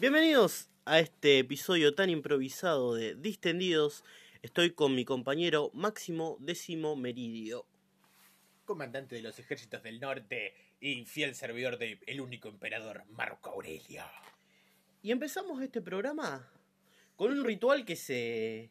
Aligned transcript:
Bienvenidos 0.00 0.70
a 0.86 0.98
este 0.98 1.40
episodio 1.40 1.94
tan 1.94 2.08
improvisado 2.08 2.94
de 2.94 3.14
Distendidos. 3.16 4.02
Estoy 4.40 4.70
con 4.70 4.94
mi 4.94 5.04
compañero 5.04 5.70
Máximo 5.74 6.38
Décimo 6.40 6.96
Meridio. 6.96 7.66
comandante 8.64 9.16
de 9.16 9.20
los 9.20 9.38
ejércitos 9.38 9.82
del 9.82 10.00
norte 10.00 10.54
y 10.80 11.04
fiel 11.04 11.34
servidor 11.34 11.76
del 11.76 11.98
el 12.06 12.22
único 12.22 12.48
emperador 12.48 13.04
Marco 13.10 13.50
Aurelio. 13.50 14.02
Y 15.02 15.10
empezamos 15.10 15.60
este 15.60 15.82
programa 15.82 16.48
con 17.16 17.30
un 17.32 17.44
ritual 17.44 17.84
que 17.84 17.96
se 17.96 18.70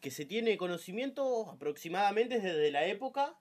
que 0.00 0.10
se 0.10 0.26
tiene 0.26 0.58
conocimiento 0.58 1.48
aproximadamente 1.48 2.38
desde 2.38 2.70
la 2.70 2.84
época 2.84 3.34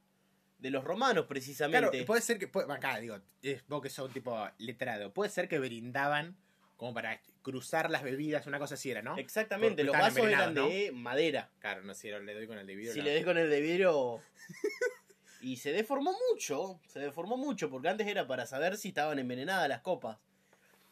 de 0.60 0.70
los 0.70 0.86
romanos 0.86 1.26
precisamente. 1.26 1.90
Claro, 1.90 2.06
puede 2.06 2.22
ser 2.22 2.40
que, 2.40 2.48
puede- 2.48 2.72
acá 2.72 2.98
digo, 3.00 3.20
vos 3.68 3.82
que 3.82 3.90
sos 3.90 4.08
un 4.08 4.14
tipo 4.14 4.50
letrado, 4.60 5.12
puede 5.14 5.30
ser 5.30 5.50
que 5.50 5.60
brindaban 5.60 6.38
como 6.78 6.94
para 6.94 7.22
cruzar 7.42 7.90
las 7.90 8.04
bebidas, 8.04 8.48
una 8.48 8.60
cosa 8.60 8.76
así 8.76 8.90
era, 8.90 9.02
¿no? 9.02 9.18
Exactamente, 9.18 9.84
los 9.84 9.94
vasos 9.94 10.20
eran 10.20 10.50
envenenados, 10.50 10.70
de 10.72 10.92
madera. 10.92 11.50
Claro, 11.60 11.84
no 11.84 11.94
sé, 11.94 12.18
le 12.20 12.34
doy 12.34 12.48
con 12.48 12.58
el 12.58 12.66
de 12.66 12.76
vidrio. 12.76 12.94
Si 12.94 13.00
no. 13.00 13.06
le 13.06 13.12
des 13.12 13.26
con 13.26 13.38
el 13.38 13.50
de 13.50 13.62
vidrio. 13.62 14.22
y 15.42 15.58
se 15.58 15.72
deformó 15.72 16.16
mucho. 16.32 16.80
Se 16.88 17.00
deformó 17.00 17.38
mucho. 17.38 17.70
Porque 17.70 17.90
antes 17.90 18.08
era 18.08 18.26
para 18.28 18.46
saber 18.46 18.78
si 18.78 18.90
estaban 18.90 19.20
envenenadas 19.20 19.68
las 19.70 19.82
copas. 19.82 20.18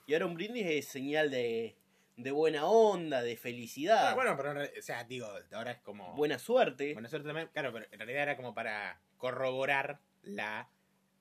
Y 0.05 0.13
ahora 0.13 0.25
un 0.25 0.35
brindis 0.35 0.65
es 0.67 0.87
señal 0.87 1.31
de, 1.31 1.75
de 2.17 2.31
buena 2.31 2.65
onda, 2.65 3.21
de 3.21 3.37
felicidad. 3.37 4.09
Ah, 4.09 4.15
bueno, 4.15 4.35
pero, 4.35 4.51
o 4.61 4.81
sea, 4.81 5.03
digo, 5.05 5.27
ahora 5.53 5.71
es 5.71 5.79
como... 5.79 6.13
buena 6.15 6.37
suerte. 6.37 6.93
Buena 6.93 7.07
suerte 7.07 7.27
también, 7.27 7.49
claro, 7.53 7.71
pero 7.71 7.85
en 7.91 7.99
realidad 7.99 8.23
era 8.23 8.35
como 8.35 8.53
para 8.53 8.99
corroborar 9.17 9.99
la, 10.23 10.67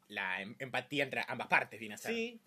la 0.09 0.43
em- 0.43 0.57
empatía 0.59 1.05
entre 1.05 1.23
ambas 1.29 1.47
partes, 1.47 1.79
viene 1.79 1.95
a 1.95 1.99
ser. 1.99 2.13
sí. 2.13 2.41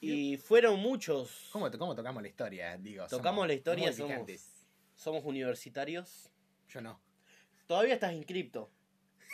Y 0.00 0.36
fueron 0.36 0.78
muchos. 0.80 1.48
¿Cómo, 1.52 1.70
cómo 1.72 1.94
tocamos 1.94 2.22
la 2.22 2.28
historia? 2.28 2.76
Digo, 2.76 3.06
Tocamos 3.06 3.24
somos 3.24 3.48
la 3.48 3.54
historia, 3.54 3.92
somos-. 3.92 4.30
Somos 4.94 5.24
universitarios. 5.24 6.30
Yo 6.68 6.80
no. 6.80 7.00
Todavía 7.66 7.94
estás 7.94 8.12
inscripto. 8.12 8.70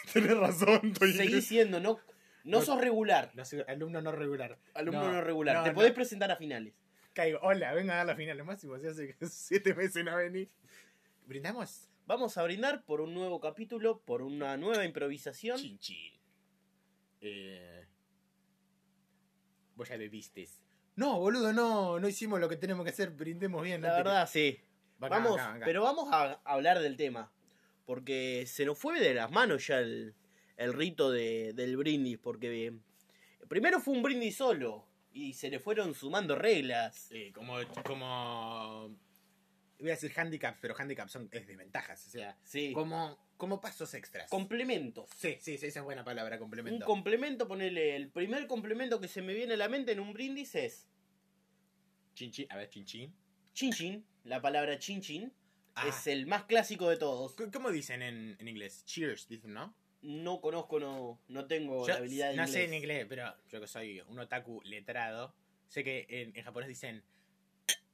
Tenés 0.12 0.36
razón, 0.36 0.94
Seguís 0.96 1.46
siendo, 1.46 1.80
no, 1.80 1.98
no 2.44 2.58
No- 2.58 2.62
sos 2.62 2.80
regular. 2.80 3.30
No 3.34 3.44
soy 3.44 3.62
alumno 3.68 4.00
no 4.02 4.12
regular. 4.12 4.58
Alumno 4.74 5.12
no, 5.12 5.20
regular. 5.20 5.64
Te 5.64 5.72
podés 5.72 5.92
presentar 5.92 6.30
a 6.30 6.36
finales. 6.36 6.74
Caigo, 7.12 7.38
hola, 7.42 7.72
venga 7.74 7.94
a 7.94 7.96
dar 7.98 8.06
la 8.06 8.16
final. 8.16 8.42
Máximo, 8.44 8.78
si 8.78 8.86
hace 8.86 9.16
siete 9.28 9.74
meses 9.74 10.04
no 10.04 10.16
vení. 10.16 10.48
¿Brindamos? 11.26 11.88
Vamos 12.06 12.36
a 12.36 12.42
brindar 12.42 12.84
por 12.84 13.00
un 13.00 13.14
nuevo 13.14 13.40
capítulo, 13.40 14.00
por 14.00 14.20
una 14.20 14.56
nueva 14.56 14.84
improvisación. 14.84 15.58
Chin 15.58 15.78
chin. 15.78 16.12
Eh... 17.20 17.83
Vos 19.76 19.88
ya 19.88 19.96
bebiste. 19.96 20.48
No, 20.96 21.18
boludo, 21.18 21.52
no, 21.52 21.98
no 21.98 22.08
hicimos 22.08 22.38
lo 22.40 22.48
que 22.48 22.56
tenemos 22.56 22.84
que 22.84 22.90
hacer, 22.90 23.10
brindemos 23.10 23.62
bien. 23.62 23.82
La 23.82 23.94
verdad, 23.96 24.28
sí. 24.30 24.60
Acá, 25.00 25.08
Vamos, 25.18 25.40
acá, 25.40 25.54
acá. 25.54 25.64
pero 25.66 25.82
vamos 25.82 26.08
a 26.12 26.40
hablar 26.44 26.78
del 26.80 26.96
tema. 26.96 27.30
Porque 27.84 28.44
se 28.46 28.64
nos 28.64 28.78
fue 28.78 28.98
de 29.00 29.12
las 29.12 29.30
manos 29.30 29.66
ya 29.66 29.78
el, 29.80 30.14
el 30.56 30.72
rito 30.72 31.10
de, 31.10 31.52
del 31.52 31.76
brindis. 31.76 32.16
Porque 32.18 32.72
primero 33.48 33.80
fue 33.80 33.94
un 33.94 34.02
brindis 34.02 34.36
solo. 34.36 34.86
Y 35.12 35.34
se 35.34 35.50
le 35.50 35.58
fueron 35.60 35.94
sumando 35.94 36.34
reglas. 36.36 37.08
Eh, 37.12 37.32
como, 37.34 37.56
como... 37.84 38.96
Voy 39.78 39.90
a 39.90 39.94
decir 39.94 40.12
handicaps, 40.16 40.58
pero 40.62 40.74
handicaps 40.78 41.12
son 41.12 41.28
es 41.30 41.46
desventajas, 41.46 42.06
o 42.06 42.10
sea, 42.10 42.38
Sí. 42.42 42.72
como, 42.72 43.18
como 43.44 43.60
pasos 43.60 43.92
extras. 43.94 44.30
Complementos. 44.30 45.08
sí, 45.16 45.36
sí, 45.40 45.58
sí, 45.58 45.66
esa 45.66 45.80
es 45.80 45.84
buena 45.84 46.02
palabra, 46.02 46.36
Un 46.36 46.40
complemento. 46.40 46.86
complemento, 46.86 47.46
ponele. 47.46 47.94
El 47.94 48.08
primer 48.10 48.46
complemento 48.46 49.00
que 49.00 49.08
se 49.08 49.20
me 49.20 49.34
viene 49.34 49.54
a 49.54 49.56
la 49.58 49.68
mente 49.68 49.92
en 49.92 50.00
un 50.00 50.12
brindis 50.14 50.54
es 50.54 50.88
Chin 52.14 52.30
chin, 52.30 52.46
a 52.50 52.56
ver, 52.56 52.70
chin 52.70 52.84
chin. 52.86 53.14
chin 53.52 53.72
chin. 53.72 54.06
La 54.24 54.40
palabra 54.40 54.78
chin 54.78 55.00
chin 55.02 55.32
Ah. 55.76 55.88
es 55.88 56.06
el 56.06 56.26
más 56.26 56.44
clásico 56.44 56.88
de 56.88 56.96
todos. 56.96 57.34
¿Cómo 57.52 57.70
dicen 57.72 58.00
en, 58.00 58.36
en 58.38 58.46
inglés? 58.48 58.84
Cheers, 58.86 59.26
dicen, 59.28 59.52
¿no? 59.52 59.74
No 60.02 60.40
conozco, 60.40 60.78
no, 60.80 61.20
no 61.28 61.46
tengo 61.46 61.82
Yo 61.86 61.92
la 61.94 61.98
habilidad 61.98 62.30
de 62.30 62.36
no 62.36 62.42
inglés. 62.44 62.52
sé 62.52 62.64
en 62.64 62.74
inglés, 62.74 63.06
pero 63.08 63.34
yo 63.48 63.60
que 63.60 63.66
soy 63.66 64.00
un 64.06 64.18
otaku 64.20 64.60
letrado, 64.64 65.34
sé 65.66 65.82
que 65.82 66.06
en, 66.08 66.32
en 66.36 66.44
japonés 66.44 66.68
dicen 66.68 67.02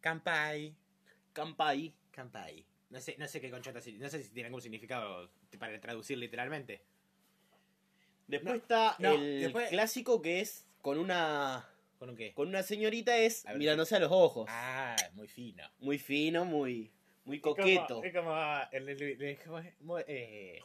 kampai, 0.01 0.77
Kampai. 1.33 1.95
kampai. 2.11 2.67
No 2.91 3.01
sé, 3.01 3.17
no 3.19 3.27
sé 3.29 3.41
qué 3.41 3.51
conchota, 3.51 3.79
no 3.99 4.09
sé 4.11 4.23
si 4.23 4.31
tiene 4.31 4.47
algún 4.49 4.61
significado 4.61 5.31
para 5.59 5.81
traducir 5.81 6.19
literalmente. 6.19 6.83
Después 8.27 8.55
No, 8.55 8.61
está 8.61 8.97
no, 8.99 9.15
el 9.15 9.41
después- 9.43 9.69
clásico 9.71 10.21
que 10.23 10.41
es 10.41 10.67
con 10.83 10.99
una 10.99 11.69
¿Con 11.99 12.11
un 12.11 12.17
qué? 12.17 12.33
con 12.33 12.49
una 12.49 12.63
señorita 12.63 13.17
es 13.19 13.47
A 13.47 13.55
mirándose 13.55 13.97
a 13.97 13.99
los 14.01 14.11
ojos. 14.13 14.47
Ah, 14.49 14.97
muy 15.15 15.29
fino. 15.29 15.65
Muy 15.79 15.99
fino, 15.99 16.45
muy 16.45 16.91
muy 17.25 17.41
coqueto. 17.41 18.03
Es 18.03 18.13
como, 18.15 18.35
el, 18.73 18.89
el- 18.89 19.23
el- 19.23 19.39
¿cómo 19.45 19.59
es? 19.61 19.81
Mo- 19.83 19.99
eh, 20.01 20.59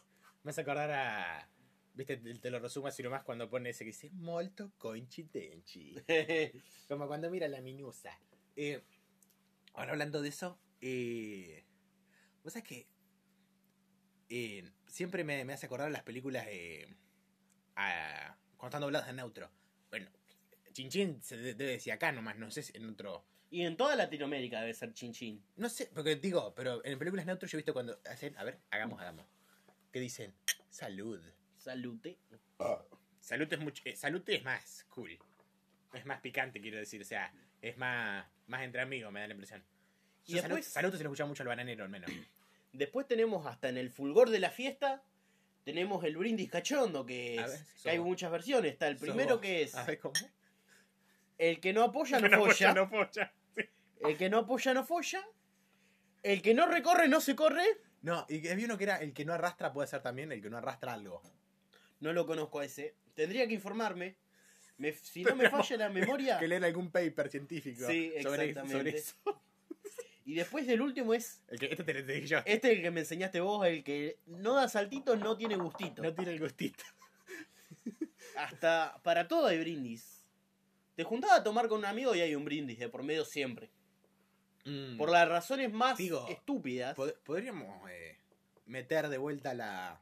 me 0.44 0.52
hace 0.52 0.62
acordar 0.62 0.90
a... 0.92 1.50
Viste, 1.94 2.18
te, 2.18 2.34
te 2.36 2.50
lo 2.50 2.60
resumo 2.60 2.88
así 2.88 3.04
nomás 3.04 3.24
cuando 3.24 3.50
pone 3.50 3.70
ese 3.70 3.84
que 3.84 3.92
dice 3.92 4.10
molto 4.14 4.72
coincidenci. 4.78 5.96
Como 6.90 7.08
cuando 7.08 7.30
mira 7.30 7.48
la 7.48 7.62
minusa. 7.62 8.18
Eh, 8.56 8.82
ahora 9.74 9.92
hablando 9.92 10.22
de 10.22 10.30
eso, 10.30 10.60
eh, 10.82 11.64
vos 12.46 12.54
sabés 12.54 12.68
que 12.68 12.88
eh, 14.30 14.72
siempre 14.88 15.24
me, 15.24 15.44
me 15.46 15.54
hace 15.54 15.66
acordar 15.66 15.92
las 15.92 16.04
películas 16.04 16.46
de. 16.46 16.88
a- 17.76 18.38
cuando 18.58 18.68
están 18.70 18.82
dobladas 18.82 19.10
en 19.10 19.18
neutro. 19.18 19.52
Bueno, 19.90 20.10
Chin 20.72 20.90
Chin 20.90 21.22
se 21.22 21.38
de- 21.38 21.54
debe 21.54 21.72
decir 21.72 21.92
acá 21.94 22.12
nomás, 22.12 22.38
no 22.38 22.50
sé 22.52 22.64
si 22.64 22.76
en 22.78 22.90
otro. 22.90 23.26
y 23.52 23.62
en 23.62 23.78
toda 23.78 23.96
Latinoamérica 23.96 24.62
debe 24.62 24.74
ser 24.74 24.94
chin 24.94 25.14
chin. 25.14 25.44
No 25.58 25.70
sé, 25.70 25.90
porque 25.94 26.16
digo, 26.16 26.54
pero 26.56 26.84
en 26.86 26.98
películas 26.98 27.26
neutro 27.26 27.48
yo 27.48 27.58
he 27.58 27.60
visto 27.60 27.74
cuando 27.74 28.00
hacen. 28.10 28.36
A 28.38 28.44
ver, 28.44 28.60
hagamos, 28.72 29.00
hagamos. 29.02 29.26
Que 29.92 30.00
dicen, 30.00 30.34
salud. 30.70 31.22
Salute. 31.58 32.18
Salud 33.20 33.52
es, 33.52 33.60
mucho, 33.60 33.82
eh, 33.86 33.96
salud 33.96 34.22
es 34.28 34.44
más 34.44 34.86
cool. 34.90 35.18
Es 35.94 36.06
más 36.06 36.20
picante, 36.22 36.60
quiero 36.62 36.78
decir. 36.78 37.02
O 37.02 37.06
sea, 37.06 37.34
es 37.62 37.78
más, 37.78 38.26
más 38.48 38.62
entre 38.64 38.82
amigos, 38.82 39.12
me 39.12 39.20
da 39.22 39.28
la 39.28 39.34
impresión. 39.34 39.64
Y 40.26 40.34
después- 40.36 40.66
salud 40.68 40.92
se 40.92 40.98
le 40.98 41.04
escucha 41.04 41.26
mucho 41.26 41.44
al 41.44 41.48
bananero, 41.50 41.84
al 41.84 41.90
menos. 41.90 42.12
Después 42.78 43.08
tenemos 43.08 43.46
hasta 43.48 43.70
en 43.70 43.78
el 43.78 43.90
fulgor 43.90 44.30
de 44.30 44.40
la 44.40 44.50
fiesta 44.50 45.04
tenemos 45.64 46.04
el 46.04 46.16
brindis 46.18 46.50
cachondo 46.52 47.06
que, 47.06 47.36
es- 47.38 47.52
ver, 47.52 47.60
que 47.84 47.90
hay 47.90 48.00
muchas 48.00 48.32
versiones. 48.32 48.74
Está 48.74 48.88
el 48.88 48.98
primero 48.98 49.42
que 49.42 49.64
es 49.64 49.76
A 49.76 49.84
ver 49.84 50.00
cómo. 50.00 50.14
el 51.38 51.60
que 51.60 51.74
no 51.74 51.84
apoya 51.84 52.20
no, 52.22 52.28
No 52.30 52.38
folla. 52.38 52.54
folla, 52.54 52.74
no 52.74 52.88
folla. 52.90 53.34
El 54.02 54.18
que 54.18 54.30
no 54.30 54.38
apoya 54.40 54.74
no 54.74 54.84
folla. 54.86 55.26
El 56.22 56.42
que 56.42 56.54
no 56.54 56.66
recorre 56.68 57.08
no 57.08 57.20
se 57.22 57.36
corre. 57.36 57.66
No, 58.02 58.26
y 58.30 58.48
había 58.48 58.66
uno 58.66 58.78
que 58.78 58.84
era 58.84 58.98
el 58.98 59.14
que 59.14 59.26
no 59.26 59.34
arrastra, 59.34 59.74
puede 59.74 59.88
ser 59.88 60.02
también 60.02 60.32
el 60.32 60.42
que 60.42 60.50
no 60.50 60.58
arrastra 60.58 60.94
algo. 60.94 61.22
No 62.00 62.14
lo 62.14 62.28
conozco 62.28 62.60
a 62.60 62.66
ese. 62.66 62.96
Tendría 63.16 63.48
que 63.48 63.54
informarme. 63.56 64.18
Me- 64.78 64.92
si 64.92 65.24
no 65.24 65.36
me 65.36 65.50
falla 65.50 65.78
la 65.78 65.90
memoria. 65.90 66.38
Que 66.40 66.48
leer 66.48 66.64
algún 66.66 66.92
paper 66.92 67.30
científico 67.30 67.88
Sí, 67.88 68.12
sobre, 68.22 68.50
exactamente. 68.50 68.72
sobre 68.78 68.90
eso. 68.92 69.16
Y 70.26 70.34
después 70.34 70.66
del 70.68 70.82
último 70.82 71.14
es. 71.14 71.44
El 71.48 71.60
que, 71.60 71.68
este 71.68 71.84
te 71.84 71.94
lo 71.94 72.02
dije 72.04 72.26
yo. 72.28 72.40
Este 72.46 72.72
el 72.74 72.82
que 72.82 72.90
me 72.92 73.02
enseñaste 73.02 73.40
vos, 73.42 73.66
el 73.68 73.84
que 73.84 74.18
no 74.26 74.54
da 74.56 74.68
saltitos, 74.68 75.20
no 75.20 75.38
tiene 75.38 75.56
gustito. 75.56 76.02
No 76.02 76.14
tiene 76.14 76.32
el 76.32 76.40
gustito. 76.40 76.84
Hasta 78.38 79.00
para 79.04 79.28
todo 79.28 79.48
hay 79.48 79.60
brindis. 79.60 80.26
Te 80.96 81.04
juntaba 81.04 81.36
a 81.36 81.44
tomar 81.44 81.68
con 81.68 81.80
un 81.80 81.86
amigo 81.86 82.16
y 82.16 82.22
hay 82.22 82.36
un 82.36 82.46
brindis 82.46 82.80
de 82.80 82.90
por 82.90 83.04
medio 83.04 83.24
siempre. 83.26 83.70
Mm. 84.66 84.98
Por 84.98 85.10
las 85.12 85.28
razones 85.30 85.72
más 85.72 85.98
Digo, 85.98 86.26
estúpidas. 86.30 86.96
Pod- 86.98 87.16
Podríamos 87.24 87.90
eh, 87.92 88.18
meter 88.66 89.10
de 89.10 89.18
vuelta 89.18 89.54
la. 89.54 90.02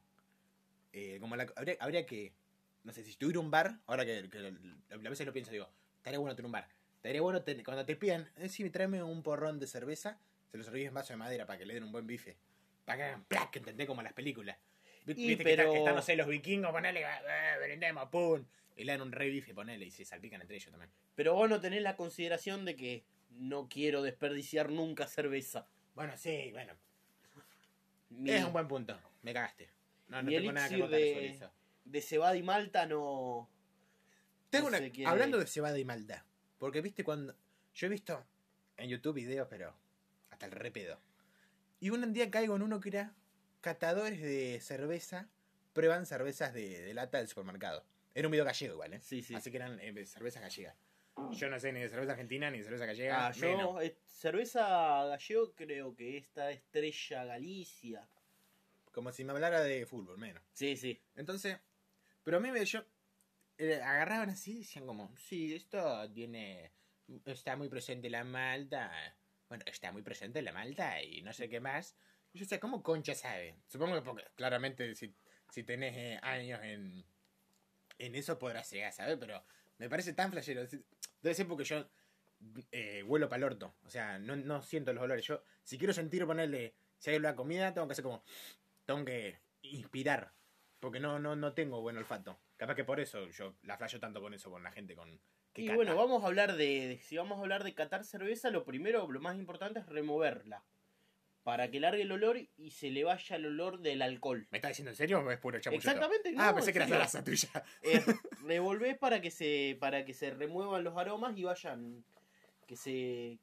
eh, 0.94 1.18
como 1.20 1.36
la. 1.36 1.52
Habría, 1.56 1.76
habría 1.80 2.06
que. 2.06 2.34
No 2.84 2.92
sé, 2.92 3.04
si 3.04 3.16
tuviera 3.16 3.40
un 3.40 3.50
bar, 3.52 3.80
ahora 3.88 4.06
que, 4.06 4.30
que 4.30 4.38
a 4.94 5.10
veces 5.10 5.26
lo 5.26 5.32
pienso, 5.34 5.52
digo, 5.52 5.70
estaría 5.98 6.20
bueno 6.20 6.36
tener 6.36 6.46
un 6.48 6.52
bar. 6.52 6.68
Estaría 7.04 7.22
bueno 7.22 7.44
cuando 7.66 7.86
te 7.86 7.98
pidan, 7.98 8.30
eh, 8.38 8.48
sí, 8.48 8.70
tráeme 8.70 9.04
un 9.04 9.24
porrón 9.24 9.60
de 9.60 9.68
cerveza, 9.68 10.18
se 10.50 10.58
lo 10.58 10.64
servís 10.64 10.88
en 10.88 10.94
vaso 10.94 11.12
de 11.12 11.18
madera 11.18 11.46
para 11.46 11.60
que 11.60 11.66
le 11.66 11.74
den 11.74 11.84
un 11.84 11.92
buen 11.92 12.08
bife. 12.08 12.38
Para 12.86 12.96
que 12.98 13.04
hagan 13.04 13.26
plac, 13.26 13.54
¿entendés? 13.58 13.88
Como 13.88 14.02
las 14.02 14.14
películas. 14.14 14.58
Y, 15.06 15.14
Viste 15.14 15.38
que 15.40 15.44
pero- 15.44 15.64
están, 15.64 15.78
están, 15.80 15.96
no 15.96 16.02
sé, 16.02 16.16
los 16.16 16.28
vikingos, 16.30 16.72
ponele, 16.72 17.02
eh, 17.02 17.58
brindemos, 17.62 18.08
pum. 18.08 18.46
Y 18.78 18.86
le 18.86 18.94
dan 18.94 19.02
un 19.02 19.12
re 19.12 19.28
bife, 19.28 19.54
ponele, 19.54 19.86
y 19.86 19.92
se 19.92 20.06
salpican 20.06 20.40
entre 20.40 20.56
ellos 20.56 20.72
también. 20.72 20.90
Pero 21.14 21.34
vos 21.34 21.50
no 21.50 21.60
tenés 21.60 21.82
la 21.82 21.98
consideración 21.98 22.64
de 22.64 22.78
que 22.78 23.04
no 23.32 23.68
quiero 23.68 24.02
desperdiciar 24.02 24.70
nunca 24.72 25.06
cerveza. 25.06 25.68
Bueno, 25.96 26.16
sí, 26.16 26.52
bueno. 26.54 26.74
Mi, 28.12 28.32
Es 28.32 28.46
un 28.46 28.54
buen 28.54 28.70
punto. 28.70 28.98
Me 29.24 29.34
cagaste. 29.34 29.70
No, 30.08 30.22
no 30.22 30.30
mi 30.30 30.38
tengo 30.38 30.54
nada 30.54 30.70
que 30.70 30.80
contar 30.80 31.00
de- 31.00 31.14
sobre 31.14 31.28
eso. 31.28 31.52
de 31.84 32.02
cebada 32.02 32.38
y 32.38 32.44
malta 32.44 32.86
no. 32.86 33.50
Tengo 34.50 34.70
no 34.70 34.78
una, 34.78 35.10
hablando 35.10 35.38
de 35.38 35.48
cebada 35.48 35.78
y 35.78 35.84
malta, 35.84 36.26
porque 36.64 36.80
viste 36.80 37.04
cuando 37.04 37.36
yo 37.74 37.88
he 37.88 37.90
visto 37.90 38.26
en 38.78 38.88
YouTube 38.88 39.16
videos, 39.16 39.50
pero 39.50 39.76
hasta 40.30 40.46
el 40.46 40.54
repedo. 40.54 40.98
Y 41.82 41.90
un 41.90 42.14
día 42.14 42.32
caigo 42.32 42.56
en 42.56 42.62
uno 42.62 42.80
que 42.80 42.88
era 42.88 43.14
catadores 43.60 44.22
de 44.22 44.62
cerveza 44.62 45.28
prueban 45.74 46.06
cervezas 46.06 46.54
de, 46.54 46.82
de 46.84 46.94
lata 46.94 47.18
del 47.18 47.28
supermercado. 47.28 47.84
Era 48.16 48.30
un 48.30 48.32
video 48.32 48.46
gallego 48.46 48.76
igual, 48.76 48.94
¿eh? 48.94 49.02
Sí, 49.02 49.22
sí. 49.22 49.36
Así 49.36 49.52
que 49.52 49.58
eran 49.58 49.78
eh, 49.82 50.06
cervezas 50.06 50.42
gallegas. 50.42 50.78
Yo 51.32 51.50
no 51.50 51.60
sé 51.60 51.74
ni 51.74 51.82
de 51.82 51.90
cerveza 51.90 52.14
argentina 52.14 52.50
ni 52.50 52.60
de 52.60 52.64
cerveza 52.64 52.86
gallega. 52.86 53.28
Ah, 53.28 53.32
yo, 53.34 53.42
menos. 53.42 53.84
eh, 53.84 53.98
cerveza 54.06 54.64
gallego 55.06 55.54
creo 55.56 55.94
que 55.94 56.16
esta 56.16 56.50
Estrella 56.50 57.26
Galicia. 57.26 58.08
Como 58.94 59.12
si 59.12 59.26
me 59.26 59.34
hablara 59.34 59.62
de 59.64 59.86
fútbol, 59.86 60.18
menos. 60.18 60.42
Sí, 60.54 60.78
sí. 60.78 60.98
Entonces, 61.18 61.58
pero 62.24 62.38
a 62.38 62.40
mí 62.40 62.52
me 62.52 62.64
yo 62.64 62.86
agarraban 63.58 64.30
así 64.30 64.54
y 64.54 64.60
decían 64.60 64.86
como, 64.86 65.16
sí, 65.18 65.54
esto 65.54 66.12
tiene, 66.12 66.72
está 67.26 67.56
muy 67.56 67.70
presente 67.70 68.10
la 68.10 68.24
malta, 68.24 68.92
bueno, 69.50 69.64
está 69.68 69.92
muy 69.92 70.02
presente 70.02 70.42
la 70.42 70.52
malta 70.52 71.02
y 71.02 71.22
no 71.22 71.34
sé 71.34 71.50
qué 71.50 71.60
más. 71.60 71.96
Y 72.34 72.40
yo 72.40 72.46
decía, 72.46 72.60
¿cómo 72.60 72.82
concha 72.82 73.14
sabe? 73.14 73.56
Supongo 73.68 73.96
que 73.96 74.02
porque, 74.02 74.26
claramente 74.36 74.96
si, 74.96 75.16
si 75.50 75.64
tenés 75.64 75.96
eh, 75.96 76.20
años 76.24 76.60
en, 76.64 77.06
en 78.00 78.16
eso 78.16 78.40
podrás 78.40 78.72
llegar 78.72 78.90
a 78.90 78.94
saber, 78.94 79.20
pero 79.20 79.44
me 79.78 79.90
parece 79.90 80.14
tan 80.14 80.32
flashero. 80.32 80.66
Debe 81.22 81.36
ser 81.36 81.48
porque 81.48 81.64
yo 81.64 81.88
eh, 82.72 83.04
huelo 83.04 83.30
para 83.30 83.38
el 83.38 83.44
orto, 83.44 83.76
o 83.84 83.90
sea, 83.90 84.18
no, 84.20 84.36
no 84.36 84.62
siento 84.62 84.94
los 84.94 85.04
olores. 85.04 85.26
Yo, 85.26 85.44
si 85.64 85.78
quiero 85.78 85.94
sentir 85.94 86.26
ponerle, 86.26 86.76
si 86.98 87.12
hay 87.12 87.20
la 87.20 87.36
comida, 87.36 87.74
tengo 87.74 87.88
que 87.88 87.94
hacer 87.94 88.04
como, 88.04 88.24
tengo 88.86 89.06
que 89.06 89.40
inspirar. 89.62 90.34
Porque 90.80 91.00
no, 91.00 91.18
no, 91.18 91.38
no 91.38 91.54
tengo 91.54 91.80
buen 91.80 91.98
olfato. 91.98 92.38
Capaz 92.64 92.76
que 92.76 92.86
por 92.86 93.02
eso 93.02 93.28
yo 93.30 93.58
la 93.64 93.76
flasho 93.76 94.00
tanto 94.00 94.22
con 94.22 94.34
eso, 94.34 94.50
con 94.50 94.64
la 94.64 94.72
gente 94.72 94.96
con 94.96 95.20
que 95.52 95.64
y 95.64 95.66
cata. 95.66 95.76
bueno, 95.76 95.98
vamos 95.98 96.24
a 96.24 96.28
hablar 96.28 96.56
de, 96.56 96.98
Si 97.04 97.18
vamos 97.18 97.38
a 97.38 97.42
hablar 97.42 97.66
de 97.66 97.74
catar 97.74 98.06
cerveza, 98.06 98.52
lo 98.52 98.64
primero, 98.64 99.06
lo 99.12 99.20
más 99.20 99.36
importante 99.36 99.82
es 99.82 99.86
removerla. 99.86 100.64
Para 101.44 101.70
que 101.70 101.82
largue 101.82 102.04
el 102.04 102.12
olor 102.14 102.38
y 102.56 102.72
se 102.72 102.90
le 102.90 103.04
vaya 103.04 103.36
el 103.36 103.48
olor 103.48 103.80
del 103.82 104.02
alcohol. 104.02 104.48
¿Me 104.50 104.60
estás 104.60 104.70
diciendo 104.70 104.92
en 104.92 104.96
serio 104.96 105.20
o 105.20 105.30
es 105.30 105.40
puro 105.40 105.60
chamuyo? 105.60 105.78
Exactamente, 105.78 106.32
no, 106.32 106.42
ah, 106.42 106.56
pensé 106.56 106.70
en 106.70 106.74
que 106.74 106.78
era 106.80 106.88
serio. 106.88 107.06
salaza 107.06 107.24
tuya. 107.26 107.66
Eh, 107.82 108.06
revolvés 108.48 108.98
para 108.98 109.20
que 109.20 109.30
se 109.30 109.76
para 109.78 110.06
que 110.06 110.14
se 110.14 110.32
remuevan 110.32 110.86
los 110.86 110.96
aromas 110.98 111.38
y 111.38 111.44
vayan 111.44 112.06
que 112.66 112.78
se 112.78 113.40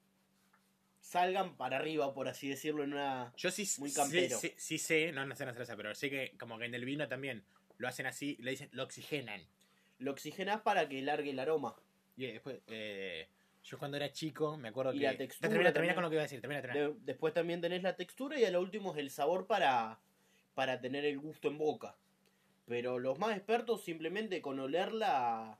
salgan 1.03 1.59
para 1.59 1.77
arriba 1.77 2.15
por 2.15 2.27
así 2.27 2.49
decirlo 2.49 2.85
en 2.85 2.95
una 2.95 3.35
Yo 3.37 3.51
sí, 3.51 3.69
Muy 3.79 3.91
sí- 3.91 3.97
campero. 3.97 4.39
sí, 4.39 4.55
sí 4.57 4.79
sé, 4.79 5.13
no, 5.13 5.27
no 5.27 5.37
sé 5.37 5.45
la 5.45 5.53
cerveza, 5.53 5.77
pero 5.77 5.95
sé 5.95 6.09
que 6.09 6.39
como 6.39 6.59
que 6.59 6.65
en 6.65 6.75
el 6.75 6.87
vino 6.87 7.07
también 7.07 7.45
lo 7.81 7.89
hacen 7.89 8.07
así, 8.07 8.37
le 8.41 8.51
dicen, 8.53 8.69
lo 8.73 8.85
oxigenan. 8.85 9.41
lo 9.99 10.13
oxigenás 10.13 10.61
para 10.61 10.89
que 10.89 11.01
largue 11.03 11.31
el 11.31 11.39
aroma 11.39 11.75
Y 12.17 12.27
después, 12.27 12.61
eh, 12.67 13.27
yo 13.65 13.79
cuando 13.79 13.97
era 13.97 14.13
chico, 14.13 14.57
me 14.57 14.69
acuerdo 14.69 14.93
Y 14.95 14.99
que... 14.99 15.05
la 15.07 15.17
textura 15.17 15.49
Termina, 15.49 15.73
termina 15.73 15.93
también. 15.93 15.95
con 15.95 16.03
lo 16.05 16.11
que 16.11 16.15
iba 16.17 16.23
a 16.23 16.25
decir, 16.25 16.41
termina, 16.41 16.61
termina. 16.63 16.89
De- 16.89 16.95
después 17.01 17.33
también 17.35 17.61
tenés 17.61 17.83
la 17.83 17.97
textura 17.97 18.39
y 18.39 18.45
a 18.45 18.51
lo 18.51 18.61
último 18.61 18.93
es 18.93 18.99
el 18.99 19.11
sabor 19.11 19.47
para 19.47 19.99
para 20.55 20.81
tener 20.81 21.05
el 21.05 21.19
gusto 21.19 21.49
en 21.49 21.59
boca 21.59 21.97
pero 22.67 22.99
los 22.99 23.19
más 23.19 23.37
expertos 23.37 23.83
simplemente 23.83 24.41
con 24.43 24.59
olerla 24.61 25.59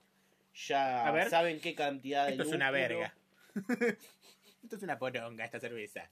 ya 0.55 1.11
ver. 1.11 1.29
saben 1.31 1.61
qué 1.61 1.75
cantidad 1.75 2.27
de 2.27 2.33
Esto 2.33 2.43
es 2.45 2.53
una 2.53 2.71
verga. 2.71 3.15
Esto 4.63 4.77
es 4.77 4.83
una 4.83 4.99
poronga, 4.99 5.45
esta 5.45 5.59
cerveza. 5.59 6.11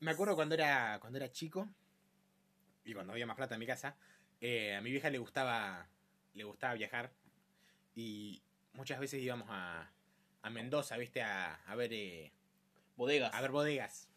Me 0.00 0.10
acuerdo 0.12 0.34
cuando 0.34 0.54
era, 0.54 0.98
cuando 1.00 1.18
era 1.18 1.30
chico 1.30 1.68
y 2.84 2.94
cuando 2.94 3.12
había 3.12 3.26
más 3.26 3.36
plata 3.36 3.54
en 3.54 3.60
mi 3.60 3.66
casa, 3.66 3.96
eh, 4.40 4.74
a 4.74 4.80
mi 4.80 4.90
vieja 4.90 5.10
le 5.10 5.18
gustaba, 5.18 5.88
le 6.34 6.44
gustaba 6.44 6.74
viajar 6.74 7.12
y 7.94 8.42
muchas 8.74 9.00
veces 9.00 9.22
íbamos 9.22 9.48
a, 9.50 9.90
a 10.42 10.50
Mendoza, 10.50 10.96
viste, 10.96 11.22
a, 11.22 11.54
a 11.54 11.74
ver 11.74 11.92
eh, 11.92 12.32
bodegas 12.96 13.32
a 13.32 13.40
ver 13.40 13.50
bodegas. 13.50 14.08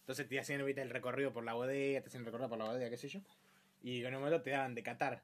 Entonces 0.00 0.28
te 0.28 0.38
hacían 0.38 0.64
¿viste, 0.64 0.82
el 0.82 0.90
recorrido 0.90 1.32
por 1.32 1.44
la 1.44 1.54
bodega, 1.54 2.00
te 2.00 2.08
hacían 2.08 2.22
el 2.22 2.26
recorrido 2.26 2.48
por 2.48 2.58
la 2.58 2.64
bodega, 2.64 2.90
qué 2.90 2.96
sé 2.96 3.08
yo. 3.08 3.20
Y 3.82 4.04
en 4.04 4.14
un 4.14 4.20
momento 4.20 4.42
te 4.42 4.50
daban 4.50 4.74
de 4.74 4.82
catar. 4.82 5.22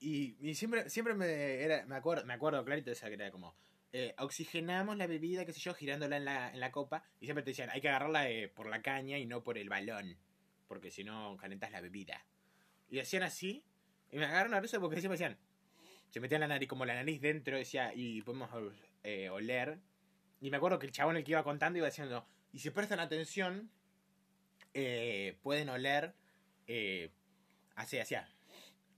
Y, 0.00 0.36
y 0.40 0.54
siempre, 0.54 0.88
siempre 0.90 1.14
me, 1.14 1.26
era, 1.62 1.84
me, 1.86 1.96
acuerdo, 1.96 2.24
me 2.24 2.34
acuerdo 2.34 2.64
clarito 2.64 2.90
de 2.90 2.92
esa 2.92 3.08
que 3.08 3.14
era 3.14 3.30
como, 3.30 3.54
eh, 3.92 4.14
oxigenamos 4.18 4.96
la 4.96 5.06
bebida, 5.06 5.44
qué 5.44 5.52
sé 5.52 5.60
yo, 5.60 5.74
girándola 5.74 6.16
en 6.16 6.24
la, 6.24 6.50
en 6.50 6.60
la 6.60 6.70
copa. 6.70 7.04
Y 7.20 7.26
siempre 7.26 7.42
te 7.42 7.50
decían, 7.50 7.70
hay 7.70 7.80
que 7.80 7.88
agarrarla 7.88 8.28
eh, 8.30 8.48
por 8.48 8.68
la 8.68 8.82
caña 8.82 9.18
y 9.18 9.26
no 9.26 9.42
por 9.42 9.58
el 9.58 9.68
balón. 9.68 10.16
Porque 10.68 10.90
si 10.90 11.04
no, 11.04 11.36
calentas 11.36 11.70
la 11.70 11.80
bebida. 11.80 12.24
Y 12.94 13.00
hacían 13.00 13.24
así. 13.24 13.64
Y 14.12 14.18
me 14.18 14.26
agarraron 14.26 14.54
a 14.54 14.60
risa 14.60 14.78
porque 14.78 15.00
siempre 15.00 15.18
decían, 15.18 15.36
se 16.10 16.20
metían 16.20 16.40
la 16.40 16.46
nariz, 16.46 16.68
como 16.68 16.84
la 16.84 16.94
nariz 16.94 17.20
dentro, 17.20 17.56
decía, 17.56 17.92
y 17.92 18.22
podemos 18.22 18.48
eh, 19.02 19.28
oler. 19.30 19.80
Y 20.40 20.50
me 20.50 20.58
acuerdo 20.58 20.78
que 20.78 20.86
el 20.86 20.92
chabón 20.92 21.16
el 21.16 21.24
que 21.24 21.32
iba 21.32 21.42
contando 21.42 21.76
iba 21.78 21.88
diciendo, 21.88 22.24
y 22.52 22.60
si 22.60 22.70
prestan 22.70 23.00
atención, 23.00 23.68
eh, 24.74 25.36
pueden 25.42 25.70
oler 25.70 26.14
eh, 26.68 27.10
así, 27.74 27.98
hacia 27.98 28.28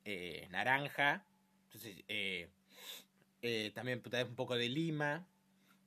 eh, 0.04 0.46
naranja, 0.50 1.24
entonces 1.64 2.04
también 3.72 4.02
tal 4.02 4.10
vez 4.10 4.28
un 4.28 4.36
poco 4.36 4.56
de 4.56 4.68
lima, 4.68 5.26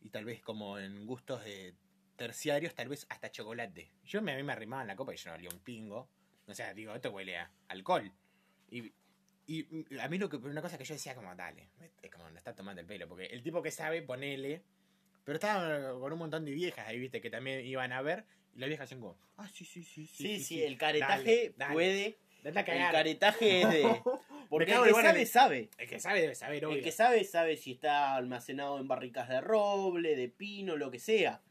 y 0.02 0.10
tal 0.10 0.26
vez 0.26 0.42
como 0.42 0.80
en 0.80 1.06
gustos 1.06 1.42
eh, 1.46 1.76
terciarios, 2.16 2.74
tal 2.74 2.90
vez 2.90 3.06
hasta 3.10 3.32
chocolate. 3.32 3.92
Yo 4.04 4.20
a 4.20 4.22
mí 4.22 4.44
me 4.44 4.52
arrimaba 4.52 4.82
en 4.82 4.88
la 4.88 4.96
copa 4.96 5.14
y 5.14 5.18
yo 5.18 5.30
no 5.30 5.36
olía 5.36 5.50
un 5.52 5.60
pingo. 5.60 6.10
O 6.50 6.54
sea, 6.56 6.74
digo, 6.74 6.94
esto 6.96 7.12
huele 7.12 7.38
a 7.38 7.51
alcohol. 7.68 8.12
Y, 8.72 8.92
y 9.48 9.66
a 10.00 10.07
mí 10.07 10.18
lo 10.18 10.30
que, 10.30 10.38
una 10.38 10.62
cosa 10.62 10.78
que 10.78 10.84
yo 10.84 10.94
decía 10.94 11.16
como, 11.16 11.34
dale, 11.36 11.69
es 12.01 12.12
como, 12.12 12.30
me 12.30 12.38
está 12.38 12.56
tomando 12.56 12.81
el 12.81 12.88
pelo, 12.88 13.07
porque 13.07 13.25
el 13.25 13.42
tipo 13.42 13.62
que 13.62 13.72
sabe, 13.72 14.01
ponele, 14.01 14.63
pero 15.24 15.36
estaba 15.36 16.00
con 16.00 16.13
un 16.13 16.19
montón 16.19 16.46
de 16.46 16.51
viejas 16.51 16.88
ahí, 16.88 17.00
viste, 17.00 17.22
que 17.22 17.30
también 17.30 17.66
iban 17.66 17.92
a 17.92 18.01
ver. 18.01 18.25
Y 18.56 18.60
las 18.60 18.68
viejas 18.68 18.86
hacían 18.86 19.01
como, 19.01 19.18
ah, 19.38 19.50
sí, 19.54 19.66
sí, 19.66 19.84
sí, 19.84 20.07
sí, 20.07 20.40
sí, 20.40 20.63
el 20.63 20.78
caretaje 20.78 21.50
Dale, 21.50 21.54
dale. 21.57 21.74
puede 21.74 22.18
el 22.44 22.54
caretaje 22.54 23.62
es 23.62 23.69
de 23.69 23.84
porque 24.50 24.72
el 24.72 24.84
que 24.84 24.94
sabe 24.94 25.25
sabe 25.25 25.69
El 25.78 25.88
que 25.90 26.00
sabe 26.00 26.22
debe 26.22 26.36
saber, 26.36 26.66
obvio. 26.66 26.78
El 26.78 26.84
que 26.84 26.92
sabe, 26.92 27.24
sabe 27.24 27.57
si 27.57 27.74
está 27.74 28.16
almacenado 28.16 28.80
en 28.80 28.88
barricas 28.88 29.28
de 29.30 29.42
roble, 29.42 30.16
de 30.16 30.30
pino, 30.30 30.78
lo 30.78 30.90
que 30.90 31.00
sea. 31.00 31.42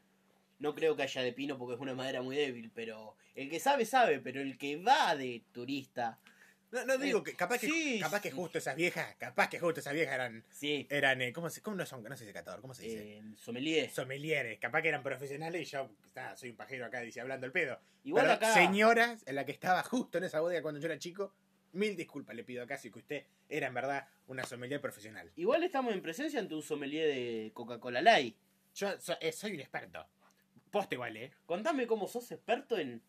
No 0.59 0.75
creo 0.75 0.95
que 0.95 1.03
haya 1.03 1.21
de 1.21 1.33
pino 1.33 1.57
porque 1.57 1.75
es 1.75 1.79
una 1.81 1.95
madera 1.95 2.21
muy 2.21 2.35
débil, 2.35 2.69
pero 2.73 3.15
el 3.35 3.49
que 3.49 3.59
sabe, 3.59 3.85
sabe, 3.85 4.19
pero 4.19 4.41
el 4.41 4.57
que 4.57 4.75
va 4.77 5.15
de 5.15 5.43
turista, 5.53 6.19
No, 6.71 6.85
no 6.85 6.97
digo 6.97 7.23
que 7.23 7.33
capaz 7.35 7.57
que 7.59 7.67
Sí, 7.67 7.99
capaz 7.99 8.21
que 8.21 8.29
justo 8.29 8.57
esas 8.59 8.75
viejas, 8.75 9.15
capaz 9.15 9.49
que 9.49 9.59
justo 9.59 9.79
esas 9.79 9.93
viejas 9.93 10.13
eran 10.15 10.43
sí, 10.51 10.85
eran 10.89 11.21
eh, 11.21 11.33
¿cómo 11.33 11.49
se 11.49 11.61
cómo 11.61 11.77
no 11.77 11.85
son? 11.85 12.03
No 12.03 12.15
sé 12.15 12.27
si 12.27 12.33
catador, 12.33 12.61
¿cómo 12.61 12.73
se 12.73 12.83
dice? 12.83 13.17
eh, 13.17 13.23
sommelier. 13.37 13.89
Sommeliers, 13.89 14.59
capaz 14.59 14.81
que 14.81 14.89
eran 14.89 15.01
profesionales 15.01 15.61
y 15.61 15.65
yo 15.65 15.89
ah, 16.15 16.35
soy 16.35 16.49
un 16.51 16.57
pajero 16.57 16.85
acá 16.85 16.99
dice 17.01 17.21
hablando 17.21 17.45
el 17.45 17.51
pedo. 17.51 17.79
Igual 18.03 18.25
Pero 18.25 18.33
acá, 18.35 18.53
señoras 18.53 19.23
en 19.25 19.35
la 19.35 19.45
que 19.45 19.51
estaba 19.51 19.81
justo 19.83 20.17
en 20.17 20.25
esa 20.25 20.41
bodega 20.41 20.61
cuando 20.61 20.79
yo 20.79 20.85
era 20.87 20.99
chico, 20.99 21.33
mil 21.71 21.95
disculpas 21.95 22.35
le 22.35 22.43
pido 22.43 22.63
acá 22.63 22.77
si 22.77 22.91
que 22.91 22.99
usted 22.99 23.25
era 23.47 23.67
en 23.67 23.73
verdad 23.73 24.07
una 24.27 24.43
sommelier 24.43 24.81
profesional. 24.81 25.31
igual 25.37 25.63
estamos 25.63 25.93
en 25.93 26.01
presencia 26.01 26.39
ante 26.39 26.53
un 26.53 26.61
sommelier 26.61 27.07
de 27.07 27.51
Coca-Cola 27.53 28.01
Light. 28.01 28.35
Yo 28.75 28.89
eh, 29.19 29.31
soy 29.31 29.53
un 29.53 29.59
experto. 29.59 30.05
Poste 30.71 30.95
igual, 30.95 31.17
¿eh? 31.17 31.31
Contame 31.45 31.87
cómo 31.87 32.07
sos 32.07 32.31
experto 32.31 32.77
en 32.77 33.01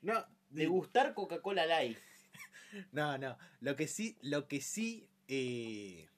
No, 0.00 0.24
degustar 0.50 1.14
Coca-Cola 1.14 1.66
Light. 1.66 1.98
no, 2.92 3.18
no. 3.18 3.36
Lo 3.60 3.76
que 3.76 3.86
sí, 3.86 4.16
lo 4.22 4.48
que 4.48 4.60
sí, 4.60 5.06
eh, 5.28 6.08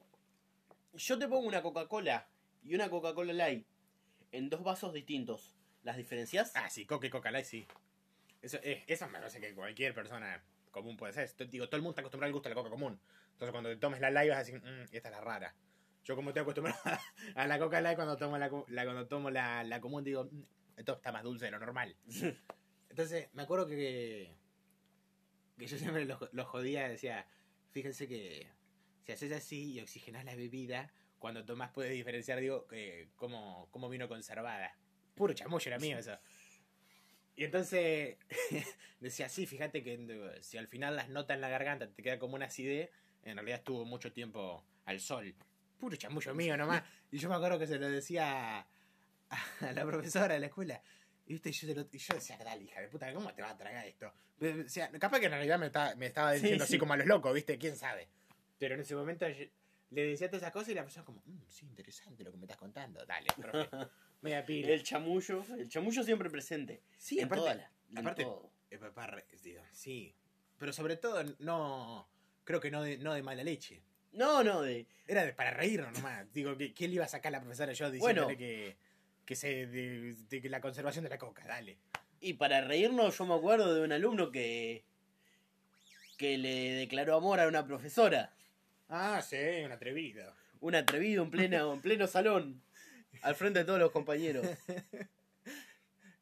Yo 0.94 1.18
te 1.18 1.26
pongo 1.28 1.46
una 1.48 1.62
Coca-Cola 1.62 2.28
y 2.62 2.74
una 2.74 2.88
Coca-Cola 2.88 3.32
Light 3.32 3.66
en 4.32 4.48
dos 4.48 4.62
vasos 4.62 4.92
distintos. 4.92 5.54
¿Las 5.82 5.96
diferencias? 5.96 6.52
Ah, 6.54 6.70
sí, 6.70 6.86
Coca 6.86 7.06
y 7.06 7.10
Coca-Light, 7.10 7.44
sí. 7.44 7.66
Eso, 8.40 8.58
eh, 8.62 8.84
eso 8.86 9.06
me 9.08 9.18
parece 9.18 9.40
que 9.40 9.54
cualquier 9.54 9.94
persona 9.94 10.42
común 10.70 10.96
puede 10.96 11.10
hacer. 11.10 11.24
Esto- 11.24 11.44
Digo, 11.44 11.66
todo 11.66 11.76
el 11.76 11.82
mundo 11.82 11.92
está 11.92 12.00
acostumbrado 12.02 12.28
al 12.28 12.32
gusto 12.32 12.48
de 12.48 12.54
la 12.54 12.60
Coca 12.60 12.70
común. 12.70 12.98
Entonces, 13.32 13.50
cuando 13.52 13.70
te 13.70 13.76
tomes 13.76 14.00
la 14.00 14.10
live 14.10 14.28
vas 14.30 14.36
a 14.38 14.44
decir, 14.44 14.60
"Mm, 14.62 14.82
esta 14.94 15.08
es 15.08 15.14
la 15.14 15.20
rara. 15.20 15.54
Yo, 16.04 16.14
como 16.16 16.30
estoy 16.30 16.42
acostumbrado 16.42 16.78
a 17.36 17.46
la 17.46 17.58
Coca 17.58 17.80
Light, 17.80 17.96
cuando 17.96 18.16
tomo 18.16 18.38
la, 18.38 18.48
co- 18.48 18.64
la- 18.68 18.84
cuando 18.84 19.06
tomo 19.08 19.30
la, 19.30 19.64
la 19.64 19.80
común, 19.80 20.04
digo, 20.04 20.24
"Mm, 20.24 20.42
esto 20.76 20.94
está 20.94 21.12
más 21.12 21.22
dulce 21.22 21.46
de 21.46 21.50
lo 21.50 21.58
normal. 21.58 21.96
Entonces, 22.90 23.28
me 23.32 23.42
acuerdo 23.42 23.66
que, 23.66 24.34
que 25.58 25.66
yo 25.66 25.78
siempre 25.78 26.04
los, 26.04 26.18
los 26.32 26.46
jodía, 26.46 26.88
decía, 26.88 27.26
fíjense 27.70 28.06
que 28.08 28.48
si 29.04 29.12
haces 29.12 29.32
así 29.32 29.72
y 29.72 29.80
oxigenás 29.80 30.24
la 30.24 30.34
bebida, 30.34 30.92
cuando 31.18 31.44
tomás 31.44 31.70
puedes 31.70 31.92
diferenciar, 31.92 32.40
digo, 32.40 32.66
que 32.66 33.08
cómo, 33.16 33.68
cómo 33.70 33.88
vino 33.88 34.08
conservada. 34.08 34.76
Puro 35.14 35.32
chamullo 35.32 35.68
era 35.68 35.78
mío 35.78 35.98
eso. 35.98 36.18
Y 37.36 37.44
entonces 37.44 38.16
decía, 39.00 39.28
sí, 39.28 39.46
fíjate 39.46 39.82
que 39.82 40.38
si 40.40 40.58
al 40.58 40.68
final 40.68 40.96
las 40.96 41.08
notas 41.08 41.36
en 41.36 41.40
la 41.40 41.48
garganta 41.48 41.90
te 41.90 42.02
queda 42.02 42.18
como 42.18 42.34
una 42.34 42.46
acidez, 42.46 42.90
en 43.22 43.36
realidad 43.36 43.58
estuvo 43.58 43.84
mucho 43.84 44.12
tiempo 44.12 44.64
al 44.84 45.00
sol. 45.00 45.34
Puro 45.78 45.96
chamullo 45.96 46.34
mío 46.34 46.56
nomás. 46.56 46.82
Y 47.10 47.18
yo 47.18 47.28
me 47.28 47.36
acuerdo 47.36 47.60
que 47.60 47.68
se 47.68 47.78
lo 47.78 47.88
decía 47.88 48.66
a, 49.30 49.72
la 49.72 49.84
profesora 49.84 50.34
de 50.34 50.40
la 50.40 50.46
escuela. 50.46 50.82
Y, 51.26 51.38
yo, 51.38 51.74
lo- 51.74 51.88
y 51.90 51.98
yo 51.98 52.14
decía, 52.14 52.36
dale, 52.38 52.64
hija 52.64 52.80
de 52.80 52.88
puta, 52.88 53.12
¿cómo 53.14 53.32
te 53.34 53.40
va 53.42 53.50
a 53.50 53.56
tragar 53.56 53.86
esto? 53.86 54.12
Me 54.38 54.52
decía, 54.52 54.90
capaz 54.98 55.20
que 55.20 55.26
en 55.26 55.32
realidad 55.32 55.58
me, 55.58 55.66
estaba- 55.66 55.94
me 55.94 56.06
estaba 56.06 56.32
Sí, 56.34 56.40
diciendo 56.40 56.64
así 56.64 56.72
sí. 56.74 56.78
como 56.78 56.92
a 56.92 56.96
los 56.96 57.06
locos, 57.06 57.32
¿viste? 57.32 57.56
¿Quién 57.58 57.76
sabe? 57.76 58.08
Pero 58.58 58.74
en 58.74 58.80
ese 58.82 58.94
momento 58.94 59.26
yo- 59.28 59.46
le 59.90 60.02
decía 60.06 60.28
todas 60.28 60.42
esas 60.42 60.52
cosas 60.52 60.68
y 60.70 60.74
la 60.74 60.82
persona 60.82 61.04
como, 61.04 61.22
"Mm, 61.24 61.38
sí, 61.48 61.66
interesante 61.66 62.24
lo 62.24 62.30
que 62.32 62.36
me 62.36 62.44
estás 62.44 62.56
contando. 62.58 63.04
Dale, 63.06 63.28
profe. 63.36 63.68
Media 64.22 64.44
pila. 64.44 64.68
El 64.72 64.82
chamullo, 64.82 65.44
el 65.56 65.68
chamullo 65.68 66.02
siempre 66.02 66.28
presente. 66.30 66.82
Sí, 66.98 67.18
en 67.20 67.26
aparte- 67.26 67.40
toda 67.40 67.54
la- 67.54 67.70
en 67.90 67.98
aparte- 67.98 68.24
todo. 68.24 68.50
Eh, 68.70 68.78
papá, 68.78 69.22
digo, 69.42 69.62
sí. 69.72 70.14
Pero 70.58 70.72
sobre 70.72 70.96
todo, 70.96 71.22
no. 71.38 72.08
Creo 72.44 72.60
que 72.60 72.70
no 72.70 72.82
de, 72.82 72.98
no 72.98 73.14
de 73.14 73.22
mala 73.22 73.44
leche. 73.44 73.82
No, 74.12 74.42
no, 74.42 74.62
de. 74.62 74.86
Era 75.06 75.24
de- 75.24 75.32
para 75.32 75.50
reírnos 75.52 75.92
nomás. 75.92 76.30
Digo, 76.32 76.56
¿qué, 76.56 76.74
qué 76.74 76.88
le 76.88 76.94
iba 76.94 77.04
a 77.04 77.08
sacar 77.08 77.30
la 77.32 77.40
profesora 77.40 77.72
yo 77.72 77.90
diciéndole 77.90 78.22
Bueno. 78.24 78.38
que, 78.38 78.76
que 79.24 79.36
se 79.36 79.66
de, 79.66 80.14
de 80.28 80.48
la 80.48 80.60
conservación 80.60 81.04
de 81.04 81.10
la 81.10 81.18
coca? 81.18 81.46
Dale. 81.46 81.78
Y 82.20 82.34
para 82.34 82.60
reírnos, 82.62 83.16
yo 83.18 83.26
me 83.26 83.34
acuerdo 83.34 83.74
de 83.74 83.82
un 83.82 83.92
alumno 83.92 84.30
que. 84.30 84.84
que 86.18 86.38
le 86.38 86.72
declaró 86.74 87.16
amor 87.16 87.40
a 87.40 87.48
una 87.48 87.66
profesora. 87.66 88.34
Ah, 88.88 89.20
sí, 89.22 89.36
un 89.64 89.72
atrevido. 89.72 90.34
Un 90.60 90.74
atrevido 90.74 91.22
en, 91.22 91.30
plena, 91.30 91.60
en 91.72 91.80
pleno 91.80 92.06
salón. 92.06 92.62
Al 93.22 93.34
frente 93.34 93.60
de 93.60 93.64
todos 93.64 93.78
los 93.80 93.90
compañeros. 93.90 94.46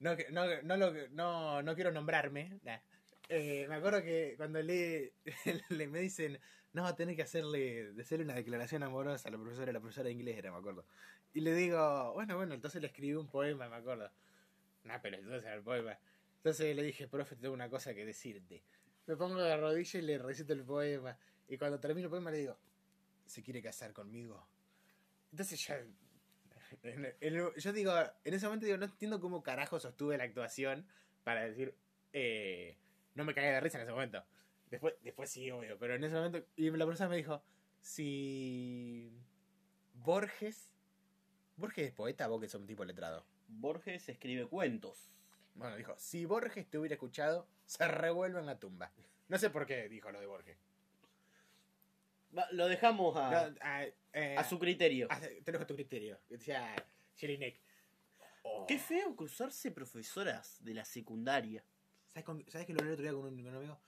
No, 0.01 0.17
no, 0.31 0.63
no, 0.63 0.77
lo- 0.77 1.09
no, 1.11 1.63
no 1.63 1.75
quiero 1.77 1.93
nombrarme. 1.93 2.59
nah. 2.65 2.79
Eh, 3.29 3.67
me 3.69 3.77
acuerdo 3.77 4.03
que 4.03 4.35
cuando 4.37 4.61
le, 4.61 5.13
le 5.69 5.87
me 5.87 6.01
dicen, 6.01 6.41
no, 6.73 6.93
tenés 6.97 7.15
que 7.15 7.23
hacerle, 7.23 7.93
hacerle 8.01 8.25
una 8.25 8.35
declaración 8.35 8.83
amorosa 8.83 9.29
a 9.29 9.31
la 9.33 9.39
profesora, 9.39 9.73
la 9.73 9.79
profesora 9.81 10.07
de 10.07 10.13
inglés 10.13 10.39
era, 10.39 10.51
me 10.51 10.59
acuerdo. 10.59 10.85
Y 11.35 11.41
le 11.41 11.55
digo, 11.55 12.12
bueno, 12.12 12.37
bueno, 12.37 12.55
entonces 12.55 12.81
le 12.81 12.89
escribí 12.89 13.15
un 13.15 13.29
poema, 13.29 13.69
me 13.69 13.77
acuerdo. 13.77 14.11
Nah, 14.85 14.99
pero 15.01 15.17
entonces 15.17 15.45
era 15.45 15.55
el 15.55 15.62
poema. 15.62 15.99
Entonces 16.37 16.75
le 16.75 16.83
dije, 16.83 17.09
profe, 17.09 17.37
tengo 17.37 17.55
una 17.55 17.71
cosa 17.71 17.95
que 17.95 18.05
decirte. 18.05 18.62
Me 19.07 19.17
pongo 19.17 19.41
de 19.41 19.57
rodillas 19.57 19.95
y 19.95 20.03
le 20.03 20.19
recito 20.19 20.53
el 20.53 20.65
poema. 20.65 21.17
Y 21.49 21.57
cuando 21.57 21.81
termino 21.81 22.07
el 22.07 22.11
poema 22.11 22.31
le 22.31 22.39
digo, 22.39 22.59
¿se 23.27 23.43
quiere 23.43 23.62
casar 23.62 23.93
conmigo? 23.93 24.47
Entonces 25.31 25.65
ya 25.67 25.83
yo 27.57 27.73
digo, 27.73 27.93
en 28.25 28.35
ese 28.35 28.47
momento 28.47 28.67
digo, 28.67 28.79
no 28.79 28.87
entiendo 28.87 29.21
cómo 29.21 29.43
carajo 29.43 29.79
sostuve 29.79 30.17
la 30.17 30.25
actuación 30.25 30.87
para 31.25 31.43
decir, 31.43 31.75
eh, 32.12 32.77
no 33.15 33.25
me 33.25 33.35
cagué 33.35 33.49
de 33.49 33.61
risa 33.61 33.79
en 33.79 33.85
ese 33.85 33.93
momento. 33.93 34.25
Después, 34.71 34.95
después 35.03 35.31
sí, 35.31 35.51
obvio, 35.51 35.79
pero 35.79 35.95
en 35.95 36.05
ese 36.05 36.15
momento, 36.15 36.45
y 36.57 36.71
la 36.71 36.85
profesora 36.85 37.11
me 37.11 37.17
dijo, 37.17 37.43
si 37.83 39.12
Borges, 39.95 40.72
Borges 41.62 41.87
es 41.87 41.92
poeta, 41.92 42.26
vos 42.26 42.40
que 42.40 42.49
sos 42.49 42.61
un 42.61 42.66
tipo 42.66 42.85
letrado. 42.85 43.25
Borges 43.47 44.09
escribe 44.09 44.47
cuentos. 44.47 44.99
Bueno, 45.54 45.76
dijo, 45.76 45.95
si 45.97 46.25
Borges 46.26 46.69
te 46.69 46.76
hubiera 46.76 46.95
escuchado, 46.95 47.47
se 47.66 47.87
revuelve 47.87 48.40
en 48.40 48.47
la 48.47 48.59
tumba. 48.59 48.90
No 49.28 49.38
sé 49.38 49.49
por 49.49 49.64
qué 49.64 49.88
dijo 49.88 50.11
lo 50.11 50.19
de 50.19 50.26
Borges. 50.26 50.59
Va, 52.37 52.49
Lo 52.50 52.66
dejamos 52.66 53.16
a, 53.16 53.49
No, 53.50 53.57
eh, 54.12 54.35
a 54.37 54.42
su 54.42 54.59
criterio. 54.59 55.07
a- 55.09 55.21
te 55.21 55.40
lo 55.47 55.52
dejo 55.52 55.62
a 55.62 55.66
tu 55.69 55.75
criterio. 55.76 56.19
Decía 56.28 56.75
Jelinek. 57.16 57.61
Oh. 58.42 58.66
Qué 58.66 58.78
feo 58.81 59.14
cruzarse 59.14 59.71
profesoras 59.71 60.57
de 60.64 60.75
la 60.75 60.85
secundaria. 60.85 61.62
¿Sabes, 62.12 62.25
con- 62.25 62.45
¿Sabes 62.50 62.66
que 62.66 62.73
lo 62.73 62.81
leí 62.81 62.88
el 62.88 62.92
otro 62.95 63.02
día 63.04 63.12
con 63.12 63.25
un, 63.25 63.37
con 63.42 63.52
un 63.52 63.57
amigo? 63.59 63.81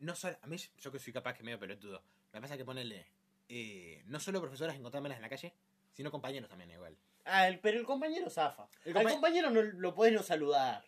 No 0.00 0.16
solo, 0.16 0.36
a 0.42 0.46
mí, 0.48 0.56
yo 0.78 0.90
que 0.90 0.98
soy 0.98 1.12
capaz 1.12 1.34
que 1.34 1.44
medio 1.44 1.60
pelotudo. 1.60 2.02
Me 2.32 2.40
pasa 2.40 2.56
que 2.56 2.64
ponerle. 2.64 3.06
eh, 3.50 4.02
no 4.08 4.20
solo 4.20 4.40
profesoras 4.42 4.76
encontrármelas 4.76 5.16
en 5.16 5.22
la 5.22 5.28
calle, 5.30 5.54
sino 5.98 6.12
compañeros 6.12 6.48
también 6.48 6.70
igual. 6.70 6.96
Ah, 7.24 7.48
el- 7.48 7.58
pero 7.58 7.76
el 7.76 7.84
compañero 7.84 8.30
zafa. 8.30 8.68
El 8.84 8.96
Al 8.96 9.02
compa- 9.04 9.10
compañero 9.14 9.50
no 9.50 9.60
lo 9.62 9.94
podés 9.96 10.12
no 10.12 10.22
saludar. 10.22 10.84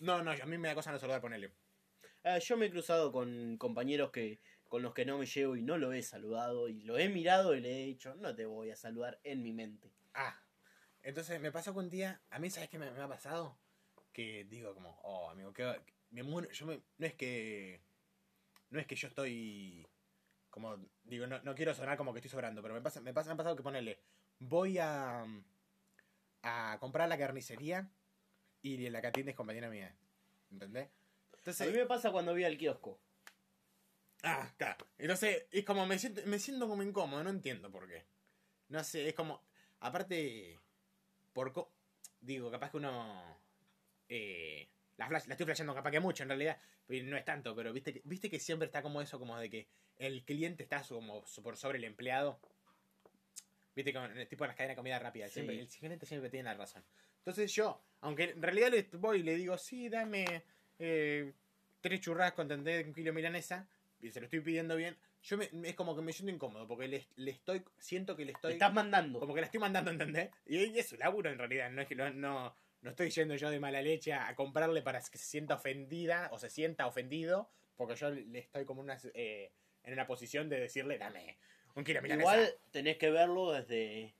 No, 0.00 0.22
no, 0.22 0.30
a 0.30 0.46
mí 0.46 0.56
me 0.56 0.68
da 0.68 0.74
cosa 0.74 0.90
no 0.92 0.98
saludar 0.98 1.20
ponerle. 1.20 1.52
Ah, 2.24 2.38
yo 2.38 2.56
me 2.56 2.64
he 2.66 2.70
cruzado 2.70 3.12
con 3.12 3.58
compañeros 3.58 4.10
que 4.12 4.40
con 4.66 4.80
los 4.82 4.94
que 4.94 5.04
no 5.04 5.18
me 5.18 5.26
llevo 5.26 5.56
y 5.56 5.62
no 5.62 5.76
lo 5.76 5.92
he 5.92 6.00
saludado 6.02 6.68
y 6.70 6.80
lo 6.84 6.96
he 6.98 7.10
mirado 7.10 7.54
y 7.54 7.60
le 7.60 7.82
he 7.82 7.84
dicho, 7.84 8.14
no 8.14 8.34
te 8.34 8.46
voy 8.46 8.70
a 8.70 8.76
saludar 8.76 9.20
en 9.24 9.42
mi 9.42 9.52
mente. 9.52 9.92
Ah, 10.14 10.42
entonces 11.02 11.38
me 11.38 11.52
pasó 11.52 11.74
que 11.74 11.80
un 11.80 11.90
día, 11.90 12.22
a 12.30 12.38
mí, 12.38 12.48
¿sabes 12.48 12.70
qué 12.70 12.78
me, 12.78 12.90
me 12.90 13.02
ha 13.02 13.08
pasado? 13.08 13.58
Que 14.14 14.44
digo 14.46 14.72
como, 14.74 14.98
oh, 15.02 15.28
amigo, 15.28 15.52
que 15.52 15.82
me 16.12 16.22
muero, 16.22 16.50
yo 16.50 16.64
me, 16.64 16.80
no 16.96 17.06
es 17.06 17.12
que, 17.14 17.82
no 18.70 18.80
es 18.80 18.86
que 18.86 18.96
yo 18.96 19.06
estoy, 19.08 19.86
como, 20.48 20.78
digo, 21.04 21.26
no, 21.26 21.42
no 21.42 21.54
quiero 21.54 21.74
sonar 21.74 21.98
como 21.98 22.14
que 22.14 22.20
estoy 22.20 22.30
sobrando, 22.30 22.62
pero 22.62 22.72
me 22.72 22.80
pasa, 22.80 23.02
me 23.02 23.12
pasa, 23.12 23.28
me 23.28 23.34
ha 23.34 23.36
pasado 23.36 23.54
que 23.56 23.62
ponerle, 23.62 24.00
voy 24.38 24.78
a, 24.78 25.24
a 26.42 26.76
comprar 26.80 27.08
la 27.08 27.18
carnicería 27.18 27.88
y 28.62 28.88
la 28.90 29.00
que 29.00 29.06
atiende 29.08 29.30
es 29.32 29.36
compañera 29.36 29.68
mía, 29.70 29.94
¿entendés? 30.50 30.88
A 30.88 31.38
Entonces, 31.38 31.68
mí 31.70 31.76
me 31.78 31.86
pasa 31.86 32.10
cuando 32.10 32.32
voy 32.32 32.44
al 32.44 32.58
kiosco. 32.58 32.98
Ah, 34.22 34.52
claro. 34.56 34.86
Entonces, 34.98 35.44
es 35.52 35.64
como 35.64 35.86
me 35.86 35.98
siento, 35.98 36.22
me 36.26 36.38
siento 36.38 36.68
como 36.68 36.82
incómodo, 36.82 37.22
no 37.22 37.30
entiendo 37.30 37.70
por 37.70 37.86
qué. 37.86 38.04
No 38.68 38.82
sé, 38.84 39.08
es 39.08 39.14
como. 39.14 39.42
Aparte, 39.80 40.58
por 41.32 41.52
co- 41.52 41.72
digo, 42.20 42.50
capaz 42.50 42.70
que 42.70 42.78
uno. 42.78 43.22
Eh, 44.08 44.68
la, 44.96 45.08
flash- 45.08 45.26
la 45.26 45.34
estoy 45.34 45.46
flasheando 45.46 45.74
capaz 45.74 45.90
que 45.90 46.00
mucho 46.00 46.22
en 46.22 46.30
realidad, 46.30 46.58
pero 46.86 47.04
no 47.06 47.16
es 47.16 47.24
tanto, 47.24 47.54
pero 47.54 47.72
viste 47.72 47.92
que, 47.92 48.02
viste 48.04 48.30
que 48.30 48.40
siempre 48.40 48.66
está 48.66 48.82
como 48.82 49.00
eso, 49.02 49.18
como 49.18 49.38
de 49.38 49.50
que 49.50 49.68
el 49.98 50.24
cliente 50.24 50.62
está 50.62 50.82
como 50.88 51.24
por 51.42 51.56
sobre 51.56 51.78
el 51.78 51.84
empleado. 51.84 52.40
Viste, 53.76 53.92
como 53.92 54.06
en 54.06 54.26
tipo 54.26 54.42
en 54.44 54.48
las 54.48 54.56
cadenas 54.56 54.72
de 54.74 54.76
comida 54.76 54.98
rápida, 54.98 55.28
siempre, 55.28 55.54
Sí. 55.54 55.60
el 55.60 55.68
cliente 55.68 56.06
siempre 56.06 56.30
tiene 56.30 56.44
la 56.44 56.54
razón. 56.54 56.82
Entonces 57.18 57.52
yo, 57.52 57.80
aunque 58.00 58.30
en 58.30 58.42
realidad 58.42 58.70
le 58.70 58.88
voy 58.98 59.20
y 59.20 59.22
le 59.22 59.36
digo, 59.36 59.58
sí, 59.58 59.90
dame 59.90 60.42
eh, 60.78 61.32
tres 61.82 62.00
churrascos, 62.00 62.42
¿entendés? 62.44 62.86
Un 62.86 62.94
kilo 62.94 63.06
de 63.06 63.12
milanesa, 63.12 63.68
y 64.00 64.10
se 64.10 64.20
lo 64.20 64.24
estoy 64.24 64.40
pidiendo 64.40 64.76
bien, 64.76 64.96
yo 65.22 65.36
me, 65.36 65.50
es 65.68 65.74
como 65.74 65.94
que 65.94 66.00
me 66.02 66.12
siento 66.12 66.32
incómodo, 66.32 66.66
porque 66.66 66.88
le, 66.88 67.06
le 67.16 67.30
estoy, 67.32 67.62
siento 67.78 68.16
que 68.16 68.24
le 68.24 68.32
estoy, 68.32 68.54
estás 68.54 68.72
mandando. 68.72 69.20
como 69.20 69.34
que 69.34 69.40
la 69.40 69.46
estoy 69.46 69.60
mandando, 69.60 69.90
¿entendés? 69.90 70.30
Y, 70.46 70.56
y 70.56 70.78
es 70.78 70.88
su 70.88 70.96
laburo 70.96 71.30
en 71.30 71.38
realidad, 71.38 71.70
no 71.70 71.82
es 71.82 71.88
que 71.88 71.96
no, 71.96 72.08
no, 72.10 72.54
no 72.80 72.90
estoy 72.90 73.10
yendo 73.10 73.34
yo 73.36 73.50
de 73.50 73.60
mala 73.60 73.82
leche 73.82 74.14
a, 74.14 74.28
a 74.28 74.34
comprarle 74.34 74.80
para 74.80 75.00
que 75.00 75.18
se 75.18 75.26
sienta 75.26 75.54
ofendida 75.56 76.30
o 76.32 76.38
se 76.38 76.48
sienta 76.48 76.86
ofendido, 76.86 77.50
porque 77.76 77.94
yo 77.96 78.08
le 78.10 78.38
estoy 78.38 78.64
como 78.64 78.80
una, 78.80 78.96
eh, 79.12 79.50
en 79.82 79.92
una 79.92 80.06
posición 80.06 80.48
de 80.48 80.60
decirle, 80.60 80.96
dame 80.96 81.36
un 81.76 81.84
kilo 81.84 81.98
de 81.98 82.02
milanesa. 82.02 82.34
Igual 82.36 82.54
tenés 82.72 82.96
que 82.98 83.10
verlo 83.10 83.52
desde, 83.52 84.14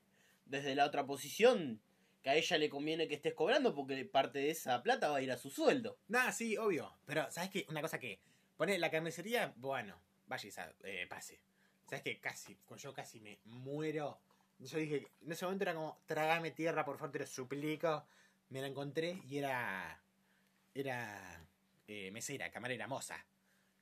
desde 0.44 0.74
la 0.74 0.84
otra 0.86 1.04
posición. 1.06 1.80
Que 2.22 2.30
a 2.30 2.34
ella 2.34 2.58
le 2.58 2.68
conviene 2.68 3.06
que 3.06 3.14
estés 3.14 3.34
cobrando 3.34 3.72
porque 3.74 4.04
parte 4.04 4.40
de 4.40 4.50
esa 4.50 4.82
plata 4.82 5.08
va 5.10 5.18
a 5.18 5.22
ir 5.22 5.30
a 5.30 5.36
su 5.36 5.48
sueldo. 5.50 5.96
Nada, 6.08 6.32
sí, 6.32 6.56
obvio. 6.56 6.92
Pero, 7.06 7.30
¿sabes 7.30 7.50
qué? 7.50 7.64
Una 7.68 7.80
cosa 7.80 7.98
que. 7.98 8.18
Pone 8.56 8.78
la 8.78 8.90
carnicería, 8.90 9.52
bueno, 9.56 10.00
vaya 10.26 10.48
y 10.48 10.50
sa- 10.50 10.72
eh, 10.82 11.06
pase. 11.08 11.38
¿Sabes 11.84 12.02
qué? 12.02 12.18
Casi, 12.18 12.56
yo 12.78 12.92
casi 12.92 13.20
me 13.20 13.38
muero. 13.44 14.18
Yo 14.58 14.78
dije, 14.78 15.06
en 15.22 15.30
ese 15.30 15.44
momento 15.44 15.64
era 15.64 15.74
como, 15.74 16.00
trágame 16.06 16.50
tierra, 16.52 16.84
por 16.84 16.96
favor, 16.96 17.12
te 17.12 17.18
lo 17.20 17.26
suplico. 17.26 18.06
Me 18.48 18.60
la 18.60 18.66
encontré 18.68 19.20
y 19.28 19.38
era. 19.38 20.00
Era. 20.74 21.46
eh, 21.86 22.10
mesera, 22.10 22.50
camarera, 22.50 22.88
moza. 22.88 23.24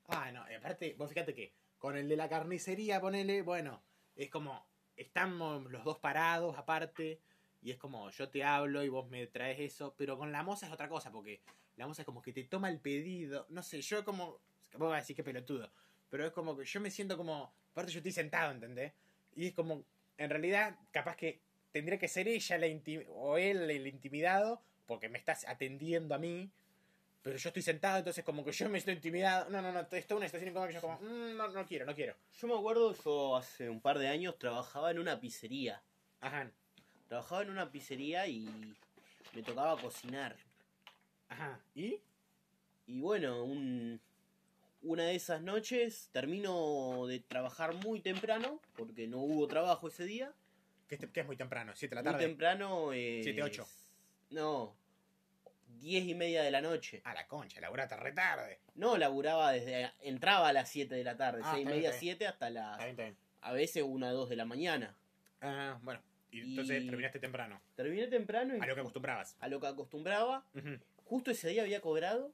Ah, 0.08 0.30
no, 0.32 0.44
y 0.50 0.54
aparte, 0.54 0.94
vos 0.98 1.08
fíjate 1.08 1.34
que 1.34 1.52
con 1.78 1.96
el 1.96 2.08
de 2.08 2.16
la 2.16 2.28
carnicería, 2.28 3.00
ponele, 3.00 3.42
bueno, 3.42 3.82
es 4.16 4.30
como. 4.30 4.66
Estamos 4.96 5.64
los 5.72 5.82
dos 5.84 5.98
parados 5.98 6.56
aparte. 6.56 7.20
Y 7.60 7.70
es 7.70 7.78
como, 7.78 8.10
yo 8.10 8.28
te 8.28 8.44
hablo 8.44 8.84
y 8.84 8.88
vos 8.88 9.08
me 9.08 9.26
traes 9.26 9.58
eso. 9.58 9.94
Pero 9.96 10.16
con 10.16 10.30
la 10.30 10.42
moza 10.42 10.66
es 10.66 10.72
otra 10.72 10.88
cosa, 10.88 11.10
porque 11.10 11.40
la 11.76 11.86
moza 11.86 12.02
es 12.02 12.06
como 12.06 12.22
que 12.22 12.32
te 12.32 12.44
toma 12.44 12.68
el 12.68 12.80
pedido. 12.80 13.46
No 13.48 13.62
sé, 13.62 13.80
yo 13.80 14.04
como. 14.04 14.40
Vos 14.72 14.90
vas 14.90 14.92
a 14.92 15.00
decir 15.00 15.16
que 15.16 15.24
pelotudo. 15.24 15.70
Pero 16.10 16.26
es 16.26 16.32
como 16.32 16.56
que 16.56 16.64
yo 16.64 16.80
me 16.80 16.90
siento 16.90 17.16
como. 17.16 17.52
Aparte, 17.72 17.92
yo 17.92 17.98
estoy 17.98 18.12
sentado, 18.12 18.52
¿entendés? 18.52 18.92
Y 19.34 19.48
es 19.48 19.54
como. 19.54 19.84
En 20.16 20.30
realidad, 20.30 20.78
capaz 20.92 21.16
que 21.16 21.40
tendría 21.72 21.98
que 21.98 22.06
ser 22.06 22.28
ella 22.28 22.56
la 22.56 22.66
o 23.08 23.36
él 23.36 23.68
el 23.68 23.88
intimidado, 23.88 24.62
porque 24.86 25.08
me 25.08 25.18
estás 25.18 25.44
atendiendo 25.48 26.14
a 26.14 26.18
mí. 26.18 26.52
Pero 27.24 27.38
yo 27.38 27.48
estoy 27.48 27.62
sentado, 27.62 27.96
entonces 27.98 28.22
como 28.22 28.44
que 28.44 28.52
yo 28.52 28.68
me 28.68 28.76
estoy 28.76 28.92
intimidado. 28.94 29.48
No, 29.48 29.62
no, 29.62 29.72
no, 29.72 29.80
esto 29.80 29.96
es 29.96 30.10
una 30.10 30.26
situación 30.26 30.50
incómoda 30.50 30.68
que 30.68 30.74
yo 30.74 30.80
como. 30.82 30.98
"Mm, 31.00 31.36
no, 31.38 31.48
no 31.48 31.64
quiero, 31.66 31.86
no 31.86 31.94
quiero. 31.94 32.14
Yo 32.38 32.46
me 32.46 32.54
acuerdo, 32.54 32.94
yo 33.02 33.34
hace 33.36 33.70
un 33.70 33.80
par 33.80 33.98
de 33.98 34.08
años 34.08 34.38
trabajaba 34.38 34.90
en 34.90 34.98
una 34.98 35.18
pizzería. 35.18 35.82
Ajá, 36.20 36.50
Trabajaba 37.08 37.42
en 37.42 37.50
una 37.50 37.70
pizzería 37.70 38.26
y 38.26 38.46
me 39.34 39.42
tocaba 39.42 39.80
cocinar. 39.80 40.36
ajá. 41.30 41.58
¿Y? 41.74 41.98
Y 42.86 43.00
bueno, 43.00 43.42
un- 43.44 43.98
una 44.82 45.04
de 45.04 45.14
esas 45.14 45.40
noches 45.40 46.10
termino 46.12 47.06
de 47.06 47.20
trabajar 47.20 47.74
muy 47.74 48.00
temprano, 48.00 48.60
porque 48.76 49.06
no 49.08 49.18
hubo 49.20 49.46
trabajo 49.48 49.88
ese 49.88 50.04
día. 50.04 50.30
Que, 50.88 50.96
es- 50.96 51.06
que 51.10 51.20
es 51.20 51.26
muy 51.26 51.36
temprano, 51.36 51.72
7 51.74 51.94
de 51.94 51.96
la 51.96 52.02
Muy 52.02 52.12
tarde. 52.12 52.26
temprano. 52.26 52.92
Eh, 52.92 53.20
Siete, 53.22 53.42
ocho. 53.42 53.66
No, 54.30 54.76
diez 55.80 56.04
y 56.06 56.14
media 56.14 56.42
de 56.42 56.50
la 56.50 56.60
noche. 56.60 57.00
A 57.04 57.14
la 57.14 57.26
concha, 57.26 57.60
laburaste 57.60 57.96
re 57.96 58.12
tarde. 58.12 58.60
No, 58.74 58.96
laburaba 58.96 59.52
desde. 59.52 59.90
Entraba 60.00 60.48
a 60.48 60.52
las 60.52 60.68
7 60.68 60.94
de 60.94 61.04
la 61.04 61.16
tarde, 61.16 61.40
Ah, 61.44 61.52
seis 61.52 61.58
y 61.58 61.62
está 61.62 61.70
bien, 61.70 61.76
media, 61.78 61.88
está 61.90 62.00
bien. 62.00 62.16
7 62.16 62.26
hasta 62.26 62.50
las. 62.50 62.72
Está 62.72 62.84
bien, 62.84 62.90
está 62.90 63.02
bien. 63.04 63.16
A 63.42 63.52
veces 63.52 63.82
una, 63.86 64.10
dos 64.10 64.28
de 64.28 64.36
la 64.36 64.44
mañana. 64.44 64.96
Ah, 65.40 65.78
bueno, 65.82 66.00
y 66.30 66.40
entonces 66.40 66.82
Y- 66.82 66.86
terminaste 66.86 67.18
temprano. 67.20 67.60
Terminé 67.76 68.06
temprano 68.06 68.56
y 68.56 68.60
A 68.60 68.66
lo 68.66 68.74
que 68.74 68.80
acostumbrabas. 68.80 69.36
a 69.40 69.48
lo 69.48 69.60
que 69.60 69.66
acostumbraba. 69.66 70.44
Justo 71.04 71.30
ese 71.30 71.48
día 71.50 71.62
había 71.62 71.80
cobrado 71.80 72.32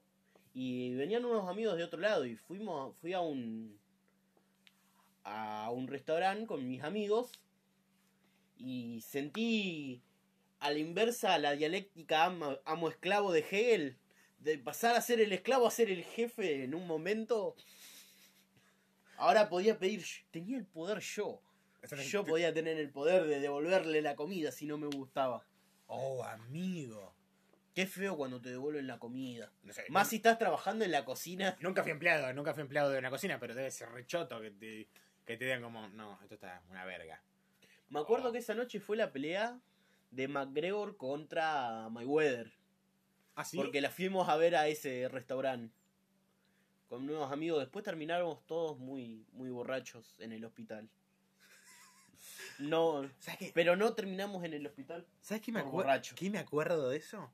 y 0.54 0.94
venían 0.94 1.24
unos 1.24 1.48
amigos 1.48 1.76
de 1.76 1.84
otro 1.84 1.98
lado 2.00 2.24
y 2.26 2.36
fuimos 2.36 2.96
fui 2.98 3.12
a 3.12 3.20
un 3.20 3.78
a 5.24 5.70
un 5.70 5.86
restaurante 5.88 6.46
con 6.46 6.66
mis 6.66 6.82
amigos 6.82 7.32
y 8.56 9.00
sentí 9.02 10.02
a 10.60 10.70
la 10.70 10.78
inversa 10.78 11.38
la 11.38 11.52
dialéctica 11.52 12.24
amo, 12.24 12.58
amo 12.64 12.88
esclavo 12.88 13.32
de 13.32 13.40
Hegel 13.40 13.98
de 14.38 14.58
pasar 14.58 14.94
a 14.96 15.00
ser 15.02 15.20
el 15.20 15.32
esclavo 15.32 15.66
a 15.66 15.70
ser 15.70 15.90
el 15.90 16.04
jefe 16.04 16.64
en 16.64 16.74
un 16.74 16.86
momento 16.86 17.56
Ahora 19.20 19.50
podía 19.50 19.78
pedir, 19.78 20.02
tenía 20.30 20.56
el 20.56 20.64
poder 20.64 21.00
yo. 21.00 21.42
Yo 22.08 22.24
podía 22.24 22.54
tener 22.54 22.78
el 22.78 22.88
poder 22.90 23.24
de 23.24 23.38
devolverle 23.38 24.00
la 24.00 24.16
comida 24.16 24.50
si 24.50 24.64
no 24.64 24.78
me 24.78 24.86
gustaba. 24.86 25.46
Oh, 25.88 26.24
amigo. 26.24 27.14
Qué 27.74 27.86
feo 27.86 28.16
cuando 28.16 28.40
te 28.40 28.48
devuelven 28.48 28.86
la 28.86 28.98
comida. 28.98 29.52
No 29.62 29.74
sé, 29.74 29.84
Más 29.90 30.08
si 30.08 30.16
estás 30.16 30.38
trabajando 30.38 30.86
en 30.86 30.90
la 30.90 31.04
cocina. 31.04 31.56
Nunca 31.60 31.82
fui 31.82 31.92
empleado, 31.92 32.32
nunca 32.32 32.54
fui 32.54 32.62
empleado 32.62 32.90
de 32.90 32.98
una 32.98 33.10
cocina, 33.10 33.38
pero 33.38 33.54
debe 33.54 33.70
ser 33.70 33.90
rechoto 33.90 34.40
que 34.40 34.50
te, 34.52 34.88
que 35.26 35.36
te 35.36 35.44
digan 35.44 35.62
como, 35.62 35.86
no, 35.90 36.18
esto 36.22 36.36
está 36.36 36.62
una 36.70 36.86
verga. 36.86 37.22
Me 37.90 38.00
acuerdo 38.00 38.28
Oh. 38.28 38.32
que 38.32 38.38
esa 38.38 38.54
noche 38.54 38.80
fue 38.80 38.96
la 38.96 39.12
pelea 39.12 39.58
de 40.10 40.28
McGregor 40.28 40.96
contra 40.96 41.88
Mayweather. 41.88 42.52
¿Ah, 43.34 43.44
sí? 43.44 43.56
Porque 43.56 43.80
la 43.80 43.90
fuimos 43.90 44.28
a 44.28 44.36
ver 44.36 44.56
a 44.56 44.68
ese 44.68 45.08
restaurante. 45.08 45.74
Con 46.88 47.06
nuevos 47.06 47.30
amigos. 47.32 47.60
Después 47.60 47.84
terminamos 47.84 48.44
todos 48.46 48.78
muy, 48.78 49.24
muy 49.32 49.50
borrachos 49.50 50.16
en 50.18 50.32
el 50.32 50.44
hospital. 50.44 50.88
No, 52.58 53.08
¿Sabes 53.18 53.38
qué? 53.38 53.52
pero 53.54 53.76
no 53.76 53.94
terminamos 53.94 54.44
en 54.44 54.52
el 54.52 54.66
hospital. 54.66 55.06
¿Sabes 55.20 55.42
qué 55.42 55.52
me, 55.52 55.62
borracho. 55.62 56.14
qué 56.16 56.28
me 56.28 56.38
acuerdo 56.38 56.90
de 56.90 56.98
eso? 56.98 57.32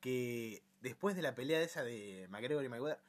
Que 0.00 0.62
después 0.80 1.14
de 1.14 1.22
la 1.22 1.34
pelea 1.34 1.60
esa 1.60 1.82
de 1.82 2.26
McGregor 2.30 2.64
y 2.64 2.68
Mayweather, 2.68 3.00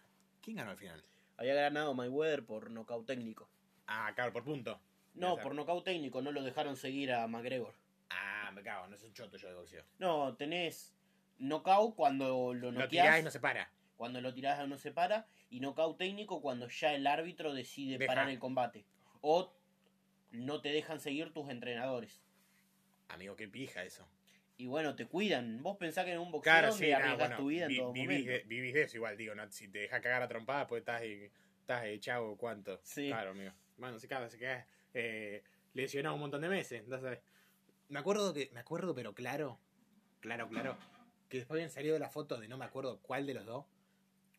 ¿quién 0.41 0.57
ganó 0.57 0.71
al 0.71 0.77
final? 0.77 1.03
Había 1.37 1.53
ganado 1.53 1.93
Mayweather 1.93 2.45
por 2.45 2.69
nocaut 2.69 3.05
técnico. 3.05 3.47
Ah, 3.87 4.11
claro, 4.15 4.33
por 4.33 4.43
punto. 4.43 4.79
No, 5.13 5.37
por 5.37 5.55
nocaut 5.55 5.83
técnico, 5.83 6.21
no 6.21 6.31
lo 6.31 6.43
dejaron 6.43 6.75
seguir 6.75 7.13
a 7.13 7.27
McGregor. 7.27 7.73
Ah, 8.15 8.51
me 8.53 8.61
cago, 8.61 8.87
no 8.87 8.95
es 8.95 9.03
un 9.03 9.13
choto 9.13 9.37
yo 9.37 9.47
de 9.49 9.55
boxeo. 9.55 9.83
No, 9.99 10.35
tenés 10.35 10.93
nocaut 11.39 11.95
cuando 11.95 12.53
lo 12.53 12.71
Lo 12.71 12.71
noqueás, 12.71 12.89
tirás 12.89 13.19
y 13.19 13.23
no 13.23 13.31
se 13.31 13.39
para. 13.39 13.69
cuando 13.97 14.21
lo 14.21 14.33
tirás 14.33 14.67
no 14.67 14.77
se 14.77 14.91
para, 14.91 15.25
y 15.49 15.59
nocaut 15.59 15.97
técnico 15.97 16.41
cuando 16.41 16.67
ya 16.67 16.93
el 16.93 17.07
árbitro 17.07 17.53
decide 17.53 17.97
Deja. 17.97 18.07
parar 18.11 18.29
el 18.29 18.39
combate. 18.39 18.85
O 19.21 19.53
no 20.31 20.61
te 20.61 20.69
dejan 20.69 20.99
seguir 20.99 21.31
tus 21.33 21.49
entrenadores. 21.49 22.21
Amigo, 23.07 23.35
qué 23.35 23.47
pija 23.47 23.83
eso. 23.83 24.07
Y 24.57 24.67
bueno, 24.67 24.95
te 24.95 25.05
cuidan. 25.07 25.61
Vos 25.63 25.77
pensás 25.77 26.05
que 26.05 26.11
en 26.13 26.19
un 26.19 26.31
boxeo 26.31 26.51
Claro, 26.53 26.71
sí, 26.71 26.91
no, 26.91 27.17
bueno, 27.17 27.35
tu 27.37 27.47
vida 27.47 27.65
en 27.65 27.75
todo 27.77 27.91
vivís, 27.91 28.07
momento. 28.09 28.31
de, 28.31 28.39
vivís 28.47 28.73
de 28.73 28.81
eso 28.83 28.97
igual, 28.97 29.17
digo, 29.17 29.35
no, 29.35 29.51
si 29.51 29.67
te 29.67 29.79
deja 29.79 29.99
cagar 30.01 30.21
a 30.21 30.27
trompada, 30.27 30.67
pues 30.67 30.81
estás, 30.81 31.01
eh, 31.01 31.31
estás 31.61 31.85
echado, 31.85 32.35
¿cuánto? 32.37 32.79
Sí. 32.83 33.07
Claro, 33.07 33.31
amigo. 33.31 33.51
Bueno, 33.77 33.99
si 33.99 34.07
cada 34.07 34.29
se 34.29 34.37
queda 34.37 34.67
eh, 34.93 35.43
lesionado 35.73 36.15
un 36.15 36.21
montón 36.21 36.41
de 36.41 36.49
meses, 36.49 36.81
entonces... 36.83 37.19
Me 37.93 37.99
acuerdo 37.99 38.33
que, 38.33 38.49
me 38.55 38.59
acuerdo, 38.59 38.95
pero 38.95 39.13
claro, 39.13 39.59
claro, 40.19 40.49
claro, 40.49 40.75
que 41.29 41.37
después 41.37 41.57
habían 41.57 41.69
salido 41.69 41.99
las 41.99 42.11
fotos 42.11 42.41
de 42.41 42.47
no 42.47 42.57
me 42.57 42.65
acuerdo 42.65 42.99
cuál 43.03 43.27
de 43.27 43.35
los 43.35 43.45
dos, 43.45 43.65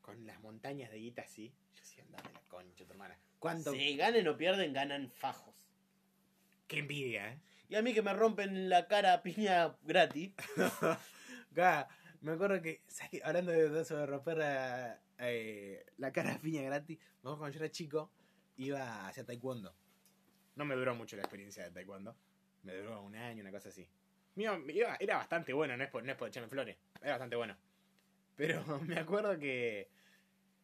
con 0.02 0.26
las 0.26 0.40
montañas 0.40 0.90
de 0.90 0.98
guita 0.98 1.22
así. 1.22 1.54
Yo 1.72 1.80
decía, 1.80 2.02
andame 2.02 2.32
la 2.32 2.40
concha, 2.48 2.84
tu 2.84 2.90
hermana. 2.90 3.16
¿Cuánto? 3.38 3.70
Si 3.70 3.96
ganen 3.96 4.26
o 4.26 4.36
pierden, 4.36 4.72
ganan 4.72 5.08
fajos. 5.08 5.54
Qué 6.66 6.80
envidia, 6.80 7.32
¿eh? 7.32 7.38
Y 7.68 7.76
a 7.76 7.82
mí 7.82 7.94
que 7.94 8.02
me 8.02 8.12
rompen 8.12 8.68
la 8.68 8.88
cara 8.88 9.12
a 9.12 9.22
piña 9.22 9.76
gratis. 9.82 10.32
Me 12.22 12.32
acuerdo 12.32 12.60
que, 12.60 12.82
¿sabes 12.88 13.10
qué? 13.12 13.20
Hablando 13.22 13.52
de 13.52 13.80
eso 13.80 13.96
de 13.96 14.06
romper 14.06 14.40
eh, 14.42 14.96
eh, 15.18 15.86
la 15.98 16.10
cara 16.10 16.34
a 16.34 16.40
piña 16.40 16.62
gratis, 16.62 16.98
me 16.98 17.04
acuerdo 17.18 17.38
cuando 17.38 17.56
yo 17.56 17.64
era 17.64 17.70
chico, 17.70 18.10
iba 18.56 19.06
hacia 19.06 19.24
taekwondo. 19.24 19.76
No 20.56 20.64
me 20.64 20.74
duró 20.74 20.96
mucho 20.96 21.14
la 21.14 21.22
experiencia 21.22 21.62
de 21.62 21.70
taekwondo. 21.70 22.16
Me 22.64 22.74
duró 22.74 23.02
un 23.02 23.14
año, 23.14 23.42
una 23.42 23.50
cosa 23.52 23.68
así. 23.68 23.88
Mío, 24.34 24.58
era 24.98 25.16
bastante 25.18 25.52
bueno, 25.52 25.76
no 25.76 25.84
es, 25.84 25.90
por, 25.90 26.02
no 26.02 26.10
es 26.10 26.18
por 26.18 26.28
echarme 26.28 26.48
flores. 26.48 26.76
Era 27.00 27.12
bastante 27.12 27.36
bueno. 27.36 27.56
Pero 28.36 28.64
me 28.80 28.98
acuerdo 28.98 29.38
que... 29.38 29.88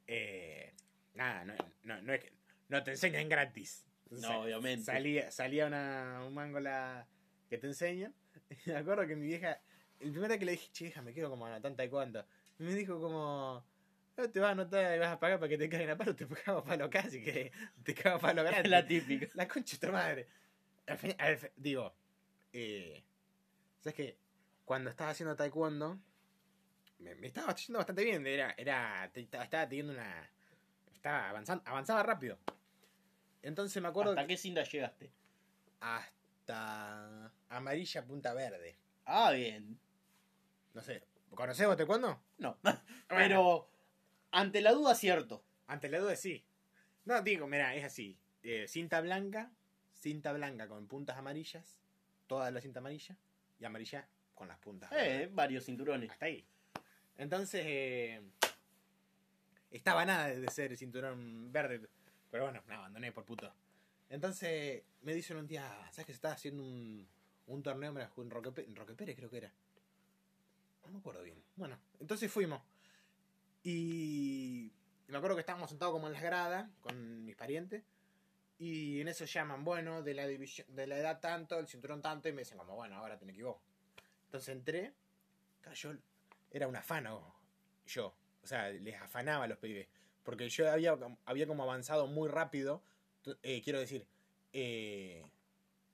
eh, 0.07 0.73
nada, 1.15 1.45
no, 1.45 1.55
no, 1.85 2.03
no 2.03 2.13
es 2.13 2.21
que... 2.25 2.33
No 2.69 2.83
te 2.83 2.93
enseñan 2.93 3.29
gratis. 3.29 3.87
No, 4.11 4.43
obviamente. 4.43 4.85
Salía, 4.85 5.31
salía 5.31 5.67
una, 5.67 6.25
un 6.27 6.35
mango 6.35 6.59
la, 6.61 7.07
que 7.49 7.59
te 7.59 7.67
enseñan. 7.69 8.15
Y 8.67 8.71
me 8.71 8.77
acuerdo 8.77 9.07
que 9.07 9.17
mi 9.17 9.27
vieja... 9.27 9.61
El 10.01 10.13
primer 10.13 10.31
día 10.31 10.39
que 10.39 10.45
le 10.47 10.53
dije, 10.53 10.69
che, 10.73 10.87
hija, 10.87 11.03
me 11.03 11.13
quiero 11.13 11.29
como 11.31 11.47
anotar 11.47 11.71
en 11.71 11.77
taekwondo. 11.77 12.27
Y 12.59 12.63
me 12.65 12.75
dijo 12.75 13.01
como... 13.01 13.65
No 14.17 14.31
te 14.31 14.41
vas 14.41 14.49
a 14.49 14.53
anotar 14.53 14.97
y 14.97 14.99
vas 14.99 15.13
a 15.13 15.21
pagar 15.21 15.39
para 15.39 15.49
que 15.49 15.59
te 15.59 15.69
caigan 15.69 15.91
a 15.91 15.97
palo. 15.99 16.15
Te 16.17 16.27
cago 16.27 16.59
a 16.59 16.65
palo 16.65 16.91
casi 16.91 17.23
que 17.23 17.53
te 17.85 17.95
cago 17.95 18.17
a 18.17 18.21
palo 18.21 18.43
gratis. 18.45 18.71
la 18.71 18.87
típica. 18.87 19.27
La 19.35 19.47
concha 19.47 19.77
de 19.79 19.87
tu 19.87 19.93
madre. 19.93 20.27
Al 20.87 20.99
fin- 20.99 21.15
al 21.19 21.37
fin- 21.39 21.51
digo, 21.57 21.95
eh, 22.53 23.03
¿sabes 23.81 23.95
qué? 23.95 24.19
Cuando 24.65 24.91
estaba 24.91 25.11
haciendo 25.11 25.35
taekwondo, 25.37 25.99
me, 26.99 27.15
me 27.17 27.27
estaba 27.27 27.55
yendo 27.55 27.79
bastante 27.79 28.05
bien. 28.05 28.27
Era, 28.27 28.55
era, 28.57 29.11
estaba, 29.15 29.45
estaba 29.45 29.69
teniendo 29.69 29.93
una. 29.93 30.31
Estaba 30.95 31.31
avanzando, 31.31 31.65
avanzaba 31.67 32.03
rápido. 32.03 32.39
Entonces 33.43 33.81
me 33.83 33.89
acuerdo. 33.89 34.13
¿Hasta 34.13 34.23
que- 34.23 34.29
qué 34.29 34.37
cinta 34.37 34.63
llegaste? 34.65 35.11
hasta 35.81 37.33
amarilla 37.49 38.05
punta 38.05 38.35
verde. 38.35 38.77
Ah, 39.07 39.33
bien. 39.33 39.79
No 40.75 40.83
sé. 40.83 41.03
¿Conocés 41.35 41.67
vos 41.67 41.77
taekwondo? 41.77 42.23
No. 42.39 42.59
Bueno, 42.65 42.85
Pero 43.09 43.71
ante 44.31 44.61
la 44.61 44.73
duda, 44.73 44.95
cierto. 44.95 45.43
ante 45.67 45.89
la 45.89 45.99
duda 45.99 46.15
sí. 46.17 46.45
No, 47.07 47.21
digo, 47.23 47.47
mira, 47.49 47.75
es 47.75 47.85
así. 47.85 48.17
Eh, 48.45 48.69
cinta 48.69 49.01
blanca, 49.01 49.51
cinta 49.95 50.33
blanca 50.33 50.69
con 50.69 50.87
puntas 50.87 51.17
amarillas, 51.17 51.80
toda 52.31 52.49
la 52.53 52.61
cinta 52.61 52.79
amarilla, 52.79 53.17
y 53.59 53.65
amarilla 53.65 54.07
con 54.37 54.47
las 54.47 54.57
puntas. 54.59 54.89
Eh, 54.93 55.29
varios 55.33 55.65
cinturones. 55.65 56.09
Hasta 56.13 56.27
ahí. 56.27 56.47
Entonces, 57.19 57.61
eh, 57.67 58.23
estaba 59.73 60.05
nada 60.05 60.29
de 60.29 60.49
ser 60.49 60.77
cinturón 60.77 61.51
verde. 61.51 61.89
Pero 62.31 62.45
bueno, 62.45 62.63
me 62.69 62.77
abandoné 62.77 63.11
por 63.11 63.25
puto. 63.25 63.53
Entonces, 64.09 64.85
me 65.03 65.13
dicen 65.13 65.39
un 65.39 65.49
día, 65.49 65.67
¿sabes 65.91 66.07
que 66.07 66.13
se 66.13 66.19
estaba 66.19 66.35
haciendo 66.35 66.63
un, 66.63 67.09
un 67.49 67.63
torneo 67.65 67.93
en 67.99 68.31
Roque, 68.31 68.63
en 68.63 68.77
Roque 68.77 68.95
Pérez, 68.95 69.17
creo 69.17 69.29
que 69.29 69.39
era? 69.39 69.53
No 70.85 70.93
me 70.93 70.99
acuerdo 71.01 71.25
bien. 71.25 71.43
Bueno, 71.57 71.81
entonces 71.99 72.31
fuimos. 72.31 72.63
Y 73.65 74.71
me 75.09 75.17
acuerdo 75.17 75.35
que 75.35 75.41
estábamos 75.41 75.69
sentados 75.69 75.95
como 75.95 76.07
en 76.07 76.13
las 76.13 76.23
gradas 76.23 76.71
con 76.81 77.25
mis 77.25 77.35
parientes. 77.35 77.83
Y 78.61 79.01
en 79.01 79.09
eso 79.09 79.25
llaman, 79.25 79.65
bueno, 79.65 80.03
de 80.03 80.13
la 80.13 80.27
división, 80.27 80.67
de 80.77 80.87
la 80.87 80.99
edad 80.99 81.19
tanto, 81.19 81.59
el 81.59 81.67
cinturón 81.67 82.03
tanto, 82.03 82.29
y 82.29 82.33
me 82.33 82.43
dicen 82.43 82.59
como, 82.59 82.77
bueno, 82.77 82.95
ahora 82.97 83.19
tenés 83.19 83.35
que 83.35 83.43
vos. 83.43 83.57
Entonces 84.27 84.55
entré, 84.55 84.93
yo 85.75 85.95
era 86.51 86.69
un 86.69 86.77
afano, 86.77 87.35
yo. 87.87 88.15
O 88.43 88.47
sea, 88.47 88.69
les 88.69 89.01
afanaba 89.01 89.45
a 89.45 89.49
los 89.49 89.57
pibes. 89.57 89.89
Porque 90.23 90.47
yo 90.51 90.71
había, 90.71 90.95
había 91.25 91.47
como 91.47 91.63
avanzado 91.63 92.07
muy 92.07 92.29
rápido. 92.29 92.83
Eh, 93.43 93.63
quiero 93.65 93.81
decir, 93.81 94.07
eh, 94.53 95.25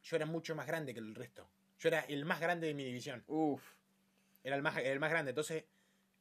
yo 0.02 0.16
era 0.16 0.26
mucho 0.26 0.56
más 0.56 0.66
grande 0.66 0.92
que 0.92 0.98
el 0.98 1.14
resto. 1.14 1.48
Yo 1.78 1.88
era 1.88 2.00
el 2.00 2.24
más 2.24 2.40
grande 2.40 2.66
de 2.66 2.74
mi 2.74 2.84
división. 2.84 3.22
Uf. 3.28 3.62
Era 4.42 4.56
el 4.56 4.62
más, 4.62 4.76
el 4.78 4.98
más 4.98 5.10
grande. 5.10 5.30
Entonces, 5.30 5.64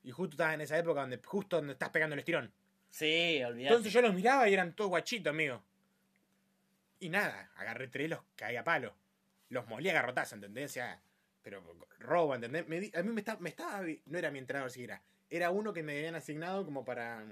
y 0.04 0.12
justo 0.12 0.36
estaba 0.36 0.54
en 0.54 0.62
esa 0.62 0.78
época 0.78 1.02
donde 1.02 1.20
justo 1.26 1.56
donde 1.56 1.74
estás 1.74 1.90
pegando 1.90 2.14
el 2.14 2.20
estirón. 2.20 2.54
Sí, 2.92 3.42
olvidate. 3.44 3.74
Entonces 3.74 3.92
yo 3.92 4.02
los 4.04 4.14
miraba 4.14 4.48
y 4.48 4.54
eran 4.54 4.76
todos 4.76 4.90
guachitos, 4.92 5.32
amigo. 5.32 5.64
Y 7.00 7.10
nada, 7.10 7.52
agarré 7.56 7.88
tres, 7.88 8.10
los 8.10 8.20
caí 8.36 8.56
a 8.56 8.64
palo. 8.64 8.96
Los 9.50 9.68
molí 9.68 9.90
a 9.90 9.94
garrotazo, 9.94 10.36
¿entendés? 10.36 10.72
O 10.72 10.74
sea, 10.74 11.02
pero 11.42 11.62
robo, 12.00 12.34
¿entendés? 12.36 12.68
Me 12.68 12.80
di- 12.80 12.92
a 12.96 13.04
mí 13.04 13.12
me 13.12 13.22
estaba, 13.22 13.40
me 13.40 13.50
estaba. 13.50 13.86
No 14.06 14.18
era 14.18 14.32
mi 14.32 14.40
entrenador 14.40 14.72
siquiera. 14.72 15.04
Era 15.30 15.52
uno 15.52 15.74
que 15.74 15.84
me 15.84 15.98
habían 15.98 16.16
asignado 16.16 16.66
como 16.66 16.84
para. 16.86 17.26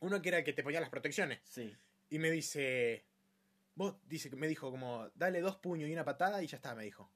Uno 0.00 0.20
que 0.22 0.28
era 0.28 0.38
el 0.38 0.44
que 0.44 0.52
te 0.52 0.62
ponía 0.62 0.80
las 0.80 0.90
protecciones. 0.90 1.40
Sí. 1.44 1.74
Y 2.10 2.18
me 2.18 2.30
dice. 2.30 3.04
Vos, 3.74 3.96
dice, 4.06 4.30
me 4.36 4.48
dijo 4.48 4.70
como, 4.70 5.10
dale 5.14 5.40
dos 5.40 5.56
puños 5.56 5.88
y 5.88 5.92
una 5.92 6.04
patada 6.04 6.42
y 6.42 6.46
ya 6.46 6.56
está, 6.56 6.74
me 6.74 6.84
dijo. 6.84 7.10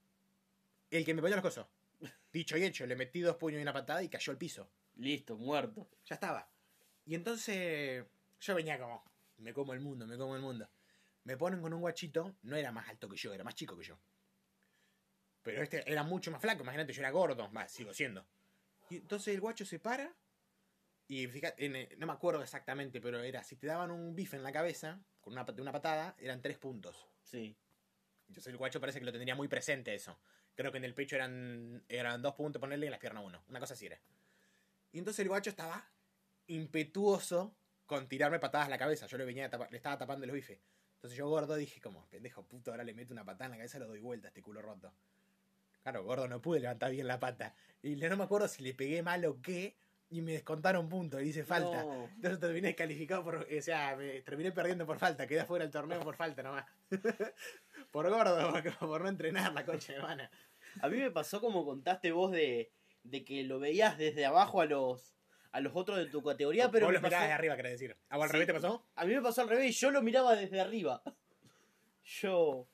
El 0.91 1.05
que 1.05 1.15
me 1.15 1.23
ponía 1.23 1.37
los 1.37 1.43
cosos. 1.45 1.67
Dicho 2.33 2.57
y 2.59 2.65
hecho, 2.65 2.87
le 2.87 2.97
metí 2.97 3.21
dos 3.21 3.37
puños 3.37 3.61
y 3.61 3.63
una 3.63 3.73
patada 3.73 4.03
y 4.03 4.09
cayó 4.09 4.31
al 4.33 4.37
piso. 4.39 4.69
Listo, 4.97 5.37
muerto. 5.39 5.89
Ya 6.05 6.15
estaba. 6.17 6.51
Y 7.07 7.15
entonces 7.15 8.05
yo 8.41 8.55
venía 8.55 8.79
como, 8.79 9.03
me 9.39 9.55
como 9.55 9.73
el 9.73 9.81
mundo, 9.81 10.07
me 10.07 10.19
como 10.19 10.37
el 10.37 10.43
mundo. 10.43 10.69
Me 11.25 11.37
ponen 11.37 11.61
con 11.61 11.73
un 11.73 11.81
guachito, 11.81 12.37
no 12.43 12.57
era 12.57 12.73
más 12.73 12.89
alto 12.89 13.09
que 13.09 13.17
yo, 13.17 13.33
era 13.33 13.45
más 13.45 13.55
chico 13.55 13.77
que 13.77 13.85
yo. 13.85 13.99
Pero 15.43 15.63
este 15.63 15.91
era 15.91 16.03
mucho 16.03 16.31
más 16.31 16.41
flaco, 16.41 16.63
imagínate, 16.63 16.93
yo 16.93 17.01
era 17.01 17.11
gordo, 17.11 17.49
más, 17.51 17.71
sigo 17.71 17.93
siendo. 17.93 18.27
Y 18.89 18.97
entonces 18.97 19.35
el 19.35 19.41
guacho 19.41 19.65
se 19.65 19.79
para 19.79 20.15
y 21.11 21.27
fíjate, 21.27 21.67
en, 21.67 21.75
eh, 21.75 21.89
no 21.99 22.07
me 22.07 22.13
acuerdo 22.13 22.41
exactamente, 22.41 23.01
pero 23.01 23.21
era, 23.21 23.43
si 23.43 23.57
te 23.57 23.67
daban 23.67 23.91
un 23.91 24.15
bife 24.15 24.37
en 24.37 24.45
la 24.45 24.53
cabeza, 24.53 25.03
con 25.21 25.33
una, 25.33 25.43
de 25.43 25.61
una 25.61 25.73
patada, 25.73 26.15
eran 26.21 26.41
tres 26.41 26.57
puntos. 26.57 27.09
Sí. 27.25 27.57
Entonces 28.29 28.53
el 28.53 28.57
guacho 28.57 28.81
parece 28.81 29.01
que 29.01 29.05
lo 29.05 29.11
tendría 29.11 29.35
muy 29.35 29.49
presente 29.49 29.93
eso. 29.93 30.17
Creo 30.55 30.71
que 30.71 30.79
en 30.79 30.85
el 30.85 30.95
pecho 30.95 31.17
eran, 31.17 31.83
eran 31.89 32.23
dos 32.23 32.35
puntos 32.35 32.61
ponerle 32.61 32.87
y 32.87 32.89
en 32.89 32.93
las 32.93 33.01
piernas 33.01 33.25
uno. 33.27 33.43
Una 33.49 33.59
cosa 33.59 33.75
así 33.75 33.87
era. 33.87 34.01
Y 34.93 34.99
entonces 35.01 35.19
el 35.19 35.29
guacho 35.29 35.51
estaba 35.51 35.85
impetuoso 36.47 37.57
con 37.87 38.09
tirarme 38.09 38.39
patadas 38.39 38.69
a 38.69 38.71
la 38.71 38.79
cabeza. 38.79 39.09
Yo 39.09 39.19
le 39.19 39.25
venía 39.25 39.51
le 39.69 39.77
estaba 39.77 39.99
tapando 39.99 40.27
los 40.27 40.35
bifes. 40.35 40.61
Entonces 41.01 41.17
yo 41.17 41.31
gordo 41.31 41.57
dije 41.57 41.81
como, 41.81 42.05
pendejo 42.11 42.43
puto, 42.43 42.73
ahora 42.73 42.85
le 42.85 42.93
meto 42.93 43.15
una 43.15 43.25
patada 43.25 43.47
en 43.47 43.53
la 43.53 43.57
cabeza 43.57 43.79
lo 43.79 43.89
doy 43.89 44.01
vuelta 44.01 44.27
a 44.27 44.29
este 44.29 44.43
culo 44.43 44.61
roto. 44.61 44.93
Claro, 45.83 46.05
gordo 46.05 46.29
no 46.29 46.43
pude 46.43 46.61
levantar 46.61 46.91
bien 46.93 47.07
la 47.07 47.19
pata. 47.19 47.55
Y 47.83 47.97
no 47.97 48.17
me 48.19 48.25
acuerdo 48.25 48.47
si 48.49 48.63
le 48.63 48.75
pegué 48.75 49.03
mal 49.03 49.25
o 49.25 49.41
qué, 49.41 49.79
y 50.11 50.21
me 50.21 50.33
descontaron 50.33 50.91
puntos, 50.91 51.23
hice 51.23 51.43
falta. 51.43 51.85
No. 51.85 52.05
Entonces 52.17 52.39
terminé 52.39 52.69
descalificado 52.69 53.25
por. 53.25 53.37
O 53.37 53.63
sea, 53.63 53.97
me 53.97 54.21
terminé 54.21 54.53
perdiendo 54.53 54.85
por 54.85 54.99
falta, 54.99 55.27
quedé 55.27 55.47
fuera 55.47 55.65
del 55.65 55.73
torneo 55.73 56.01
por 56.01 56.17
falta 56.17 56.43
nomás. 56.43 56.67
por 57.91 58.11
gordo, 58.11 58.53
por, 58.79 58.89
por 58.89 59.01
no 59.01 59.09
entrenar 59.09 59.55
la 59.55 59.65
concha 59.65 59.95
de 59.95 60.01
hermana. 60.01 60.31
A 60.83 60.89
mí 60.91 60.99
me 60.99 61.11
pasó 61.11 61.41
como 61.41 61.65
contaste 61.65 62.13
vos 62.13 62.31
de, 62.31 62.71
de 63.05 63.25
que 63.25 63.43
lo 63.45 63.59
veías 63.59 63.97
desde 63.97 64.27
abajo 64.27 64.61
a 64.61 64.67
los 64.67 65.15
a 65.53 65.61
los 65.61 65.75
otros 65.75 65.99
de 65.99 66.07
tu 66.07 66.23
categoría, 66.23 66.71
pero 66.71 66.87
Vos 66.87 66.93
los 66.95 67.03
mirabas 67.03 67.19
pasó- 67.21 67.29
de 67.29 67.33
arriba, 67.35 67.57
querés 67.57 67.73
decir. 67.73 67.97
¿A 68.09 68.17
vos 68.17 68.25
al 68.25 68.31
Sí. 68.31 68.33
revés 68.35 68.47
te 68.47 68.55
pasó? 68.55 68.85
a 68.95 69.05
mí 69.05 69.15
me 69.15 69.23
pasó 69.23 69.43
al 69.43 69.49
revés, 69.49 69.79
yo 69.81 69.91
lo 69.91 70.03
miraba 70.03 70.37
desde 70.37 70.61
arriba. 70.61 71.03
Yo 72.05 72.67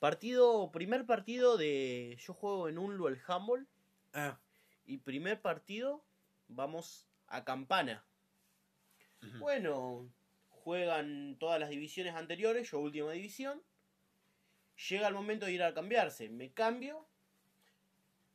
partido, 0.00 0.70
primer 0.72 1.06
partido 1.06 1.56
de 1.56 2.16
yo 2.20 2.34
juego 2.34 2.68
en 2.68 2.76
Unlo 2.78 3.08
el 3.08 3.20
Humboldt 3.26 3.68
Ah. 4.12 4.38
y 4.84 4.98
primer 4.98 5.40
partido 5.40 6.04
vamos 6.48 7.06
a 7.28 7.44
Campana. 7.44 8.04
Bueno, 9.38 10.10
juegan 10.50 11.36
todas 11.38 11.58
las 11.60 11.70
divisiones 11.70 12.14
anteriores, 12.16 12.70
yo 12.70 12.80
última 12.80 13.12
división. 13.12 13.62
Llega 14.90 15.06
el 15.08 15.14
momento 15.14 15.46
de 15.46 15.52
ir 15.52 15.62
a 15.62 15.72
cambiarse. 15.72 16.28
Me 16.28 16.52
cambio, 16.52 17.06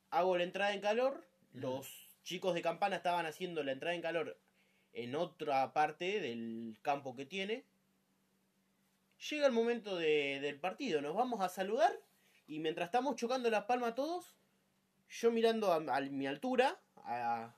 hago 0.09 0.37
la 0.37 0.43
entrada 0.43 0.73
en 0.73 0.81
calor. 0.81 1.27
Ujú. 1.51 1.59
Los 1.59 2.06
chicos 2.27 2.53
de 2.53 2.61
Campana 2.61 2.97
estaban 2.97 3.25
haciendo 3.25 3.63
la 3.63 3.71
entrada 3.71 3.95
en 3.95 4.01
calor 4.01 4.37
en 4.91 5.15
otra 5.15 5.71
parte 5.71 6.19
del 6.19 6.77
campo 6.81 7.15
que 7.15 7.25
tiene. 7.25 7.63
Llega 9.29 9.47
el 9.47 9.53
momento 9.53 9.95
de- 9.95 10.39
del 10.41 10.59
partido, 10.59 11.01
nos 11.01 11.15
vamos 11.15 11.39
a 11.39 11.47
saludar 11.47 11.91
y 12.45 12.59
mientras 12.59 12.87
estamos 12.87 13.15
chocando 13.15 13.49
las 13.49 13.63
palmas 13.63 13.95
todos, 13.95 14.35
yo 15.09 15.31
mirando 15.31 15.71
a, 15.71 15.77
a 15.77 16.01
mi 16.01 16.27
altura, 16.27 16.77
a 16.97 17.55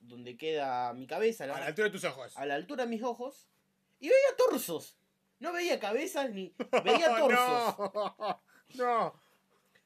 donde 0.00 0.38
queda 0.38 0.94
mi 0.94 1.06
cabeza, 1.06 1.44
A 1.44 1.48
la 1.48 1.66
altura 1.66 1.88
de 1.88 1.92
tus 1.92 2.04
ojos. 2.04 2.34
a 2.38 2.46
la 2.46 2.54
altura 2.54 2.84
de 2.84 2.90
mis 2.90 3.02
ojos 3.02 3.46
y 4.00 4.08
veía 4.08 4.36
torsos. 4.38 4.96
No 5.40 5.52
veía 5.52 5.78
cabezas 5.78 6.30
ni 6.30 6.54
veía 6.84 7.14
torsos. 7.18 7.76
no, 7.78 8.40
no. 8.76 9.22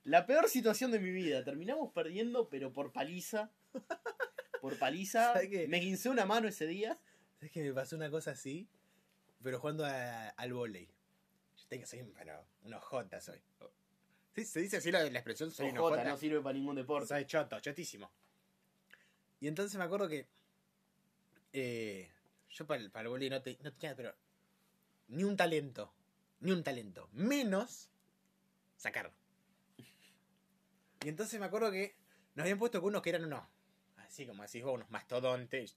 La 0.05 0.25
peor 0.25 0.49
situación 0.49 0.93
de 0.93 1.01
mi 1.01 1.11
vida. 1.11 1.43
Terminamos 1.45 1.93
perdiendo, 1.93 2.49
pero 2.49 2.73
por 2.73 2.93
paliza. 2.93 3.51
Por 4.61 4.79
paliza. 4.79 5.35
Me 5.69 5.79
guincé 5.79 6.09
una 6.09 6.27
mano 6.27 6.49
ese 6.49 6.67
día. 6.67 6.99
Es 7.41 7.51
que 7.51 7.63
me 7.63 7.73
pasó 7.73 7.97
una 7.97 8.11
cosa 8.11 8.33
así, 8.33 8.69
pero 9.43 9.59
jugando 9.59 9.85
a- 9.87 10.29
al 10.31 10.53
volei. 10.53 10.87
Yo 11.57 11.65
tengo, 11.69 11.87
soy 11.87 12.01
un, 12.01 12.13
bueno, 12.13 12.45
un 12.63 12.75
ojota 12.75 13.21
soy. 13.21 13.41
¿Sí? 14.35 14.45
¿Se 14.45 14.61
dice 14.61 14.77
así 14.77 14.93
la, 14.93 15.03
la 15.03 15.19
expresión? 15.19 15.51
Soy 15.51 15.71
un 15.71 15.79
ojota. 15.79 16.05
no 16.05 16.17
sirve 16.17 16.41
para 16.41 16.53
ningún 16.53 16.77
deporte. 16.77 17.09
Soy 17.09 17.25
choto, 17.25 17.59
chotísimo. 17.61 18.11
Y 19.41 19.49
entonces 19.49 19.77
me 19.79 19.85
acuerdo 19.85 20.07
que 20.09 20.29
eh, 21.53 22.11
yo 22.51 22.67
para 22.67 22.81
el, 22.83 22.91
para 22.91 23.05
el 23.05 23.09
volei 23.09 23.31
no, 23.31 23.41
te- 23.43 23.59
no 23.63 23.73
tenía, 23.73 23.97
pero 23.97 24.15
ni 25.09 25.25
un 25.25 25.37
talento. 25.37 25.93
Ni 26.41 26.53
un 26.53 26.63
talento. 26.63 27.09
Menos 27.13 27.91
sacar. 28.77 29.11
Y 31.05 31.09
entonces 31.09 31.41
me 31.41 31.47
acuerdo 31.47 31.71
que 31.71 31.97
nos 32.35 32.45
habían 32.45 32.59
puesto 32.59 32.81
con 32.81 32.89
unos 32.91 33.03
que 33.03 33.11
eran 33.11 33.25
unos, 33.25 33.43
así 34.11 34.27
como 34.27 34.43
decís 34.43 34.63
vos, 34.65 34.75
unos 34.75 34.91
mastodontes. 34.91 35.77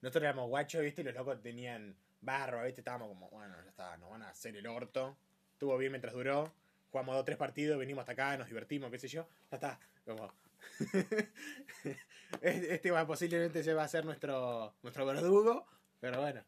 Nosotros 0.00 0.22
éramos 0.22 0.48
guachos, 0.48 0.82
¿viste? 0.82 1.02
Y 1.02 1.04
los 1.04 1.14
locos 1.14 1.42
tenían 1.42 1.96
barro, 2.20 2.62
¿viste? 2.64 2.80
Estábamos 2.80 3.08
como, 3.08 3.28
bueno, 3.30 3.54
ya 3.62 3.68
está, 3.70 3.96
nos 3.96 4.10
van 4.10 4.22
a 4.22 4.30
hacer 4.30 4.56
el 4.56 4.66
orto. 4.66 5.16
Estuvo 5.52 5.76
bien 5.76 5.92
mientras 5.92 6.14
duró. 6.14 6.52
Jugamos 6.92 7.16
dos 7.16 7.24
tres 7.24 7.36
partidos, 7.36 7.78
venimos 7.78 8.02
hasta 8.02 8.12
acá, 8.12 8.36
nos 8.38 8.48
divertimos, 8.48 8.90
qué 8.90 8.98
sé 8.98 9.08
yo. 9.08 9.26
Ya 9.50 9.56
está, 9.56 9.80
como... 10.04 10.32
este 12.42 12.90
va, 12.90 13.06
posiblemente 13.06 13.62
se 13.62 13.74
va 13.74 13.84
a 13.84 13.88
ser 13.88 14.04
nuestro, 14.04 14.74
nuestro 14.82 15.04
verdugo, 15.06 15.66
pero 16.00 16.20
bueno. 16.20 16.42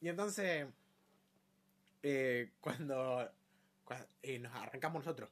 Y 0.00 0.08
entonces, 0.08 0.66
eh, 2.02 2.50
cuando, 2.60 3.30
cua- 3.86 4.06
eh, 4.22 4.38
nos 4.38 4.54
arrancamos 4.54 5.04
nosotros, 5.04 5.30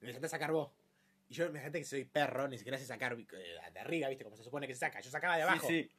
me 0.00 0.08
dejaste 0.08 0.28
sacar 0.28 0.50
vos. 0.50 0.70
Y 1.30 1.34
yo 1.34 1.46
me 1.46 1.60
dejaste 1.60 1.78
que 1.78 1.84
soy 1.84 2.04
perro, 2.04 2.48
ni 2.48 2.58
siquiera 2.58 2.76
sé 2.76 2.84
sacar 2.84 3.12
eh, 3.18 3.26
de 3.72 3.80
arriba, 3.80 4.08
¿viste? 4.08 4.24
Como 4.24 4.36
se 4.36 4.42
supone 4.42 4.66
que 4.66 4.74
se 4.74 4.80
saca. 4.80 5.00
Yo 5.00 5.10
sacaba 5.10 5.36
de 5.36 5.44
abajo. 5.44 5.66
Sí, 5.68 5.84
sí. 5.84 5.90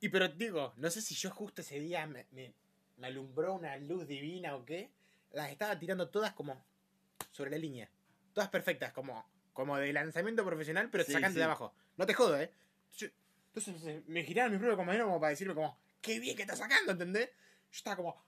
Y 0.00 0.08
pero 0.08 0.28
digo, 0.28 0.72
no 0.76 0.88
sé 0.88 1.02
si 1.02 1.14
yo 1.16 1.30
justo 1.30 1.62
ese 1.62 1.80
día 1.80 2.06
me, 2.06 2.26
me- 2.30 2.54
me 2.96 3.08
alumbró 3.08 3.54
una 3.54 3.76
luz 3.76 4.06
divina 4.06 4.54
o 4.54 4.64
qué. 4.64 4.90
Las 5.32 5.50
estaba 5.50 5.76
tirando 5.78 6.08
todas 6.10 6.32
como 6.32 6.64
sobre 7.32 7.50
la 7.50 7.58
línea. 7.58 7.90
Todas 8.32 8.48
perfectas, 8.48 8.92
como, 8.92 9.28
como 9.52 9.76
de 9.78 9.92
lanzamiento 9.92 10.44
profesional, 10.44 10.90
pero 10.92 11.02
Sí, 11.02 11.12
sacando 11.12 11.34
sí. 11.34 11.38
de 11.38 11.44
abajo. 11.44 11.74
No 11.96 12.06
te 12.06 12.14
jodo, 12.14 12.40
¿eh? 12.40 12.52
Yo- 12.96 13.08
entonces 13.48 13.84
eh, 13.84 14.02
me 14.06 14.22
giraron 14.22 14.52
mis 14.52 14.60
propios 14.60 14.76
compañeros 14.76 15.06
como 15.08 15.18
para 15.20 15.30
decirme 15.30 15.54
como, 15.54 15.76
qué 16.00 16.20
bien 16.20 16.36
que 16.36 16.42
estás 16.42 16.58
sacando, 16.58 16.92
¿entendés? 16.92 17.30
Yo 17.72 17.78
estaba 17.78 17.96
como, 17.96 18.24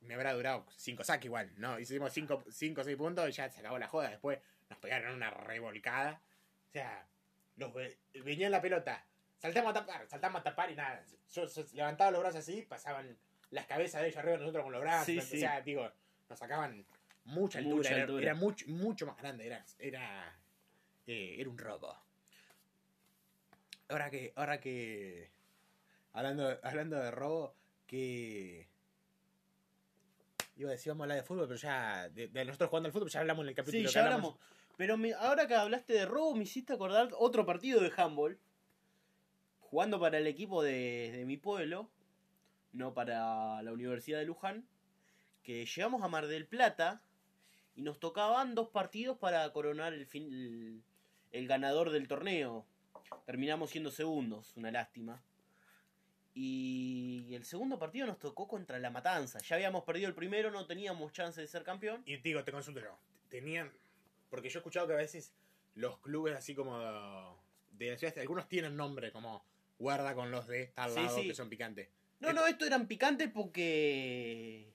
me 0.00 0.14
habrá 0.14 0.32
durado 0.32 0.64
cinco 0.76 1.04
saques 1.04 1.26
igual, 1.26 1.52
¿no? 1.58 1.78
Hicimos 1.78 2.12
cinco, 2.14 2.42
cinco 2.50 2.80
o 2.80 2.84
seis 2.84 2.96
puntos 2.96 3.28
y 3.28 3.32
ya 3.32 3.50
se 3.50 3.60
acabó 3.60 3.78
la 3.78 3.88
joda. 3.88 4.08
Después 4.08 4.38
nos 4.74 4.80
pegaron 4.80 5.14
una 5.14 5.30
revolcada. 5.30 6.20
O 6.68 6.72
sea, 6.72 7.06
los 7.56 7.72
ve- 7.72 7.96
venían 8.24 8.50
la 8.50 8.60
pelota, 8.60 9.06
saltamos 9.38 9.70
a 9.70 9.74
tapar, 9.74 10.06
saltamos 10.08 10.40
a 10.40 10.44
tapar 10.44 10.70
y 10.70 10.74
nada. 10.74 11.04
Yo, 11.32 11.46
yo 11.46 11.64
levantaba 11.72 12.10
los 12.10 12.20
brazos 12.20 12.40
así, 12.40 12.62
pasaban 12.62 13.16
las 13.50 13.66
cabezas 13.66 14.00
de 14.02 14.08
ellos 14.08 14.18
arriba 14.18 14.32
de 14.34 14.38
nosotros 14.40 14.64
con 14.64 14.72
los 14.72 14.82
brazos. 14.82 15.06
Sí, 15.06 15.18
o 15.18 15.22
sea, 15.22 15.60
digo, 15.60 15.90
nos 16.28 16.38
sacaban 16.38 16.84
mucha 17.24 17.58
altura. 17.58 17.76
Mucha 17.76 17.90
era, 17.92 18.02
altura. 18.02 18.22
era 18.22 18.34
mucho, 18.34 18.66
mucho 18.68 19.06
más 19.06 19.16
grande. 19.16 19.46
Era, 19.46 19.64
era, 19.78 20.36
eh, 21.06 21.36
era 21.38 21.48
un 21.48 21.58
robo. 21.58 21.96
Ahora 23.88 24.10
que, 24.10 24.32
ahora 24.34 24.58
que, 24.60 25.30
hablando, 26.14 26.58
hablando 26.62 26.96
de 26.96 27.10
robo, 27.12 27.54
que 27.86 28.66
iba 30.56 30.70
a 30.70 30.72
decir 30.72 30.90
vamos 30.90 31.02
a 31.02 31.04
hablar 31.04 31.18
de 31.18 31.22
fútbol, 31.24 31.46
pero 31.46 31.58
ya, 31.60 32.08
de, 32.08 32.28
de 32.28 32.44
nosotros 32.44 32.70
jugando 32.70 32.86
al 32.88 32.92
fútbol, 32.92 33.10
ya 33.10 33.20
hablamos 33.20 33.44
en 33.44 33.48
el 33.50 33.54
capítulo. 33.54 33.88
Sí, 33.88 33.94
ya 33.94 34.04
hablamos. 34.04 34.36
Pero 34.76 34.96
me- 34.96 35.14
ahora 35.14 35.46
que 35.46 35.54
hablaste 35.54 35.92
de 35.92 36.06
robo, 36.06 36.34
me 36.34 36.44
hiciste 36.44 36.72
acordar 36.72 37.10
otro 37.18 37.46
partido 37.46 37.80
de 37.80 37.92
handball. 37.96 38.38
Jugando 39.60 39.98
para 39.98 40.18
el 40.18 40.26
equipo 40.26 40.62
de, 40.62 41.10
de 41.12 41.24
mi 41.24 41.36
pueblo, 41.36 41.88
no 42.72 42.94
para 42.94 43.60
la 43.62 43.72
Universidad 43.72 44.18
de 44.18 44.26
Luján. 44.26 44.66
Que 45.42 45.66
llegamos 45.66 46.02
a 46.02 46.08
Mar 46.08 46.26
del 46.26 46.46
Plata 46.46 47.02
y 47.76 47.82
nos 47.82 47.98
tocaban 47.98 48.54
dos 48.54 48.68
partidos 48.68 49.18
para 49.18 49.50
coronar 49.52 49.92
el, 49.92 50.06
fin, 50.06 50.82
el, 51.32 51.46
ganador 51.46 51.90
del 51.90 52.08
torneo. 52.08 52.64
Terminamos 53.26 53.70
siendo 53.70 53.90
segundos, 53.90 54.56
una 54.56 54.70
lástima. 54.70 55.22
Y 56.34 57.32
el 57.34 57.44
segundo 57.44 57.78
partido 57.78 58.06
nos 58.06 58.18
tocó 58.18 58.48
contra 58.48 58.78
la 58.78 58.90
Matanza. 58.90 59.38
Ya 59.40 59.56
habíamos 59.56 59.84
perdido 59.84 60.08
el 60.08 60.14
primero, 60.14 60.50
no 60.50 60.66
teníamos 60.66 61.12
chance 61.12 61.40
de 61.40 61.46
ser 61.46 61.62
campeón. 61.62 62.02
Y 62.06 62.16
digo, 62.16 62.42
te 62.42 62.52
consulto 62.52 62.80
yo. 62.80 62.96
Tenían. 63.28 63.70
Porque 64.34 64.48
yo 64.48 64.58
he 64.58 64.60
escuchado 64.60 64.88
que 64.88 64.94
a 64.94 64.96
veces 64.96 65.32
los 65.76 65.98
clubes 66.00 66.34
así 66.34 66.56
como 66.56 66.76
de 67.70 67.90
la 67.90 67.96
ciudad, 67.96 68.18
algunos 68.18 68.48
tienen 68.48 68.76
nombre 68.76 69.12
como 69.12 69.44
guarda 69.78 70.12
con 70.16 70.32
los 70.32 70.48
de 70.48 70.72
tal 70.74 70.90
Sí, 70.90 70.96
lado 71.02 71.18
sí. 71.18 71.28
que 71.28 71.34
son 71.34 71.48
picantes. 71.48 71.88
No, 72.18 72.32
no, 72.32 72.44
estos 72.48 72.66
eran 72.66 72.88
picantes 72.88 73.30
porque 73.32 74.72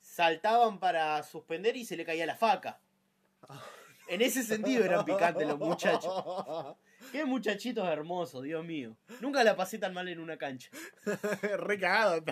saltaban 0.00 0.80
para 0.80 1.22
suspender 1.22 1.76
y 1.76 1.84
se 1.84 1.98
le 1.98 2.06
caía 2.06 2.24
la 2.24 2.36
faca. 2.36 2.80
En 4.10 4.22
ese 4.22 4.42
sentido 4.42 4.86
eran 4.86 5.04
picantes 5.04 5.46
los 5.46 5.58
muchachos. 5.58 6.24
Qué 7.12 7.26
muchachitos 7.26 7.86
hermosos, 7.86 8.42
Dios 8.42 8.64
mío. 8.64 8.96
Nunca 9.20 9.44
la 9.44 9.54
pasé 9.54 9.76
tan 9.76 9.92
mal 9.92 10.08
en 10.08 10.18
una 10.18 10.38
cancha. 10.38 10.70
Re 11.58 11.78
cagado. 11.78 12.24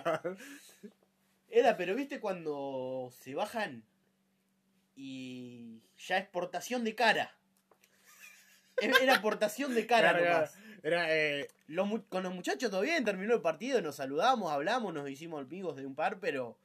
Era, 1.50 1.76
pero 1.76 1.94
viste 1.94 2.18
cuando 2.18 3.10
se 3.12 3.34
bajan 3.34 3.84
y 4.96 5.80
ya 5.98 6.18
es 6.18 6.26
portación 6.28 6.82
de 6.84 6.94
cara. 6.94 7.32
Era 8.78 9.22
portación 9.22 9.74
de 9.74 9.86
cara 9.86 10.10
Claro, 10.10 10.24
nomás. 10.34 10.54
Era, 10.82 11.06
eh, 11.14 11.48
Los 11.68 11.88
con 12.08 12.22
los 12.22 12.34
muchachos 12.34 12.70
todo 12.70 12.82
bien, 12.82 13.04
terminó 13.04 13.34
el 13.34 13.40
partido, 13.40 13.80
nos 13.80 13.96
saludamos, 13.96 14.52
hablamos, 14.52 14.92
nos 14.92 15.08
hicimos 15.08 15.44
amigos 15.44 15.76
de 15.76 15.86
un 15.86 15.94
par, 15.94 16.18
pero 16.20 16.58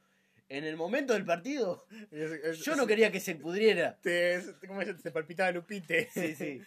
en 0.50 0.64
el 0.66 0.76
momento 0.76 1.14
del 1.14 1.24
partido 1.26 1.86
es- 2.12 2.32
es- 2.32 2.60
yo 2.60 2.76
no 2.76 2.86
quería 2.86 3.12
que 3.12 3.20
se 3.20 3.36
pudriera. 3.36 3.98
Te, 4.02 4.42
¿Cómo 4.68 4.82
se 4.84 4.94
te 4.96 5.12
palpitaba 5.12 5.52
Lupite? 5.52 6.10
Sí, 6.14 6.36
sí. 6.36 6.62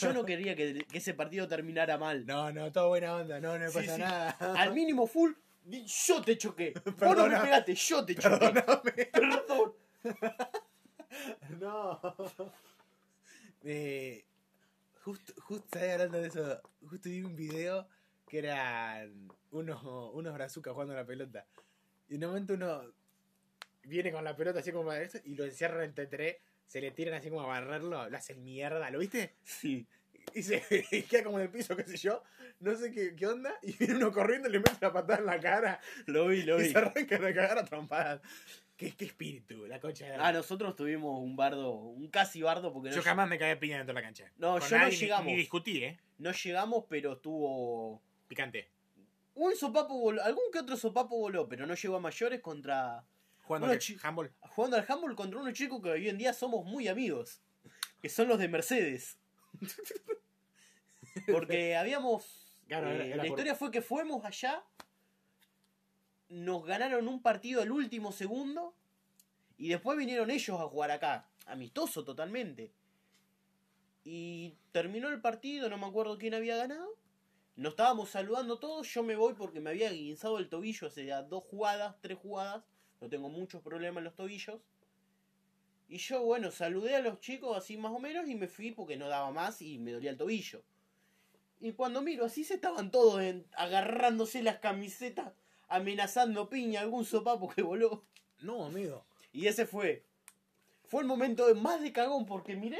Yo 0.00 0.12
no 0.12 0.24
quería 0.24 0.54
que, 0.54 0.84
que 0.84 0.98
ese 0.98 1.12
partido 1.14 1.48
terminara 1.48 1.98
mal. 1.98 2.24
No, 2.26 2.52
no, 2.52 2.70
todo 2.70 2.88
buena 2.90 3.16
onda, 3.16 3.40
no, 3.40 3.58
no 3.58 3.68
Sí, 3.68 3.78
pasa 3.78 3.94
sí. 3.96 4.00
nada. 4.00 4.30
Al 4.56 4.72
mínimo 4.74 5.06
full, 5.08 5.32
yo 6.06 6.22
te 6.22 6.38
choqué. 6.38 6.72
Vos 6.84 6.84
no 6.86 7.08
me 7.08 7.14
Perdona. 7.16 7.42
pegaste, 7.42 7.74
yo 7.74 8.04
te 8.04 8.14
choqué. 8.14 8.38
Perdóname. 8.38 8.92
Perdón. 9.06 9.74
No. 11.60 12.00
Eh, 13.64 14.24
justo, 15.04 15.32
justo 15.42 15.78
hablando 15.78 16.18
de 16.20 16.28
eso, 16.28 16.60
justo 16.88 17.08
vi 17.08 17.22
un 17.22 17.36
video 17.36 17.86
que 18.28 18.38
eran 18.38 19.28
unos, 19.50 19.82
unos 20.14 20.34
brazucas 20.34 20.72
jugando 20.72 20.94
a 20.94 20.96
la 20.98 21.06
pelota. 21.06 21.46
Y 22.08 22.16
en 22.16 22.24
un 22.24 22.30
momento 22.30 22.54
uno 22.54 22.92
viene 23.84 24.12
con 24.12 24.24
la 24.24 24.36
pelota 24.36 24.60
así 24.60 24.72
como 24.72 24.86
para 24.86 25.02
esto 25.02 25.18
y 25.24 25.34
lo 25.34 25.44
encierran 25.44 25.82
entre 25.84 26.06
tres, 26.06 26.36
se 26.66 26.80
le 26.80 26.90
tiran 26.90 27.14
así 27.14 27.28
como 27.28 27.42
a 27.42 27.46
barrerlo, 27.46 28.08
lo 28.08 28.16
hacen 28.16 28.42
mierda, 28.42 28.90
¿lo 28.90 28.98
viste? 28.98 29.34
Sí. 29.44 29.86
y 30.34 30.42
se 30.42 30.62
y 30.90 31.02
queda 31.02 31.24
como 31.24 31.38
en 31.38 31.44
el 31.44 31.50
piso, 31.50 31.76
qué 31.76 31.84
sé 31.84 31.96
yo. 31.96 32.22
No 32.60 32.76
sé 32.76 32.92
qué, 32.92 33.14
qué 33.16 33.26
onda. 33.26 33.52
Y 33.62 33.72
viene 33.72 33.96
uno 33.96 34.12
corriendo 34.12 34.48
y 34.48 34.52
le 34.52 34.58
mete 34.58 34.76
la 34.80 34.92
patada 34.92 35.18
en 35.18 35.26
la 35.26 35.40
cara. 35.40 35.80
Lo 36.06 36.28
vi, 36.28 36.42
lo 36.42 36.60
Y 36.60 36.64
vi. 36.64 36.68
se 36.68 36.78
arranca 36.78 37.18
de 37.18 37.34
cagar 37.34 37.58
a 37.58 37.64
trompadas. 37.64 38.20
¿Qué, 38.82 38.96
qué 38.96 39.04
espíritu, 39.04 39.64
la 39.66 39.78
concha 39.78 40.06
de 40.06 40.16
la- 40.18 40.26
Ah, 40.26 40.32
nosotros 40.32 40.74
tuvimos 40.74 41.20
un 41.20 41.36
bardo, 41.36 41.72
un 41.74 42.08
casi 42.08 42.42
bardo, 42.42 42.72
porque 42.72 42.90
no, 42.90 42.96
Yo 42.96 43.02
jamás 43.02 43.28
me 43.28 43.38
cagué 43.38 43.52
a 43.52 43.60
piña 43.60 43.76
dentro 43.76 43.94
de 43.94 44.00
la 44.00 44.04
cancha. 44.06 44.32
No, 44.38 44.58
Con 44.58 44.68
yo 44.68 44.76
no 44.76 44.82
nadie 44.84 44.96
llegamos. 44.96 45.26
Ni, 45.26 45.36
discutí, 45.36 45.84
¿eh? 45.84 46.00
no 46.18 46.32
llegamos, 46.32 46.84
pero 46.88 47.18
tuvo 47.18 48.02
Picante. 48.26 48.68
un 49.34 49.54
sopapo 49.54 49.96
voló, 49.98 50.20
algún 50.24 50.44
que 50.52 50.58
otro 50.58 50.76
sopapo 50.76 51.16
voló, 51.16 51.48
pero 51.48 51.64
no 51.64 51.74
llegó 51.74 51.94
a 51.96 52.00
mayores 52.00 52.40
contra 52.40 53.04
Jugando 53.42 53.68
al 53.68 53.78
handball. 54.02 54.32
jugando 54.40 54.76
al 54.76 54.84
handball 54.88 55.14
contra 55.14 55.38
unos 55.40 55.52
chicos 55.54 55.80
que 55.80 55.90
hoy 55.90 56.08
en 56.08 56.18
día 56.18 56.32
somos 56.32 56.64
muy 56.64 56.88
amigos, 56.88 57.40
que 58.00 58.08
son 58.08 58.26
los 58.26 58.38
de 58.40 58.48
Mercedes. 58.48 59.16
Porque 61.30 61.76
habíamos 61.76 62.58
Claro, 62.66 62.88
era- 62.90 63.04
eh, 63.04 63.08
era 63.08 63.16
la 63.16 63.22
por- 63.22 63.30
historia 63.30 63.54
fue 63.54 63.70
que 63.70 63.82
fuimos 63.82 64.24
allá, 64.24 64.62
nos 66.32 66.64
ganaron 66.64 67.08
un 67.08 67.20
partido 67.20 67.60
al 67.60 67.70
último 67.70 68.10
segundo 68.10 68.74
y 69.58 69.68
después 69.68 69.98
vinieron 69.98 70.30
ellos 70.30 70.58
a 70.58 70.64
jugar 70.64 70.90
acá, 70.90 71.28
amistoso 71.46 72.04
totalmente. 72.04 72.72
Y 74.02 74.54
terminó 74.72 75.10
el 75.10 75.20
partido, 75.20 75.68
no 75.68 75.76
me 75.76 75.86
acuerdo 75.86 76.16
quién 76.16 76.32
había 76.32 76.56
ganado. 76.56 76.96
Nos 77.54 77.72
estábamos 77.74 78.08
saludando 78.08 78.58
todos, 78.58 78.88
yo 78.88 79.02
me 79.02 79.14
voy 79.14 79.34
porque 79.34 79.60
me 79.60 79.70
había 79.70 79.92
guinzado 79.92 80.38
el 80.38 80.48
tobillo 80.48 80.86
hace 80.86 81.06
dos 81.28 81.44
jugadas, 81.44 81.96
tres 82.00 82.16
jugadas. 82.18 82.64
No 83.02 83.10
tengo 83.10 83.28
muchos 83.28 83.60
problemas 83.60 83.98
en 83.98 84.04
los 84.04 84.16
tobillos. 84.16 84.58
Y 85.88 85.98
yo, 85.98 86.22
bueno, 86.22 86.50
saludé 86.50 86.96
a 86.96 87.00
los 87.00 87.20
chicos 87.20 87.54
así 87.54 87.76
más 87.76 87.92
o 87.92 87.98
menos 87.98 88.26
y 88.26 88.34
me 88.34 88.48
fui 88.48 88.72
porque 88.72 88.96
no 88.96 89.06
daba 89.08 89.30
más 89.32 89.60
y 89.60 89.78
me 89.78 89.92
dolía 89.92 90.10
el 90.10 90.16
tobillo. 90.16 90.64
Y 91.60 91.72
cuando 91.72 92.00
miro 92.00 92.24
así 92.24 92.42
se 92.42 92.54
estaban 92.54 92.90
todos 92.90 93.22
agarrándose 93.52 94.42
las 94.42 94.58
camisetas, 94.58 95.34
amenazando 95.74 96.48
piña, 96.48 96.80
algún 96.80 97.04
sopapo 97.04 97.48
que 97.48 97.62
voló. 97.62 98.04
No, 98.40 98.64
amigo. 98.66 99.06
Y 99.32 99.46
ese 99.46 99.66
fue. 99.66 100.04
Fue 100.84 101.02
el 101.02 101.08
momento 101.08 101.46
de- 101.46 101.54
más 101.54 101.80
de 101.80 101.92
cagón 101.92 102.26
porque 102.26 102.54
miré 102.56 102.78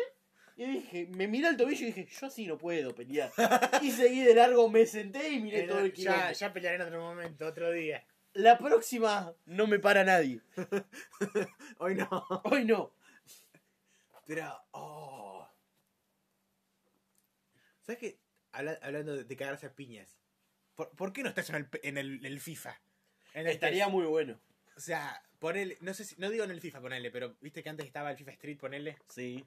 y 0.56 0.66
dije, 0.66 1.06
me 1.16 1.26
miré 1.28 1.48
el 1.48 1.56
tobillo 1.56 1.82
y 1.86 1.92
dije, 1.92 2.06
yo 2.06 2.26
así 2.26 2.46
no 2.46 2.58
puedo 2.58 2.94
pelear. 2.94 3.32
y 3.80 3.90
seguí 3.90 4.22
de 4.22 4.34
largo, 4.34 4.68
me 4.68 4.84
senté 4.86 5.30
y 5.30 5.40
miré 5.40 5.62
todo 5.62 5.78
el 5.80 5.92
quilombo. 5.92 6.20
ya, 6.20 6.32
ya 6.32 6.52
pelearé 6.52 6.76
en 6.76 6.82
otro 6.82 7.00
momento, 7.00 7.46
otro 7.46 7.70
día. 7.72 8.06
La 8.34 8.58
próxima 8.58 9.34
no 9.46 9.66
me 9.66 9.78
para 9.78 10.04
nadie. 10.04 10.40
Hoy 11.78 11.94
no. 11.94 12.08
Hoy 12.44 12.64
no. 12.64 12.92
Pero, 14.26 14.62
oh. 14.72 15.46
¿Sabes 17.82 17.98
qué? 17.98 18.18
Habla- 18.52 18.78
hablando 18.82 19.16
de, 19.16 19.24
de 19.24 19.36
cagarse 19.36 19.66
a 19.66 19.74
piñas. 19.74 20.18
¿Por, 20.88 20.96
por 20.96 21.12
qué 21.12 21.22
no 21.22 21.28
estás 21.28 21.50
en 21.50 21.56
el, 21.56 21.68
en 21.82 22.24
el, 22.24 22.40
FIFA? 22.40 22.80
En 23.34 23.46
el 23.46 23.52
Estaría 23.52 23.84
PES. 23.86 23.92
muy 23.92 24.06
bueno. 24.06 24.40
O 24.76 24.80
sea, 24.80 25.22
ponele, 25.38 25.76
no 25.80 25.94
sé 25.94 26.04
si, 26.04 26.14
no 26.18 26.30
digo 26.30 26.44
en 26.44 26.50
el 26.50 26.60
FIFA 26.60 26.80
ponele, 26.80 27.10
pero 27.10 27.36
viste 27.40 27.62
que 27.62 27.68
antes 27.68 27.86
estaba 27.86 28.10
el 28.10 28.16
FIFA 28.16 28.32
Street, 28.32 28.58
ponele. 28.58 28.96
Sí. 29.08 29.44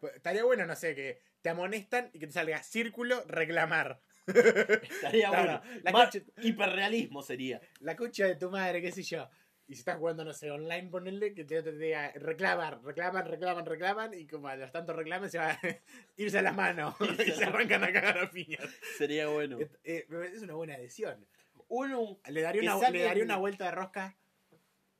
Pues, 0.00 0.14
Estaría 0.16 0.44
bueno, 0.44 0.66
no 0.66 0.74
sé, 0.74 0.94
que 0.94 1.20
te 1.42 1.50
amonestan 1.50 2.10
y 2.12 2.18
que 2.18 2.26
te 2.26 2.32
salga 2.32 2.62
círculo, 2.62 3.22
reclamar. 3.26 4.00
Estaría 4.26 5.28
bueno. 5.30 5.62
la 5.82 5.92
Más 5.92 6.10
concha- 6.10 6.24
hiperrealismo 6.42 7.22
sería. 7.22 7.60
La 7.80 7.96
concha 7.96 8.26
de 8.26 8.36
tu 8.36 8.50
madre, 8.50 8.80
qué 8.82 8.90
sé 8.92 9.02
yo. 9.02 9.28
Y 9.72 9.74
si 9.74 9.78
estás 9.80 9.96
jugando, 9.96 10.22
no 10.22 10.34
sé, 10.34 10.50
online, 10.50 10.90
ponele 10.90 11.32
que 11.32 11.44
te, 11.44 11.62
te 11.62 11.72
diga 11.72 12.12
reclaman, 12.16 12.84
reclaman, 12.84 13.24
reclaman, 13.26 13.64
reclaman. 13.64 14.12
Y 14.12 14.26
como 14.26 14.48
a 14.48 14.56
los 14.56 14.70
tantos 14.70 14.94
reclamen, 14.94 15.30
se 15.30 15.38
va 15.38 15.52
a 15.52 15.58
irse 16.18 16.38
a 16.38 16.42
las 16.42 16.54
manos. 16.54 16.94
y 17.26 17.30
se 17.30 17.44
arrancan 17.44 17.82
a 17.82 17.90
cagar 17.90 18.18
a 18.18 18.30
piñas. 18.30 18.60
Sería 18.98 19.28
bueno. 19.28 19.58
Eh, 19.58 19.70
eh, 19.84 20.06
parece 20.10 20.44
una 20.44 20.52
buena 20.54 20.74
adición. 20.74 21.26
Uno, 21.68 22.20
Le 22.28 22.42
daría, 22.42 22.60
una, 22.60 22.76
saquen- 22.86 22.92
le 22.92 23.02
daría 23.04 23.24
una 23.24 23.38
vuelta 23.38 23.64
de 23.64 23.70
rosca 23.70 24.14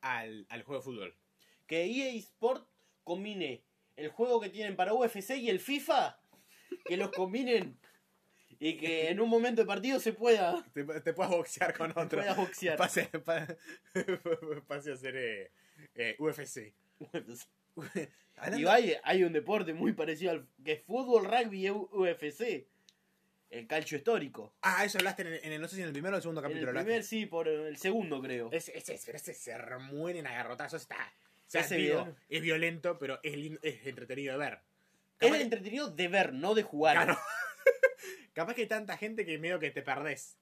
al, 0.01 0.47
al 0.49 0.63
juego 0.63 0.81
de 0.81 0.85
fútbol. 0.85 1.17
que 1.67 1.85
EA 1.85 2.19
Sport 2.19 2.67
combine 3.05 3.63
el 3.97 4.09
juego 4.09 4.41
que 4.41 4.49
tienen 4.49 4.75
para 4.75 4.95
UFC 4.95 5.33
y 5.37 5.51
el 5.51 5.61
FIFA, 5.61 6.19
que 6.87 6.97
los 6.97 7.11
combinen 7.11 7.79
y 8.65 8.77
que 8.77 9.09
en 9.11 9.21
un 9.21 9.29
momento 9.29 9.61
de 9.63 9.67
partido 9.67 9.99
se 9.99 10.13
pueda, 10.13 10.65
Te, 10.73 10.85
te 10.85 11.13
puedas 11.13 11.33
boxear 11.33 11.77
con 11.77 11.91
otro. 11.97 12.21
pueda 12.21 12.35
boxear. 12.35 12.77
Pase, 12.79 13.07
pa- 13.25 13.47
pase 14.69 14.93
a 14.93 14.97
ser 14.97 15.17
eh, 15.17 15.51
eh, 15.97 16.17
UFC. 16.19 16.73
y 18.57 18.67
hay, 18.67 18.95
hay 19.03 19.25
un 19.25 19.33
deporte 19.33 19.73
muy 19.75 19.93
parecido 19.93 20.31
al 20.33 20.47
que 20.65 20.73
es 20.73 20.83
fútbol, 20.83 21.25
rugby 21.25 21.67
y 21.67 21.71
UFC. 21.71 22.67
El 23.51 23.67
calcio 23.67 23.99
histórico. 23.99 24.55
Ah, 24.63 24.83
eso 24.85 24.97
hablaste 24.99 25.23
en 25.23 25.29
el, 25.29 25.41
en 25.45 25.53
el- 25.53 25.61
no 25.61 25.69
sé 25.69 25.77
si 25.77 25.83
en 25.83 25.89
el 25.89 25.93
primero 25.93 26.15
o 26.15 26.17
el 26.17 26.23
segundo 26.23 26.41
En 26.41 26.47
el 26.47 26.53
capítulo. 26.53 26.73
primer 26.81 27.03
sí, 27.05 27.27
por 27.27 27.49
el 27.49 27.77
segundo 27.77 28.23
creo. 28.23 28.49
Ese, 28.53 28.77
ese, 28.79 28.95
ese, 28.95 29.15
ese 29.15 29.35
se 29.35 29.55
mueren 29.91 30.27
a 30.27 30.33
garrotazos. 30.33 30.83
Está. 30.83 30.97
O 30.97 31.51
sea, 31.53 31.61
Ese 31.61 31.75
digo, 31.77 32.05
video- 32.05 32.17
es 32.31 32.41
violento, 32.43 32.99
pero 32.99 33.21
es, 33.23 33.37
lindo- 33.37 33.61
es 33.63 33.85
entretenido 33.87 34.33
de 34.33 34.39
ver. 34.39 34.61
Es 35.21 35.29
Capaz, 35.29 35.41
entretenido 35.43 35.91
de 35.91 36.09
ver, 36.09 36.33
no 36.33 36.55
de 36.55 36.63
jugar. 36.63 36.95
Claro. 36.97 37.19
Capaz 38.33 38.55
que 38.55 38.63
hay 38.63 38.69
tanta 38.69 38.97
gente 38.97 39.25
que 39.27 39.39
medio 39.39 39.59
que 39.59 39.71
te 39.71 39.83
perdés. 39.83 40.37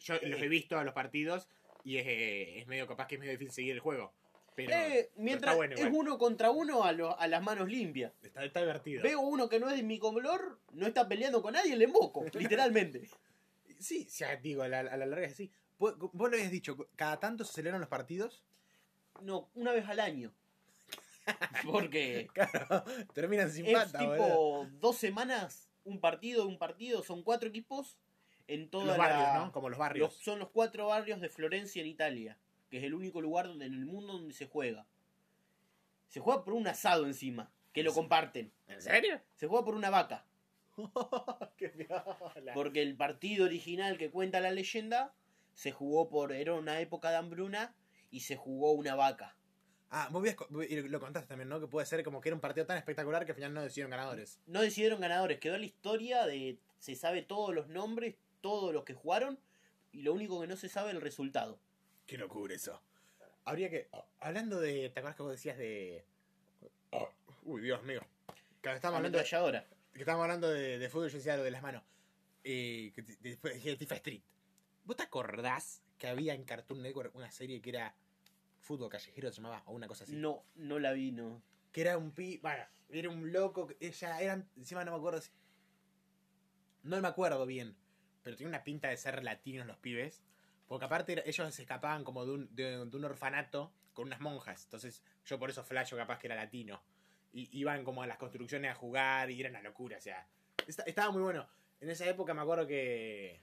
Yo 0.00 0.14
los 0.22 0.40
he 0.42 0.48
visto 0.48 0.78
a 0.78 0.84
los 0.84 0.94
partidos 0.94 1.48
y 1.84 1.98
es, 1.98 2.06
eh, 2.06 2.58
es 2.60 2.66
medio 2.66 2.86
capaz 2.86 3.06
que 3.06 3.14
es 3.16 3.20
medio 3.20 3.32
difícil 3.32 3.52
seguir 3.54 3.72
el 3.74 3.80
juego. 3.80 4.12
Pero, 4.54 4.72
Eh, 4.74 5.10
mientras 5.16 5.56
bueno 5.56 5.76
es 5.76 5.88
uno 5.90 6.18
contra 6.18 6.50
uno 6.50 6.84
a, 6.84 6.92
lo- 6.92 7.18
a 7.18 7.26
las 7.26 7.42
manos 7.42 7.68
limpias. 7.68 8.12
Está, 8.22 8.44
está 8.44 8.60
divertido. 8.60 9.02
Veo 9.02 9.20
uno 9.20 9.48
que 9.48 9.58
no 9.58 9.70
es 9.70 9.76
de 9.76 9.82
mi 9.82 9.98
color, 9.98 10.60
no 10.72 10.86
está 10.86 11.08
peleando 11.08 11.40
con 11.40 11.54
nadie, 11.54 11.74
le 11.76 11.84
emboco, 11.84 12.24
literalmente. 12.34 13.08
Sí, 13.78 14.04
sea, 14.10 14.36
digo, 14.36 14.62
a 14.62 14.68
la, 14.68 14.80
a 14.80 14.96
la 14.96 15.06
larga 15.06 15.26
es 15.26 15.32
así. 15.32 15.50
Vos, 15.78 15.96
vos 15.98 16.30
lo 16.30 16.36
habías 16.36 16.50
dicho, 16.50 16.76
cada 16.96 17.18
tanto 17.18 17.44
se 17.44 17.52
celebran 17.54 17.80
los 17.80 17.88
partidos. 17.88 18.42
No, 19.22 19.48
una 19.54 19.72
vez 19.72 19.88
al 19.88 20.00
año. 20.00 20.32
Porque 21.64 22.28
Claro, 22.32 22.84
terminan 23.14 23.50
sin 23.50 23.66
es 23.66 23.72
pata, 23.72 24.02
boludo. 24.04 24.14
tipo 24.16 24.68
dos 24.80 24.96
semanas, 24.96 25.68
un 25.84 26.00
partido, 26.00 26.46
un 26.46 26.58
partido, 26.58 27.02
son 27.02 27.22
cuatro 27.22 27.48
equipos 27.48 27.98
en 28.48 28.68
toda 28.70 28.84
Los 28.86 28.98
la- 28.98 29.04
barrios, 29.08 29.34
¿no? 29.46 29.52
Como 29.52 29.68
los 29.68 29.78
barrios. 29.78 30.08
los- 30.12 30.22
son 30.22 30.38
los 30.38 30.50
cuatro 30.50 30.86
barrios 30.88 31.20
de 31.20 31.28
Florencia 31.28 31.80
en 31.82 31.88
Italia, 31.88 32.38
que 32.70 32.78
es 32.78 32.84
el 32.84 32.94
único 32.94 33.20
lugar 33.20 33.46
donde, 33.46 33.66
en 33.66 33.74
el 33.74 33.86
mundo 33.86 34.12
donde 34.14 34.34
se 34.34 34.46
juega. 34.46 34.86
Se 36.08 36.20
juega 36.20 36.44
por 36.44 36.54
un 36.54 36.66
asado 36.66 37.06
encima, 37.06 37.50
que 37.72 37.82
lo 37.82 37.94
comparten. 37.94 38.52
¿En 38.68 38.82
serio? 38.82 39.20
Se 39.36 39.46
juega 39.46 39.64
por 39.64 39.74
una 39.74 39.90
vaca. 39.90 40.26
Porque 42.54 42.82
el 42.82 42.96
partido 42.96 43.44
original 43.44 43.98
que 43.98 44.10
cuenta 44.10 44.40
la 44.40 44.50
leyenda 44.50 45.12
se 45.54 45.70
jugó 45.72 46.08
por. 46.08 46.32
Era 46.32 46.54
una 46.54 46.80
época 46.80 47.10
de 47.10 47.16
hambruna 47.16 47.74
y 48.10 48.20
se 48.20 48.36
jugó 48.36 48.72
una 48.72 48.94
vaca. 48.94 49.36
Ah, 49.94 50.08
vos 50.10 50.26
y 50.68 50.80
lo 50.88 51.00
contaste 51.00 51.28
también, 51.28 51.50
¿no? 51.50 51.60
Que 51.60 51.66
puede 51.66 51.86
ser 51.86 52.02
como 52.02 52.22
que 52.22 52.30
era 52.30 52.34
un 52.34 52.40
partido 52.40 52.64
tan 52.64 52.78
espectacular 52.78 53.26
que 53.26 53.32
al 53.32 53.36
final 53.36 53.52
no 53.52 53.62
decidieron 53.62 53.90
ganadores. 53.90 54.40
No 54.46 54.62
decidieron 54.62 55.02
ganadores, 55.02 55.38
quedó 55.38 55.58
la 55.58 55.66
historia 55.66 56.24
de. 56.24 56.58
Se 56.78 56.96
sabe 56.96 57.20
todos 57.20 57.54
los 57.54 57.68
nombres, 57.68 58.14
todos 58.40 58.72
los 58.72 58.84
que 58.84 58.94
jugaron, 58.94 59.38
y 59.92 60.00
lo 60.00 60.14
único 60.14 60.40
que 60.40 60.46
no 60.46 60.56
se 60.56 60.70
sabe 60.70 60.88
es 60.88 60.94
el 60.94 61.02
resultado. 61.02 61.58
Qué 62.06 62.16
locura 62.16 62.54
eso. 62.54 62.80
Habría 63.44 63.68
que. 63.68 63.88
oh, 63.90 64.06
hablando 64.20 64.58
de. 64.60 64.88
¿Te 64.88 65.00
acuerdas 65.00 65.16
que 65.16 65.22
vos 65.24 65.32
decías 65.32 65.58
de. 65.58 66.06
oh, 66.92 67.10
uy, 67.42 67.60
Dios 67.60 67.82
mío. 67.82 68.00
Cuando 68.62 68.76
estábamos 68.76 68.96
hablando, 68.96 69.18
de, 69.18 69.24
ametralladora. 69.24 69.66
que 69.92 70.00
estábamos 70.00 70.24
hablando 70.24 70.48
de, 70.48 70.78
de 70.78 70.88
fútbol, 70.88 71.10
yo 71.10 71.18
decía 71.18 71.36
lo 71.36 71.42
de 71.42 71.50
las 71.50 71.62
manos. 71.62 71.82
Eh, 72.44 72.92
que 72.94 73.02
después 73.20 73.54
dije 73.56 73.76
FIFA 73.76 73.94
Street. 73.96 74.22
¿Vos 74.84 74.96
te 74.96 75.02
acordás 75.02 75.82
que 75.98 76.06
había 76.06 76.32
en 76.32 76.44
Cartoon 76.44 76.80
Network 76.80 77.14
una 77.14 77.30
serie 77.30 77.60
que 77.60 77.68
era 77.68 77.94
fútbol 78.62 78.88
callejero, 78.88 79.30
se 79.30 79.36
llamaba? 79.42 79.62
O 79.66 79.72
una 79.72 79.86
cosa 79.88 80.04
así. 80.04 80.14
No, 80.16 80.44
no 80.54 80.78
la 80.78 80.92
vi, 80.92 81.12
no. 81.12 81.42
que 81.72 81.80
era 81.82 81.98
un 81.98 82.12
pi, 82.12 82.38
bueno, 82.38 82.64
era 82.90 83.08
un 83.10 83.32
loco, 83.32 83.68
ella 83.80 84.20
eran, 84.20 84.48
encima 84.56 84.84
no 84.84 84.92
me 84.92 84.98
acuerdo 84.98 85.20
si, 85.22 85.30
no 86.82 87.00
me 87.00 87.08
acuerdo 87.08 87.46
bien, 87.46 87.76
pero 88.22 88.36
tenía 88.36 88.48
una 88.48 88.64
pinta 88.64 88.88
de 88.88 88.96
ser 88.96 89.22
latinos 89.22 89.66
los 89.66 89.78
pibes, 89.78 90.22
porque 90.66 90.84
aparte 90.84 91.12
era- 91.12 91.22
ellos 91.24 91.54
se 91.54 91.62
escapaban 91.62 92.04
como 92.04 92.24
de 92.26 92.32
un, 92.32 92.54
de, 92.54 92.84
de 92.86 92.96
un 92.96 93.04
orfanato 93.04 93.72
con 93.92 94.06
unas 94.06 94.20
monjas, 94.20 94.64
entonces 94.64 95.02
yo 95.24 95.38
por 95.38 95.50
eso 95.50 95.64
flasho 95.64 95.96
capaz 95.96 96.18
que 96.18 96.26
era 96.26 96.36
latino, 96.36 96.82
y 97.32 97.48
iban 97.58 97.84
como 97.84 98.02
a 98.02 98.06
las 98.06 98.18
construcciones 98.18 98.70
a 98.70 98.74
jugar 98.74 99.30
y 99.30 99.40
era 99.40 99.50
una 99.50 99.62
locura, 99.62 99.96
o 99.96 100.00
sea, 100.00 100.26
esta- 100.66 100.82
estaba 100.84 101.10
muy 101.10 101.22
bueno, 101.22 101.48
en 101.80 101.88
esa 101.90 102.06
época 102.06 102.34
me 102.34 102.42
acuerdo 102.42 102.66
que, 102.66 103.40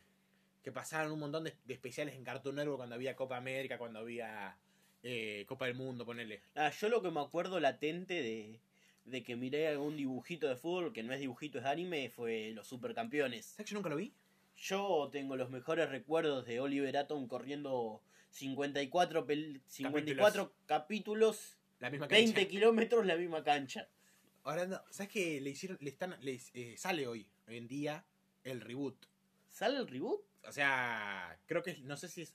que 0.62 0.72
pasaron 0.72 1.12
un 1.12 1.20
montón 1.20 1.46
de, 1.46 1.56
de 1.66 1.74
especiales 1.74 2.16
en 2.16 2.24
Cartoon 2.24 2.56
Network 2.56 2.78
cuando 2.78 2.96
había 2.96 3.16
Copa 3.16 3.38
América, 3.38 3.78
cuando 3.78 4.00
había 4.00 4.58
eh, 5.04 5.46
Copa 5.48 5.66
del 5.66 5.76
Mundo, 5.76 6.06
ponele. 6.06 6.42
Ah, 6.56 6.72
yo 6.72 6.90
lo 6.90 7.02
que 7.02 7.12
me 7.12 7.22
acuerdo 7.22 7.60
latente 7.60 8.16
de, 8.22 8.60
de 9.06 9.24
que 9.24 9.36
miré 9.36 9.68
algún 9.68 9.96
dibujito 9.98 10.48
de 10.48 10.56
fútbol, 10.56 10.94
que 10.94 11.04
no 11.04 11.14
es 11.14 11.20
dibujito, 11.20 11.60
es 11.60 11.66
anime, 11.66 12.10
fue 12.10 12.52
Los 12.54 12.68
Supercampeones. 12.68 13.46
¿Sabes 13.46 13.66
que 13.66 13.72
yo 13.72 13.78
nunca 13.78 13.90
lo 13.90 13.96
vi? 13.98 14.14
Yo 14.58 15.10
tengo 15.12 15.36
los 15.38 15.50
mejores 15.50 15.90
recuerdos 15.90 16.46
de 16.46 16.60
Oliver 16.60 16.98
Atom 16.98 17.28
corriendo 17.28 18.02
54, 18.32 19.26
pel- 19.26 19.62
54 19.68 20.54
capítulos, 20.66 21.58
La 21.80 21.90
misma 21.90 22.08
20 22.08 22.34
cancha. 22.34 22.50
kilómetros 22.50 23.06
la 23.06 23.16
misma 23.16 23.44
cancha. 23.44 23.88
Ahora, 24.44 24.66
no, 24.68 24.82
¿sabes 24.90 25.12
que 25.12 25.40
le 25.42 25.50
hicieron, 25.52 25.78
le 25.82 25.90
están, 25.90 26.18
le, 26.22 26.40
eh, 26.54 26.76
sale 26.78 27.08
hoy, 27.08 27.28
hoy 27.48 27.58
en 27.58 27.68
día, 27.68 28.06
el 28.44 28.62
reboot? 28.62 29.06
¿Sale 29.50 29.78
el 29.78 29.88
reboot? 29.88 30.22
O 30.48 30.52
sea, 30.52 31.38
creo 31.46 31.62
que, 31.64 31.78
no 31.80 31.98
sé 31.98 32.08
si 32.08 32.22
es 32.22 32.34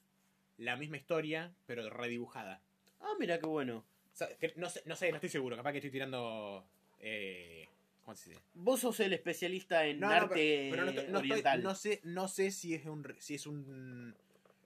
la 0.59 0.77
misma 0.77 0.97
historia, 0.97 1.53
pero 1.67 1.89
redibujada. 1.91 2.61
Ah, 3.01 3.13
mira 3.19 3.39
qué 3.39 3.47
bueno. 3.47 3.79
O 4.13 4.17
sea, 4.17 4.29
que 4.39 4.53
no 4.57 4.71
sé, 4.71 4.83
no 4.87 4.95
sé, 4.97 5.11
no 5.11 5.17
estoy 5.17 5.31
seguro, 5.31 5.57
capaz 5.57 5.73
que 5.73 5.79
estoy 5.79 5.91
tirando, 5.91 6.65
eh, 7.01 7.69
¿cómo 8.05 8.15
se 8.17 8.31
dice? 8.31 8.43
Vos 8.55 8.81
sos 8.81 9.01
el 9.01 9.13
especialista 9.13 9.85
en 9.87 9.99
No, 10.01 10.09
no, 10.09 10.15
arte 10.15 10.69
pero, 10.71 10.85
pero 10.85 10.85
no, 10.85 11.01
estoy- 11.01 11.17
oriental. 11.33 11.63
no 11.63 11.75
sé, 11.75 12.01
no 12.05 12.29
sé 12.29 12.51
si 12.53 12.75
es 12.75 12.87
un, 12.87 13.05
si 13.19 13.35
es 13.35 13.47
un, 13.47 13.57
un 13.69 14.17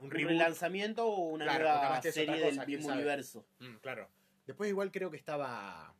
¿Un 0.00 0.10
relanzamiento 0.10 1.06
o 1.06 1.28
una 1.30 1.44
Claro, 1.46 1.64
nueva 1.64 2.02
serie 2.02 2.40
cosa, 2.40 2.60
del 2.60 2.66
mismo 2.66 2.92
universo? 2.92 3.46
Mm, 3.60 3.76
claro. 3.76 4.10
Después 4.46 4.68
igual 4.70 4.92
creo 4.92 5.10
que 5.10 5.16
estaba 5.16 5.94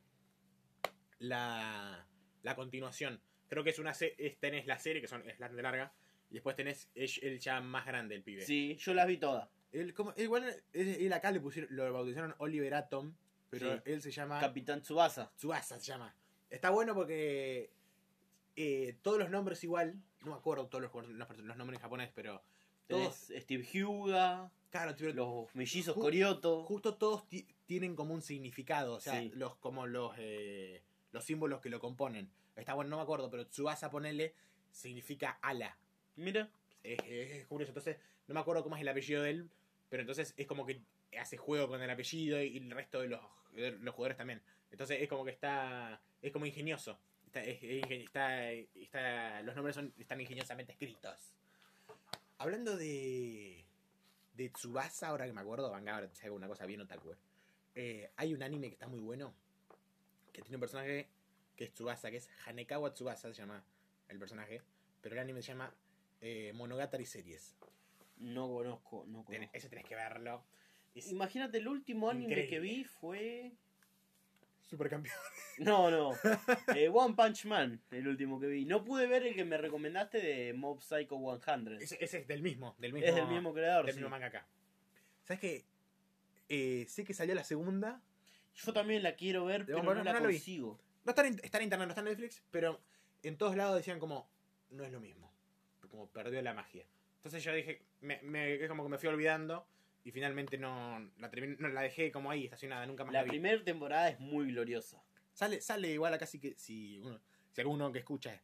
la, 1.19 2.05
la 2.43 2.55
continuación. 2.55 3.21
Creo 3.47 3.63
que 3.63 3.71
es 3.71 3.79
una 3.79 3.91
es- 3.91 4.39
tenés 4.39 4.65
la 4.67 4.77
serie, 4.79 5.01
que 5.01 5.07
son, 5.07 5.27
es 5.27 5.39
la 5.39 5.49
larga, 5.49 5.91
y 6.29 6.35
después 6.35 6.55
tenés 6.55 6.89
el, 6.95 7.09
el 7.23 7.39
ya 7.39 7.61
más 7.61 7.85
grande, 7.85 8.15
el 8.15 8.23
pibe. 8.23 8.41
Sí, 8.43 8.75
yo 8.77 8.93
las 8.93 9.07
vi 9.07 9.17
todas. 9.17 9.49
Él, 9.71 9.93
como, 9.93 10.13
igual 10.17 10.43
él, 10.73 10.87
él 10.99 11.13
acá 11.13 11.31
le 11.31 11.39
pusieron, 11.39 11.75
lo 11.75 11.91
bautizaron 11.93 12.33
Oliver 12.39 12.73
Atom, 12.73 13.13
pero 13.49 13.75
Sí. 13.75 13.81
él 13.85 14.01
se 14.01 14.11
llama 14.11 14.39
Capitán 14.39 14.81
Tsubasa. 14.81 15.31
Tsubasa 15.37 15.79
se 15.79 15.85
llama. 15.85 16.15
Está 16.49 16.69
bueno 16.71 16.95
porque 16.95 17.69
eh, 18.55 18.97
todos 19.01 19.19
los 19.19 19.29
nombres 19.29 19.63
igual, 19.63 20.01
no 20.21 20.31
me 20.31 20.37
acuerdo 20.37 20.67
todos 20.67 20.81
los, 20.83 21.07
los, 21.09 21.37
los 21.39 21.57
nombres 21.57 21.77
en 21.77 21.81
japonés, 21.81 22.11
pero 22.13 22.41
todos, 22.87 23.27
Tenés 23.27 23.43
Steve 23.43 23.63
Hyuga, 23.63 24.51
claro, 24.71 24.95
los 25.13 25.53
mellizos 25.55 25.95
Ju- 25.95 26.01
Corioto. 26.01 26.63
justo 26.65 26.95
todos 26.95 27.27
ti- 27.29 27.47
tienen 27.67 27.95
como 27.95 28.13
un 28.15 28.21
significado, 28.23 28.95
o 28.95 28.99
sea, 28.99 29.19
Sí. 29.21 29.31
los 29.35 29.55
como 29.57 29.85
los 29.87 30.13
eh, 30.17 30.81
los 31.11 31.23
símbolos 31.23 31.61
que 31.61 31.69
lo 31.69 31.79
componen. 31.79 32.29
Está 32.55 32.73
bueno, 32.73 32.89
no 32.89 32.97
me 32.97 33.03
acuerdo, 33.03 33.29
pero 33.29 33.47
Tsubasa 33.47 33.89
ponele 33.89 34.33
significa 34.71 35.37
ala. 35.41 35.77
Mira, 36.15 36.49
Es, 36.83 36.97
es- 37.05 37.31
es 37.31 37.45
curioso, 37.47 37.69
entonces 37.71 37.97
no 38.27 38.33
me 38.33 38.39
acuerdo 38.39 38.63
cómo 38.63 38.75
es 38.75 38.81
el 38.81 38.87
apellido 38.87 39.23
de 39.23 39.29
él, 39.31 39.49
pero 39.89 40.01
entonces 40.01 40.33
es 40.37 40.47
como 40.47 40.65
que 40.65 40.81
hace 41.19 41.37
juego 41.37 41.67
con 41.67 41.81
el 41.81 41.89
apellido 41.89 42.41
y 42.41 42.57
el 42.57 42.71
resto 42.71 43.01
de 43.01 43.09
los, 43.09 43.21
de 43.53 43.71
los 43.71 43.95
jugadores 43.95 44.17
también. 44.17 44.41
Entonces 44.71 45.01
es 45.01 45.09
como 45.09 45.25
que 45.25 45.31
está 45.31 46.01
es 46.21 46.31
como 46.31 46.45
ingenioso. 46.45 46.99
Está, 47.33 48.51
está, 48.51 49.41
los 49.43 49.55
nombres 49.55 49.77
están 49.97 50.19
ingeniosamente 50.19 50.71
escritos. 50.71 51.33
Hablando 52.39 52.75
de 52.75 53.65
de 54.39 54.49
Tsubasa, 54.49 55.09
ahora 55.09 55.25
que 55.25 55.33
me 55.33 55.41
acuerdo, 55.41 55.69
venga, 55.69 55.95
ahora 55.95 56.07
te 56.07 56.25
hago 56.25 56.35
una 56.37 56.47
cosa 56.47 56.65
bien 56.65 56.79
otaku. 56.79 57.13
Eh, 57.75 58.09
hay 58.15 58.33
un 58.33 58.41
anime 58.41 58.67
que 58.67 58.73
está 58.73 58.87
muy 58.87 59.01
bueno, 59.01 59.33
que 60.31 60.41
tiene 60.41 60.55
un 60.55 60.61
personaje 60.61 61.09
que 61.57 61.65
es 61.65 61.73
Tsubasa, 61.73 62.09
que 62.09 62.17
es 62.17 62.29
Hanekawa 62.45 62.93
Tsubasa, 62.93 63.33
se 63.33 63.41
llama 63.41 63.61
el 64.07 64.17
personaje, 64.17 64.61
pero 65.01 65.15
el 65.15 65.19
anime 65.19 65.41
se 65.41 65.49
llama 65.49 65.73
eh, 66.21 66.53
Monogatari 66.55 67.05
Series. 67.05 67.53
No 68.19 68.47
conozco, 68.47 69.05
no 69.07 69.19
Tenés- 69.25 69.25
conozco. 69.25 69.57
ese 69.57 69.69
tenés 69.69 69.85
que 69.85 69.95
verlo. 69.95 70.43
Es 70.95 71.11
Imagínate, 71.11 71.57
el 71.59 71.67
último 71.67 72.09
anime 72.09 72.25
Increíble. 72.25 72.49
que 72.49 72.59
vi 72.59 72.83
fue... 72.83 73.51
supercampeón. 74.63 75.15
No, 75.59 75.91
no. 75.91 76.11
Eh, 76.75 76.89
One 76.93 77.15
Punch 77.15 77.45
Man, 77.45 77.81
el 77.91 78.07
último 78.07 78.39
que 78.39 78.47
vi. 78.47 78.63
No 78.65 78.83
pude 78.85 79.07
ver 79.07 79.25
el 79.27 79.35
que 79.35 79.43
me 79.43 79.57
recomendaste 79.57 80.19
de 80.19 80.53
Mob 80.53 80.81
Psycho 80.81 81.17
100. 81.43 81.81
Ese, 81.81 81.97
ese 81.99 82.19
es 82.19 82.27
del 82.27 82.41
mismo, 82.41 82.75
del 82.79 82.93
mismo. 82.93 83.09
es 83.09 83.15
del 83.15 83.27
mismo 83.27 83.53
creador. 83.53 83.85
del 83.85 83.93
sí. 83.95 83.99
mismo 83.99 84.09
mangaka. 84.09 84.47
¿Sabes 85.25 85.41
qué? 85.41 85.65
Eh, 86.47 86.85
sé 86.87 87.03
que 87.03 87.13
salió 87.13 87.35
la 87.35 87.43
segunda. 87.43 88.01
Yo 88.55 88.73
también 88.73 89.03
la 89.03 89.15
quiero 89.15 89.45
ver, 89.45 89.65
pero 89.65 89.83
no 89.83 89.93
la 90.03 90.13
no 90.13 90.19
consigo. 90.21 90.79
No 91.05 91.11
está 91.11 91.25
en, 91.27 91.39
está 91.43 91.57
en 91.57 91.65
internet, 91.65 91.87
no 91.87 91.91
está 91.91 92.01
en 92.01 92.07
Netflix, 92.07 92.41
pero 92.51 92.79
en 93.23 93.37
todos 93.37 93.55
lados 93.55 93.75
decían 93.75 93.99
como, 93.99 94.29
no 94.71 94.83
es 94.83 94.91
lo 94.91 94.99
mismo. 94.99 95.31
Como 95.89 96.07
perdió 96.07 96.41
la 96.41 96.53
magia. 96.53 96.85
Entonces 97.19 97.43
yo 97.43 97.53
dije, 97.53 97.81
me, 98.01 98.19
me- 98.23 98.55
es 98.55 98.67
como 98.69 98.83
que 98.83 98.89
me 98.89 98.97
fui 98.97 99.09
olvidando 99.09 99.65
y 100.03 100.11
finalmente 100.11 100.57
no 100.57 100.99
la, 101.17 101.29
no, 101.59 101.67
la 101.69 101.81
dejé 101.81 102.11
como 102.11 102.31
ahí, 102.31 102.45
estacionada, 102.45 102.85
nunca 102.85 103.03
más 103.03 103.13
la, 103.13 103.19
La 103.19 103.23
vi. 103.25 103.29
primera 103.31 103.63
temporada 103.63 104.09
es 104.09 104.19
muy 104.19 104.51
gloriosa. 104.51 105.03
Sale, 105.33 105.61
sale 105.61 105.89
igual 105.89 106.13
acá 106.13 106.25
sí 106.25 106.39
que 106.39 106.55
si, 106.57 106.99
uno, 106.99 107.19
si 107.51 107.61
alguno 107.61 107.91
que 107.91 107.99
escucha 107.99 108.41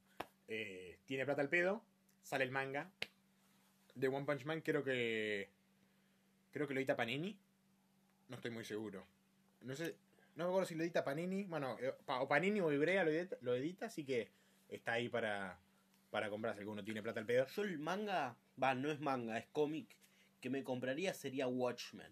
eh, 0.48 1.00
tiene 1.06 1.26
plata 1.26 1.42
al 1.42 1.50
pedo, 1.50 1.84
sale 2.22 2.44
el 2.44 2.52
manga 2.52 2.90
de 3.96 4.08
One 4.10 4.26
Punch 4.26 4.44
Man, 4.46 4.62
creo 4.62 4.84
que 4.84 5.50
creo 6.52 6.68
que 6.68 6.74
lo 6.74 6.80
edita 6.80 6.96
Panini. 6.96 7.38
No 8.28 8.36
estoy 8.36 8.52
muy 8.52 8.66
seguro. 8.66 9.06
No 9.62 9.76
sé, 9.76 9.96
no 10.36 10.46
me 10.46 10.50
acuerdo 10.50 10.68
si 10.68 10.76
lo 10.76 10.84
edita 10.84 11.04
Panini, 11.04 11.44
bueno, 11.46 11.78
eh, 11.80 11.94
o 12.08 12.28
Panini 12.28 12.60
o 12.60 12.72
Ibrea 12.72 13.04
lo 13.06 13.12
edita, 13.12 13.38
lo 13.42 13.56
edita, 13.56 13.86
así 13.86 14.04
que 14.04 14.30
está 14.70 14.94
ahí 14.94 15.08
para 15.10 15.58
para 16.16 16.30
comprarse, 16.30 16.62
alguno 16.62 16.82
tiene 16.82 17.04
plata 17.04 17.20
al 17.20 17.26
pedo. 17.26 17.46
Yo 17.46 17.64
el 17.64 17.78
manga, 17.78 18.38
va, 18.62 18.74
no 18.74 18.90
es 18.90 19.02
manga, 19.02 19.38
es 19.38 19.48
cómic, 19.48 19.98
que 20.40 20.50
me 20.50 20.64
compraría 20.64 21.14
sería 21.14 21.46
Watchmen. 21.46 22.10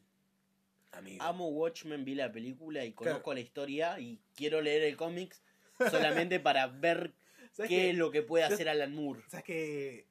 Amigo. 0.92 1.24
Amo 1.24 1.48
Watchmen, 1.48 2.04
vi 2.04 2.14
la 2.14 2.30
película 2.30 2.84
y 2.84 2.92
conozco 2.92 3.24
Claro. 3.24 3.36
la 3.36 3.40
historia 3.40 4.00
y 4.02 4.20
quiero 4.36 4.60
leer 4.62 4.84
el 4.84 4.98
cómics 4.98 5.42
solamente 5.90 6.42
para 6.42 6.68
ver 6.68 7.14
¿Sabes 7.54 7.70
qué 7.70 7.92
es 7.92 7.96
lo 7.98 8.12
que 8.12 8.24
puede 8.24 8.46
Yo- 8.46 8.54
hacer 8.54 8.68
Alan 8.68 8.94
Moore. 8.94 9.22
¿Sabes 9.30 9.46
que 9.46 10.06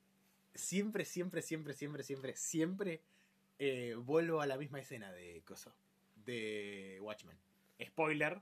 Siempre, 0.55 1.05
siempre, 1.05 1.43
siempre, 1.43 1.75
siempre, 1.75 2.03
siempre, 2.03 2.35
siempre 2.35 3.03
eh, 3.59 3.95
vuelvo 3.99 4.41
a 4.41 4.47
la 4.47 4.57
misma 4.57 4.81
escena 4.81 5.13
de 5.13 5.43
Coso. 5.45 5.75
De 6.25 6.97
Watchmen. 7.03 7.37
Spoiler, 7.85 8.41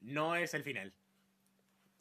no 0.00 0.36
es 0.36 0.54
el 0.54 0.62
final. 0.62 0.92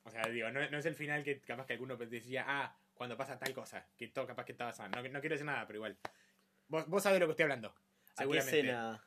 O 0.05 0.11
sea, 0.11 0.21
digo, 0.27 0.49
no, 0.51 0.69
no 0.69 0.77
es 0.77 0.85
el 0.85 0.95
final 0.95 1.23
que 1.23 1.39
capaz 1.41 1.65
que 1.65 1.73
alguno 1.73 1.97
decía, 1.97 2.45
ah, 2.47 2.77
cuando 2.93 3.17
pasa 3.17 3.37
tal 3.37 3.53
cosa, 3.53 3.85
que 3.97 4.07
todo 4.07 4.25
capaz 4.27 4.45
que 4.45 4.51
está 4.53 4.65
pasando. 4.67 5.01
No, 5.01 5.09
no 5.09 5.19
quiero 5.19 5.33
decir 5.33 5.45
nada, 5.45 5.65
pero 5.67 5.77
igual. 5.77 5.97
Vos, 6.67 6.87
vos 6.87 7.03
sabés 7.03 7.15
de 7.15 7.19
lo 7.21 7.25
que 7.27 7.31
estoy 7.31 7.43
hablando. 7.43 7.69
¿A 7.69 7.73
qué 7.73 8.13
Seguramente. 8.17 8.59
escena? 8.59 9.03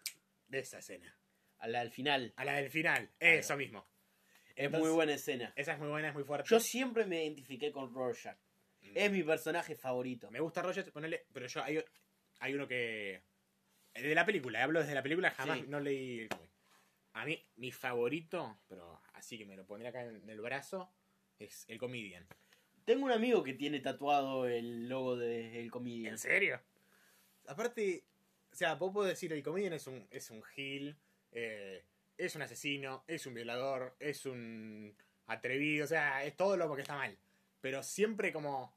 De 0.49 0.59
esa 0.59 0.79
escena. 0.79 1.17
A 1.59 1.69
la 1.69 1.81
del 1.81 1.91
final. 1.91 2.33
A 2.37 2.45
la 2.45 2.55
del 2.55 2.71
final. 2.71 3.11
Eso 3.19 3.57
mismo. 3.57 3.87
Es 4.55 4.65
Entonces, 4.67 4.89
muy 4.89 4.95
buena 4.95 5.15
escena. 5.15 5.53
Esa 5.57 5.73
es 5.73 5.79
muy 5.79 5.89
buena, 5.89 6.09
es 6.09 6.15
muy 6.15 6.25
fuerte. 6.25 6.49
Yo 6.49 6.59
siempre 6.61 7.07
me 7.07 7.25
identifiqué 7.25 7.71
con 7.71 7.95
Rorschach. 7.95 8.37
Mm. 8.83 8.91
Es 8.95 9.11
mi 9.13 9.23
personaje 9.23 9.77
favorito. 9.77 10.31
Me 10.31 10.41
gusta 10.41 10.63
Rogers, 10.63 10.91
ponele, 10.91 11.27
pero 11.33 11.47
yo 11.47 11.63
hay, 11.63 11.83
hay 12.41 12.55
uno 12.55 12.67
que. 12.67 13.23
De 13.95 14.15
la 14.15 14.27
película, 14.27 14.63
hablo 14.63 14.81
desde 14.81 14.95
la 14.95 15.03
película, 15.03 15.31
jamás 15.31 15.59
Sí. 15.59 15.65
no 15.69 15.81
leí. 15.81 16.29
A 17.15 17.25
mí, 17.25 17.41
mi 17.57 17.73
favorito, 17.73 18.61
pero 18.69 19.01
así 19.19 19.37
que 19.39 19.45
me 19.47 19.57
lo 19.57 19.65
pondré 19.67 19.89
acá 19.89 20.03
en 20.05 20.29
el 20.29 20.41
brazo, 20.41 20.91
es 21.39 21.65
el 21.69 21.79
Comedian. 21.79 22.27
Tengo 22.85 23.05
un 23.05 23.13
amigo 23.13 23.43
que 23.43 23.53
tiene 23.55 23.81
tatuado 23.81 24.47
el 24.49 24.89
logo 24.89 25.17
de 25.17 25.61
El 25.61 25.71
Comedian. 25.71 26.17
serio? 26.19 26.61
Aparte, 27.47 28.05
o 28.53 28.57
sea, 28.57 28.75
vos 28.75 28.93
podés 28.93 29.13
decir, 29.13 29.33
el 29.33 29.43
Comedian 29.43 29.73
es 29.75 29.87
un, 29.87 30.07
es 30.11 30.31
un 30.31 30.43
gil, 30.43 30.97
eh, 31.33 31.85
es 32.17 32.35
un 32.37 32.43
asesino, 32.43 33.05
es 33.07 33.27
un 33.27 33.35
violador, 33.35 33.97
es 34.01 34.27
un 34.27 34.95
atrevido, 35.27 35.85
o 35.85 35.89
sea, 35.89 36.25
es 36.25 36.37
todo 36.37 36.57
lo 36.57 36.75
que 36.75 36.83
está 36.83 36.97
mal. 36.97 37.17
Pero 37.61 37.83
siempre 37.83 38.33
como 38.33 38.75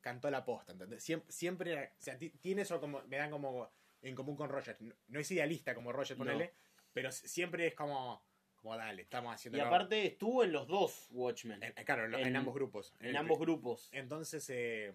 cantó 0.00 0.30
la 0.30 0.44
posta, 0.44 0.72
¿entendés? 0.72 1.02
Siempre, 1.02 1.32
siempre 1.32 1.84
o 1.98 2.02
sea, 2.02 2.16
ti- 2.18 2.30
tiene 2.40 2.62
eso 2.62 2.80
como, 2.80 3.02
me 3.02 3.16
dan 3.16 3.30
como 3.30 3.70
en 4.02 4.14
común 4.14 4.36
con 4.36 4.48
Roger. 4.48 4.76
No, 4.80 4.94
no 5.08 5.20
es 5.20 5.30
idealista 5.30 5.74
como 5.74 5.92
Roger, 5.92 6.16
No. 6.18 6.24
ponele, 6.24 6.52
pero 6.92 7.10
siempre 7.12 7.66
es 7.66 7.74
como, 7.74 8.22
como 8.66 8.76
dale, 8.78 9.02
estamos 9.02 9.32
haciendo... 9.32 9.58
Y 9.58 9.60
aparte 9.60 10.06
estuvo 10.06 10.42
en 10.42 10.50
los 10.50 10.66
dos 10.66 11.06
Watchmen. 11.12 11.62
en, 11.62 11.72
claro, 11.84 12.06
en, 12.18 12.34
ambos 12.34 12.52
grupos. 12.52 12.92
en 12.98 13.16
ambos 13.16 13.38
grupos. 13.38 13.88
entonces, 13.92 14.44
eh, 14.50 14.92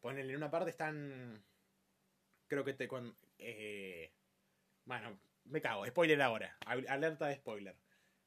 ponele, 0.00 0.30
en 0.32 0.36
una 0.38 0.50
parte 0.50 0.70
están. 0.70 1.40
Creo 2.48 2.64
que 2.64 2.72
te. 2.74 2.88
Cuando, 2.88 3.14
eh, 3.38 4.10
bueno, 4.86 5.20
me 5.44 5.60
cago. 5.60 5.86
Spoiler 5.86 6.20
ahora. 6.20 6.56
Al- 6.66 6.88
Alerta 6.88 7.28
de 7.28 7.36
spoiler. 7.36 7.76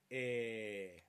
Eh, 0.10 1.04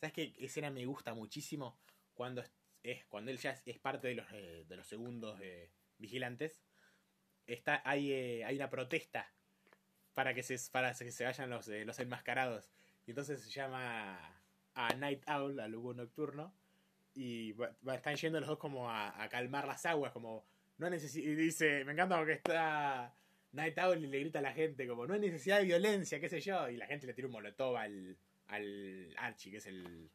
¿Sabes 0.00 0.14
qué 0.14 0.32
escena 0.38 0.70
me 0.70 0.86
gusta 0.86 1.12
muchísimo? 1.12 1.78
Cuando 2.14 2.40
es, 2.40 2.50
es- 2.82 3.04
cuando 3.04 3.30
él 3.30 3.36
ya 3.36 3.50
es, 3.50 3.62
es 3.66 3.78
parte 3.78 4.08
de 4.08 4.14
los, 4.14 4.26
eh, 4.32 4.64
de 4.66 4.76
los 4.76 4.86
segundos 4.86 5.38
eh, 5.42 5.70
vigilantes. 5.98 6.62
Está, 7.46 7.82
hay, 7.84 8.10
eh, 8.10 8.44
hay 8.46 8.56
una 8.56 8.70
protesta 8.70 9.30
para 10.14 10.34
que 10.34 10.42
se, 10.42 10.56
para 10.70 10.94
que 10.94 11.10
se 11.10 11.24
vayan 11.24 11.50
los, 11.50 11.68
eh, 11.68 11.84
los 11.84 11.98
enmascarados. 11.98 12.70
Y 13.06 13.10
entonces 13.10 13.42
se 13.42 13.50
llama 13.50 14.18
a 14.74 14.94
Night 14.96 15.22
Owl, 15.28 15.58
al 15.60 15.72
lobo 15.72 15.92
nocturno. 15.94 16.54
Y 17.14 17.52
va- 17.52 17.74
están 17.94 18.16
yendo 18.16 18.40
los 18.40 18.48
dos 18.48 18.58
como 18.58 18.90
a, 18.90 19.22
a 19.22 19.28
calmar 19.28 19.66
las 19.66 19.86
aguas, 19.86 20.12
como 20.12 20.44
no 20.78 20.88
necesi- 20.88 21.22
y 21.22 21.34
dice, 21.34 21.84
me 21.84 21.92
encanta 21.92 22.16
porque 22.16 22.32
está 22.32 23.14
Night 23.52 23.78
Owl 23.78 24.02
y 24.04 24.06
le 24.08 24.18
grita 24.20 24.40
a 24.40 24.42
la 24.42 24.52
gente 24.52 24.88
como 24.88 25.06
no 25.06 25.14
hay 25.14 25.20
necesidad 25.20 25.58
de 25.58 25.64
violencia, 25.64 26.18
qué 26.18 26.28
sé 26.28 26.40
yo, 26.40 26.68
y 26.68 26.76
la 26.76 26.86
gente 26.86 27.06
le 27.06 27.14
tira 27.14 27.28
un 27.28 27.32
molotov 27.34 27.76
al, 27.76 28.16
al 28.48 29.14
Archie, 29.16 29.52
que 29.52 29.58
es 29.58 29.66
el, 29.66 30.10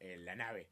la 0.00 0.34
nave. 0.34 0.68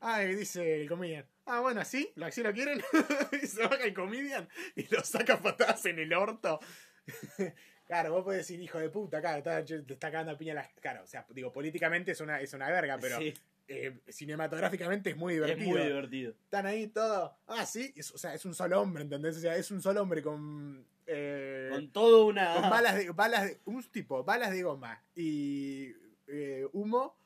Ah, 0.00 0.22
y 0.24 0.34
dice 0.34 0.82
el 0.82 0.88
comedian, 0.88 1.24
ah, 1.46 1.60
bueno, 1.60 1.80
así, 1.80 2.10
¿Lo- 2.16 2.26
así 2.26 2.42
lo 2.42 2.52
quieren, 2.52 2.82
y 3.42 3.46
se 3.46 3.62
baja 3.62 3.84
el 3.84 3.94
comedian 3.94 4.48
y 4.76 4.86
lo 4.94 5.02
saca 5.02 5.38
patadas 5.40 5.86
en 5.86 5.98
el 5.98 6.12
orto. 6.12 6.60
Claro, 7.90 8.12
vos 8.12 8.22
podés 8.22 8.38
decir 8.46 8.60
hijo 8.60 8.78
de 8.78 8.88
puta, 8.88 9.20
claro, 9.20 9.38
está- 9.38 9.64
te 9.64 9.74
está 9.94 10.12
cagando 10.12 10.30
a 10.30 10.38
piña 10.38 10.54
la. 10.54 10.68
Claro, 10.80 11.02
o 11.02 11.06
sea, 11.08 11.26
digo, 11.30 11.52
políticamente 11.52 12.12
es 12.12 12.20
una, 12.20 12.40
es 12.40 12.52
una 12.54 12.70
verga, 12.70 12.96
pero 13.00 13.18
Sí, 13.18 13.34
eh, 13.66 13.98
cinematográficamente 14.08 15.10
es 15.10 15.16
muy 15.16 15.34
es 15.34 15.40
divertido. 15.42 15.68
muy 15.70 15.82
divertido. 15.82 16.30
Están 16.44 16.66
ahí 16.66 16.86
todos. 16.86 17.32
Ah, 17.48 17.66
sí, 17.66 17.92
es- 17.96 18.12
o 18.12 18.18
sea, 18.18 18.32
es 18.32 18.44
un 18.44 18.54
solo 18.54 18.80
hombre, 18.80 19.02
¿entendés? 19.02 19.38
O 19.38 19.40
sea, 19.40 19.56
es 19.56 19.68
un 19.72 19.82
solo 19.82 20.02
hombre 20.02 20.22
con. 20.22 20.86
eh, 21.08 21.68
Con 21.72 21.90
todo 21.90 22.26
una. 22.26 22.54
con 22.54 22.70
balas 22.70 22.94
de, 22.96 23.10
balas 23.10 23.44
de- 23.46 23.58
un 23.64 23.82
tipo, 23.82 24.22
balas 24.22 24.52
de 24.52 24.62
goma 24.62 25.02
y 25.16 25.92
eh, 26.28 26.68
humo 26.72 27.16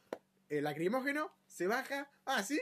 lacrimógeno, 0.49 1.31
se 1.47 1.67
baja, 1.67 2.09
ah, 2.25 2.43
sí, 2.43 2.59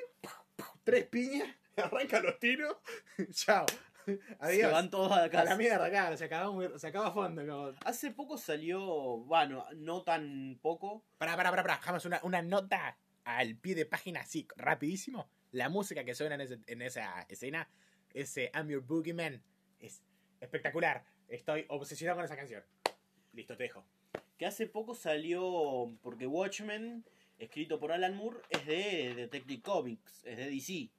tres 0.82 1.04
piñas, 1.04 1.48
arranca 1.76 2.18
los 2.20 2.38
tiros, 2.40 2.76
chao. 3.30 3.66
se 4.42 4.66
van 4.66 4.90
todos 4.90 5.12
a 5.12 5.16
a 5.16 5.20
la 5.22 5.30
casa. 5.30 5.56
mierda, 5.56 5.88
claro, 5.90 6.16
se 6.16 6.24
acabó, 6.24 6.52
muy- 6.52 6.78
se 6.78 6.86
acabó 6.86 7.06
a 7.06 7.12
fondo. 7.12 7.46
Como... 7.46 7.72
Hace 7.84 8.10
poco 8.10 8.36
salió, 8.38 8.80
bueno, 9.18 9.64
no 9.76 10.02
tan 10.02 10.58
poco. 10.62 11.04
Pará, 11.18 11.36
pará, 11.36 11.50
pará, 11.50 11.62
pará, 11.62 11.76
jamás 11.78 12.04
una, 12.04 12.20
una 12.22 12.42
nota 12.42 12.96
al 13.24 13.56
pie 13.56 13.74
de 13.74 13.86
página 13.86 14.20
así, 14.20 14.46
rapidísimo. 14.56 15.28
La 15.52 15.68
música 15.68 16.04
que 16.04 16.14
suena 16.14 16.34
en, 16.36 16.40
ese- 16.42 16.60
en 16.66 16.82
esa 16.82 17.22
escena, 17.28 17.68
ese 18.14 18.50
I'm 18.54 18.68
Your 18.68 18.82
Boogeyman, 18.84 19.42
es 19.80 20.02
espectacular. 20.40 21.04
Estoy 21.28 21.64
obsesionado 21.68 22.16
con 22.16 22.24
esa 22.24 22.36
canción. 22.36 22.62
Listo, 23.32 23.56
te 23.56 23.64
dejo. 23.64 23.84
Que 24.38 24.46
hace 24.46 24.66
poco 24.66 24.94
salió, 24.94 25.90
porque 26.02 26.26
Watchmen, 26.26 27.04
escrito 27.38 27.78
por 27.78 27.92
Alan 27.92 28.16
Moore, 28.16 28.40
es 28.50 28.66
de 28.66 29.14
Detective 29.14 29.62
Comics, 29.62 30.24
es 30.24 30.36
de 30.36 30.50
DC. 30.50 30.90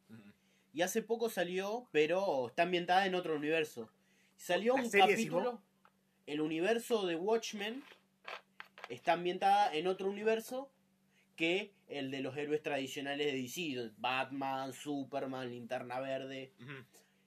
Y 0.73 0.81
hace 0.81 1.03
poco 1.03 1.29
salió, 1.29 1.87
pero 1.91 2.47
está 2.47 2.63
ambientada 2.63 3.05
en 3.05 3.13
otro 3.13 3.35
universo. 3.35 3.89
Salió 4.35 4.75
¿La 4.75 4.83
un 4.83 4.89
serie, 4.89 5.07
capítulo. 5.07 5.61
El 6.25 6.41
universo 6.41 7.05
de 7.05 7.15
Watchmen 7.15 7.83
está 8.89 9.13
ambientada 9.13 9.73
en 9.73 9.87
otro 9.87 10.09
universo 10.09 10.71
que 11.35 11.73
el 11.87 12.11
de 12.11 12.21
los 12.21 12.35
héroes 12.37 12.63
tradicionales 12.63 13.27
de 13.27 13.41
DC. 13.41 13.91
Batman, 13.97 14.73
Superman, 14.73 15.49
Linterna 15.49 15.99
Verde. 15.99 16.53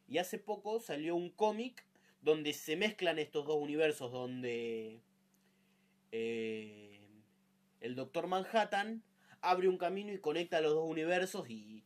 Y 0.09 0.18
hace 0.18 0.38
poco 0.38 0.80
salió 0.80 1.14
un 1.14 1.30
cómic 1.30 1.84
donde 2.22 2.53
se 2.53 2.76
mezclan 2.76 3.18
estos 3.20 3.47
dos 3.47 3.57
universos, 3.57 4.11
donde 4.11 5.01
eh, 6.11 7.01
el 7.80 7.94
Doctor 7.94 8.26
Manhattan 8.26 9.03
abre 9.40 9.68
un 9.68 9.78
camino 9.78 10.12
y 10.12 10.18
conecta 10.18 10.61
los 10.61 10.74
dos 10.74 10.88
universos 10.88 11.49
y 11.49 11.84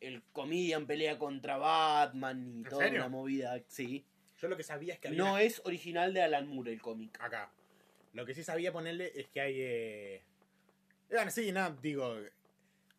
el 0.00 0.22
comedian 0.32 0.86
pelea 0.86 1.18
contra 1.18 1.56
Batman 1.56 2.52
y 2.54 2.58
¿En 2.58 2.64
toda 2.68 2.84
serio? 2.84 3.00
una 3.00 3.08
movida. 3.08 3.58
Sí. 3.68 4.04
Yo 4.40 4.48
lo 4.48 4.56
que 4.56 4.62
sabía 4.62 4.94
es 4.94 5.00
que 5.00 5.08
había 5.08 5.22
No 5.22 5.38
es 5.38 5.62
original 5.64 6.12
de 6.12 6.22
Alan 6.22 6.46
Moore 6.48 6.72
el 6.72 6.82
cómic. 6.82 7.18
acá. 7.20 7.50
Lo 8.12 8.24
que 8.26 8.34
sí 8.34 8.42
sabía 8.44 8.72
ponerle 8.72 9.10
es 9.14 9.28
que 9.28 9.40
hay. 9.40 9.54
Eh... 9.58 10.22
Bueno, 11.10 11.30
sí, 11.30 11.50
no, 11.52 11.70
digo. 11.82 12.16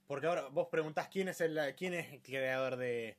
Porque 0.07 0.27
ahora 0.27 0.47
vos 0.49 0.67
preguntás 0.69 1.07
quién 1.09 1.27
es 1.29 1.41
el 1.41 1.59
quién 1.77 1.93
es 1.93 2.11
el 2.13 2.21
creador 2.21 2.75
de, 2.77 3.15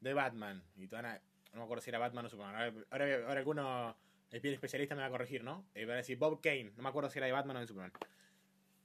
de 0.00 0.12
Batman. 0.14 0.62
Y 0.76 0.86
te 0.88 0.96
van 0.96 1.06
a- 1.06 1.20
No 1.52 1.58
me 1.60 1.64
acuerdo 1.64 1.82
si 1.82 1.90
era 1.90 1.98
Batman 1.98 2.26
o 2.26 2.28
Superman. 2.28 2.54
Ahora, 2.56 2.74
ahora, 2.90 3.26
ahora 3.28 3.38
alguno, 3.40 3.96
el 4.30 4.40
piel 4.40 4.54
especialista, 4.54 4.94
me 4.94 5.00
va 5.02 5.06
a 5.06 5.10
corregir, 5.10 5.42
¿no? 5.44 5.64
Eh, 5.74 5.84
van 5.84 5.94
a 5.94 5.98
decir 5.98 6.18
Bob 6.18 6.40
Kane. 6.40 6.72
No 6.76 6.82
me 6.82 6.88
acuerdo 6.88 7.08
si 7.10 7.18
era 7.18 7.26
de 7.26 7.32
Batman 7.32 7.56
o 7.56 7.60
de 7.60 7.66
Superman. 7.66 7.92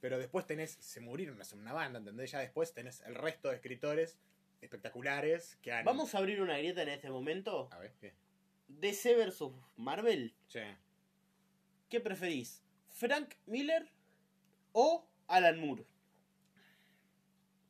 Pero 0.04 0.20
después 0.20 0.46
tenés. 0.46 0.76
Se 0.82 1.00
murieron, 1.00 1.40
una 1.54 1.72
banda, 1.72 2.00
¿entendés? 2.00 2.30
Ya 2.32 2.40
después 2.40 2.74
tenés 2.74 3.00
el 3.08 3.16
resto 3.16 3.48
de 3.48 3.56
escritores 3.56 4.20
espectaculares 4.60 5.58
que 5.62 5.72
han. 5.72 5.86
Vamos 5.86 6.14
a 6.14 6.18
abrir 6.18 6.42
una 6.42 6.58
grieta 6.58 6.82
en 6.82 6.90
este 6.90 7.10
momento. 7.10 7.70
A 7.72 7.80
ver, 7.80 7.94
¿qué? 8.02 8.14
DC 8.68 9.16
vs 9.16 9.44
Marvel. 9.78 10.36
Sí. 10.50 10.60
¿Qué 11.88 12.02
preferís? 12.02 12.62
¿Frank 12.90 13.36
Miller 13.46 13.94
o 14.74 15.08
Alan 15.28 15.58
Moore? 15.62 15.86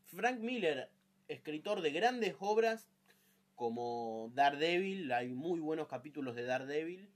Frank 0.08 0.40
Miller, 0.40 0.90
escritor 1.28 1.82
de 1.82 1.92
grandes 1.92 2.36
obras 2.40 2.90
como 3.54 4.32
Daredevil, 4.34 5.12
hay 5.12 5.30
muy 5.30 5.60
buenos 5.60 5.88
capítulos 5.88 6.34
de 6.34 6.46
Daredevil. 6.46 7.12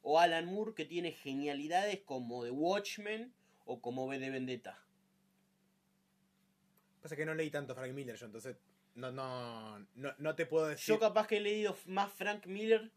O 0.00 0.18
Alan 0.18 0.46
Moore, 0.46 0.72
que 0.72 0.86
tiene 0.86 1.12
genialidades 1.12 2.00
como 2.00 2.44
The 2.44 2.50
Watchmen 2.50 3.34
o 3.72 3.80
como 3.80 4.04
V 4.06 4.18
de 4.18 4.30
Vendetta. 4.30 4.78
Pasa 7.00 7.16
que 7.16 7.24
no 7.26 7.34
leí 7.34 7.50
tanto 7.50 7.74
Frank 7.74 7.92
Miller 7.92 8.16
yo, 8.16 8.26
entonces 8.26 8.56
no, 8.94 9.10
no, 9.10 9.78
no, 9.94 10.14
no 10.18 10.34
te 10.34 10.46
puedo 10.46 10.66
decir. 10.68 10.94
Yo 10.94 11.00
capaz 11.00 11.26
que 11.26 11.38
he 11.38 11.40
leído 11.40 11.76
más 11.86 12.12
Frank 12.12 12.46
Miller 12.46 12.90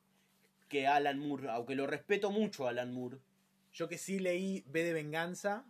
que 0.70 0.86
Alan 0.88 1.18
Moore, 1.20 1.50
aunque 1.50 1.76
lo 1.76 1.88
respeto 1.88 2.30
mucho 2.32 2.68
a 2.68 2.72
Alan 2.72 2.94
Moore. 2.94 3.18
Yo 3.74 3.88
que 3.88 3.98
sí 3.98 4.20
leí 4.20 4.64
B 4.68 4.84
de 4.84 4.94
Venganza, 4.94 5.66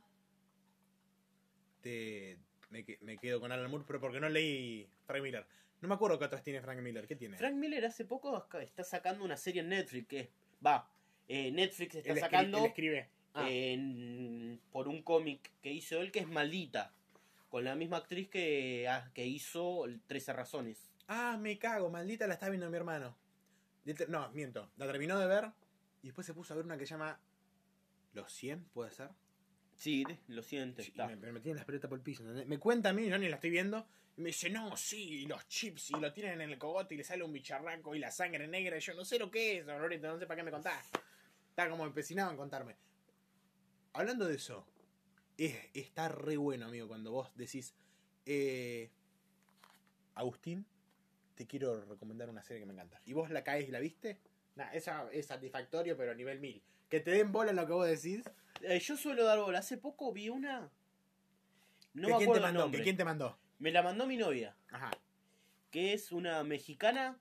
te, 1.81 2.37
me, 2.69 2.83
que- 2.83 2.97
me 3.01 3.17
quedo 3.17 3.39
con 3.39 3.51
Alan 3.51 3.69
Moore, 3.69 3.85
pero 3.87 3.99
porque 3.99 4.19
no 4.19 4.29
leí 4.29 4.89
Frank 5.05 5.21
Miller. 5.23 5.45
No 5.81 5.87
me 5.89 5.95
acuerdo 5.95 6.17
qué 6.17 6.25
otras 6.25 6.43
tiene 6.43 6.61
Frank 6.61 6.79
Miller. 6.81 7.07
¿Qué 7.07 7.15
tiene? 7.15 7.37
Frank 7.37 7.55
Miller 7.55 7.85
hace 7.85 8.05
poco 8.05 8.47
está 8.59 8.83
sacando 8.83 9.23
una 9.23 9.37
serie 9.37 9.61
en 9.61 9.69
Netflix 9.69 10.07
que 10.07 10.31
va, 10.65 10.89
eh, 11.27 11.51
Netflix 11.51 11.95
está 11.95 12.13
Él 12.13 12.19
sacando 12.19 12.57
él 12.59 12.65
escribe. 12.65 13.09
Ah, 13.35 13.49
en- 13.49 14.61
por 14.71 14.87
un 14.87 15.01
cómic 15.03 15.51
que 15.61 15.71
hizo 15.71 15.99
él 15.99 16.11
que 16.11 16.19
es 16.19 16.27
Maldita, 16.27 16.93
con 17.49 17.63
la 17.63 17.75
misma 17.75 17.97
actriz 17.97 18.29
que, 18.29 18.87
ah, 18.87 19.09
que 19.13 19.25
hizo 19.25 19.85
el 19.85 20.01
13 20.01 20.33
razones. 20.33 20.91
Ah, 21.07 21.37
me 21.39 21.57
cago, 21.59 21.89
maldita 21.89 22.27
la 22.27 22.33
está 22.33 22.49
viendo 22.49 22.69
mi 22.69 22.77
hermano. 22.77 23.15
No, 24.07 24.29
miento. 24.31 24.71
La 24.77 24.87
terminó 24.87 25.19
de 25.19 25.27
ver 25.27 25.51
y 26.01 26.07
después 26.07 26.25
se 26.25 26.33
puso 26.33 26.53
a 26.53 26.55
ver 26.57 26.65
una 26.65 26.77
que 26.77 26.85
se 26.85 26.91
llama 26.91 27.19
Los 28.13 28.31
100, 28.31 28.63
¿puede 28.73 28.91
ser? 28.91 29.09
Sí, 29.75 30.05
lo 30.29 30.41
siento. 30.41 30.81
Sí, 30.81 30.89
está. 30.89 31.05
me, 31.07 31.17
me 31.17 31.31
metí 31.33 31.49
en 31.49 31.57
las 31.57 31.65
pelotas 31.65 31.89
por 31.89 31.97
el 31.99 32.03
piso. 32.03 32.23
¿entendés? 32.23 32.47
Me 32.47 32.57
cuenta 32.57 32.89
a 32.89 32.93
mí, 32.93 33.07
yo 33.07 33.17
ni 33.17 33.27
la 33.27 33.35
estoy 33.35 33.49
viendo. 33.49 33.85
Y 34.17 34.21
me 34.21 34.27
dice, 34.27 34.49
no, 34.49 34.77
sí, 34.77 35.25
los 35.27 35.45
chips, 35.49 35.91
y 35.91 35.99
lo 35.99 36.13
tienen 36.13 36.39
en 36.39 36.49
el 36.51 36.57
cogote 36.57 36.95
y 36.95 36.97
le 36.97 37.03
sale 37.03 37.23
un 37.23 37.33
bicharraco 37.33 37.93
y 37.93 37.99
la 37.99 38.09
sangre 38.11 38.47
negra. 38.47 38.77
Y 38.77 38.79
yo 38.79 38.93
no 38.93 39.03
sé 39.03 39.19
lo 39.19 39.29
que 39.29 39.57
es, 39.57 39.65
Lorito, 39.65 40.07
no 40.07 40.17
sé 40.17 40.25
para 40.25 40.37
qué 40.37 40.43
me 40.43 40.51
contás. 40.51 40.89
Está 41.49 41.69
como 41.69 41.85
empecinado 41.85 42.31
en 42.31 42.37
contarme. 42.37 42.75
Hablando 43.95 44.25
de 44.27 44.35
eso, 44.35 44.65
es- 45.37 45.69
está 45.73 46.07
re 46.09 46.37
bueno, 46.37 46.65
amigo, 46.67 46.87
cuando 46.87 47.11
vos 47.11 47.31
decís, 47.35 47.73
eh, 48.25 48.91
Agustín, 50.15 50.65
te 51.35 51.45
quiero 51.47 51.81
recomendar 51.85 52.29
una 52.29 52.41
serie 52.43 52.61
que 52.61 52.65
me 52.65 52.73
encanta. 52.73 53.01
Y 53.05 53.13
vos 53.13 53.29
la 53.29 53.43
caes 53.43 53.67
y 53.67 53.71
la 53.71 53.79
viste. 53.79 54.19
Nah, 54.55 54.69
esa 54.71 55.09
es 55.11 55.25
satisfactorio, 55.27 55.97
pero 55.97 56.11
a 56.11 56.15
nivel 56.15 56.39
mil. 56.39 56.63
Que 56.89 56.99
te 57.01 57.11
den 57.11 57.31
bola 57.31 57.49
en 57.51 57.57
lo 57.57 57.65
que 57.67 57.73
vos 57.73 57.87
decís. 57.87 58.23
Eh, 58.61 58.79
yo 58.79 58.95
suelo 58.95 59.25
dar 59.25 59.39
bola. 59.39 59.59
Hace 59.59 59.77
poco 59.77 60.13
vi 60.13 60.29
una. 60.29 60.69
No 61.93 62.07
¿Que 62.07 62.13
me 62.13 62.17
quién 62.17 62.17
te 62.19 62.23
acuerdo 62.23 62.35
el 62.35 62.41
mandó? 62.43 62.59
nombre. 62.61 62.79
¿Que 62.79 62.83
quién 62.83 62.97
te 62.97 63.03
mandó? 63.05 63.37
Me 63.59 63.71
la 63.71 63.81
mandó 63.83 64.05
mi 64.07 64.17
novia, 64.17 64.55
Ajá. 64.69 64.91
que 65.71 65.93
es 65.93 66.11
una 66.11 66.43
mexicana 66.43 67.17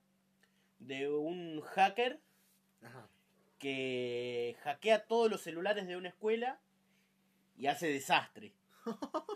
de 0.79 1.09
un 1.09 1.61
hacker 1.61 2.21
Ajá. 2.81 3.09
que 3.59 4.55
hackea 4.63 5.05
todos 5.07 5.29
los 5.31 5.41
celulares 5.41 5.87
de 5.87 5.95
una 5.97 6.09
escuela 6.09 6.59
y 7.57 7.67
hace 7.67 7.87
desastre. 7.87 8.53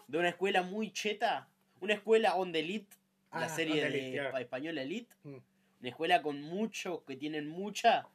De 0.08 0.18
una 0.18 0.30
escuela 0.30 0.62
muy 0.62 0.92
cheta, 0.92 1.50
una 1.82 1.94
escuela 1.96 2.36
on 2.36 2.52
the 2.52 2.60
elite, 2.60 2.96
la 3.32 3.46
Ah, 3.46 3.50
serie 3.50 3.82
de 3.82 3.88
Elite, 3.88 4.42
española 4.42 4.82
elite, 4.82 5.14
Mm. 5.24 5.38
una 5.80 5.90
escuela 5.90 6.22
con 6.22 6.42
muchos 6.42 7.02
que 7.04 7.16
tienen 7.16 7.48
mucha 7.48 8.08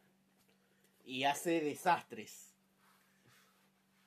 y 1.04 1.24
hace 1.24 1.60
desastres. 1.60 2.54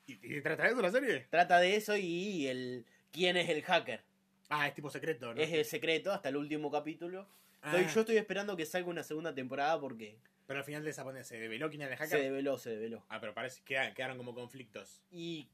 ¿Y, 0.05 0.37
y 0.37 0.41
trata 0.41 0.63
de 0.63 0.69
eso 0.69 0.81
la 0.81 0.91
serie? 0.91 1.27
Trata 1.29 1.59
de 1.59 1.75
eso 1.75 1.97
y 1.97 2.47
el 2.47 2.85
quién 3.11 3.35
es 3.37 3.49
el 3.49 3.61
hacker. 3.63 4.03
Ah, 4.49 4.67
es 4.67 4.73
tipo 4.73 4.89
secreto, 4.89 5.33
¿no? 5.33 5.41
Es 5.41 5.51
el 5.51 5.65
secreto 5.65 6.13
hasta 6.13 6.29
el 6.29 6.37
último 6.37 6.71
capítulo. 6.71 7.27
Ah, 7.61 7.75
Estoy- 7.77 7.93
yo 7.93 7.99
estoy 8.01 8.17
esperando 8.17 8.55
que 8.55 8.65
salga 8.65 8.87
una 8.89 9.03
segunda 9.03 9.33
temporada 9.35 9.79
porque 9.79 10.17
Pero 10.45 10.59
al 10.59 10.65
final 10.65 10.83
de 10.85 10.91
esa 10.91 11.23
se 11.25 11.37
develó 11.39 11.69
quién 11.69 11.81
era 11.81 11.91
el 11.91 11.97
se 11.97 12.03
hacker. 12.05 12.21
develó, 12.21 12.57
se 12.57 12.69
develó. 12.69 13.03
Ah, 13.09 13.19
pero 13.19 13.33
parece 13.33 13.59
que 13.59 13.65
queda- 13.75 13.93
quedaron 13.93 14.17
como 14.17 14.33
conflictos. 14.33 15.01
Y 15.11 15.49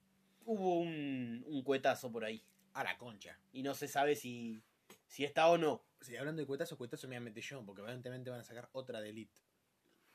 hubo 0.45 0.79
un, 0.79 1.43
un 1.47 1.63
cuetazo 1.63 2.11
por 2.11 2.25
ahí. 2.25 2.43
A 2.73 2.83
la 2.83 2.97
concha. 2.97 3.37
y 3.51 3.61
no 3.61 3.75
se 3.75 3.87
sabe 3.87 4.15
si, 4.15 4.63
si 5.07 5.23
está 5.23 5.47
o 5.47 5.59
no. 5.59 5.85
Sí, 6.01 6.17
hablando 6.17 6.41
de 6.41 6.47
cuetazos, 6.47 6.77
cuetazos 6.77 7.07
me 7.07 7.15
voy 7.15 7.21
a 7.21 7.25
meter 7.25 7.43
yo, 7.43 7.63
porque 7.63 7.83
evidentemente 7.83 8.31
van 8.31 8.39
a 8.39 8.43
sacar 8.43 8.67
otra 8.71 8.99
de 8.99 9.09
Elite. 9.09 9.39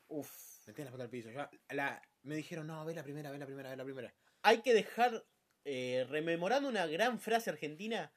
Uf. 0.08 0.66
Metí 0.66 0.82
la 0.82 0.90
pata 0.90 1.04
al 1.04 1.10
piso. 1.10 1.30
Yo, 1.30 1.48
la, 1.70 2.02
me 2.22 2.36
dijeron, 2.36 2.66
no, 2.66 2.84
ve 2.84 2.94
la 2.94 3.04
primera, 3.04 3.30
ve 3.30 3.38
la 3.38 3.46
primera, 3.46 3.70
ve 3.70 3.76
la 3.76 3.84
primera. 3.84 4.14
Hay 4.42 4.60
que 4.62 4.74
dejar, 4.74 5.24
eh, 5.64 6.04
rememorando 6.08 6.68
una 6.68 6.86
gran 6.86 7.20
frase 7.20 7.48
argentina, 7.50 8.12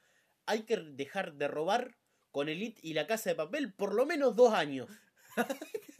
hay 0.45 0.63
que 0.63 0.77
dejar 0.77 1.35
de 1.35 1.47
robar 1.47 1.95
con 2.31 2.49
Elite 2.49 2.81
y 2.83 2.93
la 2.93 3.07
casa 3.07 3.29
de 3.29 3.35
papel 3.35 3.73
por 3.73 3.93
lo 3.93 4.05
menos 4.05 4.35
dos 4.35 4.53
años. 4.53 4.89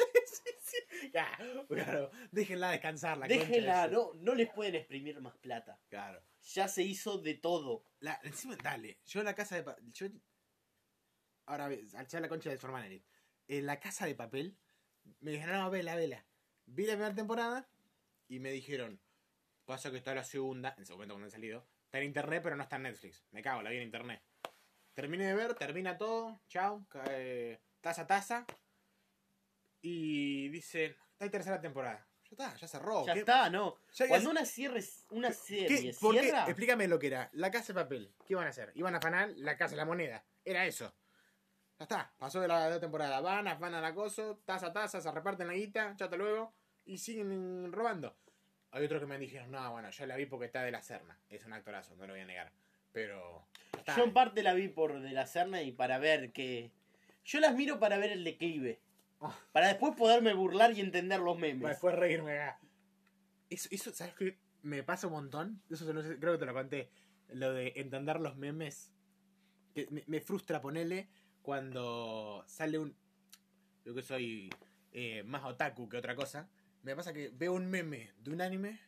Ya, 1.12 1.38
claro, 1.68 2.12
déjenla 2.32 2.72
descansar, 2.72 3.18
la 3.18 3.28
Déjenla, 3.28 3.88
no, 3.88 4.14
no 4.16 4.34
les 4.34 4.49
pueden 4.49 4.76
exprimir 4.76 5.20
más 5.22 5.38
plata. 5.38 5.80
Claro. 5.89 6.24
Ya 6.41 6.68
se 6.68 6.84
hizo 6.84 7.18
de 7.18 7.36
todo. 7.36 7.86
La, 7.99 8.20
encima, 8.24 8.55
dale, 8.55 8.99
yo 9.05 9.20
en 9.20 9.26
la 9.26 9.36
casa 9.36 9.55
de 9.55 9.64
papel. 9.64 9.91
Yo, 9.93 10.07
ahora, 11.45 11.68
ve, 11.68 11.86
ya 11.86 12.20
la 12.20 12.30
concha 12.30 12.49
de 12.49 12.57
su 12.57 12.66
hermana. 12.66 12.88
En 13.47 13.66
la 13.66 13.80
casa 13.80 14.05
de 14.05 14.16
papel, 14.16 14.57
me 15.20 15.32
dijeron, 15.32 15.57
no, 15.57 15.70
vela, 15.70 15.95
vela. 15.95 16.26
Vi 16.66 16.86
la 16.86 16.93
primera 16.93 17.14
temporada 17.14 17.70
y 18.28 18.39
me 18.39 18.51
dijeron, 18.51 19.01
pasa 19.66 19.91
que 19.91 19.97
está 19.97 20.16
la 20.16 20.24
segunda, 20.24 20.74
en 20.78 20.84
ese 20.84 20.93
momento 20.93 21.16
cuando 21.16 21.26
han 21.26 21.32
salido, 21.32 21.68
está 21.86 21.99
en 21.99 22.05
internet 22.05 22.41
pero 22.43 22.55
no 22.55 22.64
está 22.64 22.78
en 22.78 22.84
Netflix. 22.84 23.26
Me 23.32 23.41
cago, 23.41 23.62
la 23.62 23.70
vi 23.70 23.78
en 23.78 23.84
internet. 23.84 24.24
Terminé 24.93 25.26
de 25.26 25.36
ver, 25.36 25.53
termina 25.55 25.97
todo, 25.97 26.41
chao, 26.47 26.86
cae, 26.89 27.62
taza 27.82 28.07
taza. 28.07 28.45
Y 29.82 30.49
dice, 30.49 30.95
hay 31.19 31.29
tercera 31.29 31.59
temporada. 31.59 32.07
Ya 32.25 32.29
está, 32.32 32.55
ya 32.55 32.67
cerró. 32.67 33.05
Ya 33.05 33.13
¿Qué- 33.13 33.19
está, 33.19 33.49
¿no? 33.49 33.77
ya- 33.93 34.05
ya- 34.05 34.09
Cuando 34.09 34.29
una, 34.29 34.45
cierre, 34.45 34.82
una 35.09 35.29
¿Qué? 35.29 35.34
serie 35.34 35.93
¿Por 35.99 36.15
qué? 36.15 36.21
cierra, 36.23 36.45
Explícame 36.45 36.88
lo 36.88 36.97
que 36.99 37.07
era. 37.07 37.29
La 37.34 37.51
casa 37.51 37.73
de 37.73 37.82
papel. 37.82 38.13
¿Qué 38.25 38.34
iban 38.34 38.45
a 38.45 38.49
hacer? 38.49 38.71
Iban 38.75 38.93
a 38.95 38.99
afanar 38.99 39.29
la 39.36 39.57
casa 39.57 39.71
de 39.71 39.77
la 39.77 39.86
moneda. 39.86 40.23
Era 40.45 40.65
eso. 40.65 40.93
Ya 41.79 41.84
está. 41.84 42.13
Pasó 42.17 42.39
de 42.39 42.47
la, 42.47 42.65
de 42.65 42.75
la 42.75 42.79
temporada. 42.79 43.19
Van, 43.21 43.47
afanan 43.47 43.84
acoso, 43.84 44.38
taza 44.45 44.67
a 44.67 44.73
taza, 44.73 45.01
se 45.01 45.11
reparten 45.11 45.47
la 45.47 45.53
guita, 45.53 45.95
ya 45.97 46.05
hasta 46.05 46.15
luego. 46.17 46.53
Y 46.86 46.97
siguen 46.99 47.71
robando. 47.71 48.15
Hay 48.71 48.86
otros 48.86 49.01
que 49.01 49.07
me 49.07 49.17
dijeron, 49.19 49.51
no, 49.51 49.71
bueno, 49.71 49.89
yo 49.89 50.05
la 50.05 50.15
vi 50.15 50.25
porque 50.25 50.45
está 50.45 50.63
de 50.63 50.71
la 50.71 50.82
Serna. 50.82 51.19
Es 51.29 51.43
un 51.45 51.51
actorazo, 51.53 51.95
no 51.97 52.07
lo 52.07 52.13
voy 52.13 52.21
a 52.21 52.25
negar. 52.25 52.51
Pero. 52.93 53.45
yo 53.97 54.03
en 54.03 54.13
parte 54.13 54.41
la 54.43 54.53
vi 54.53 54.69
por 54.69 55.01
de 55.01 55.11
la 55.11 55.27
Serna 55.27 55.61
y 55.61 55.71
para 55.73 55.97
ver 55.99 56.32
que... 56.32 56.71
Yo 57.25 57.39
las 57.41 57.53
miro 57.53 57.79
para 57.79 57.97
ver 57.97 58.11
el 58.11 58.23
declive. 58.23 58.79
Para 59.51 59.67
después 59.67 59.95
poderme 59.95 60.34
burlar 60.34 60.72
y 60.74 60.82
entender 60.82 61.19
los 61.19 61.38
memes. 61.38 61.61
Para 61.61 61.74
después 61.74 61.95
reírme 61.95 62.39
acá. 62.39 62.59
Eso, 63.49 63.67
eso, 63.72 63.93
¿sabes 63.93 64.13
qué? 64.15 64.38
Me 64.63 64.84
pasa 64.84 65.07
un 65.07 65.13
montón. 65.13 65.61
Eso 65.69 65.86
sé- 65.86 66.19
creo 66.19 66.34
que 66.34 66.39
te 66.39 66.45
lo 66.45 66.53
conté. 66.53 66.89
Lo 67.30 67.53
de 67.53 67.74
entender 67.76 68.19
los 68.19 68.36
memes. 68.38 68.91
Que 69.76 69.88
me, 69.89 70.03
me 70.07 70.22
frustra 70.22 70.61
ponerle 70.61 71.09
cuando 71.41 72.43
sale 72.47 72.78
un. 72.80 72.95
Yo 73.86 73.93
que 73.95 74.01
soy 74.01 74.49
eh, 74.91 75.24
más 75.24 75.43
otaku 75.43 75.88
que 75.89 75.97
otra 75.97 76.15
cosa. 76.15 76.49
Me 76.84 76.95
pasa 76.95 77.13
que 77.13 77.30
veo 77.30 77.53
un 77.53 77.67
meme 77.67 78.11
de 78.17 78.32
un 78.32 78.41
anime 78.41 78.80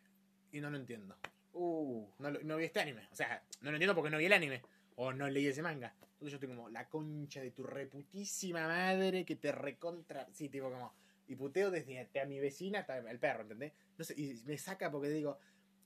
y 0.51 0.61
no 0.61 0.69
lo 0.69 0.77
entiendo. 0.77 1.17
Uh, 1.53 2.07
No, 2.19 2.31
lo- 2.31 2.41
no 2.43 2.57
vi 2.57 2.65
este 2.65 2.79
anime. 2.81 3.07
O 3.11 3.15
sea, 3.15 3.43
no 3.61 3.69
lo 3.71 3.77
entiendo 3.77 3.93
porque 3.95 4.09
no 4.09 4.17
vi 4.17 4.25
el 4.25 4.34
anime. 4.34 4.61
O 4.95 5.13
no 5.13 5.29
leí 5.29 5.47
ese 5.47 5.61
manga. 5.61 5.95
Entonces 6.24 6.39
yo 6.39 6.45
estoy 6.45 6.55
como, 6.55 6.69
la 6.69 6.88
concha 6.88 7.41
de 7.41 7.51
tu 7.51 7.63
reputísima 7.63 8.65
madre 8.65 9.26
que 9.26 9.36
te 9.36 9.51
recontra. 9.51 10.26
Sí, 10.32 10.47
tipo 10.47 10.69
como. 10.69 10.93
Y 11.28 11.36
puteo 11.36 11.69
desde 11.69 11.99
a, 11.99 12.21
a 12.21 12.26
mi 12.26 12.39
vecina 12.39 12.80
hasta 12.80 12.97
el 12.97 13.19
perro, 13.19 13.41
¿entendés? 13.41 13.74
No 13.97 14.05
sé, 14.05 14.13
y 14.17 14.41
me 14.45 14.57
saca 14.57 14.89
porque 14.89 15.09
digo, 15.09 15.38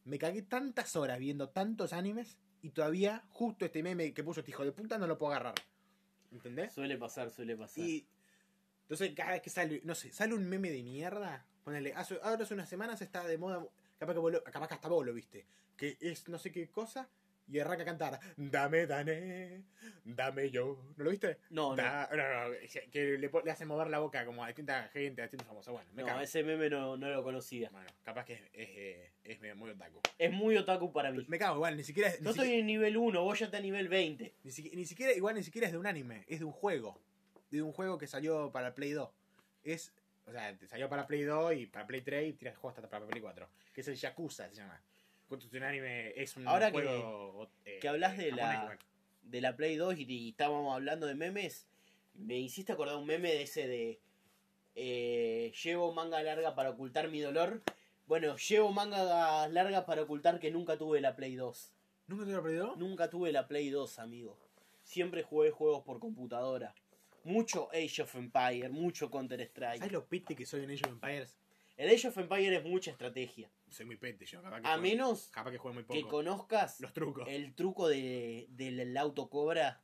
me 0.06 0.20
cagué 0.20 0.44
tantas 0.44 0.96
horas 0.96 1.18
viendo 1.18 1.50
tantos 1.50 1.92
animes 1.92 2.38
y 2.62 2.70
todavía 2.70 3.24
justo 3.30 3.66
este 3.66 3.82
meme 3.82 4.14
que 4.14 4.24
puso 4.24 4.42
este 4.42 4.52
hijo 4.52 4.64
de 4.64 4.72
puta 4.74 5.00
no 5.00 5.08
lo 5.08 5.18
puedo 5.18 5.32
agarrar. 5.32 5.56
¿Entendés? 6.32 6.72
suele 6.72 6.98
pasar, 6.98 7.32
suele 7.32 7.58
pasar. 7.58 7.84
Y 7.84 8.06
entonces 8.84 9.14
cada 9.16 9.32
vez 9.32 9.42
que 9.42 9.50
sale, 9.50 9.82
no 9.86 9.96
sé, 9.96 10.12
sale 10.12 10.36
un 10.36 10.48
meme 10.48 10.70
de 10.70 10.84
mierda, 10.84 11.48
ponele, 11.64 11.94
hace, 11.96 12.20
ahora 12.22 12.44
hace 12.44 12.54
unas 12.54 12.70
semanas 12.70 13.02
está 13.02 13.26
de 13.26 13.40
moda, 13.40 13.66
capaz 13.98 14.14
que, 14.14 14.20
vos 14.20 14.32
lo- 14.32 14.44
capaz 14.44 14.68
que 14.68 14.74
hasta 14.76 14.88
vos 14.88 15.04
lo 15.04 15.14
viste, 15.16 15.48
que 15.76 15.98
es 16.00 16.28
no 16.30 16.38
sé 16.38 16.52
qué 16.52 16.70
cosa 16.70 17.10
y 17.50 17.60
arranca 17.60 17.84
a 17.84 17.86
cantar, 17.86 18.20
dame, 18.36 18.86
dame, 18.88 19.64
dame 20.04 20.50
yo, 20.50 20.84
¿no 20.98 21.04
lo 21.06 21.10
viste? 21.12 21.38
No, 21.50 21.70
no. 21.70 21.76
Da- 21.76 22.10
no, 22.12 22.50
no, 22.50 22.56
que 22.91 23.18
le, 23.18 23.30
le 23.43 23.52
hace 23.52 23.66
mover 23.66 23.89
la 23.89 24.00
boca 24.00 24.26
como 24.26 24.43
a 24.43 24.48
distinta 24.48 24.89
gente, 24.89 25.22
a 25.22 25.26
distintos 25.26 25.48
famosos, 25.48 25.74
bueno, 25.74 25.89
me 25.93 26.02
No, 26.02 26.08
cago. 26.10 26.22
ese 26.22 26.43
meme 26.43 26.70
no, 26.70 26.98
no 26.98 27.10
lo 27.10 27.24
conocía. 27.24 27.70
Bueno, 27.72 27.88
capaz 28.04 28.26
que 28.26 28.34
es, 28.34 28.41
es, 28.54 28.70
eh, 28.70 29.12
es 29.24 29.56
muy 29.56 29.70
otaku. 29.70 30.02
Es 30.18 30.32
muy 30.32 30.58
otaku 30.58 30.91
para 30.91 31.12
mí. 31.12 31.24
Me 31.28 31.38
cago 31.39 31.56
igual, 31.56 31.78
ni 31.78 31.84
siquiera, 31.84 32.10
es- 32.10 32.20
Yo 32.22 32.32
estoy 32.32 32.54
en 32.54 32.66
nivel 32.66 32.98
1, 32.98 33.24
vos 33.24 33.39
ya 33.39 33.45
estás 33.45 33.60
en 33.60 33.66
nivel 33.66 33.88
20. 33.88 34.34
Ni, 34.43 34.52
siqui- 34.52 34.74
ni 34.76 34.86
siquiera, 34.86 35.14
igual 35.14 35.36
ni 35.36 35.43
siquiera 35.43 35.68
es 35.68 35.74
de 35.74 35.80
un 35.80 35.88
anime, 35.88 36.26
es 36.28 36.39
de 36.39 36.45
un 36.45 36.52
juego. 36.52 37.00
De 37.52 37.62
un 37.62 37.72
juego 37.72 37.98
que 37.98 38.08
salió 38.08 38.52
para 38.52 38.76
Play 38.76 38.91
2. 38.91 39.10
Es, 39.64 39.93
o 40.26 40.32
sea, 40.34 40.54
salió 40.68 40.89
para 40.89 41.08
Play 41.08 41.24
2 41.24 41.54
y 41.56 41.66
para 41.66 41.88
Play 41.88 42.02
3 42.02 42.28
y 42.30 42.34
tiras 42.34 42.54
el 42.56 42.60
juego 42.60 42.76
hasta 42.76 42.89
para 42.89 43.06
Play 43.06 43.22
4. 43.22 43.48
Que 43.74 43.82
es 43.82 43.88
el 43.88 43.95
Yakuza, 43.95 44.50
se 44.50 44.56
llama. 44.56 44.82
Anime, 45.32 46.14
es 46.22 46.36
un 46.38 46.48
Ahora 46.48 46.72
que- 46.72 46.78
juego. 46.84 47.50
eh, 47.66 47.80
que 47.82 47.88
hablas 47.88 48.18
de 48.18 48.32
la- 48.32 48.62
igual. 48.64 48.80
de 49.24 49.42
la 49.42 49.56
Play 49.58 49.76
2 49.76 49.98
y, 50.00 50.04
y 50.04 50.30
estábamos 50.30 50.74
hablando 50.74 51.06
de 51.06 51.16
memes, 51.16 51.68
me 52.16 52.38
hiciste 52.40 52.72
acordar 52.72 52.96
un 52.96 53.06
meme 53.06 53.30
de 53.30 53.42
ese 53.44 53.68
de 53.68 54.00
eh, 54.76 55.52
llevo 55.64 55.92
manga 55.94 56.22
larga 56.22 56.54
para 56.56 56.70
ocultar 56.70 57.10
mi 57.10 57.20
dolor. 57.20 57.62
Bueno, 58.06 58.38
llevo 58.38 58.72
manga 58.72 59.48
larga 59.50 59.86
para 59.86 60.04
ocultar 60.04 60.40
que 60.40 60.52
nunca 60.52 60.78
tuve 60.78 61.02
la 61.02 61.16
Play 61.16 61.36
2. 61.36 61.74
¿Nunca 62.08 62.26
te 62.26 62.32
lo 62.32 62.42
perdió? 62.44 62.76
Nunca 62.78 63.10
tuve 63.10 63.32
la 63.32 63.48
Play 63.48 63.70
2, 63.70 64.00
amigo. 64.00 64.38
Siempre 64.84 65.24
jugué 65.24 65.52
juegos 65.52 65.84
por 65.84 66.00
computadora. 66.00 66.74
Mucho 67.26 67.68
Age 67.74 68.04
of 68.04 68.16
Empire, 68.16 68.70
mucho 68.70 69.12
Counter 69.12 69.40
¿Sabes 69.40 69.50
Strike. 69.80 69.92
lo 69.92 70.06
pete 70.06 70.36
que 70.36 70.46
soy 70.46 70.64
en 70.64 70.72
Age 70.72 70.86
of 70.86 70.92
Empires? 70.94 71.36
El 71.78 71.90
Age 71.90 72.08
of 72.08 72.18
Empire 72.18 72.56
es 72.58 72.66
mucha 72.66 72.90
estrategia. 72.92 73.50
Soy 73.70 73.86
muy 73.86 73.98
pete 73.98 74.26
yo, 74.26 74.42
capaz 74.42 74.62
que 74.62 74.68
A 74.68 74.72
juegue- 74.78 74.82
menos 74.90 75.30
Capaz 75.30 75.52
que 75.52 75.58
juegue 75.60 75.76
muy 75.76 75.84
que 75.86 76.08
conozcas 76.08 76.80
Los 76.82 76.94
trucos. 76.94 77.28
el 77.30 77.54
truco 77.54 77.88
de, 77.88 78.48
del 78.50 78.98
autocobra. 78.98 79.82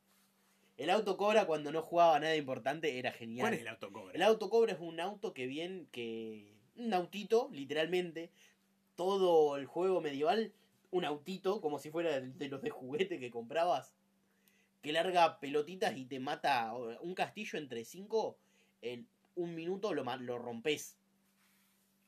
El 0.78 0.90
autocobra 0.90 1.46
cuando 1.46 1.72
no 1.72 1.84
jugaba 1.84 2.20
nada 2.20 2.36
importante 2.36 2.98
era 2.98 3.12
genial. 3.12 3.44
¿Cuál 3.44 3.54
es 3.54 3.62
el 3.62 3.68
autocobra? 3.68 4.14
El 4.16 4.24
autocobra 4.24 4.74
es 4.74 4.80
un 4.80 5.00
auto 5.00 5.34
que 5.34 5.46
bien 5.46 5.88
que 5.92 6.52
un 6.78 6.92
autito, 6.96 7.50
literalmente, 7.52 8.32
todo 8.96 9.58
el 9.58 9.68
juego 9.68 10.02
medieval, 10.02 10.52
un 10.90 11.06
autito 11.06 11.62
como 11.62 11.78
si 11.78 11.92
fuera 11.92 12.20
de 12.22 12.48
los 12.48 12.64
de 12.64 12.72
juguete 12.72 13.20
que 13.20 13.30
comprabas, 13.30 13.94
que 14.82 14.92
larga 14.94 15.40
pelotitas 15.40 15.96
y 15.96 16.06
te 16.06 16.20
mata 16.20 16.74
un 16.74 17.14
castillo 17.14 17.60
entre 17.60 17.86
cinco 17.86 18.38
en 18.82 19.08
un 19.36 19.54
minuto 19.54 19.94
lo 19.94 20.04
rompes. 20.40 20.98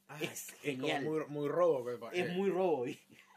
Ah, 0.07 0.17
es 0.21 0.51
genial. 0.61 1.03
muy, 1.03 1.25
muy 1.27 1.47
robo. 1.49 1.89
Es 2.11 2.29
eh, 2.29 2.33
muy 2.33 2.49
robo. 2.49 2.85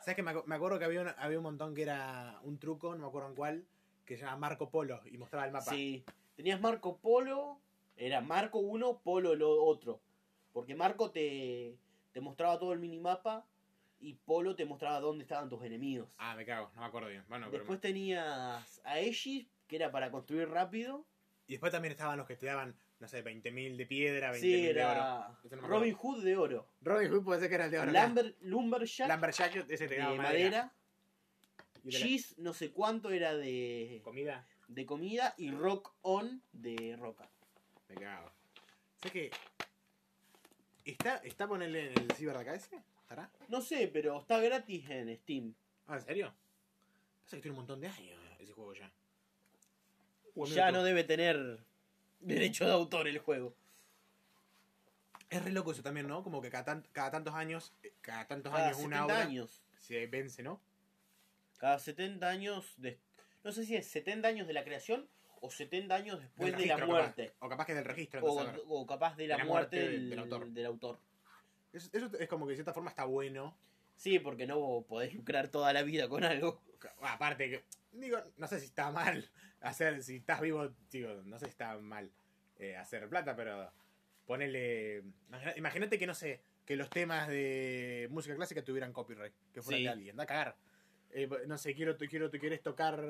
¿Sabes 0.01 0.17
que 0.17 0.23
me, 0.23 0.33
acu- 0.33 0.45
me 0.47 0.55
acuerdo 0.55 0.79
que 0.79 0.85
había 0.85 1.01
un, 1.03 1.09
había 1.17 1.39
un 1.39 1.43
montón 1.45 1.75
que 1.75 1.83
era 1.83 2.39
un 2.45 2.59
truco, 2.59 2.95
no 2.95 3.03
me 3.03 3.07
acuerdo 3.09 3.29
en 3.29 3.35
cuál, 3.35 3.65
que 4.05 4.17
se 4.17 4.25
llama 4.25 4.37
Marco 4.37 4.71
Polo 4.71 5.01
y 5.07 5.19
mostraba 5.19 5.47
el 5.47 5.53
mapa. 5.53 5.71
Sí. 5.71 6.05
Tenías 6.37 6.61
Marco 6.61 6.99
Polo, 6.99 7.59
era 7.97 8.21
Marco 8.21 8.59
uno, 8.59 8.99
Polo 8.99 9.35
lo 9.35 9.65
otro. 9.65 10.01
Porque 10.53 10.75
Marco 10.75 11.11
te, 11.11 11.77
te 12.13 12.21
mostraba 12.21 12.59
todo 12.59 12.73
el 12.73 12.79
minimapa 12.79 13.45
y 14.01 14.15
Polo 14.15 14.55
te 14.55 14.65
mostraba 14.65 15.01
dónde 15.01 15.25
estaban 15.25 15.49
tus 15.49 15.63
enemigos. 15.65 16.09
Ah, 16.19 16.37
me 16.37 16.47
cago, 16.47 16.71
no 16.75 16.81
me 16.83 16.87
acuerdo 16.87 17.09
bien. 17.09 17.25
Bueno, 17.29 17.47
pero 17.51 17.59
Después 17.59 17.81
tenías 17.81 18.81
a 18.85 18.93
Aegis, 18.93 19.47
que 19.67 19.77
era 19.77 19.91
para 19.91 20.11
construir 20.11 20.49
rápido. 20.49 21.05
Y 21.49 21.53
después 21.55 21.73
también 21.73 21.93
estaban 21.93 22.17
los 22.19 22.27
que 22.27 22.37
te 22.37 22.47
daban, 22.47 22.77
no 23.01 23.07
sé, 23.09 23.23
20.000 23.25 23.77
de 23.77 23.87
piedra, 23.87 24.33
20.000 24.33 24.41
Sí, 24.41 24.73
de 24.73 24.85
oro. 24.85 25.37
no. 25.61 25.69
Robin 25.69 25.95
Hood 25.95 26.25
de 26.25 26.37
oro. 26.37 26.69
Robin 26.81 27.11
Hood 27.13 27.25
puede 27.25 27.41
ser 27.41 27.49
que 27.49 27.55
era 27.55 27.65
el 27.67 27.71
de 27.71 27.79
oro. 27.79 27.93
Lumber, 27.93 28.35
Lumberjack 28.41 29.09
Lumberjack, 29.09 29.57
ese 29.71 29.87
te 29.89 29.95
de 29.97 30.03
madera. 30.17 30.73
Y 31.85 31.91
de 31.91 31.93
la- 31.93 32.05
Cheese, 32.05 32.35
no 32.39 32.53
sé 32.53 32.73
cuánto 32.73 33.11
era 33.11 33.35
de, 33.37 34.01
comida, 34.03 34.47
de 34.67 34.85
comida. 34.85 35.35
Y 35.39 35.51
Rock 35.53 35.95
On 36.03 36.43
de 36.53 36.97
roca. 36.99 37.29
me 37.89 37.95
cago. 37.95 38.33
¿Sabes 39.01 39.13
que 39.13 39.31
¿Está, 40.85 41.17
está 41.19 41.47
ponerle 41.47 41.93
en 41.93 41.99
el 41.99 42.13
Ciber 42.13 42.35
de 42.35 42.41
acá 42.43 42.55
ese? 42.55 42.83
¿Estará? 43.03 43.31
No 43.49 43.61
sé, 43.61 43.89
pero 43.93 44.19
está 44.21 44.41
gratis 44.41 44.89
en 44.91 45.15
Steam. 45.19 45.55
Ah, 45.87 45.97
¿en 45.97 46.03
serio? 46.03 46.35
Pasa 47.25 47.37
que 47.37 47.43
tiene 47.43 47.53
un 47.53 47.59
montón 47.59 47.81
de 47.81 47.89
años 47.89 48.19
ese 48.39 48.53
juego 48.53 48.75
ya. 48.75 48.91
Ya 50.47 50.71
no 50.73 50.83
debe 50.83 51.05
tener 51.05 51.59
derecho 52.21 52.67
de 52.67 52.73
autor 52.73 53.09
el 53.09 53.19
juego. 53.19 53.55
Es 55.31 55.45
re 55.45 55.53
loco 55.53 55.73
eso 55.73 55.83
también, 55.83 56.09
¿no? 56.09 56.23
Como 56.25 56.41
que 56.41 56.51
cada, 56.51 56.65
tan- 56.65 56.87
cada 56.93 57.11
tantos 57.11 57.35
años, 57.35 57.73
eh, 57.83 57.93
cada 58.01 58.27
tantos 58.27 58.51
Cada 58.53 58.67
años 58.69 58.77
70 58.79 58.97
una 58.97 59.05
obra 59.05 59.21
años. 59.23 59.63
se 59.81 60.07
vence, 60.07 60.43
¿no? 60.43 60.61
Cada 61.59 61.79
70 61.79 62.29
años. 62.29 62.75
De, 62.79 62.99
no 63.45 63.53
sé 63.53 63.65
si 63.67 63.77
es 63.77 63.87
70 63.89 64.27
años 64.29 64.47
de 64.47 64.55
la 64.55 64.65
creación 64.65 65.07
o 65.41 65.51
70 65.51 65.95
años 65.95 66.21
después 66.21 66.57
de 66.57 66.67
la 66.67 66.79
muerte. 66.87 67.27
Capaz. 67.29 67.47
O 67.47 67.49
capaz 67.51 67.67
que 67.67 67.75
del 67.75 67.85
registro. 67.85 68.25
O, 68.25 68.43
o 68.69 68.87
capaz 68.87 69.17
de 69.17 69.27
la, 69.27 69.37
de 69.37 69.43
la 69.43 69.45
muerte, 69.45 69.77
muerte 69.77 69.93
del, 69.93 70.11
del 70.11 70.19
autor. 70.21 70.47
del 70.49 70.67
autor. 70.67 70.99
Eso, 71.75 71.91
eso 71.93 72.11
es 72.19 72.29
como 72.29 72.47
que 72.47 72.51
de 72.53 72.57
cierta 72.57 72.73
forma 72.73 72.89
está 72.91 73.05
bueno. 73.05 73.55
Sí, 73.97 74.19
porque 74.21 74.47
no 74.47 74.85
podés 74.89 75.13
lucrar 75.13 75.49
toda 75.49 75.73
la 75.75 75.83
vida 75.83 76.09
con 76.09 76.25
algo. 76.25 76.61
Aparte 77.03 77.51
que, 77.51 77.65
digo, 78.01 78.19
no 78.37 78.47
sé 78.47 78.59
si 78.61 78.67
está 78.67 78.91
mal 78.91 79.29
hacer, 79.61 80.03
si 80.03 80.17
estás 80.17 80.41
vivo, 80.41 80.69
digo, 80.91 81.23
no 81.25 81.39
sé 81.39 81.47
si 81.47 81.51
está 81.51 81.77
mal 81.79 82.11
eh, 82.59 82.77
hacer 82.77 83.09
plata, 83.09 83.35
pero 83.37 83.71
ponele, 84.27 85.03
imagínate 85.57 85.99
que 85.99 86.07
no 86.07 86.15
sé, 86.15 86.41
que 86.65 86.77
los 86.77 86.91
temas 86.91 87.29
de 87.29 88.09
música 88.11 88.35
clásica 88.37 88.63
tuvieran 88.63 88.93
copyright, 88.93 89.33
que 89.53 89.63
fueran 89.63 89.79
Sí. 89.79 89.85
de 89.85 89.91
alguien, 89.91 90.17
da 90.17 90.25
a 90.25 90.27
cagar. 90.27 90.57
Eh, 91.11 91.29
no 91.47 91.57
sé, 91.57 91.75
quiero, 91.75 91.97
tú 91.97 92.05
quiero, 92.07 92.31
tú 92.31 92.39
quieres 92.39 92.63
tocar, 92.63 93.03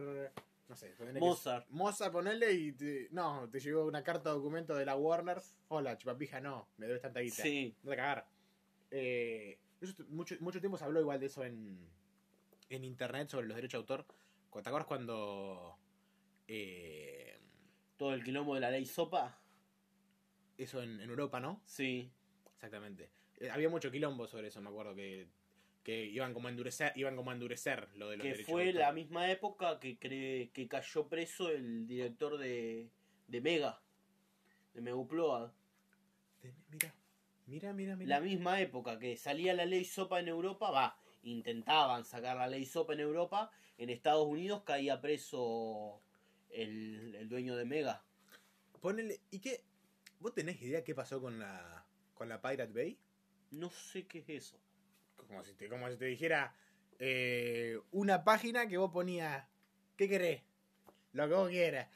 no 0.68 0.76
sé, 0.76 0.95
que- 0.95 1.05
Mozart. 1.18 1.66
Mozart, 1.70 2.12
ponele 2.12 2.53
y 2.53 2.72
te- 2.72 3.09
no, 3.11 3.49
te 3.51 3.59
llegó 3.59 3.84
una 3.86 4.05
carta 4.05 4.30
de 4.30 4.36
documento 4.36 4.76
de 4.76 4.84
la 4.86 4.95
Warner, 4.97 5.41
hola, 5.68 5.99
chupapija, 5.99 6.41
no, 6.41 6.68
me 6.76 6.86
debes 6.86 7.03
tanta 7.03 7.18
guita. 7.20 7.43
Sí. 7.43 7.74
No 7.82 7.91
te 7.91 7.97
cagar. 7.97 8.26
Eh, 8.93 9.59
mucho, 10.09 10.34
mucho 10.41 10.61
tiempo 10.61 10.78
se 10.78 10.84
habló 10.84 11.01
igual 11.01 11.18
de 11.18 11.26
eso 11.26 11.45
en, 11.45 11.78
en 12.70 12.84
internet 12.84 13.28
sobre 13.28 13.47
los 13.49 13.57
derechos 13.57 13.78
de 13.86 13.95
autor. 13.95 14.07
¿Te 14.53 14.59
acuerdas 14.68 14.86
cuando 14.86 15.78
eh, 16.49 17.38
Todo 17.96 18.14
el 18.14 18.24
quilombo 18.24 18.55
de 18.55 18.61
la 18.61 18.70
ley 18.70 18.84
sopa. 18.86 19.38
eso 20.57 20.82
en, 20.82 21.01
en 21.01 21.09
Europa, 21.11 21.38
no? 21.40 21.62
Sí. 21.64 22.11
Exactamente. 22.55 23.11
Eh, 23.38 23.51
había 23.51 23.68
mucho 23.68 23.90
quilombo 23.90 24.26
sobre 24.26 24.49
eso, 24.49 24.61
me 24.61 24.68
acuerdo 24.70 24.94
que, 24.96 25.28
que 25.84 26.05
iban 26.07 26.34
como 26.34 26.49
a 26.49 26.51
endurecer, 26.51 26.92
iban 26.96 27.14
como 27.14 27.30
a 27.30 27.34
endurecer 27.34 27.88
lo 27.94 28.09
de 28.09 28.16
los 28.16 28.24
Que 28.24 28.30
derechos 28.32 28.51
fue 28.51 28.72
la 28.72 28.92
misma 28.92 29.30
época 29.30 29.78
que, 29.78 29.99
cre- 30.01 30.51
que 30.53 30.66
cayó 30.66 31.09
preso 31.09 31.51
el 31.51 31.86
director 31.86 32.36
de, 32.36 32.90
de 33.28 33.40
Mega, 33.40 33.80
de 34.74 34.80
Meguploa. 34.80 35.55
Ten- 36.40 36.57
Mira, 37.46 37.72
mira, 37.72 37.72
mira, 37.96 37.96
La 37.96 38.20
mira. 38.20 38.20
misma 38.20 38.61
época 38.61 38.99
que 38.99 39.16
salía 39.16 39.55
la 39.55 39.64
ley 39.64 39.84
SOPA 39.84 40.20
en 40.20 40.28
Europa, 40.28 40.70
va, 40.70 41.01
intentaban 41.22 42.04
sacar 42.04 42.36
la 42.36 42.46
ley 42.48 42.64
SOPA 42.66 42.94
en 42.94 43.00
Europa, 43.00 43.50
en 43.76 43.90
Estados 43.90 44.26
Unidos 44.26 44.62
caía 44.64 45.00
preso 45.00 46.00
el, 46.50 47.14
el 47.14 47.28
dueño 47.28 47.56
de 47.56 47.64
Mega. 47.64 48.04
Ponele, 48.80 49.20
¿y 49.30 49.40
qué? 49.40 49.64
¿Vos 50.20 50.34
tenés 50.34 50.60
idea 50.62 50.84
qué 50.84 50.94
pasó 50.94 51.20
con 51.20 51.38
la 51.38 51.84
con 52.14 52.28
la 52.28 52.40
Pirate 52.40 52.72
Bay? 52.72 52.98
No 53.50 53.70
sé 53.70 54.06
qué 54.06 54.18
es 54.20 54.28
eso. 54.28 54.60
Como 55.16 55.44
si 55.44 55.54
te, 55.54 55.68
como 55.68 55.88
si 55.90 55.96
te 55.96 56.06
dijera 56.06 56.54
eh, 56.98 57.78
una 57.92 58.24
página 58.24 58.66
que 58.66 58.76
vos 58.78 58.90
ponías, 58.90 59.46
¿qué 59.96 60.08
querés? 60.08 60.42
Lo 61.12 61.28
que 61.28 61.34
vos 61.34 61.48
quieras. 61.48 61.88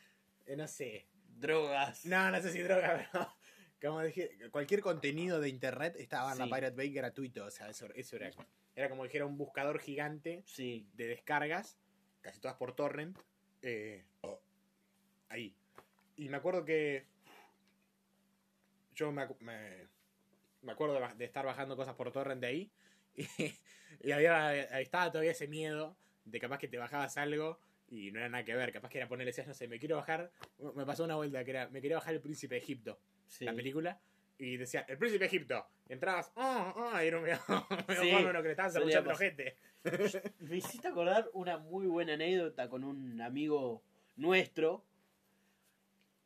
Eh, 0.46 0.56
no 0.56 0.66
sé. 0.68 1.06
Drogas. 1.38 2.04
No, 2.06 2.30
no 2.30 2.40
sé 2.40 2.52
si 2.52 2.60
droga, 2.60 3.08
pero 3.12 3.32
como 3.80 4.00
dije, 4.02 4.30
cualquier 4.52 4.80
contenido 4.80 5.40
de 5.40 5.48
internet 5.48 5.96
estaba 5.98 6.30
en 6.32 6.36
Sí. 6.38 6.42
la 6.48 6.56
Pirate 6.56 6.76
Bay 6.76 6.92
gratuito. 6.92 7.44
O 7.46 7.50
sea, 7.50 7.68
eso, 7.68 7.88
eso 7.94 8.16
era, 8.16 8.30
era 8.74 8.88
como 8.88 9.04
dijera 9.04 9.26
un 9.26 9.36
buscador 9.36 9.78
gigante 9.80 10.42
Sí, 10.46 10.86
de 10.94 11.06
descargas, 11.08 11.78
casi 12.20 12.40
todas 12.40 12.56
por 12.56 12.74
torrent. 12.74 13.18
eh, 13.62 14.04
ahí. 15.28 15.54
Y 16.16 16.28
me 16.28 16.36
acuerdo 16.36 16.64
que 16.64 17.06
yo 18.94 19.10
me, 19.12 19.26
me, 19.40 19.88
me 20.62 20.72
acuerdo 20.72 20.94
de, 21.00 21.14
de 21.16 21.24
estar 21.24 21.44
bajando 21.46 21.76
cosas 21.76 21.94
por 21.94 22.12
torrent 22.12 22.40
de 22.40 22.46
ahí. 22.46 22.70
Y, 24.02 24.08
y 24.08 24.12
había, 24.12 24.80
estaba 24.80 25.12
todavía 25.12 25.32
ese 25.32 25.46
miedo 25.46 25.98
de 26.24 26.40
capaz 26.40 26.56
que 26.56 26.66
te 26.66 26.78
bajabas 26.78 27.18
algo 27.18 27.58
y 27.90 28.10
no 28.10 28.20
era 28.20 28.30
nada 28.30 28.42
que 28.42 28.54
ver. 28.54 28.72
Capaz 28.72 28.88
que 28.88 28.96
era 28.98 29.06
ponerle, 29.06 29.32
decías, 29.32 29.46
no 29.46 29.52
sé, 29.52 29.68
me 29.68 29.78
quiero 29.78 29.96
bajar. 29.96 30.32
Me 30.74 30.86
pasó 30.86 31.04
una 31.04 31.16
vuelta 31.16 31.44
que 31.44 31.50
era, 31.50 31.68
me 31.68 31.82
quería 31.82 31.98
bajar 31.98 32.14
El 32.14 32.22
Príncipe 32.22 32.54
de 32.54 32.62
Egipto, 32.62 32.98
sí. 33.26 33.44
la 33.44 33.52
película. 33.54 34.00
Y 34.38 34.56
decía, 34.56 34.84
El 34.88 34.98
Príncipe 34.98 35.20
de 35.20 35.26
Egipto. 35.26 35.66
Entrabas, 35.88 36.32
ah, 36.36 36.74
ah, 36.94 37.04
y 37.04 37.08
era 37.08 37.18
un 37.18 37.22
medio, 37.24 37.38
medio 37.88 38.02
Sí, 38.02 38.12
bárbaro 38.12 38.42
que 38.42 38.48
le 38.48 38.52
estaban 38.52 38.72
pasar. 38.72 39.08
ojete. 39.08 39.56
Me 40.38 40.56
hiciste 40.56 40.88
acordar 40.88 41.28
una 41.34 41.58
muy 41.58 41.86
buena 41.86 42.14
anécdota 42.14 42.68
con 42.68 42.82
un 42.84 43.20
amigo 43.20 43.82
nuestro, 44.16 44.84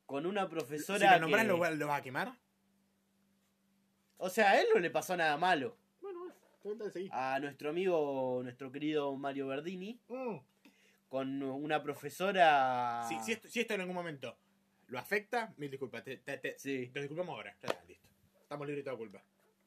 con 0.06 0.24
una 0.26 0.44
Si 0.44 0.48
profesora. 0.50 1.14
lo 1.14 1.20
nombrás, 1.22 1.42
que- 1.44 1.48
¿lo, 1.48 1.70
lo 1.74 1.86
vas 1.88 2.00
a 2.00 2.02
quemar? 2.02 2.32
O 4.18 4.28
sea, 4.30 4.52
a 4.52 4.60
él 4.60 4.66
no 4.72 4.80
le 4.80 4.90
pasó 4.90 5.16
nada 5.16 5.36
malo. 5.36 5.76
Bueno. 6.00 6.32
A 7.12 7.38
nuestro 7.40 7.70
amigo, 7.70 8.40
nuestro 8.42 8.72
querido 8.72 9.14
Mario 9.16 9.46
Verdini, 9.48 10.00
Mm. 10.08 10.36
con 11.08 11.42
una 11.42 11.82
profesora. 11.82 13.04
Si, 13.08 13.18
si 13.20 13.32
esto, 13.32 13.48
si 13.48 13.60
esto 13.60 13.74
en 13.74 13.80
algún 13.82 13.94
momento 13.94 14.36
lo 14.88 14.98
afecta, 14.98 15.52
mil 15.56 15.70
disculpas. 15.70 16.04
Te, 16.04 16.16
te, 16.18 16.38
te, 16.38 16.58
Sí, 16.58 16.88
te 16.92 17.00
disculpamos 17.00 17.34
ahora. 17.34 17.56
Ya 17.62 17.68
está, 17.68 17.84
listo. 17.86 18.08
Estamos 18.42 18.66
libres 18.66 18.84
de 18.84 18.90
toda 18.90 18.96
culpa. 18.98 19.22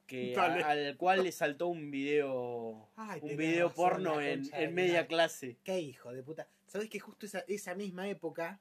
que 0.08 0.36
a- 0.36 0.70
al 0.70 0.98
cual 0.98 1.24
le 1.24 1.32
saltó 1.32 1.68
un 1.68 1.92
video. 1.92 2.90
Ay, 2.96 3.20
un 3.24 3.38
video 3.38 3.72
porno 3.74 4.20
en, 4.22 4.44
de 4.50 4.64
en 4.64 4.74
media 4.74 5.06
clase. 5.08 5.58
Qué 5.64 5.80
hijo 5.80 6.12
de 6.14 6.24
puta. 6.24 6.48
¿Sabés 6.68 6.90
que 6.90 7.00
justo 7.00 7.26
esa, 7.26 7.44
esa 7.48 7.76
misma 7.76 8.08
época, 8.08 8.60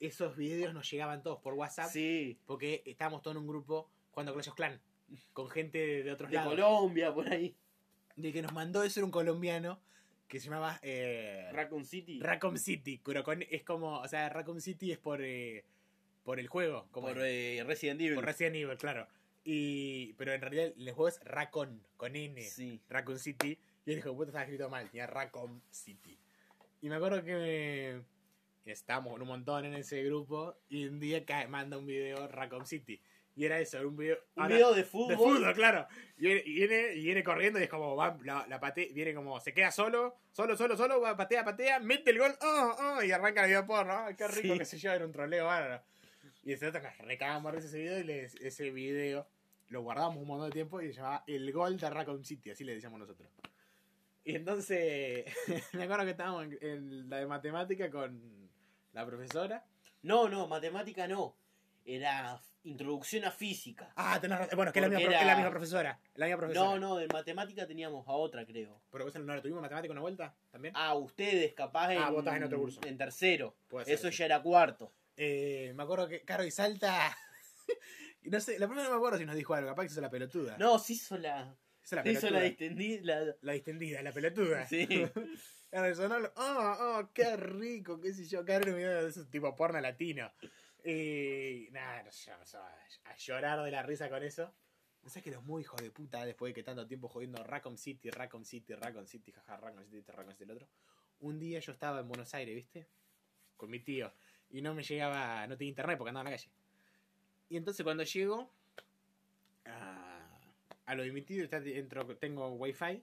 esos 0.00 0.36
videos 0.36 0.72
nos 0.72 0.90
llegaban 0.90 1.22
todos 1.22 1.40
por 1.40 1.54
WhatsApp? 1.54 1.90
Sí, 1.90 2.38
Porque 2.46 2.82
estábamos 2.86 3.20
todos 3.22 3.36
en 3.36 3.42
un 3.42 3.48
grupo 3.48 3.90
jugando 4.12 4.32
Clash 4.34 4.50
Clan. 4.54 4.80
Con 5.34 5.48
gente 5.50 5.78
de, 5.78 6.02
de 6.04 6.12
otros 6.12 6.30
de 6.30 6.36
lados. 6.36 6.54
Colombia, 6.54 7.12
por 7.12 7.28
ahí. 7.30 7.54
De 8.16 8.32
que 8.32 8.40
nos 8.42 8.52
mandó 8.52 8.82
eso 8.82 9.00
era 9.00 9.04
un 9.04 9.10
colombiano 9.12 9.78
que 10.32 10.40
se 10.40 10.46
llamaba 10.46 10.80
eh, 10.80 11.46
Raccoon 11.52 11.84
City. 11.84 12.18
Raccoon 12.18 12.56
City. 12.56 12.98
Pero 13.04 13.22
con- 13.22 13.42
es 13.50 13.62
como, 13.64 14.00
o 14.00 14.08
sea, 14.08 14.30
Raccoon 14.30 14.62
City 14.62 14.90
es 14.90 14.96
por, 14.96 15.20
eh, 15.20 15.62
por 16.24 16.40
el 16.40 16.48
juego. 16.48 16.88
Como 16.90 17.08
por 17.08 17.18
eh, 17.20 17.62
Resident 17.66 18.00
Evil. 18.00 18.14
Por 18.14 18.24
Resident 18.24 18.56
Evil, 18.56 18.78
claro. 18.78 19.06
Y, 19.44 20.14
pero 20.14 20.32
en 20.32 20.40
realidad 20.40 20.72
el 20.74 20.92
juego 20.92 21.08
es 21.08 21.20
Raccoon, 21.22 21.86
con 21.98 22.16
N. 22.16 22.40
Sí. 22.40 22.80
Raccoon 22.88 23.18
City. 23.18 23.58
Y 23.84 23.92
el 23.92 23.98
hijo 23.98 24.08
de 24.08 24.14
puta 24.14 24.28
estaba 24.30 24.44
escrito 24.44 24.70
mal, 24.70 24.88
tenía 24.88 25.06
Raccoon 25.06 25.60
City. 25.70 26.18
Y 26.80 26.88
me 26.88 26.94
acuerdo 26.94 27.22
que 27.22 28.00
estábamos 28.64 29.20
un 29.20 29.28
montón 29.28 29.66
en 29.66 29.74
ese 29.74 30.02
grupo 30.02 30.56
y 30.70 30.86
un 30.86 30.98
día 30.98 31.26
cae, 31.26 31.46
manda 31.46 31.76
un 31.76 31.84
video 31.84 32.26
Raccoon 32.26 32.64
City. 32.64 33.02
Y 33.34 33.46
era 33.46 33.58
eso, 33.58 33.78
un 33.86 33.96
video... 33.96 34.18
Un 34.36 34.42
ahora- 34.42 34.54
video 34.54 34.74
de 34.74 34.84
fútbol. 34.84 35.08
de 35.08 35.16
fútbol, 35.16 35.54
claro. 35.54 35.86
Y 36.18 36.22
viene, 36.26 36.42
y 36.44 36.52
viene, 36.54 36.94
y 36.94 37.02
viene 37.04 37.24
corriendo 37.24 37.58
y 37.58 37.62
es 37.62 37.68
como, 37.70 37.96
va, 37.96 38.18
la, 38.24 38.46
la 38.46 38.60
pate- 38.60 38.92
viene 38.92 39.14
como, 39.14 39.40
se 39.40 39.54
queda 39.54 39.70
solo, 39.70 40.16
solo, 40.32 40.54
solo, 40.56 40.76
solo, 40.76 41.00
va, 41.00 41.16
patea, 41.16 41.42
patea, 41.44 41.80
mete 41.80 42.10
el 42.10 42.18
gol, 42.18 42.34
oh, 42.42 42.76
oh, 42.98 43.02
y 43.02 43.10
arranca 43.10 43.42
el 43.42 43.48
video 43.48 43.66
porno, 43.66 44.04
qué 44.18 44.28
rico 44.28 44.52
Sí. 44.52 44.58
que 44.58 44.64
se 44.66 44.78
lleva 44.78 44.96
en 44.96 45.04
un 45.04 45.12
troleo 45.12 45.46
bárbaro. 45.46 45.82
Y 46.44 46.52
ese 46.52 46.66
otro 46.66 46.82
recagamos 47.00 47.54
ese 47.54 47.78
video 47.78 47.98
y 48.00 48.04
le- 48.04 48.24
ese 48.24 48.70
video 48.70 49.26
lo 49.68 49.80
guardamos 49.80 50.18
un 50.18 50.26
montón 50.26 50.50
de 50.50 50.52
tiempo 50.52 50.82
y 50.82 50.88
se 50.88 50.94
llamaba 51.00 51.24
El 51.26 51.50
Gol 51.52 51.78
de 51.78 51.88
Raccoon 51.88 52.24
City, 52.26 52.50
así 52.50 52.64
le 52.64 52.74
decíamos 52.74 52.98
nosotros. 53.00 53.30
Y 54.24 54.36
entonces, 54.36 55.24
me 55.72 55.84
acuerdo 55.84 56.04
que 56.04 56.10
estábamos 56.10 56.44
en, 56.44 56.58
en 56.60 57.08
la 57.08 57.16
de 57.16 57.26
matemática 57.26 57.90
con 57.90 58.50
la 58.92 59.06
profesora. 59.06 59.64
No, 60.02 60.28
no, 60.28 60.46
matemática 60.48 61.08
no. 61.08 61.34
Era 61.84 62.40
introducción 62.64 63.24
a 63.24 63.30
física. 63.32 63.92
Ah, 63.96 64.18
tenés 64.20 64.38
razón. 64.38 64.56
Bueno, 64.56 64.72
que 64.72 64.78
es 64.78 64.82
la, 64.82 64.88
misma, 64.88 65.02
es 65.02 65.08
era- 65.16 65.24
la 65.26 65.34
misma 65.36 65.50
profesora. 65.50 66.00
La 66.14 66.26
misma 66.26 66.38
profesora. 66.38 66.70
No, 66.70 66.78
no, 66.78 66.96
de 66.96 67.08
matemática 67.08 67.66
teníamos 67.66 68.06
a 68.06 68.12
otra, 68.12 68.46
creo. 68.46 68.80
Pero 68.90 69.04
vos 69.04 69.14
no 69.16 69.34
la 69.34 69.42
tuvimos 69.42 69.60
matemática 69.62 69.90
una 69.92 70.00
vuelta 70.00 70.34
también. 70.50 70.72
Ah, 70.76 70.94
ustedes, 70.94 71.52
capaz 71.54 71.92
en, 71.92 71.98
Ah, 72.02 72.10
vos 72.10 72.20
estás 72.20 72.36
en 72.36 72.44
otro 72.44 72.60
curso. 72.60 72.80
en 72.86 72.96
tercero. 72.96 73.56
Puede 73.68 73.86
ser, 73.86 73.94
Eso 73.94 74.10
sí. 74.10 74.16
ya 74.18 74.24
era 74.26 74.42
cuarto. 74.42 74.92
Eh, 75.16 75.72
me 75.74 75.82
acuerdo 75.82 76.08
que 76.08 76.22
Caro 76.22 76.44
y 76.44 76.50
Salta. 76.52 77.16
no 78.22 78.40
sé, 78.40 78.58
la 78.58 78.66
primera 78.68 78.86
no 78.88 78.94
me 78.94 78.96
acuerdo 78.98 79.18
si 79.18 79.26
nos 79.26 79.34
dijo 79.34 79.54
algo, 79.54 79.68
capaz 79.68 79.82
que 79.82 79.92
hizo 79.92 80.00
la 80.00 80.10
pelotuda. 80.10 80.56
No, 80.58 80.78
se 80.78 80.92
hizo 80.94 81.18
la, 81.18 81.54
hizo 81.84 81.96
la 81.96 82.02
se 82.04 82.12
hizo 82.12 82.30
la 82.30 82.40
distendida. 82.42 83.34
La 83.40 83.52
distendida, 83.52 84.02
la 84.02 84.12
pelotuda. 84.12 84.66
Sí. 84.66 84.86
Claro, 85.72 85.94
sonó 85.94 86.18
lo- 86.20 86.30
oh, 86.36 86.76
oh, 87.00 87.10
qué 87.14 87.34
rico, 87.34 87.98
qué 87.98 88.12
sé 88.12 88.26
yo, 88.26 88.44
Caro 88.44 88.70
un 88.72 88.76
video 88.76 89.04
de 89.04 89.08
ese 89.08 89.24
tipo 89.24 89.56
porno 89.56 89.80
latino. 89.80 90.30
Y 90.84 91.68
nada, 91.70 92.04
a 93.04 93.16
llorar 93.16 93.62
de 93.62 93.70
la 93.70 93.82
risa 93.82 94.08
con 94.08 94.22
eso. 94.22 94.52
No 95.02 95.08
sé 95.08 95.22
que 95.22 95.30
los 95.30 95.42
muy 95.44 95.62
hijos 95.62 95.80
de 95.80 95.90
puta 95.90 96.24
después 96.24 96.50
de 96.50 96.54
que 96.54 96.62
tanto 96.62 96.86
tiempo 96.86 97.08
jodiendo 97.08 97.42
Raccoon 97.42 97.76
City, 97.76 98.10
Raccoon 98.10 98.44
City, 98.44 98.74
Raccoon 98.74 99.06
City, 99.06 99.32
jaja, 99.32 99.56
Raccoon 99.56 99.84
City, 99.86 100.04
Raccoon 100.06 100.34
City, 100.34 100.44
el 100.44 100.50
otro. 100.52 100.68
Un 101.20 101.38
día 101.38 101.58
yo 101.60 101.72
estaba 101.72 102.00
en 102.00 102.08
Buenos 102.08 102.32
Aires, 102.34 102.54
¿viste? 102.54 102.86
Con 103.56 103.70
mi 103.70 103.80
tío. 103.80 104.12
Y 104.50 104.60
no 104.60 104.74
me 104.74 104.82
llegaba, 104.82 105.46
no 105.46 105.56
tenía 105.56 105.70
internet 105.70 105.98
porque 105.98 106.10
andaba 106.10 106.28
en 106.28 106.32
la 106.32 106.38
calle. 106.38 106.50
Y 107.48 107.56
entonces 107.56 107.84
cuando 107.84 108.02
llego 108.04 108.50
a, 109.64 110.40
a 110.86 110.94
lo 110.94 111.02
de 111.02 111.12
mi 111.12 111.22
tío, 111.22 111.44
está 111.44 111.60
dentro, 111.60 112.16
tengo 112.16 112.48
wifi, 112.54 113.02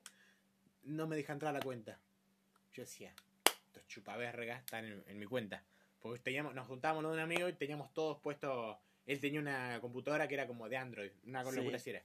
no 0.84 1.08
me 1.08 1.16
deja 1.16 1.34
entrar 1.34 1.56
a 1.56 1.60
la 1.60 1.64
cuenta. 1.64 2.00
Yo 2.74 2.84
decía, 2.84 3.14
estos 3.68 3.88
chupavergas 3.88 4.60
están 4.60 4.86
en, 4.86 5.04
en 5.06 5.20
mi 5.20 5.26
cuenta. 5.26 5.64
Porque 6.02 6.20
teníamos, 6.20 6.54
nos 6.56 6.68
juntábamos 6.68 7.04
con 7.04 7.14
un 7.14 7.20
amigo 7.20 7.50
y 7.50 7.54
teníamos 7.54 7.94
todos 7.94 8.20
puestos. 8.20 8.78
Él 9.06 9.20
tenía 9.20 9.40
una 9.40 9.80
computadora 9.82 10.28
que 10.28 10.36
era 10.36 10.48
como 10.48 10.70
de 10.70 10.78
Android, 10.78 11.12
una 11.26 11.44
con 11.44 11.56
locura 11.56 11.78
así 11.78 11.90
era. 11.90 12.04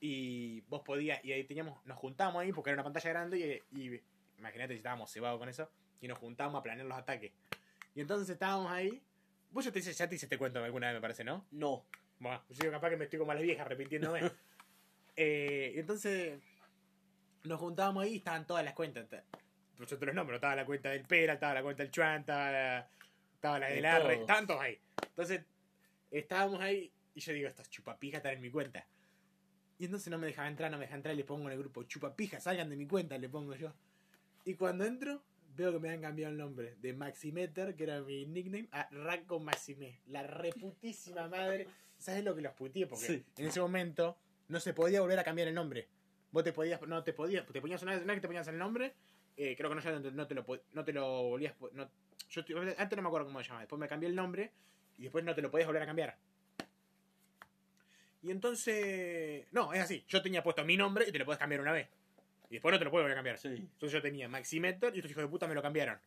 Y 0.00 0.60
vos 0.62 0.82
podías, 0.82 1.24
y 1.24 1.32
ahí 1.32 1.44
teníamos, 1.44 1.84
nos 1.84 1.98
juntábamos 1.98 2.42
ahí 2.42 2.52
porque 2.52 2.70
era 2.70 2.76
una 2.76 2.84
pantalla 2.84 3.10
grande 3.10 3.62
y, 3.72 3.80
y 3.80 4.02
imagínate 4.38 4.74
si 4.74 4.78
estábamos 4.78 5.10
cebados 5.12 5.38
con 5.38 5.48
eso, 5.48 5.68
y 6.00 6.06
nos 6.08 6.18
juntábamos 6.18 6.60
a 6.60 6.62
planear 6.62 6.86
los 6.86 6.96
ataques. 6.96 7.32
Y 7.94 8.00
entonces 8.00 8.28
estábamos 8.30 8.70
ahí. 8.70 9.02
Vos 9.50 9.64
ya 9.64 9.72
te, 9.72 9.80
ya 9.80 10.08
te 10.08 10.14
hice 10.14 10.26
este 10.26 10.38
cuento 10.38 10.62
alguna 10.62 10.86
vez, 10.86 10.94
me 10.94 11.00
parece, 11.00 11.24
¿no? 11.24 11.44
No. 11.50 11.84
Bueno, 12.20 12.42
yo 12.48 12.70
capaz 12.70 12.90
que 12.90 12.96
me 12.96 13.04
estoy 13.04 13.18
como 13.18 13.32
a 13.32 13.34
las 13.34 13.42
viejas 13.42 13.66
arrepintiéndome. 13.66 14.20
eh, 15.16 15.72
y 15.74 15.78
entonces 15.80 16.40
nos 17.44 17.58
juntábamos 17.58 18.04
ahí 18.04 18.14
y 18.14 18.16
estaban 18.18 18.46
todas 18.46 18.64
las 18.64 18.74
cuentas. 18.74 19.08
Ta- 19.08 19.24
yo 19.78 19.98
te 19.98 20.06
los 20.06 20.14
nombro, 20.14 20.36
estaba 20.36 20.56
la 20.56 20.66
cuenta 20.66 20.90
del 20.90 21.04
Pera, 21.04 21.34
estaba 21.34 21.54
la 21.54 21.62
cuenta 21.62 21.82
del 21.82 21.92
Chuan, 21.92 22.20
estaba 22.20 22.50
la, 22.50 22.88
estaba 23.38 23.58
la 23.60 23.68
De 23.68 23.80
todos. 23.80 24.12
estaban 24.20 24.46
todos 24.46 24.60
ahí. 24.60 24.78
Entonces 25.02 25.42
estábamos 26.10 26.60
ahí 26.60 26.92
y 27.14 27.20
yo 27.20 27.32
digo, 27.32 27.48
estos 27.48 27.70
chupapijas 27.70 28.18
están 28.18 28.34
en 28.34 28.40
mi 28.40 28.50
cuenta. 28.50 28.86
Y 29.78 29.84
entonces 29.84 30.10
no 30.10 30.18
me 30.18 30.26
dejaba 30.26 30.48
entrar, 30.48 30.70
no 30.70 30.76
me 30.76 30.82
dejaba 30.84 30.96
entrar 30.96 31.14
y 31.14 31.18
le 31.18 31.24
pongo 31.24 31.46
en 31.46 31.52
el 31.52 31.58
grupo, 31.58 31.84
chupapijas, 31.84 32.42
salgan 32.42 32.68
de 32.68 32.76
mi 32.76 32.86
cuenta, 32.86 33.16
le 33.16 33.28
pongo 33.28 33.54
yo. 33.54 33.72
Y 34.44 34.54
cuando 34.54 34.84
entro, 34.84 35.22
veo 35.54 35.70
que 35.72 35.78
me 35.78 35.90
han 35.90 36.00
cambiado 36.00 36.32
el 36.32 36.38
nombre 36.38 36.74
de 36.80 36.92
Maximeter, 36.94 37.76
que 37.76 37.84
era 37.84 38.00
mi 38.00 38.26
nickname, 38.26 38.68
a 38.72 38.88
Raco 38.90 39.38
Maximé. 39.38 40.00
La 40.06 40.24
reputísima 40.24 41.28
madre. 41.28 41.68
¿Sabes 41.96 42.24
lo 42.24 42.34
que 42.34 42.42
los 42.42 42.52
puteé? 42.54 42.86
Porque 42.86 43.06
Sí. 43.06 43.24
en 43.36 43.46
ese 43.46 43.60
momento 43.60 44.16
no 44.48 44.58
se 44.58 44.72
podía 44.74 45.00
volver 45.00 45.18
a 45.20 45.24
cambiar 45.24 45.46
el 45.48 45.54
nombre. 45.54 45.88
Vos 46.32 46.42
te 46.44 46.52
podías, 46.52 46.80
no 46.82 47.02
te 47.04 47.12
podías, 47.12 47.46
te 47.46 47.60
ponías 47.60 47.82
una 47.82 47.92
vez, 47.94 48.02
una 48.02 48.12
vez 48.12 48.18
que 48.18 48.22
te 48.22 48.28
ponías 48.28 48.48
el 48.48 48.58
nombre, 48.58 48.94
eh, 49.36 49.54
creo 49.56 49.68
que 49.70 49.76
no, 49.76 49.80
ya 49.80 49.92
no, 49.92 50.26
te- 50.26 50.34
lo, 50.34 50.44
no 50.72 50.84
te 50.84 50.92
lo 50.92 51.22
volvías, 51.24 51.54
no, 51.72 51.88
yo 52.28 52.44
te- 52.44 52.54
antes 52.78 52.96
no 52.96 53.02
me 53.02 53.08
acuerdo 53.08 53.26
cómo 53.26 53.40
se 53.40 53.46
llamaba, 53.46 53.60
después 53.62 53.78
me 53.80 53.88
cambié 53.88 54.08
el 54.08 54.14
nombre 54.14 54.52
y 54.98 55.02
después 55.04 55.24
no 55.24 55.34
te 55.34 55.42
lo 55.42 55.50
podías 55.50 55.66
volver 55.66 55.82
a 55.82 55.86
cambiar. 55.86 56.16
Y 58.22 58.30
entonces. 58.30 59.46
No, 59.52 59.72
es 59.72 59.80
así. 59.80 60.04
Yo 60.08 60.20
tenía 60.22 60.42
puesto 60.42 60.64
mi 60.64 60.76
nombre 60.76 61.04
y 61.08 61.12
te 61.12 61.18
lo 61.18 61.24
puedes 61.24 61.38
cambiar 61.38 61.60
una 61.60 61.72
vez. 61.72 61.88
Y 62.50 62.54
después 62.54 62.72
no 62.72 62.78
te 62.78 62.84
lo 62.84 62.90
puedo 62.90 63.04
volver 63.04 63.12
a 63.12 63.18
cambiar. 63.18 63.38
Sí. 63.38 63.48
Entonces 63.48 63.92
yo 63.92 64.02
tenía 64.02 64.28
Maximeter 64.28 64.94
y 64.94 64.98
estos 64.98 65.10
hijos 65.10 65.22
de 65.22 65.28
puta 65.28 65.46
me 65.46 65.54
lo 65.54 65.62
cambiaron. 65.62 65.98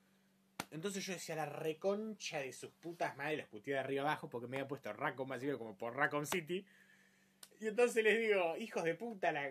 Entonces 0.72 1.06
yo 1.06 1.14
decía 1.14 1.36
la 1.36 1.46
reconcha 1.46 2.40
de 2.40 2.54
sus 2.54 2.72
putas 2.72 3.16
madres, 3.18 3.40
los 3.40 3.48
puteé 3.48 3.74
de 3.74 3.80
arriba 3.80 4.04
abajo 4.04 4.30
porque 4.30 4.48
me 4.48 4.58
había 4.58 4.68
puesto 4.68 4.92
Raccoon 4.94 5.28
Massive 5.28 5.58
como 5.58 5.78
por 5.78 5.96
Raccoon 5.96 6.26
City. 6.26 6.66
Y 7.60 7.68
entonces 7.68 8.04
les 8.04 8.20
digo, 8.20 8.56
hijos 8.58 8.84
de 8.84 8.96
puta, 8.96 9.32
la, 9.32 9.50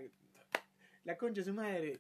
la 1.04 1.16
concha 1.16 1.40
de 1.40 1.44
su 1.44 1.54
madre. 1.54 1.98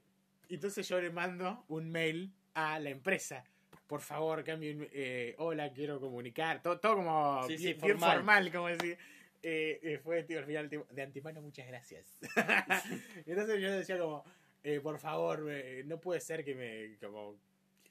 Y 0.48 0.54
entonces 0.54 0.86
yo 0.88 1.00
le 1.00 1.10
mando 1.10 1.64
un 1.68 1.90
mail 1.90 2.32
a 2.54 2.78
la 2.80 2.90
empresa. 2.90 3.44
Por 3.86 4.00
favor, 4.00 4.42
cambien. 4.44 4.88
Eh, 4.92 5.34
hola, 5.38 5.72
quiero 5.72 6.00
comunicar. 6.00 6.62
Todo, 6.62 6.78
todo 6.78 6.96
como 6.96 7.42
Sí, 7.46 7.56
sí, 7.58 7.64
bien, 7.74 7.80
bien 7.80 7.98
formal. 7.98 8.52
como 8.52 8.68
decir. 8.68 8.96
Eh, 9.42 9.80
eh, 9.82 9.98
fue 10.02 10.22
tío, 10.24 10.38
al 10.38 10.44
final 10.44 10.68
tipo, 10.68 10.86
de 10.90 11.02
antemano, 11.02 11.40
muchas 11.40 11.66
gracias. 11.66 12.18
entonces 13.26 13.60
yo 13.60 13.72
decía 13.72 13.98
como, 13.98 14.22
eh, 14.62 14.80
por 14.80 14.98
favor, 14.98 15.44
no 15.86 15.98
puede 16.00 16.20
ser 16.20 16.44
que 16.44 16.54
me. 16.54 16.96
como 16.98 17.36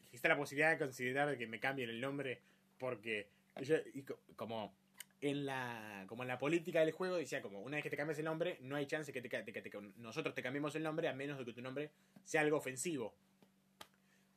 que 0.09 0.15
está 0.15 0.29
la 0.29 0.37
posibilidad 0.37 0.71
de 0.71 0.77
considerar 0.77 1.37
que 1.37 1.47
me 1.47 1.59
cambien 1.59 1.89
el 1.89 2.01
nombre 2.01 2.39
porque 2.77 3.27
yo, 3.61 3.75
y 3.93 4.03
como 4.35 4.73
en 5.21 5.45
la 5.45 6.05
como 6.07 6.23
en 6.23 6.29
la 6.29 6.39
política 6.39 6.79
del 6.79 6.91
juego 6.93 7.17
decía 7.17 7.41
como 7.43 7.61
una 7.61 7.75
vez 7.75 7.83
que 7.83 7.89
te 7.91 7.97
cambies 7.97 8.17
el 8.19 8.25
nombre 8.25 8.57
no 8.61 8.75
hay 8.75 8.85
chance 8.87 9.11
que, 9.13 9.21
te, 9.21 9.27
que 9.29 9.43
te- 9.43 9.69
que 9.69 9.79
nosotros 9.97 10.33
te 10.33 10.41
cambiemos 10.41 10.73
el 10.75 10.81
nombre 10.83 11.09
a 11.09 11.13
menos 11.13 11.37
de 11.37 11.45
que 11.45 11.53
tu 11.53 11.61
nombre 11.61 11.91
sea 12.23 12.41
algo 12.41 12.57
ofensivo 12.57 13.13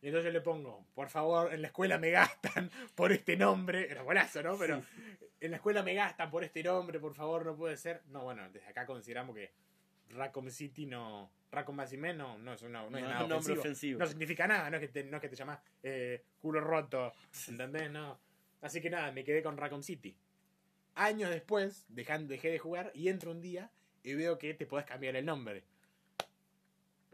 y 0.03 0.09
entonces 0.09 0.27
yo 0.27 0.33
le 0.33 0.41
pongo 0.43 0.85
por 0.95 1.09
favor 1.09 1.53
en 1.55 1.63
la 1.63 1.69
escuela 1.69 1.97
me 1.99 2.11
gastan 2.11 2.71
por 2.95 3.13
este 3.13 3.37
nombre 3.37 3.91
era 3.91 4.03
golazo 4.03 4.43
no 4.43 4.59
pero 4.59 4.83
en 5.41 5.51
la 5.51 5.57
escuela 5.57 5.83
me 5.83 5.95
gastan 5.95 6.31
por 6.31 6.45
este 6.45 6.63
nombre 6.63 7.01
por 7.01 7.15
favor 7.15 7.47
no 7.47 7.57
puede 7.57 7.77
ser 7.77 8.03
no 8.09 8.25
bueno 8.25 8.49
desde 8.51 8.67
acá 8.69 8.85
consideramos 8.85 9.35
que 9.35 9.53
Raccoon 10.11 10.51
City 10.51 10.85
no 10.87 11.31
Raccoon 11.51 11.77
Massime 11.77 12.15
no, 12.15 12.37
no 12.39 12.53
es, 12.55 12.63
una, 12.63 12.89
no 12.89 12.97
es 12.99 13.05
nada 13.05 13.23
un 13.25 13.29
nombre 13.31 13.53
ofensivo 13.53 13.61
ofensivo. 13.61 13.99
no 14.01 14.07
significa 14.07 14.47
nada, 14.47 14.71
no 14.71 14.77
es 14.79 14.81
que 14.81 14.89
te, 14.89 15.05
no 15.05 15.17
es 15.19 15.21
que 15.21 15.29
te 15.29 15.37
llamas 15.37 15.59
eh, 15.83 16.25
culo 16.41 16.61
roto, 16.63 17.13
¿entendés? 17.47 17.91
No. 17.91 18.19
Así 18.63 18.81
que 18.81 18.89
nada, 18.89 19.13
me 19.13 19.23
quedé 19.23 19.43
con 19.43 19.59
Raccoon 19.59 19.83
City. 19.83 20.17
Años 20.95 21.29
después, 21.29 21.85
dejan- 21.91 22.27
dejé 22.27 22.49
de 22.51 22.59
jugar 22.59 22.91
y 22.95 23.09
entro 23.09 23.31
un 23.33 23.43
día 23.43 23.71
y 24.03 24.15
veo 24.15 24.39
que 24.39 24.55
te 24.55 24.65
podés 24.65 24.87
cambiar 24.87 25.15
el 25.17 25.27
nombre. 25.27 25.63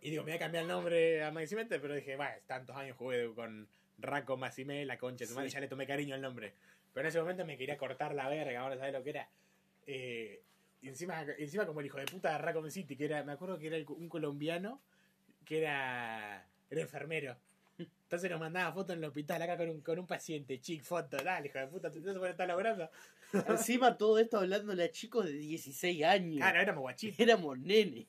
Y 0.01 0.11
digo, 0.11 0.23
me 0.23 0.31
voy 0.33 0.37
a 0.37 0.39
cambiar 0.39 0.63
el 0.63 0.69
nombre 0.69 1.23
a 1.25 1.31
Maximete, 1.33 1.81
pero 1.81 1.95
dije, 1.95 2.17
bueno, 2.17 2.33
tantos 2.47 2.77
años 2.77 2.97
jugué 2.97 3.33
con 3.35 3.69
Raccoon 3.99 4.39
Maxime, 4.39 4.85
la 4.87 4.97
concha 4.97 5.25
de 5.25 5.29
tu 5.29 5.35
madre, 5.35 5.49
Sí. 5.51 5.55
ya 5.55 5.61
le 5.61 5.69
tomé 5.69 5.87
cariño 5.87 6.15
al 6.15 6.21
nombre. 6.21 6.55
Pero 6.93 7.07
en 7.07 7.09
ese 7.09 7.21
momento 7.21 7.45
me 7.45 7.57
quería 7.59 7.77
cortar 7.77 8.15
la 8.15 8.29
verga, 8.29 8.61
ahora 8.61 8.77
sabes 8.77 8.93
lo 8.93 9.03
que 9.03 9.11
era. 9.11 9.29
Eh, 9.87 10.41
y 10.83 10.89
encima, 10.89 11.23
encima 11.39 11.67
como 11.67 11.81
el 11.81 11.87
hijo 11.87 11.99
de 11.99 12.07
puta 12.07 12.31
de 12.33 12.39
Raccoon 12.39 12.71
City, 12.71 12.97
que 12.97 13.07
era, 13.07 13.25
me 13.25 13.33
acuerdo 13.33 13.59
que 13.59 13.67
era 13.67 13.77
un 13.89 14.09
colombiano 14.09 14.81
que 15.45 15.59
era, 15.59 16.47
era 16.71 16.81
enfermero. 16.81 17.37
Entonces 17.79 18.31
nos 18.31 18.41
mandaba 18.41 18.73
fotos 18.73 18.95
en 18.97 19.03
el 19.03 19.09
hospital 19.09 19.43
acá 19.43 19.57
con 19.57 19.69
un, 19.69 19.81
con 19.83 19.99
un 19.99 20.07
paciente, 20.07 20.61
chic, 20.61 20.83
foto, 20.83 21.17
dale, 21.19 21.49
hijo 21.49 21.59
de 21.59 21.67
puta, 21.69 21.91
tú 21.93 22.01
se 22.03 22.13
puede 22.19 22.31
estar 22.33 22.47
laburando. 22.49 22.89
Encima 23.49 23.97
todo 23.97 24.19
esto 24.19 24.39
hablándole 24.39 24.85
a 24.85 24.91
chicos 24.91 25.27
de 25.27 25.33
16 25.33 26.05
años. 26.05 26.41
Ah, 26.43 26.53
no, 26.53 26.61
éramos 26.61 26.83
guachitos. 26.83 27.19
Éramos 27.21 27.59
nene. 27.59 28.07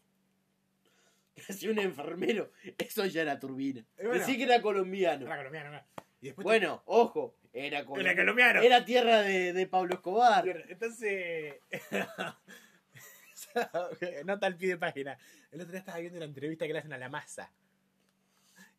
Casi 1.47 1.67
un 1.67 1.79
enfermero. 1.79 2.51
Eso 2.77 3.05
ya 3.05 3.21
era 3.21 3.39
turbina. 3.39 3.85
Bueno. 3.97 4.13
Decí 4.13 4.37
que 4.37 4.43
era 4.43 4.61
colombiano. 4.61 5.25
Era 5.25 5.37
colombiano, 5.37 5.71
¿no? 5.71 5.83
Y 6.21 6.27
después 6.27 6.43
Bueno, 6.43 6.83
ojo. 6.85 7.35
Era 7.53 7.77
Era 7.79 7.85
colombiano. 7.85 8.21
colombiano. 8.21 8.61
Era 8.61 8.85
tierra 8.85 9.21
de, 9.21 9.53
de 9.53 9.67
Pablo 9.67 9.95
Escobar. 9.95 10.65
Entonces. 10.69 11.55
Nota 14.25 14.47
al 14.47 14.57
pie 14.57 14.69
de 14.69 14.77
página. 14.77 15.17
El 15.51 15.61
otro 15.61 15.71
día 15.71 15.79
estaba 15.79 15.99
viendo 15.99 16.19
la 16.19 16.25
entrevista 16.25 16.67
que 16.67 16.73
le 16.73 16.79
hacen 16.79 16.93
a 16.93 16.97
la 16.97 17.09
masa. 17.09 17.51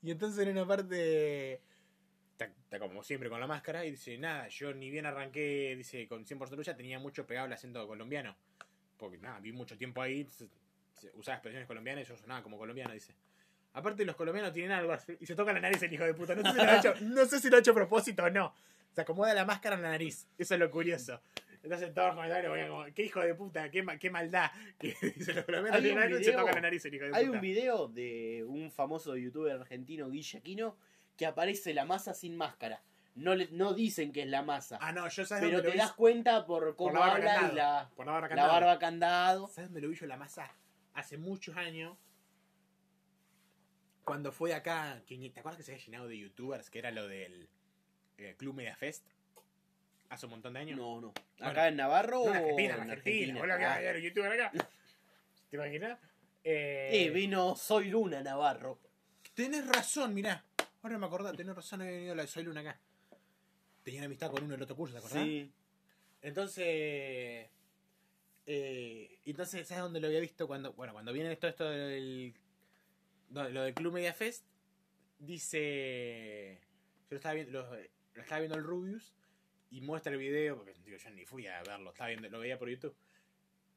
Y 0.02 0.10
entonces 0.10 0.46
en 0.46 0.56
una 0.56 0.66
parte. 0.66 1.62
Está, 2.32 2.46
está 2.46 2.78
como 2.78 3.02
siempre 3.02 3.28
con 3.28 3.40
la 3.40 3.46
máscara 3.46 3.84
y 3.84 3.92
dice: 3.92 4.16
Nada, 4.18 4.48
yo 4.48 4.72
ni 4.72 4.90
bien 4.90 5.06
arranqué, 5.06 5.74
dice, 5.76 6.06
con 6.08 6.24
100% 6.24 6.56
lucha, 6.56 6.76
tenía 6.76 6.98
mucho 6.98 7.26
pegado 7.26 7.46
el 7.46 7.52
acento 7.52 7.86
colombiano. 7.86 8.36
Porque 8.96 9.18
nada, 9.18 9.40
vi 9.40 9.52
mucho 9.52 9.76
tiempo 9.78 10.02
ahí, 10.02 10.26
usaba 11.14 11.36
expresiones 11.36 11.66
colombianas 11.66 12.04
y 12.04 12.08
yo 12.08 12.16
sonaba 12.16 12.42
como 12.42 12.58
colombiano, 12.58 12.92
dice. 12.92 13.14
Aparte, 13.72 14.04
los 14.04 14.16
colombianos 14.16 14.52
tienen 14.52 14.72
algo 14.72 14.92
así, 14.92 15.16
y 15.20 15.26
se 15.26 15.34
toca 15.36 15.52
la 15.52 15.60
nariz 15.60 15.80
el 15.82 15.92
hijo 15.92 16.04
de 16.04 16.14
puta. 16.14 16.34
No 16.34 16.42
sé 16.42 16.50
si 16.58 16.64
lo 16.66 16.70
ha 16.70 16.76
hecho, 16.78 16.94
no 17.02 17.24
sé 17.26 17.38
si 17.40 17.50
lo 17.50 17.56
ha 17.56 17.60
hecho 17.60 17.70
a 17.70 17.74
propósito 17.74 18.24
o 18.24 18.30
no. 18.30 18.52
Se 18.92 19.00
acomoda 19.02 19.32
la 19.34 19.44
máscara 19.44 19.76
en 19.76 19.82
la 19.82 19.90
nariz. 19.90 20.26
Eso 20.36 20.54
es 20.54 20.60
lo 20.60 20.70
curioso. 20.70 21.20
Entonces 21.62 21.92
todos 21.94 22.08
los 22.08 22.16
comentarios 22.16 22.68
como, 22.68 22.84
qué 22.94 23.02
hijo 23.04 23.20
de 23.20 23.34
puta, 23.34 23.70
qué, 23.70 23.82
ma- 23.82 23.96
qué 23.98 24.10
maldad. 24.10 24.50
Que 24.78 24.96
dice 25.14 25.34
los 25.34 25.44
colombianos 25.44 25.76
Hay 25.76 25.82
tienen 25.82 25.98
un 25.98 26.04
algo 26.04 26.18
y 26.18 26.24
se 26.24 26.30
video- 26.30 26.40
toca 26.40 26.52
la 26.54 26.60
nariz 26.62 26.84
el 26.86 26.94
hijo 26.94 27.04
de 27.04 27.10
Hay 27.14 27.28
un 27.28 27.40
video 27.40 27.86
de 27.88 28.44
un 28.48 28.70
famoso 28.72 29.14
youtuber 29.16 29.52
argentino, 29.60 30.10
Guille 30.10 30.38
Aquino, 30.38 30.76
que 31.16 31.26
aparece 31.26 31.72
la 31.74 31.84
masa 31.84 32.14
sin 32.14 32.36
máscara. 32.36 32.82
No, 33.14 33.34
le, 33.34 33.48
no 33.52 33.74
dicen 33.74 34.10
que 34.12 34.22
es 34.22 34.28
la 34.28 34.42
masa. 34.42 34.78
Ah, 34.80 34.92
no, 34.92 35.06
yo 35.08 35.24
sabes 35.26 35.44
pero 35.48 35.60
te 35.62 35.76
das 35.76 35.92
cuenta 35.92 36.46
por 36.46 36.74
cómo 36.76 36.94
la 36.94 37.00
barba 37.00 37.14
habla 37.34 37.50
y 37.52 37.54
la, 37.56 37.90
Por 37.94 38.06
la 38.06 38.12
barba 38.12 38.28
la 38.28 38.34
candado. 38.34 38.52
barba 38.52 38.78
candado. 38.78 39.46
¿Sabes 39.48 39.68
dónde 39.70 39.80
lo 39.82 39.88
vi 39.90 39.96
yo 39.96 40.06
la 40.06 40.16
masa? 40.16 40.50
Hace 40.94 41.18
muchos 41.18 41.56
años. 41.56 41.96
Cuando 44.04 44.32
fue 44.32 44.54
acá, 44.54 45.02
¿te 45.06 45.14
acuerdas 45.38 45.56
que 45.56 45.62
se 45.62 45.72
había 45.72 45.84
llenado 45.84 46.08
de 46.08 46.18
youtubers? 46.18 46.68
Que 46.70 46.78
era 46.80 46.90
lo 46.90 47.06
del 47.06 47.48
eh, 48.18 48.34
Club 48.38 48.54
Media 48.54 48.74
Fest. 48.76 49.06
Hace 50.08 50.26
un 50.26 50.30
montón 50.32 50.54
de 50.54 50.60
años. 50.60 50.76
No, 50.78 51.00
no. 51.00 51.12
Bueno, 51.38 51.50
¿Acá 51.52 51.68
en 51.68 51.76
Navarro 51.76 52.24
No, 52.24 52.24
o 52.24 52.28
en 52.30 52.36
Argentina, 52.36 52.74
en 52.74 52.82
en 52.82 52.90
Argentina. 52.90 53.34
Que 53.80 53.88
Ah. 53.88 53.98
youtuber 53.98 54.32
acá. 54.32 54.52
¿Te 55.50 55.56
imaginas? 55.56 55.98
Eh, 56.42 56.90
Eh, 57.06 57.10
vino 57.10 57.54
Soy 57.54 57.88
Luna 57.90 58.22
Navarro. 58.22 58.80
Tenés 59.34 59.66
razón, 59.68 60.12
mirá. 60.14 60.44
Ahora 60.82 60.98
me 60.98 61.06
acordás, 61.06 61.36
tenés 61.36 61.54
razón, 61.54 61.82
había 61.82 61.92
venido 61.94 62.14
la 62.14 62.22
de 62.22 62.28
Soy 62.28 62.42
Luna 62.42 62.60
acá. 62.62 62.80
Tenía 63.84 64.02
amistad 64.04 64.30
con 64.30 64.42
uno 64.42 64.52
del 64.54 64.62
otro 64.62 64.74
curso, 64.74 64.94
¿te 64.94 64.98
acordás? 64.98 65.22
Sí. 65.22 65.52
Entonces. 66.22 67.48
Eh, 68.46 69.09
entonces, 69.30 69.66
¿sabes 69.66 69.82
dónde 69.82 70.00
lo 70.00 70.06
había 70.06 70.20
visto? 70.20 70.46
Cuando 70.46 70.72
bueno 70.72 70.92
cuando 70.92 71.12
viene 71.12 71.32
esto, 71.32 71.48
esto 71.48 71.68
del. 71.68 72.34
lo 73.30 73.62
del 73.62 73.74
Club 73.74 73.94
Media 73.94 74.14
Fest, 74.14 74.44
dice. 75.18 76.60
Yo 77.02 77.14
lo 77.14 77.16
estaba 77.16 77.34
viendo, 77.34 77.62
lo, 78.14 78.20
estaba 78.22 78.40
viendo 78.40 78.56
el 78.56 78.64
Rubius 78.64 79.14
y 79.70 79.80
muestra 79.80 80.12
el 80.12 80.18
video, 80.18 80.56
porque 80.56 80.74
yo 80.84 81.10
ni 81.10 81.24
fui 81.24 81.46
a 81.46 81.62
verlo, 81.62 81.90
estaba 81.90 82.08
viendo, 82.08 82.28
lo 82.28 82.38
veía 82.38 82.58
por 82.58 82.68
YouTube. 82.68 82.94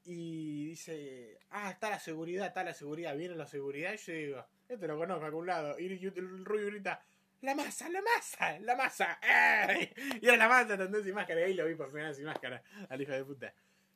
Y 0.06 0.66
dice, 0.66 1.40
ah, 1.50 1.72
está 1.72 1.90
la 1.90 2.00
seguridad, 2.00 2.48
está 2.48 2.64
la 2.64 2.74
seguridad, 2.74 3.16
viene 3.16 3.36
la 3.36 3.48
seguridad. 3.48 3.94
Y 3.94 3.98
yo 3.98 4.14
digo, 4.14 4.46
este 4.68 4.88
lo 4.88 4.98
conozco 4.98 5.24
a 5.24 5.28
algún 5.28 5.48
lado. 5.48 5.80
Y 5.80 5.86
el 5.86 6.46
Rubius 6.46 6.72
grita, 6.72 7.02
la 7.44 7.56
masa, 7.56 7.90
la 7.90 8.02
masa, 8.02 8.60
la 8.60 8.76
masa. 8.76 9.20
¡Ey! 9.22 9.94
Y 10.22 10.28
era 10.28 10.38
la 10.38 10.48
masa, 10.48 10.74
¿entendés? 10.74 11.04
Sin 11.04 11.14
máscara. 11.14 11.42
Y 11.42 11.44
ahí 11.44 11.54
lo 11.54 11.66
vi 11.66 11.76
por 11.76 11.88
primera 11.88 12.10
vez 12.10 12.18
sin 12.18 12.26
máscara, 12.26 12.64
al 12.90 13.02
hijo 13.02 13.12
de 13.12 13.26
puta. 13.26 13.54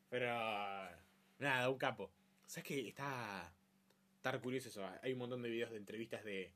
Pero, 0.10 0.28
nada, 1.40 1.70
un 1.70 1.78
capo. 1.78 2.12
¿Sabes 2.46 2.66
qué? 2.66 2.88
Está, 2.88 3.52
está 4.16 4.40
curioso 4.40 4.70
eso. 4.70 4.88
Hay 5.02 5.14
un 5.14 5.20
montón 5.20 5.42
de 5.42 5.50
videos 5.50 5.72
de 5.72 5.78
entrevistas 5.78 6.24
de, 6.24 6.52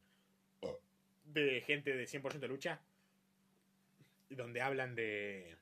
de 1.26 1.62
gente 1.62 1.94
de 1.96 2.06
100% 2.08 2.48
lucha. 2.48 2.82
Donde 4.30 4.62
hablan 4.62 4.96
de, 4.96 5.58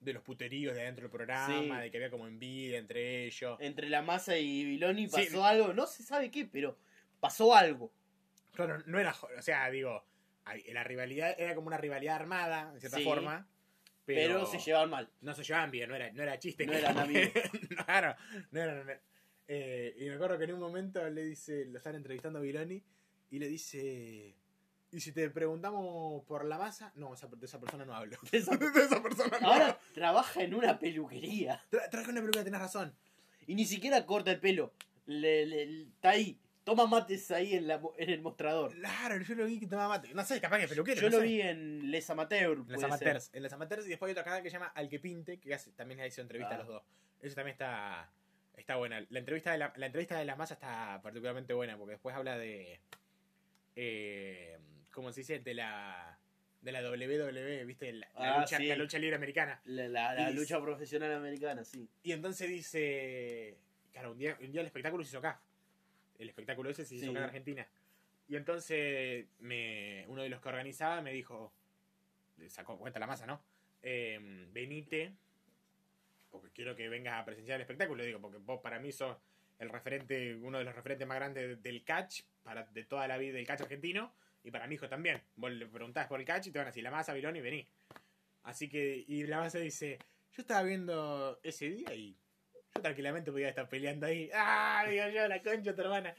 de 0.00 0.12
los 0.12 0.22
puteríos 0.24 0.74
de 0.74 0.82
adentro 0.82 1.02
del 1.02 1.10
programa, 1.12 1.46
Sí. 1.78 1.82
de 1.82 1.90
que 1.90 1.96
había 1.98 2.10
como 2.10 2.26
envidia 2.26 2.78
entre 2.78 3.26
ellos. 3.26 3.56
Entre 3.60 3.88
la 3.88 4.02
masa 4.02 4.36
y 4.36 4.64
Viloni 4.64 5.06
Sí. 5.08 5.12
pasó 5.14 5.44
algo, 5.44 5.72
no 5.72 5.86
se 5.86 6.02
sabe 6.02 6.30
qué, 6.32 6.44
pero 6.46 6.76
pasó 7.20 7.54
algo. 7.54 7.92
Claro, 8.54 8.82
no 8.86 8.98
era. 8.98 9.12
jo- 9.12 9.28
O 9.38 9.42
sea, 9.42 9.70
digo, 9.70 10.04
hay- 10.44 10.64
la 10.72 10.82
rivalidad 10.82 11.34
era 11.38 11.54
como 11.54 11.68
una 11.68 11.78
rivalidad 11.78 12.16
armada, 12.16 12.72
en 12.74 12.80
cierta 12.80 12.98
Sí. 12.98 13.04
forma. 13.04 13.48
Pero, 14.06 14.34
Pero, 14.34 14.46
se 14.46 14.58
llevan 14.58 14.90
mal. 14.90 15.08
no 15.22 15.34
se 15.34 15.42
llevaban 15.42 15.70
bien, 15.70 15.88
no 15.88 15.94
era, 15.96 16.12
no 16.12 16.22
era 16.22 16.38
chiste. 16.38 16.66
No 16.66 16.72
eran 16.74 16.98
amigos. 16.98 17.30
claro, 17.86 18.14
no 18.50 18.60
eran. 18.60 18.86
no- 18.86 18.92
eh, 19.46 19.94
y 19.98 20.04
me 20.06 20.14
acuerdo 20.14 20.38
que 20.38 20.44
en 20.44 20.54
un 20.54 20.60
momento 20.60 21.08
le 21.10 21.22
dice, 21.24 21.66
lo 21.66 21.76
están 21.78 21.94
entrevistando 21.96 22.38
a 22.38 22.42
Viloni 22.42 22.82
y 23.30 23.38
le 23.38 23.48
dice. 23.48 24.34
¿Y 24.92 25.00
si 25.00 25.10
te 25.10 25.28
preguntamos 25.28 26.22
por 26.24 26.44
la 26.44 26.56
masa? 26.56 26.92
No, 26.94 27.14
esa, 27.14 27.26
de 27.26 27.44
esa 27.46 27.58
persona 27.60 27.84
no 27.84 27.94
hablo. 27.94 28.16
De 28.30 28.38
esa- 28.38 28.56
De 28.56 28.66
esa 28.84 29.02
persona 29.02 29.38
no 29.40 29.48
Ahora 29.48 29.64
hablo. 29.70 29.78
trabaja 29.92 30.42
en 30.42 30.54
una 30.54 30.78
peluquería 30.78 31.60
Tra- 31.70 31.90
traje 31.90 32.10
una 32.10 32.20
película, 32.20 32.44
tenés 32.44 32.60
razón. 32.60 32.94
y 33.46 33.54
ni 33.56 33.64
siquiera 33.64 34.06
corta 34.06 34.30
el 34.30 34.38
pelo. 34.40 34.72
Le- 35.06 35.46
le- 35.46 35.82
está 35.82 36.10
ahí. 36.10 36.38
Toma 36.64 36.86
mates 36.86 37.30
ahí 37.30 37.54
en, 37.54 37.68
la, 37.68 37.80
en 37.98 38.10
el 38.10 38.22
mostrador. 38.22 38.72
Claro, 38.74 39.20
yo 39.20 39.34
lo 39.34 39.44
vi 39.44 39.60
que 39.60 39.66
tomaba 39.66 39.96
mate. 39.98 40.14
No 40.14 40.24
sé, 40.24 40.40
capaz 40.40 40.58
que 40.60 40.68
peluquero. 40.68 41.00
Yo 41.00 41.10
no 41.10 41.16
lo 41.18 41.22
sé. 41.22 41.26
vi 41.28 41.40
en 41.42 41.90
Les 41.90 42.08
Amateurs. 42.08 42.66
Ser. 42.66 42.84
amateurs. 42.86 43.30
En 43.34 43.42
las 43.42 43.52
amateurs 43.52 43.84
y 43.86 43.90
después 43.90 44.08
hay 44.08 44.12
otro 44.12 44.24
canal 44.24 44.42
que 44.42 44.48
se 44.48 44.54
llama 44.54 44.72
Al 44.74 44.88
que 44.88 44.98
Pinte, 44.98 45.38
que 45.38 45.52
hace- 45.54 45.72
también 45.72 46.00
le 46.00 46.06
hizo 46.06 46.22
entrevista 46.22 46.52
Ah. 46.52 46.56
a 46.56 46.58
los 46.58 46.68
dos. 46.68 46.82
Eso 47.20 47.34
también 47.34 47.52
está, 47.52 48.10
está 48.56 48.76
buena. 48.76 49.04
La 49.10 49.18
entrevista, 49.18 49.52
de 49.52 49.58
la, 49.58 49.72
la 49.76 49.86
entrevista 49.86 50.18
de 50.18 50.24
la 50.24 50.36
masa 50.36 50.54
está 50.54 51.00
particularmente 51.02 51.52
buena, 51.52 51.76
porque 51.76 51.92
después 51.92 52.14
habla 52.16 52.38
de. 52.38 52.80
Eh, 53.76 54.56
¿Cómo 54.92 55.12
se 55.12 55.20
dice? 55.20 55.40
De 55.40 55.54
la. 55.54 56.18
de 56.62 56.72
la 56.72 56.80
WWE, 56.80 57.64
¿viste? 57.64 57.92
La, 57.92 58.08
la 58.18 58.34
Ah, 58.36 58.40
lucha, 58.40 58.56
sí. 58.58 58.66
la 58.66 58.76
lucha 58.76 58.98
libre 58.98 59.16
americana. 59.16 59.60
La, 59.64 60.30
lucha 60.30 60.60
profesional 60.60 61.12
americana, 61.12 61.64
sí. 61.64 61.88
Y 62.02 62.12
entonces 62.12 62.48
dice. 62.48 63.58
Claro, 63.92 64.12
un 64.12 64.18
día, 64.18 64.36
un 64.40 64.50
día 64.50 64.60
el 64.60 64.66
espectáculo 64.66 65.04
se 65.04 65.10
hizo 65.10 65.18
acá. 65.18 65.40
El 66.24 66.30
espectáculo 66.30 66.70
ese 66.70 66.84
se 66.84 66.96
hizo 66.96 67.04
Sí. 67.04 67.10
acá 67.10 67.18
en 67.20 67.24
Argentina. 67.24 67.68
Y 68.28 68.36
entonces 68.36 69.26
me, 69.40 70.04
uno 70.08 70.22
de 70.22 70.28
los 70.28 70.40
que 70.40 70.48
organizaba 70.48 71.00
me 71.02 71.12
dijo. 71.12 71.52
Sacó 72.48 72.76
cuenta 72.78 72.98
la 72.98 73.06
masa, 73.06 73.26
¿no? 73.26 73.40
Eh, 73.82 74.18
venite. 74.52 75.12
Porque 76.30 76.50
quiero 76.50 76.74
que 76.74 76.88
vengas 76.88 77.14
a 77.20 77.24
presenciar 77.24 77.56
el 77.56 77.60
espectáculo. 77.62 78.02
Digo, 78.02 78.20
porque 78.20 78.38
vos 78.38 78.60
para 78.60 78.80
mí 78.80 78.90
sos 78.90 79.16
el 79.60 79.68
referente, 79.68 80.34
uno 80.34 80.58
de 80.58 80.64
los 80.64 80.74
referentes 80.74 81.06
más 81.06 81.16
grandes 81.16 81.62
del 81.62 81.84
catch, 81.84 82.22
para, 82.42 82.64
de 82.64 82.84
toda 82.84 83.06
la 83.06 83.18
vida 83.18 83.34
del 83.34 83.46
catch 83.46 83.60
argentino. 83.60 84.12
Y 84.42 84.50
para 84.50 84.66
mi 84.66 84.74
hijo 84.74 84.88
también. 84.88 85.22
Vos 85.36 85.52
le 85.52 85.66
preguntás 85.66 86.08
por 86.08 86.18
el 86.18 86.26
catch 86.26 86.48
y 86.48 86.50
te 86.50 86.58
van 86.58 86.66
a 86.66 86.70
decir 86.70 86.82
la 86.82 86.90
masa, 86.90 87.14
Vilón 87.14 87.36
y 87.36 87.40
vení. 87.40 87.68
Así 88.42 88.68
que, 88.68 89.04
y 89.06 89.22
la 89.24 89.38
masa 89.38 89.58
dice, 89.58 89.98
yo 90.32 90.42
estaba 90.42 90.62
viendo 90.64 91.38
ese 91.42 91.70
día 91.70 91.94
y 91.94 92.16
yo 92.74 92.82
tranquilamente 92.82 93.30
podía 93.30 93.48
estar 93.48 93.68
peleando 93.68 94.06
ahí. 94.06 94.30
¡Ah! 94.34 94.84
Digo 94.88 95.08
yo, 95.08 95.28
la 95.28 95.42
concha 95.42 95.70
de 95.70 95.74
tu 95.74 95.82
hermana. 95.82 96.14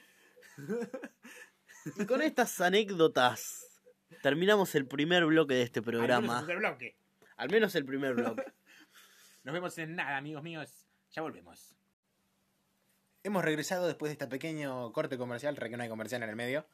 Y 1.97 2.05
con 2.05 2.21
estas 2.21 2.59
anécdotas 2.61 3.81
terminamos 4.21 4.73
el 4.75 4.87
primer 4.87 5.25
bloque 5.25 5.55
de 5.55 5.63
este 5.63 5.79
Al 5.79 5.85
menos 5.85 5.97
programa. 5.99 6.39
el 6.39 6.45
primer 6.45 6.57
bloque. 6.59 6.97
Al 7.37 7.49
menos 7.49 7.75
el 7.75 7.85
primer 7.85 8.13
bloque. 8.15 8.43
Nos 9.43 9.53
vemos 9.53 9.77
en 9.77 9.95
nada, 9.95 10.17
amigos 10.17 10.41
míos. 10.43 10.87
Ya 11.11 11.21
volvemos. 11.21 11.77
Hemos 13.23 13.43
regresado 13.43 13.87
después 13.87 14.09
de 14.09 14.13
este 14.13 14.27
pequeño 14.27 14.91
corte 14.93 15.17
comercial, 15.17 15.55
re 15.57 15.69
que 15.69 15.77
no 15.77 15.83
hay 15.83 15.89
comercial 15.89 16.23
en 16.23 16.29
el 16.29 16.35
medio. 16.35 16.67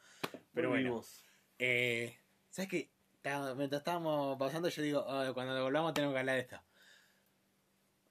Pero 0.54 0.68
bueno, 0.68 0.90
Volvimos. 0.90 1.24
eh, 1.58 2.18
¿sabes 2.50 2.70
qué? 2.70 2.90
Mientras 3.56 3.80
estábamos 3.80 4.36
pausando, 4.38 4.68
yo 4.68 4.82
digo, 4.82 5.04
"Oh, 5.06 5.32
cuando 5.34 5.62
volvamos 5.62 5.94
tenemos 5.94 6.12
que 6.14 6.20
hablar 6.20 6.34
de 6.36 6.42
esto. 6.42 6.60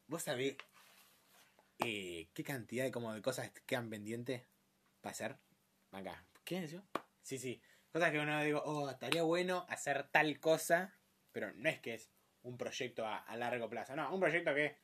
¿Vos 0.08 0.24
sabés 0.24 0.56
eh, 1.86 2.30
qué 2.34 2.44
cantidad 2.44 2.84
de, 2.86 2.92
como 2.92 3.14
de 3.14 3.22
cosas 3.22 3.52
quedan 3.66 3.90
pendientes 3.90 4.44
para 5.02 5.12
hacer? 5.12 5.38
Acá. 5.92 6.26
¿Qué 6.44 6.58
es 6.60 6.74
eso? 6.74 6.84
Sí, 7.22 7.38
sí. 7.38 7.62
Cosas 7.92 8.12
que 8.12 8.20
uno 8.20 8.42
digo, 8.44 8.62
oh, 8.66 8.90
estaría 8.90 9.24
bueno 9.24 9.66
hacer 9.70 10.10
tal 10.12 10.40
cosa, 10.40 10.94
pero 11.32 11.52
no 11.54 11.70
es 11.70 11.80
que 11.80 11.94
es 11.96 12.10
un 12.44 12.58
proyecto 12.58 13.06
a, 13.06 13.18
a 13.18 13.36
largo 13.38 13.70
plazo. 13.70 13.96
No, 13.96 14.14
un 14.14 14.20
proyecto 14.20 14.54
que 14.56 14.78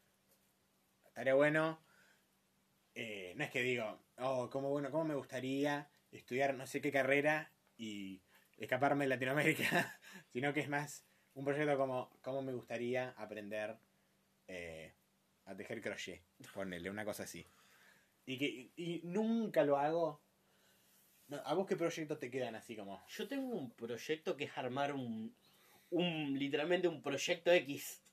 estaría 1.05 1.33
bueno. 1.33 1.83
eh, 2.95 3.33
no 3.37 3.43
es 3.43 3.51
que 3.51 3.61
digo, 3.61 3.99
oh, 4.17 4.49
cómo 4.49 4.69
bueno, 4.69 4.91
cómo 4.91 5.05
me 5.05 5.15
gustaría 5.15 5.89
estudiar 6.11 6.53
no 6.55 6.65
sé 6.67 6.81
qué 6.81 6.91
carrera 6.91 7.51
y 7.77 8.21
escaparme 8.57 9.05
de 9.05 9.09
Latinoamérica, 9.09 9.99
sino 10.33 10.53
que 10.53 10.61
es 10.61 10.69
más 10.69 11.05
un 11.33 11.45
proyecto 11.45 11.77
como 11.77 12.09
cómo 12.21 12.41
me 12.41 12.53
gustaría 12.53 13.11
aprender 13.17 13.77
eh, 14.47 14.95
a 15.47 15.55
tejer 15.55 15.81
crochet, 15.81 16.21
ponerle 16.53 16.89
una 16.89 17.05
cosa 17.05 17.23
así. 17.23 17.45
Y 18.25 18.37
que 18.37 18.71
y 18.75 19.01
nunca 19.03 19.63
lo 19.63 19.77
hago. 19.77 20.21
No, 21.27 21.37
¿A 21.45 21.53
vos 21.53 21.65
qué 21.65 21.75
proyectos 21.75 22.19
te 22.19 22.29
quedan 22.29 22.55
así 22.55 22.75
como? 22.75 23.01
Yo 23.07 23.27
tengo 23.27 23.47
un 23.55 23.71
proyecto 23.71 24.35
que 24.37 24.45
es 24.45 24.57
armar 24.57 24.93
un. 24.93 25.35
un 25.89 26.37
literalmente 26.37 26.87
un 26.87 27.01
proyecto 27.01 27.51
X. 27.51 28.03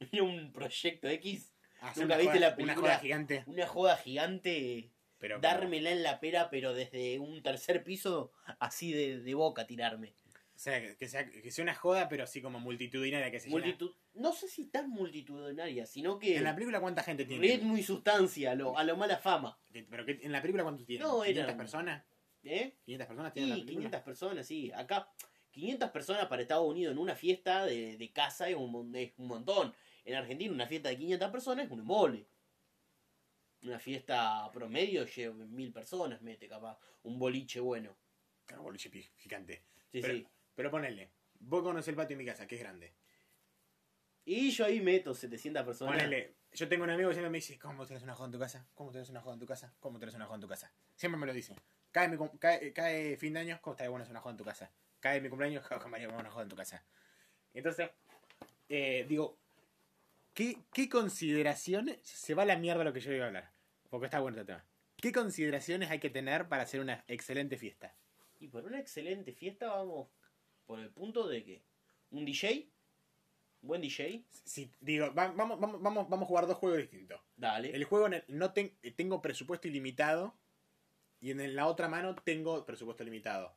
un 0.20 0.52
proyecto 0.52 1.08
X. 1.08 1.52
¿Nunca 1.96 2.04
una 2.04 2.16
viste 2.16 2.32
joda- 2.38 2.40
la 2.40 2.56
película? 2.56 2.78
Una 2.80 2.88
joda 2.94 2.98
gigante. 3.00 3.44
Una 3.46 3.66
joda 3.66 3.96
gigante. 3.96 4.90
Pero 5.18 5.38
dármela 5.38 5.90
en 5.90 6.02
la 6.02 6.18
pera, 6.18 6.50
pero 6.50 6.74
desde 6.74 7.18
un 7.20 7.42
tercer 7.42 7.84
piso, 7.84 8.32
así 8.58 8.92
de, 8.92 9.20
de 9.20 9.34
boca 9.34 9.66
tirarme. 9.68 10.14
O 10.62 10.64
sea, 10.64 10.94
que- 10.96 11.08
sea, 11.08 11.28
que 11.28 11.50
sea 11.50 11.64
una 11.64 11.74
joda, 11.74 12.08
pero 12.08 12.22
así 12.22 12.40
como 12.40 12.60
multitudinaria 12.60 13.32
que 13.32 13.40
se 13.40 13.48
llena. 13.48 13.62
Multitud, 13.62 13.96
no 14.14 14.32
sé 14.32 14.46
si 14.46 14.66
tan 14.66 14.88
multitudinaria, 14.90 15.86
sino 15.86 16.20
que 16.20 16.36
En 16.36 16.44
la 16.44 16.54
película, 16.54 16.78
¿cuánta 16.80 17.02
gente 17.02 17.24
tiene? 17.24 17.44
ritmo 17.44 17.76
y 17.76 17.82
sustancia, 17.82 18.52
a 18.52 18.54
lo, 18.54 18.78
a 18.78 18.84
lo 18.84 18.96
mala 18.96 19.18
fama. 19.18 19.58
Pero 19.72 20.06
que, 20.06 20.20
en 20.22 20.30
la 20.30 20.40
película, 20.40 20.62
¿cuántos 20.62 20.86
tiene? 20.86 21.02
No, 21.02 21.24
¿500 21.24 21.26
eran- 21.44 21.56
personas? 21.56 22.04
¿Eh? 22.44 22.76
¿500 22.86 23.06
personas 23.08 23.32
tiene 23.32 23.48
la 23.48 23.54
Sí, 23.56 23.60
película? 23.62 23.88
500 23.88 24.00
personas, 24.02 24.46
sí. 24.46 24.70
Acá, 24.72 25.12
500 25.50 25.90
personas 25.90 26.26
para 26.26 26.42
Estados 26.42 26.68
Unidos 26.70 26.92
en 26.92 26.98
una 26.98 27.16
fiesta 27.16 27.66
de, 27.66 27.96
de 27.96 28.12
casa 28.12 28.48
es 28.48 28.54
un, 28.54 28.94
es 28.94 29.12
un 29.16 29.26
montón. 29.26 29.74
En 30.04 30.14
Argentina, 30.14 30.52
una 30.54 30.68
fiesta 30.68 30.90
de 30.90 30.96
500 30.96 31.28
personas 31.32 31.66
es 31.66 31.72
un 31.72 31.80
embole. 31.80 32.24
Una 33.62 33.80
fiesta 33.80 34.48
promedio 34.52 35.06
lleva 35.06 35.34
mil 35.46 35.72
personas, 35.72 36.22
mete 36.22 36.46
capaz. 36.48 36.78
Un 37.02 37.18
boliche 37.18 37.58
bueno. 37.58 37.96
Claro, 38.46 38.62
boliche 38.62 38.90
gigante. 39.16 39.64
Sí, 39.90 40.00
pero, 40.00 40.14
sí. 40.14 40.26
Pero 40.54 40.70
ponele. 40.70 41.10
Vos 41.40 41.62
conocés 41.62 41.88
el 41.88 41.96
patio 41.96 42.16
de 42.16 42.22
mi 42.22 42.28
casa, 42.28 42.46
que 42.46 42.56
es 42.56 42.60
grande. 42.60 42.94
Y 44.24 44.50
yo 44.50 44.64
ahí 44.64 44.80
meto 44.80 45.14
700 45.14 45.64
personas. 45.64 45.94
Ponele. 45.94 46.36
Yo 46.52 46.68
tengo 46.68 46.84
un 46.84 46.90
amigo 46.90 47.08
que 47.08 47.14
siempre 47.14 47.30
me 47.30 47.38
dice, 47.38 47.58
¿cómo 47.58 47.86
tenés 47.86 48.02
una 48.02 48.14
joda 48.14 48.26
en 48.26 48.32
tu 48.32 48.38
casa? 48.38 48.66
¿Cómo 48.74 48.92
tenés 48.92 49.08
una 49.08 49.20
joda 49.20 49.34
en 49.34 49.40
tu 49.40 49.46
casa? 49.46 49.74
¿Cómo 49.80 49.98
tenés 49.98 50.14
una 50.14 50.26
joda 50.26 50.36
en 50.36 50.40
tu 50.42 50.48
casa? 50.48 50.72
Siempre 50.94 51.18
me 51.18 51.26
lo 51.26 51.32
dice. 51.32 51.56
Cae, 51.90 52.18
cae, 52.38 52.72
cae 52.72 53.16
fin 53.16 53.34
de 53.34 53.40
año, 53.40 53.58
¿cómo 53.62 53.74
está 53.74 53.84
de 53.84 53.88
bueno 53.88 54.06
una 54.08 54.20
joda 54.20 54.32
en 54.32 54.36
tu 54.36 54.44
casa? 54.44 54.70
Cae 55.00 55.20
mi 55.20 55.28
cumpleaños, 55.28 55.64
jaja, 55.64 55.88
María, 55.88 56.06
vamos 56.06 56.20
a 56.20 56.22
una 56.22 56.30
joda 56.30 56.42
en 56.44 56.48
tu 56.48 56.56
casa. 56.56 56.84
Entonces, 57.54 57.90
eh, 58.68 59.04
digo, 59.08 59.38
¿qué, 60.34 60.58
¿qué 60.72 60.88
consideraciones? 60.88 62.00
Se 62.02 62.34
va 62.34 62.42
a 62.42 62.46
la 62.46 62.56
mierda 62.56 62.84
lo 62.84 62.92
que 62.92 63.00
yo 63.00 63.12
iba 63.12 63.24
a 63.24 63.28
hablar. 63.28 63.50
Porque 63.90 64.06
está 64.06 64.20
bueno 64.20 64.38
este 64.38 64.52
tema. 64.52 64.64
¿Qué 64.96 65.10
consideraciones 65.10 65.90
hay 65.90 65.98
que 65.98 66.10
tener 66.10 66.48
para 66.48 66.62
hacer 66.62 66.80
una 66.80 67.04
excelente 67.08 67.56
fiesta? 67.56 67.96
Y 68.38 68.48
por 68.48 68.64
una 68.64 68.78
excelente 68.78 69.32
fiesta 69.32 69.68
vamos 69.68 70.08
por 70.66 70.78
el 70.80 70.90
punto 70.90 71.26
de 71.28 71.44
que 71.44 71.62
un 72.10 72.24
DJ, 72.24 72.68
buen 73.60 73.80
DJ, 73.80 74.24
Si, 74.44 74.70
digo, 74.80 75.12
va- 75.14 75.32
vamos, 75.32 75.58
vamos, 75.60 75.80
vamos, 75.82 76.08
vamos 76.08 76.24
a 76.24 76.28
jugar 76.28 76.46
dos 76.46 76.56
juegos 76.58 76.78
distintos. 76.78 77.20
dale. 77.36 77.74
El 77.74 77.84
juego 77.84 78.06
en 78.06 78.14
el- 78.14 78.24
no 78.28 78.52
ten- 78.52 78.76
tengo 78.96 79.20
presupuesto 79.22 79.68
ilimitado 79.68 80.34
y 81.20 81.30
en 81.30 81.54
la 81.54 81.66
otra 81.66 81.88
mano 81.88 82.14
tengo 82.16 82.64
presupuesto 82.66 83.04
limitado. 83.04 83.54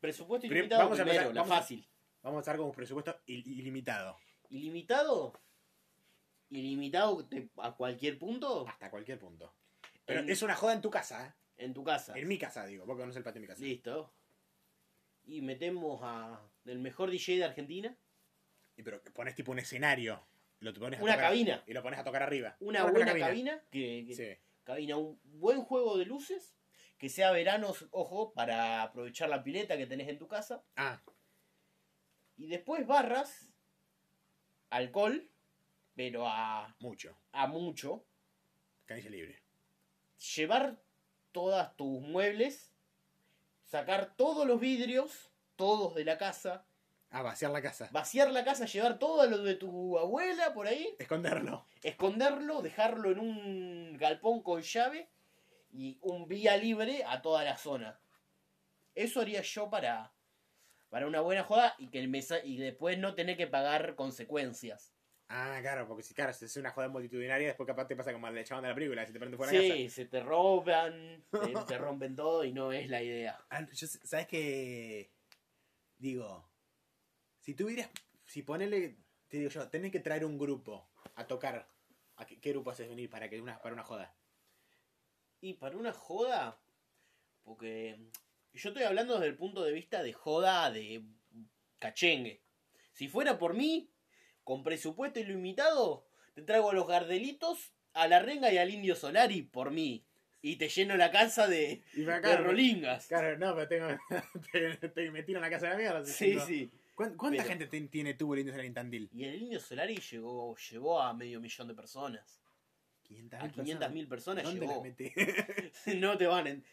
Presupuesto 0.00 0.46
ilimitado 0.46 0.82
vamos 0.84 0.98
a 0.98 1.02
empezar- 1.02 1.26
la 1.34 1.42
vamos 1.42 1.56
fácil. 1.58 1.86
Vamos 2.22 2.38
a 2.38 2.40
estar 2.40 2.56
con 2.56 2.66
un 2.66 2.72
presupuesto 2.72 3.20
il- 3.26 3.46
ilimitado. 3.46 4.18
Ilimitado. 4.50 5.32
Ilimitado 6.50 7.26
a 7.58 7.74
cualquier 7.74 8.18
punto 8.18 8.66
Hasta 8.68 8.90
cualquier 8.90 9.18
punto. 9.18 9.52
Pero 10.06 10.20
En- 10.20 10.30
es 10.30 10.42
una 10.42 10.54
joda 10.54 10.74
en 10.74 10.80
tu 10.82 10.90
casa, 10.90 11.26
¿eh? 11.26 11.32
en 11.64 11.72
tu 11.74 11.82
casa. 11.84 12.16
En 12.18 12.28
mi 12.28 12.38
casa, 12.38 12.64
digo. 12.66 12.84
Vos 12.86 12.96
conocés 12.96 13.16
el 13.18 13.22
patio 13.24 13.40
de 13.40 13.46
mi 13.46 13.46
casa. 13.48 13.62
Listo. 13.62 14.12
Y 15.26 15.40
metemos 15.42 16.00
a 16.02 16.40
el 16.66 16.78
mejor 16.78 17.10
DJ 17.10 17.38
de 17.38 17.44
Argentina. 17.44 17.96
Y 18.76 18.82
pero 18.82 19.02
pones 19.14 19.34
tipo 19.34 19.52
un 19.52 19.58
escenario. 19.58 20.26
Lo 20.60 20.72
te 20.72 20.80
pones 20.80 21.00
a 21.00 21.02
Una 21.02 21.14
tocar- 21.14 21.28
cabina. 21.30 21.62
Y 21.66 21.72
lo 21.72 21.82
pones 21.82 21.98
a 22.00 22.04
tocar 22.04 22.22
arriba. 22.22 22.56
Una 22.60 22.84
buena 22.84 23.16
cabina. 23.18 23.62
que, 23.70 24.04
que- 24.06 24.14
Sí. 24.14 24.42
cabina, 24.64 24.96
un 24.96 25.20
buen 25.24 25.62
juego 25.62 25.96
de 25.96 26.04
luces. 26.06 26.56
Que 26.98 27.08
sea 27.08 27.32
verano, 27.32 27.74
ojo, 27.90 28.32
para 28.32 28.82
aprovechar 28.82 29.28
la 29.28 29.42
pileta 29.42 29.76
que 29.76 29.86
tenés 29.86 30.08
en 30.08 30.18
tu 30.18 30.26
casa. 30.28 30.64
Ah, 30.76 31.02
Y 32.36 32.46
después 32.46 32.86
barras, 32.86 33.52
alcohol, 34.70 35.30
pero 35.94 36.26
a, 36.26 36.74
mucho. 36.80 37.16
a 37.32 37.46
mucho. 37.46 38.04
Canilla 38.86 39.10
libre. 39.10 39.42
Llevar 40.34 40.80
todas 41.32 41.76
tus 41.76 42.00
muebles, 42.00 42.73
sacar 43.64 44.14
todos 44.16 44.46
los 44.46 44.60
vidrios, 44.60 45.30
todos 45.56 45.94
de 45.94 46.04
la 46.04 46.18
casa, 46.18 46.66
Ah, 47.10 47.22
vaciar 47.22 47.50
la 47.52 47.62
casa. 47.62 47.88
vaciar 47.92 48.30
la 48.32 48.44
casa, 48.44 48.66
llevar 48.66 48.98
todo 48.98 49.26
lo 49.28 49.38
de 49.38 49.54
tu 49.54 49.98
abuela 49.98 50.52
por 50.52 50.66
ahí, 50.66 50.96
Esconderlo. 50.98 51.64
esconderlo, 51.82 52.60
dejarlo 52.62 53.10
en 53.12 53.20
un 53.20 53.96
galpón 53.98 54.42
con 54.42 54.62
llave 54.62 55.08
y 55.70 55.98
un 56.02 56.26
vía 56.26 56.56
libre 56.56 57.04
a 57.04 57.22
toda 57.22 57.44
la 57.44 57.56
zona. 57.56 58.00
Eso 58.94 59.20
haría 59.20 59.42
yo 59.42 59.70
para, 59.70 60.12
para 60.88 61.06
una 61.06 61.20
buena 61.20 61.44
joda 61.44 61.74
y 61.78 61.88
que 61.88 62.06
me 62.08 62.22
sa- 62.22 62.44
y 62.44 62.56
después 62.56 62.98
no 62.98 63.14
tener 63.14 63.36
que 63.36 63.46
pagar 63.46 63.94
consecuencias. 63.96 64.93
Ah, 65.36 65.58
claro, 65.60 65.88
porque 65.88 66.04
si 66.04 66.14
claro, 66.14 66.32
si 66.32 66.44
es 66.44 66.56
una 66.58 66.70
joda 66.70 66.86
multitudinaria, 66.88 67.48
después 67.48 67.66
capaz 67.66 67.88
te 67.88 67.96
pasa 67.96 68.12
como 68.12 68.28
el 68.28 68.44
chabón 68.44 68.62
de 68.62 68.68
la 68.68 68.74
película, 68.76 69.04
si 69.04 69.12
te 69.12 69.18
prende 69.18 69.36
fuera 69.36 69.52
la 69.52 69.58
casa. 69.58 69.74
Sí, 69.74 69.88
se 69.90 70.04
te 70.06 70.22
roban, 70.22 71.24
te, 71.32 71.54
te 71.66 71.76
rompen 71.76 72.14
todo 72.14 72.44
y 72.44 72.52
no 72.52 72.70
es 72.70 72.88
la 72.88 73.02
idea. 73.02 73.44
Ah, 73.50 73.66
yo 73.72 73.86
sé- 73.88 74.06
¿Sabes 74.06 74.28
qué? 74.28 75.10
Digo, 75.96 76.48
si 77.40 77.54
tuvieras, 77.54 77.90
si 78.24 78.42
ponele, 78.42 78.96
te 79.26 79.38
digo 79.38 79.50
yo, 79.50 79.68
tenés 79.70 79.90
que 79.90 79.98
traer 79.98 80.24
un 80.24 80.38
grupo 80.38 80.88
a 81.16 81.26
tocar. 81.26 81.68
¿A 82.16 82.26
qué, 82.26 82.38
qué 82.38 82.50
grupo 82.50 82.70
haces 82.70 82.88
venir 82.88 83.10
para 83.10 83.28
que 83.28 83.40
una, 83.40 83.60
para 83.60 83.72
una 83.74 83.82
joda? 83.82 84.14
Y 85.40 85.54
para 85.54 85.76
una 85.76 85.92
joda, 85.92 86.62
porque 87.42 87.98
yo 88.52 88.68
estoy 88.68 88.84
hablando 88.84 89.14
desde 89.14 89.26
el 89.30 89.36
punto 89.36 89.64
de 89.64 89.72
vista 89.72 90.00
de 90.04 90.12
joda 90.12 90.70
de 90.70 91.04
cachengue. 91.80 92.44
Si 92.92 93.08
fuera 93.08 93.36
por 93.36 93.54
mí, 93.54 93.90
con 94.44 94.62
presupuesto 94.62 95.18
ilimitado, 95.20 96.06
te 96.34 96.42
traigo 96.42 96.70
a 96.70 96.74
los 96.74 96.86
gardelitos, 96.86 97.72
a 97.94 98.06
la 98.08 98.20
renga 98.20 98.52
y 98.52 98.58
al 98.58 98.70
indio 98.70 98.94
Solari 98.96 99.42
por 99.42 99.70
mí. 99.70 100.04
Y 100.42 100.56
te 100.56 100.68
lleno 100.68 100.94
la 100.96 101.10
casa 101.10 101.48
de, 101.48 101.82
Y 101.94 102.02
de 102.02 102.36
rolingas. 102.36 103.06
Claro, 103.06 103.38
no, 103.38 103.54
pero 103.54 103.66
tengo, 103.68 103.88
te, 104.52 104.88
te- 104.88 105.10
me 105.10 105.22
tiro 105.22 105.38
en 105.38 105.42
la 105.42 105.48
casa 105.50 105.66
de 105.66 105.72
la 105.72 105.78
mierda. 105.78 106.04
Sí, 106.04 106.38
sí. 106.46 106.70
¿Cuán- 106.94 107.16
¿Cuánta 107.16 107.42
Pero- 107.42 107.48
gente 107.58 107.86
tiene 107.88 108.12
tuvo 108.14 108.34
el 108.34 108.40
Indio 108.40 108.52
Solari 108.52 108.68
en 108.68 108.74
Tandil? 108.74 109.08
Y 109.14 109.24
el 109.24 109.36
Indio 109.36 109.58
Solari 109.58 109.96
llegó, 109.96 110.54
llevó 110.70 111.00
a 111.00 111.14
medio 111.14 111.40
millón 111.40 111.66
de 111.68 111.74
personas. 111.74 112.40
500 113.04 113.40
A 113.40 113.48
500.000 113.52 114.08
personas 114.08 114.44
¿Dónde 114.44 114.60
llegó. 114.66 114.82
no 115.96 116.18
te 116.18 116.26
van 116.26 116.46
en... 116.46 116.64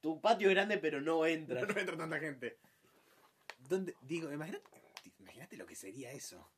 Tu 0.00 0.20
patio 0.20 0.48
es 0.48 0.54
grande 0.54 0.78
pero 0.78 1.00
no 1.00 1.18
no 1.18 1.26
entras. 1.26 1.62
entra 1.76 1.96
tanta 1.96 2.18
gente. 2.18 2.58
¿Dónde? 3.68 3.94
Digo, 4.02 4.30
imagínate, 4.32 4.64
imagínate 5.20 5.56
lo 5.56 5.66
que 5.66 5.74
sería 5.76 6.10
eso. 6.12 6.50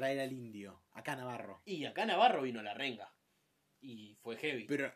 Traer 0.00 0.20
al 0.20 0.32
indio, 0.32 0.82
acá 0.92 1.14
Navarro. 1.14 1.60
Y 1.66 1.84
acá 1.84 2.06
Navarro 2.06 2.40
vino 2.40 2.62
la 2.62 2.72
renga. 2.72 3.12
Y 3.82 4.14
fue 4.22 4.36
heavy. 4.38 4.64
Pero, 4.64 4.90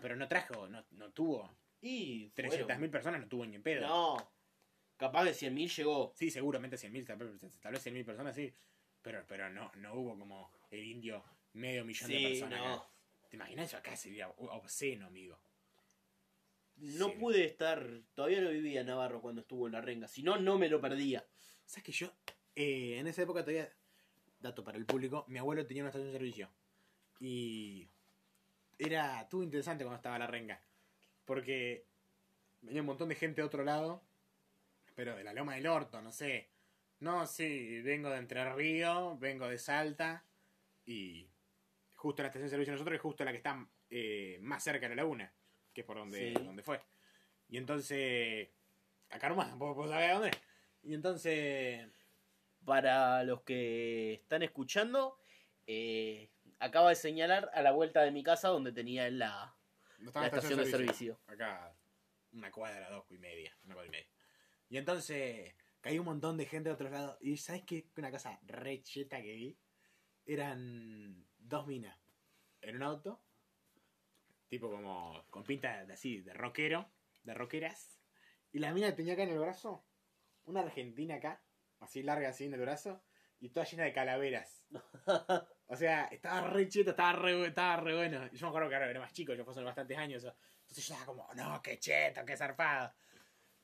pero 0.00 0.14
no 0.14 0.28
trajo, 0.28 0.68
no, 0.68 0.84
no 0.92 1.10
tuvo. 1.12 1.56
y 1.80 2.30
300.000 2.30 2.90
personas 2.90 3.20
no 3.20 3.26
tuvo 3.28 3.44
ni 3.46 3.56
en 3.56 3.62
pedo. 3.64 3.86
No. 3.86 4.32
Capaz 4.96 5.24
de 5.24 5.32
100.000 5.32 5.74
llegó. 5.76 6.12
Sí, 6.14 6.30
seguramente 6.30 6.76
100.000, 6.76 7.04
tal 7.04 7.16
vez 7.18 7.60
tal 7.60 7.72
vez 7.72 7.84
100.000 7.84 8.04
personas, 8.04 8.36
sí. 8.36 8.54
Pero, 9.02 9.24
pero 9.26 9.50
no, 9.50 9.72
no 9.74 9.94
hubo 9.94 10.16
como 10.18 10.50
el 10.70 10.84
indio 10.84 11.24
medio 11.52 11.84
millón 11.84 12.10
de 12.10 12.22
personas. 12.22 12.60
no. 12.60 12.74
acá. 12.74 12.88
¿Te 13.28 13.36
imaginas 13.36 13.66
eso 13.66 13.76
acá? 13.78 13.96
Sería 13.96 14.28
obsceno, 14.28 15.06
amigo. 15.08 15.36
No 16.76 17.08
Sí. 17.08 17.16
pude 17.18 17.44
estar, 17.44 17.84
todavía 18.14 18.40
no 18.40 18.50
vivía 18.50 18.82
en 18.82 18.86
Navarro 18.86 19.20
cuando 19.20 19.40
estuvo 19.40 19.66
en 19.66 19.72
la 19.72 19.80
renga. 19.80 20.06
Si 20.08 20.22
no, 20.22 20.38
no 20.38 20.58
me 20.58 20.68
lo 20.68 20.80
perdía. 20.80 21.26
¿Sabes 21.64 21.82
que 21.84 21.92
yo, 21.92 22.12
eh, 22.54 22.98
en 22.98 23.06
esa 23.08 23.22
época 23.22 23.40
todavía, 23.42 23.72
dato 24.44 24.62
para 24.62 24.78
el 24.78 24.86
público, 24.86 25.24
mi 25.28 25.38
abuelo 25.38 25.66
tenía 25.66 25.82
una 25.82 25.88
estación 25.90 26.12
de 26.12 26.18
servicio. 26.18 26.48
Y 27.18 27.88
era, 28.78 29.22
estuvo 29.22 29.42
interesante 29.42 29.84
cuando 29.84 29.96
estaba 29.96 30.18
la 30.18 30.26
renga. 30.26 30.60
Porque 31.24 31.86
venía 32.62 32.82
un 32.82 32.86
montón 32.86 33.08
de 33.08 33.14
gente 33.16 33.40
de 33.40 33.46
otro 33.46 33.64
lado, 33.64 34.02
pero 34.94 35.16
de 35.16 35.24
la 35.24 35.32
Loma 35.32 35.54
del 35.54 35.66
Orto, 35.66 36.00
no 36.00 36.12
sé. 36.12 36.48
No, 37.00 37.26
sí, 37.26 37.80
vengo 37.82 38.10
de 38.10 38.18
Entre 38.18 38.52
Ríos, 38.54 39.18
vengo 39.18 39.48
de 39.48 39.58
Salta, 39.58 40.24
y 40.86 41.26
justo 41.94 42.22
la 42.22 42.28
estación 42.28 42.46
de 42.46 42.50
servicio 42.50 42.72
de 42.72 42.76
nosotros 42.76 42.94
es 42.96 43.02
justo 43.02 43.24
la 43.24 43.32
que 43.32 43.38
está 43.38 43.66
eh, 43.90 44.38
más 44.42 44.62
cerca 44.62 44.88
de 44.88 44.94
la 44.94 45.02
laguna, 45.02 45.32
que 45.72 45.80
es 45.80 45.86
por 45.86 45.96
donde, 45.96 46.34
Sí. 46.36 46.44
donde 46.44 46.62
fue. 46.62 46.80
Y 47.48 47.56
entonces, 47.56 48.48
acá 49.10 49.28
nomás, 49.28 49.48
tampoco 49.48 49.74
puedo 49.76 49.90
saber 49.90 50.12
dónde. 50.12 50.30
Y 50.82 50.94
entonces, 50.94 51.88
Para 52.64 53.24
los 53.24 53.42
que 53.42 54.14
están 54.14 54.42
escuchando, 54.42 55.18
eh, 55.66 56.30
acaba 56.58 56.90
de 56.90 56.96
señalar 56.96 57.50
a 57.52 57.62
la 57.62 57.72
vuelta 57.72 58.02
de 58.02 58.10
mi 58.10 58.22
casa 58.22 58.48
donde 58.48 58.72
tenía 58.72 59.10
la, 59.10 59.54
no 59.98 60.10
estación 60.10 60.58
de 60.58 60.66
servicio. 60.66 61.20
Acá, 61.26 61.74
una 62.32 62.50
cuadra, 62.50 62.88
dos 62.90 63.04
y 63.10 63.18
media, 63.18 63.56
una 63.64 63.74
cuadra 63.74 63.88
y 63.88 63.92
media. 63.92 64.08
Y 64.68 64.78
entonces, 64.78 65.54
caí 65.80 65.98
un 65.98 66.06
montón 66.06 66.36
de 66.36 66.46
gente 66.46 66.68
de 66.68 66.74
otro 66.74 66.90
lado. 66.90 67.18
Y 67.20 67.36
¿sabes 67.36 67.62
qué? 67.64 67.86
Una 67.96 68.10
cosa 68.10 68.38
re 68.42 68.82
cheta 68.82 69.20
que 69.22 69.34
vi. 69.34 69.58
Eran 70.26 71.26
dos 71.38 71.66
minas 71.66 71.98
en 72.62 72.76
un 72.76 72.82
auto. 72.82 73.22
Tipo 74.48 74.70
como 74.70 75.24
con 75.30 75.44
pinta 75.44 75.84
de 75.84 75.92
así, 75.92 76.20
de 76.22 76.32
rockero, 76.32 76.90
de 77.22 77.34
rockeras. 77.34 78.00
Y 78.52 78.58
la 78.58 78.72
mina 78.72 78.94
tenía 78.94 79.14
acá 79.14 79.24
en 79.24 79.30
el 79.30 79.38
brazo, 79.38 79.84
una 80.44 80.60
argentina 80.60 81.16
acá, 81.16 81.42
así 81.80 82.02
larga 82.02 82.28
así 82.30 82.44
en 82.44 82.54
el 82.54 82.60
brazo, 82.60 83.02
y 83.40 83.50
toda 83.50 83.66
llena 83.66 83.84
de 83.84 83.92
calaveras. 83.92 84.66
O 85.66 85.76
sea, 85.76 86.04
estaba 86.08 86.42
re 86.50 86.68
cheto, 86.68 86.90
estaba 86.90 87.14
re, 87.14 87.46
estaba 87.46 87.76
re 87.78 87.96
bueno. 87.96 88.30
Yo 88.32 88.46
me 88.46 88.48
acuerdo 88.48 88.68
que 88.68 88.74
era 88.74 89.00
más 89.00 89.14
chico, 89.14 89.32
yo 89.32 89.48
hace 89.50 89.62
bastantes 89.62 89.96
años. 89.96 90.22
Entonces 90.22 90.86
yo 90.86 90.94
estaba 90.94 91.06
como, 91.06 91.34
no, 91.34 91.62
qué 91.62 91.78
cheto, 91.78 92.22
qué 92.26 92.36
zarpado. 92.36 92.92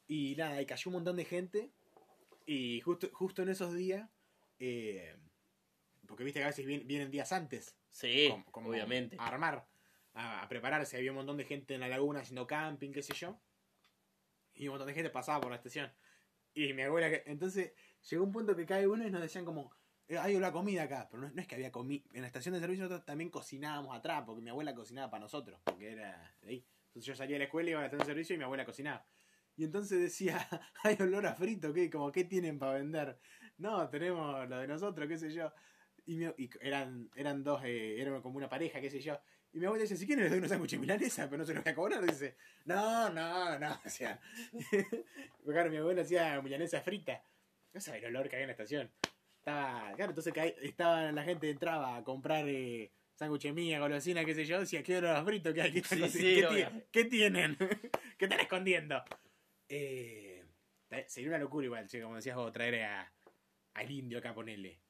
Y 0.09 0.35
nada, 0.35 0.61
y 0.63 0.67
cayó 0.67 0.89
un 0.89 0.95
montón 0.95 1.17
de 1.17 1.27
gente. 1.27 1.71
Y 2.47 2.81
justo, 2.81 3.11
justo 3.13 3.43
en 3.43 3.51
esos 3.51 3.75
días, 3.75 4.09
eh, 4.59 5.15
porque 6.09 6.25
viste 6.25 6.41
que 6.41 6.45
a 6.45 6.49
veces 6.49 6.65
vienen, 6.65 7.11
días 7.11 7.33
antes. 7.33 7.77
Sí, 7.91 8.29
como- 8.31 8.45
como 8.47 8.71
obviamente. 8.71 9.17
A 9.21 9.27
armar, 9.29 9.69
a, 10.15 10.43
a 10.43 10.49
prepararse. 10.49 10.97
Había 10.97 11.11
un 11.13 11.17
montón 11.19 11.37
de 11.37 11.45
gente 11.45 11.75
en 11.75 11.81
la 11.81 11.89
laguna 11.89 12.21
haciendo 12.21 12.47
camping, 12.47 12.93
qué 12.93 13.03
sé 13.03 13.13
yo. 13.15 13.39
Y 14.55 14.69
un 14.69 14.73
montón 14.73 14.89
de 14.89 14.95
gente 14.95 15.11
pasaba 15.11 15.39
por 15.43 15.51
la 15.51 15.57
estación. 15.57 15.93
Y 16.55 16.73
mi 16.73 16.81
abuela, 16.83 17.11
que- 17.11 17.25
entonces 17.27 17.73
llegó 18.09 18.25
un 18.25 18.33
punto 18.33 18.57
que 18.57 18.67
cae 18.67 18.87
uno 18.87 19.07
y 19.07 19.11
nos 19.11 19.21
decían 19.23 19.45
como, 19.45 19.73
"Eh, 20.09 20.19
hay 20.19 20.37
una 20.37 20.53
comida 20.53 20.85
acá. 20.85 21.09
Pero 21.11 21.23
no, 21.23 21.31
no 21.31 21.41
es 21.41 21.47
que 21.47 21.55
había 21.55 21.71
comida. 21.73 22.03
En 22.13 22.23
la 22.23 22.27
estación 22.27 22.55
de 22.55 22.61
servicio 22.61 22.85
nosotros 22.85 23.05
también 23.07 23.31
cocinábamos 23.31 23.97
atrás, 23.97 24.23
porque 24.27 24.43
mi 24.43 24.51
abuela 24.51 24.75
cocinaba 24.75 25.11
para 25.11 25.23
nosotros, 25.23 25.61
porque 25.65 25.93
era 25.93 26.35
ahí. 26.43 26.65
Entonces 26.89 27.05
yo 27.07 27.15
salía 27.15 27.35
de 27.37 27.41
la 27.41 27.45
escuela, 27.45 27.71
iba 27.71 27.79
a 27.81 27.83
la 27.83 27.87
estación 27.87 28.07
de 28.07 28.13
servicio 28.13 28.35
y 28.35 28.39
mi 28.39 28.45
abuela 28.45 28.65
cocinaba. 28.65 29.05
Y 29.57 29.65
entonces 29.65 30.01
decía, 30.01 30.39
hay 30.85 30.97
olor 31.01 31.27
a 31.27 31.35
frito, 31.35 31.73
¿qué? 31.73 31.91
Como, 31.91 32.11
¿qué 32.13 32.25
tienen 32.25 32.59
para 32.59 32.75
vender? 32.75 33.19
No, 33.59 33.89
tenemos 33.91 34.49
lo 34.49 34.59
de 34.59 34.67
nosotros, 34.69 35.07
qué 35.09 35.19
sé 35.19 35.31
yo. 35.33 35.53
Y, 36.07 36.17
mi- 36.17 36.35
y 36.39 36.51
eran, 36.61 37.11
eran 37.15 37.45
dos, 37.45 37.63
eh, 37.65 38.01
eran 38.01 38.21
como 38.23 38.37
una 38.39 38.49
pareja, 38.49 38.81
qué 38.81 38.91
sé 38.91 39.01
yo. 39.01 39.21
Y 39.53 39.59
mi 39.59 39.67
abuela 39.67 39.83
dice, 39.83 39.97
si 39.97 40.07
quieren 40.07 40.23
les 40.25 40.31
doy 40.31 40.39
unos 40.39 40.51
sándwiches 40.51 40.81
milanesa, 40.81 41.27
pero 41.27 41.39
no 41.39 41.45
se 41.45 41.55
los 41.55 41.63
voy 41.65 41.73
a 41.73 41.75
cobrar. 41.75 42.05
Dice, 42.07 42.37
no, 42.65 43.11
no, 43.11 43.59
no. 43.59 43.81
O 43.85 43.89
sea, 43.91 44.21
claro, 45.45 45.71
mi 45.71 45.77
abuela 45.77 46.03
hacía 46.03 46.41
milanesa 46.43 46.81
frita. 46.81 47.23
No 47.73 47.81
sabía 47.81 48.09
el 48.09 48.17
olor 48.17 48.29
que 48.29 48.37
había 48.37 48.45
en 48.45 48.49
la 48.49 48.53
estación. 48.53 48.91
Estaba, 49.39 49.93
claro, 49.95 50.11
entonces 50.11 50.35
estaba, 50.63 51.13
la 51.13 51.23
gente 51.25 51.49
entraba 51.49 51.97
a 51.97 52.05
comprar 52.05 52.47
eh, 52.49 52.91
sándwiches 53.15 53.55
mía, 53.55 53.79
golosina, 53.79 54.25
qué 54.25 54.35
sé 54.35 54.45
yo. 54.45 54.61
Decía, 54.61 54.83
¿qué 54.83 54.99
olor 54.99 55.17
a 55.17 55.25
frito 55.25 55.55
que 55.55 55.63
hay? 55.63 55.73
¿Qué, 55.73 55.83
Sí, 55.83 56.43
¿qué, 56.49 56.87
qué 56.91 57.05
tienen? 57.05 57.57
¿Qué 58.19 58.25
están 58.25 58.41
escondiendo? 58.41 59.03
Eh, 59.69 60.45
sería 61.07 61.31
una 61.31 61.39
locura 61.39 61.67
igual, 61.67 61.87
che, 61.87 62.03
como 62.03 62.17
decías 62.17 62.37
vos, 62.37 62.53
traer 62.53 62.83
a, 62.83 63.13
al 63.75 63.91
indio 63.91 64.19
acá, 64.19 64.35
ponele. 64.35 64.81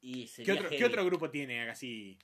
Y, 0.00 0.22
¿Qué 0.22 0.28
sería 0.28 0.54
otro, 0.54 0.68
¿Qué 0.68 0.78
heavy. 0.78 0.92
otro 0.92 1.04
grupo 1.04 1.30
tiene 1.30 1.60
acá 1.60 1.72
así? 1.72 2.18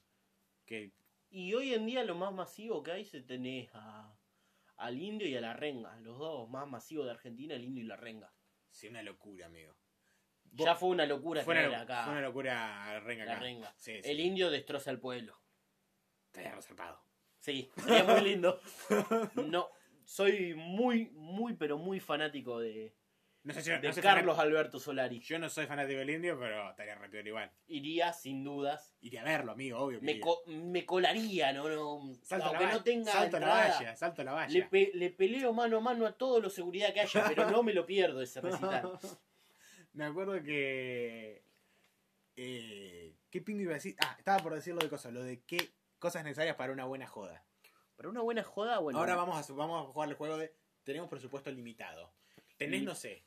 Que, 0.65 0.91
y 1.29 1.53
hoy 1.53 1.73
en 1.73 1.85
día 1.85 2.03
lo 2.03 2.15
más 2.15 2.33
masivo 2.33 2.81
que 2.83 2.91
hay 2.91 3.05
se 3.05 3.21
tenés 3.21 3.69
a, 3.73 4.17
al 4.77 5.01
indio 5.01 5.27
y 5.27 5.35
a 5.35 5.41
la 5.41 5.53
renga. 5.53 5.99
Los 5.99 6.17
dos 6.17 6.49
más 6.49 6.67
masivos 6.67 7.05
de 7.05 7.11
Argentina, 7.11 7.55
el 7.55 7.65
indio 7.65 7.83
y 7.83 7.87
la 7.87 7.97
renga. 7.97 8.33
Sí, 8.77 8.87
una 8.87 9.01
locura, 9.01 9.47
amigo. 9.47 9.75
Ya 10.53 10.75
fue 10.75 10.89
una 10.89 11.05
locura 11.05 11.43
fue, 11.43 11.55
tener 11.55 11.69
una, 11.69 11.81
acá 11.81 12.03
fue 12.03 12.13
una 12.13 12.21
locura 12.21 12.99
renga 13.01 13.25
la 13.25 13.33
acá. 13.33 13.41
renga. 13.41 13.73
Sí, 13.77 14.01
sí. 14.01 14.09
El 14.09 14.19
indio 14.19 14.49
destroza 14.49 14.91
el 14.91 14.99
pueblo. 14.99 15.39
Estaría 16.27 16.55
reservado. 16.55 17.01
Sí, 17.39 17.69
sería 17.77 18.03
muy 18.03 18.21
lindo. 18.21 18.59
No, 19.35 19.69
soy 20.05 20.53
muy, 20.55 21.09
muy, 21.11 21.53
pero 21.53 21.77
muy 21.77 21.99
fanático 21.99 22.59
de, 22.59 22.95
No 23.47 23.53
sé 23.53 23.61
si 23.63 23.69
de 23.71 23.79
no 23.79 23.95
Carlos 24.01 24.37
Alberto 24.39 24.77
Solari. 24.77 25.21
Yo 25.21 25.39
no 25.39 25.49
soy 25.49 25.65
fanático 25.67 25.99
del 25.99 26.09
indio, 26.09 26.37
pero 26.37 26.69
estaría 26.71 26.99
peor 27.09 27.25
igual. 27.25 27.51
Iría 27.67 28.11
sin 28.11 28.43
dudas. 28.43 28.93
Iría 28.99 29.21
a 29.21 29.23
verlo, 29.23 29.53
amigo, 29.53 29.79
obvio. 29.79 29.99
que 29.99 30.05
Me, 30.05 30.11
iría. 30.11 30.23
co- 30.23 30.43
me 30.47 30.85
colaría, 30.85 31.53
no, 31.53 31.69
no. 31.69 32.13
Salto 32.23 32.45
la 32.45 32.49
aunque 32.49 32.65
valla, 32.65 32.77
no 32.77 32.83
tenga 32.83 33.11
salto 33.13 33.37
a 33.37 33.39
la 33.39 33.45
entrada, 33.47 33.77
valla, 33.79 33.95
salto 33.95 34.21
a 34.21 34.25
la 34.25 34.31
valla. 34.33 34.53
Le, 34.53 34.63
pe- 34.65 34.91
le 34.93 35.09
peleo 35.11 35.53
mano 35.53 35.77
a 35.77 35.79
mano 35.79 36.05
a 36.05 36.11
todo 36.11 36.41
lo 36.41 36.49
seguridad 36.49 36.93
que 36.93 36.99
haya, 37.01 37.23
pero 37.27 37.49
no 37.49 37.63
me 37.63 37.73
lo 37.73 37.85
pierdo 37.85 38.21
ese 38.21 38.41
recital. 38.41 38.99
Me 39.93 40.03
acuerdo 40.05 40.43
que. 40.43 41.41
Eh, 42.35 43.15
¿Qué 43.29 43.41
pingo 43.41 43.61
iba 43.61 43.71
a 43.71 43.75
decir? 43.75 43.95
Ah, 43.99 44.15
estaba 44.19 44.39
por 44.43 44.53
decir 44.53 44.73
lo 44.73 44.79
de 44.81 44.89
cosas, 44.89 45.11
lo 45.13 45.23
de 45.23 45.41
qué 45.43 45.71
cosas 45.99 46.23
necesarias 46.23 46.55
para 46.55 46.71
una 46.73 46.85
buena 46.85 47.07
joda. 47.07 47.43
Para 47.95 48.09
una 48.09 48.21
buena 48.21 48.43
joda, 48.43 48.77
bueno. 48.79 48.99
Ahora 48.99 49.15
vamos 49.15 49.49
a, 49.49 49.53
vamos 49.53 49.83
a 49.89 49.91
jugar 49.91 50.09
el 50.09 50.15
juego 50.15 50.37
de. 50.37 50.53
Tenemos 50.83 51.09
presupuesto 51.09 51.49
limitado. 51.49 52.13
Tenés, 52.57 52.83
no 52.83 52.95
sé, 52.95 53.23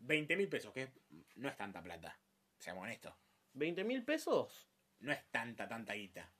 20 0.00 0.36
mil 0.36 0.48
pesos, 0.48 0.72
que 0.72 0.92
no 1.36 1.48
es 1.48 1.56
tanta 1.56 1.82
plata. 1.82 2.18
Seamos 2.58 2.84
honestos. 2.84 3.14
¿20 3.54 3.84
mil 3.84 4.04
pesos? 4.04 4.68
No 5.00 5.12
es 5.12 5.24
tanta, 5.30 5.68
tanta 5.68 5.94
guita. 5.94 6.32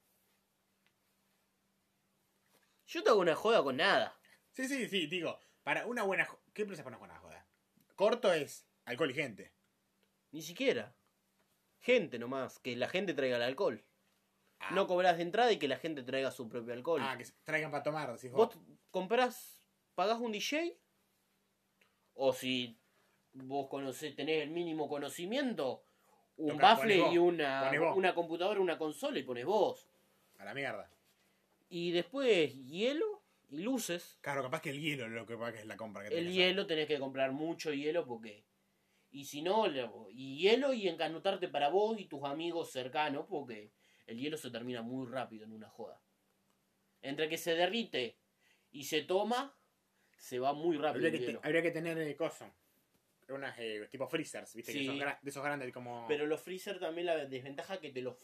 Yo 2.87 3.03
te 3.03 3.11
hago 3.11 3.21
una 3.21 3.35
joda 3.37 3.63
con 3.63 3.77
nada. 3.77 4.19
Sí, 4.51 4.67
sí, 4.67 4.89
sí, 4.89 5.07
digo, 5.07 5.39
para 5.63 5.87
una 5.87 6.03
buena 6.03 6.29
¿Qué 6.53 6.63
empresa 6.63 6.83
para 6.83 6.97
una 6.97 7.07
buena 7.07 7.19
joda? 7.21 7.47
Corto 7.95 8.33
es 8.33 8.67
alcohol 8.85 9.11
y 9.11 9.15
gente. 9.15 9.53
Ni 10.33 10.43
siquiera. 10.43 10.97
Gente 11.79 12.19
nomás, 12.19 12.59
que 12.59 12.77
la 12.77 12.89
gente 12.89 13.15
traiga 13.15 13.37
el 13.37 13.43
alcohol. 13.43 13.85
Ah, 14.59 14.73
No 14.73 14.87
cobras 14.87 15.17
de 15.17 15.23
entrada 15.23 15.53
y 15.53 15.59
que 15.59 15.69
la 15.69 15.79
gente 15.79 16.03
traiga 16.03 16.31
su 16.31 16.49
propio 16.49 16.75
alcohol. 16.75 17.01
ah, 17.03 17.17
que 17.17 17.25
traigan 17.45 17.71
para 17.71 17.83
tomar, 17.83 18.13
decís 18.13 18.31
vos. 18.31 18.55
Vos 18.55 18.65
comprás, 18.91 19.61
pagás 19.95 20.19
un 20.19 20.33
DJ, 20.33 20.77
o 22.15 22.33
si 22.33 22.80
vos 23.33 23.69
conocés, 23.69 24.15
tenés 24.15 24.43
el 24.43 24.51
mínimo 24.51 24.89
conocimiento, 24.89 25.85
un 26.37 26.59
ponés 26.59 26.99
vos, 26.99 27.15
y 27.15 27.19
una, 27.19 27.71
una 27.95 28.15
computadora, 28.15 28.61
una 28.61 28.79
consola 28.79 29.19
y 29.19 29.23
pones 29.23 29.45
vos. 29.45 29.89
A 30.39 30.45
la 30.45 30.55
mierda. 30.55 30.91
Y 31.69 31.93
después 31.93 32.55
hielo 32.67 33.23
y 33.49 33.59
luces. 33.63 34.19
Claro, 34.21 34.43
capaz 34.43 34.63
que 34.63 34.71
el 34.71 34.81
hielo 34.81 35.07
es 35.07 35.13
lo 35.13 35.27
que 35.27 35.35
es 35.59 35.67
la 35.67 35.77
compra 35.77 36.03
que 36.03 36.09
El 36.09 36.25
tenés 36.25 36.35
hielo 36.35 36.67
tenés 36.67 36.87
que 36.87 36.99
comprar 36.99 37.33
mucho 37.33 37.73
hielo 37.73 38.07
porque... 38.07 38.45
Y 39.13 39.25
si 39.25 39.43
no, 39.43 39.67
y 40.09 40.39
hielo 40.39 40.73
y 40.73 40.89
encanutarte 40.89 41.49
para 41.49 41.69
vos 41.69 41.99
y 41.99 42.05
tus 42.07 42.23
amigos 42.25 42.71
cercanos 42.71 43.27
porque 43.29 43.73
el 44.07 44.19
hielo 44.19 44.37
se 44.37 44.51
termina 44.51 44.83
muy 44.83 45.07
rápido 45.09 45.45
en 45.45 45.53
una 45.53 45.69
joda. 45.69 46.01
Entre 47.03 47.29
que 47.29 47.37
se 47.37 47.55
derrite 47.57 48.19
y 48.71 48.85
se 48.85 49.03
toma, 49.03 49.57
se 50.17 50.39
va 50.39 50.53
muy 50.53 50.77
rápido 50.77 51.07
Habría 51.07 51.21
el 51.21 51.27
que, 51.27 51.33
te- 51.33 51.47
habría 51.47 51.63
que 51.63 51.71
tener 51.73 51.99
el 51.99 52.17
coso. 52.17 52.53
Unas 53.33 53.59
eh, 53.59 53.89
tipo 53.91 54.07
freezers, 54.07 54.55
¿viste? 54.55 54.73
Sí. 54.73 54.81
Que 54.81 54.87
son 54.87 54.99
de 54.99 55.15
esos 55.25 55.43
grandes 55.45 55.73
como... 55.73 56.07
Pero 56.09 56.27
los 56.27 56.41
freezer 56.41 56.79
también 56.79 57.07
la 57.07 57.25
desventaja 57.27 57.81
que 57.81 57.91
te 57.91 58.03
los 58.03 58.17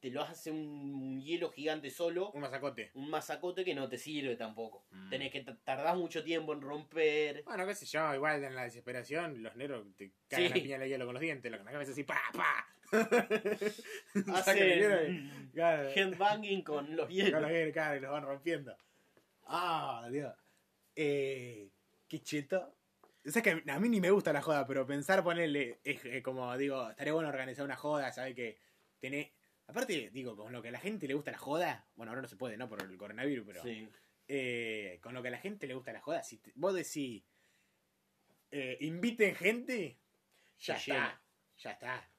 te 0.00 0.10
lo 0.10 0.22
hace 0.22 0.50
un 0.50 1.20
hielo 1.20 1.50
gigante 1.50 1.88
solo, 1.90 2.30
Un 2.32 2.42
masacote. 2.42 2.90
un 2.94 3.08
masacote 3.08 3.64
que 3.64 3.74
no 3.74 3.88
te 3.88 3.96
sirve 3.96 4.36
tampoco. 4.36 4.84
Mm. 4.90 5.08
Tenés 5.10 5.32
que 5.32 5.40
tardar 5.64 5.96
mucho 5.96 6.22
tiempo 6.22 6.52
en 6.52 6.60
romper. 6.60 7.42
Bueno, 7.44 7.66
qué 7.66 7.74
sé 7.74 7.86
yo, 7.86 8.14
igual 8.14 8.44
en 8.44 8.54
la 8.54 8.64
desesperación, 8.64 9.42
los 9.42 9.56
negros 9.56 9.86
te 9.96 10.12
cagan 10.28 10.46
Sí. 10.46 10.50
a 10.50 10.62
piña 10.62 10.78
de 10.78 10.88
hielo 10.88 11.06
con 11.06 11.14
los 11.14 11.22
dientes, 11.22 11.50
lo 11.50 11.56
que 11.58 11.64
me 11.64 11.72
cabeza 11.72 11.92
así, 11.92 12.04
pa, 12.04 12.20
pa. 12.34 12.68
Hacen 14.34 15.50
claro, 15.52 15.88
headbanging 15.90 16.62
con 16.62 16.96
los 16.96 17.06
con 17.06 17.14
hielos. 17.14 17.40
los 17.42 17.50
hielos, 17.50 17.72
claro, 17.72 17.96
y 17.96 18.00
los 18.00 18.10
van 18.10 18.24
rompiendo. 18.24 18.76
Ah, 19.46 20.08
Dios. 20.10 20.34
Eh, 20.96 21.70
qué 22.06 22.22
cheto. 22.22 22.74
O 23.28 23.30
sea 23.30 23.42
que 23.42 23.62
a 23.66 23.78
mí 23.78 23.88
ni 23.90 24.00
me 24.00 24.10
gusta 24.10 24.32
la 24.32 24.40
joda, 24.42 24.66
pero 24.66 24.86
pensar 24.86 25.22
ponerle, 25.22 25.80
es 25.84 26.02
eh, 26.06 26.22
como 26.22 26.56
digo, 26.56 26.88
estaría 26.90 27.12
bueno 27.12 27.28
organizar 27.28 27.64
una 27.64 27.76
joda, 27.76 28.10
¿sabes? 28.12 28.34
Que 28.34 28.58
tenés. 28.98 29.30
Aparte, 29.66 30.08
digo, 30.10 30.34
con 30.34 30.50
lo 30.52 30.62
que 30.62 30.68
a 30.68 30.72
la 30.72 30.80
gente 30.80 31.06
le 31.06 31.12
gusta 31.14 31.30
la 31.30 31.38
joda, 31.38 31.86
bueno, 31.94 32.10
ahora 32.10 32.22
no 32.22 32.28
se 32.28 32.36
puede, 32.36 32.56
¿no? 32.56 32.68
Por 32.68 32.82
el 32.82 32.96
coronavirus, 32.96 33.46
pero. 33.46 33.62
Sí. 33.62 33.88
eh, 34.28 34.98
con 35.02 35.14
lo 35.14 35.22
que 35.22 35.28
a 35.28 35.30
la 35.30 35.38
gente 35.38 35.66
le 35.66 35.74
gusta 35.74 35.92
la 35.92 36.00
joda, 36.00 36.22
si 36.22 36.38
te- 36.38 36.52
vos 36.54 36.74
decís, 36.74 37.22
eh, 38.50 38.76
inviten 38.80 39.34
gente, 39.34 39.98
ya 40.58 40.76
está, 40.76 40.92
llena. 40.94 41.22
ya 41.58 41.70
está. 41.72 42.10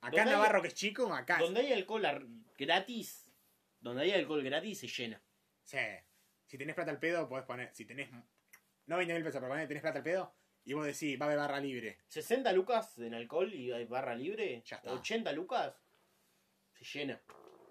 Acá 0.00 0.22
en 0.22 0.28
hay- 0.28 0.34
Navarro, 0.34 0.62
que 0.62 0.68
es 0.68 0.74
chico, 0.74 1.12
acá. 1.12 1.38
Donde 1.38 1.60
hay 1.60 1.72
alcohol 1.72 2.02
gratis, 2.58 3.32
donde 3.80 4.02
hay 4.02 4.12
alcohol 4.12 4.42
gratis 4.42 4.80
se 4.80 4.88
llena. 4.88 5.22
Sí. 5.62 5.78
Si 6.46 6.58
tenés 6.58 6.74
plata 6.74 6.90
al 6.90 6.98
pedo, 6.98 7.28
podés 7.28 7.46
poner. 7.46 7.74
Si 7.74 7.84
tenés. 7.84 8.10
No 8.86 8.96
20 8.96 9.14
mil 9.14 9.22
pesos, 9.24 9.40
pero 9.40 9.66
tenés 9.68 9.82
plata 9.82 9.98
al 9.98 10.04
pedo. 10.04 10.34
Y 10.66 10.72
vos 10.72 10.86
decís, 10.86 11.18
va 11.20 11.26
a 11.26 11.28
haber 11.28 11.38
barra 11.38 11.60
libre. 11.60 11.98
60 12.08 12.52
lucas 12.52 12.96
en 12.98 13.14
alcohol 13.14 13.52
y 13.52 13.70
hay 13.72 13.84
barra 13.84 14.14
libre. 14.14 14.62
Ya 14.66 14.76
está. 14.76 14.92
80 14.92 15.32
lucas 15.32 15.74
se 16.72 16.84
llena. 16.84 17.20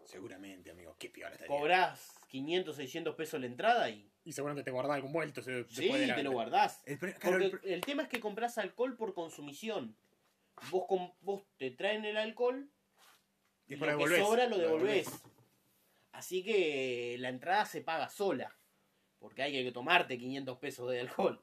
Seguramente, 0.06 0.70
amigo. 0.72 0.96
Qué 1.00 1.10
piola 1.10 1.32
estaría. 1.34 1.56
Cobrás 1.56 2.14
500, 2.28 2.76
600 2.76 3.16
pesos 3.16 3.40
la 3.40 3.48
entrada 3.48 3.90
y 3.90 4.12
Y 4.26 4.32
seguramente 4.34 4.64
te 4.66 4.72
guardás 4.72 4.96
algún 4.96 5.12
vuelto. 5.14 5.42
se- 5.42 5.64
sí, 5.66 5.82
después 5.82 6.02
de 6.02 6.08
la 6.08 6.16
te 6.16 6.24
lo 6.24 6.32
guardás. 6.32 6.82
El 6.86 6.98
pre- 7.00 7.14
claro, 7.16 7.38
Porque 7.38 7.46
el 7.46 7.60
pre- 7.60 7.74
el 7.74 7.82
tema 7.82 8.04
es 8.04 8.10
que 8.10 8.20
compras 8.20 8.58
alcohol 8.58 8.96
por 8.96 9.14
consumición. 9.14 9.96
Vos, 10.70 10.86
com- 10.88 11.14
vos 11.22 11.44
te 11.58 11.72
traen 11.72 12.06
el 12.06 12.18
alcohol 12.18 12.70
Y 13.68 13.74
y 13.74 13.76
después 13.78 13.92
lo 13.92 13.98
que 13.98 14.04
devolvés. 14.04 14.28
sobra 14.28 14.44
lo 14.48 14.58
Lo 14.58 14.62
devolvés. 14.64 15.10
Así 16.12 16.44
que 16.44 17.16
la 17.20 17.30
entrada 17.30 17.66
se 17.66 17.82
paga 17.82 18.08
sola. 18.10 18.56
Porque 19.24 19.42
hay 19.42 19.64
que 19.64 19.72
tomarte 19.72 20.18
500 20.18 20.58
pesos 20.58 20.92
de 20.92 21.00
alcohol. 21.00 21.42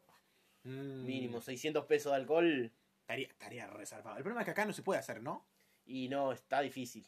Mm, 0.65 1.07
Mínimo 1.07 1.41
600 1.41 1.87
pesos 1.87 2.13
de 2.13 2.17
alcohol. 2.17 2.71
Estaría, 3.01 3.27
estaría 3.27 3.67
reservado. 3.69 4.19
El 4.19 4.23
problema 4.23 4.43
es 4.43 4.45
que 4.45 4.51
acá 4.51 4.67
no 4.67 4.75
se 4.75 4.83
puede 4.83 5.01
hacer, 5.01 5.23
¿no? 5.23 5.47
Y 5.87 6.11
no, 6.11 6.31
está 6.31 6.61
difícil. 6.61 7.07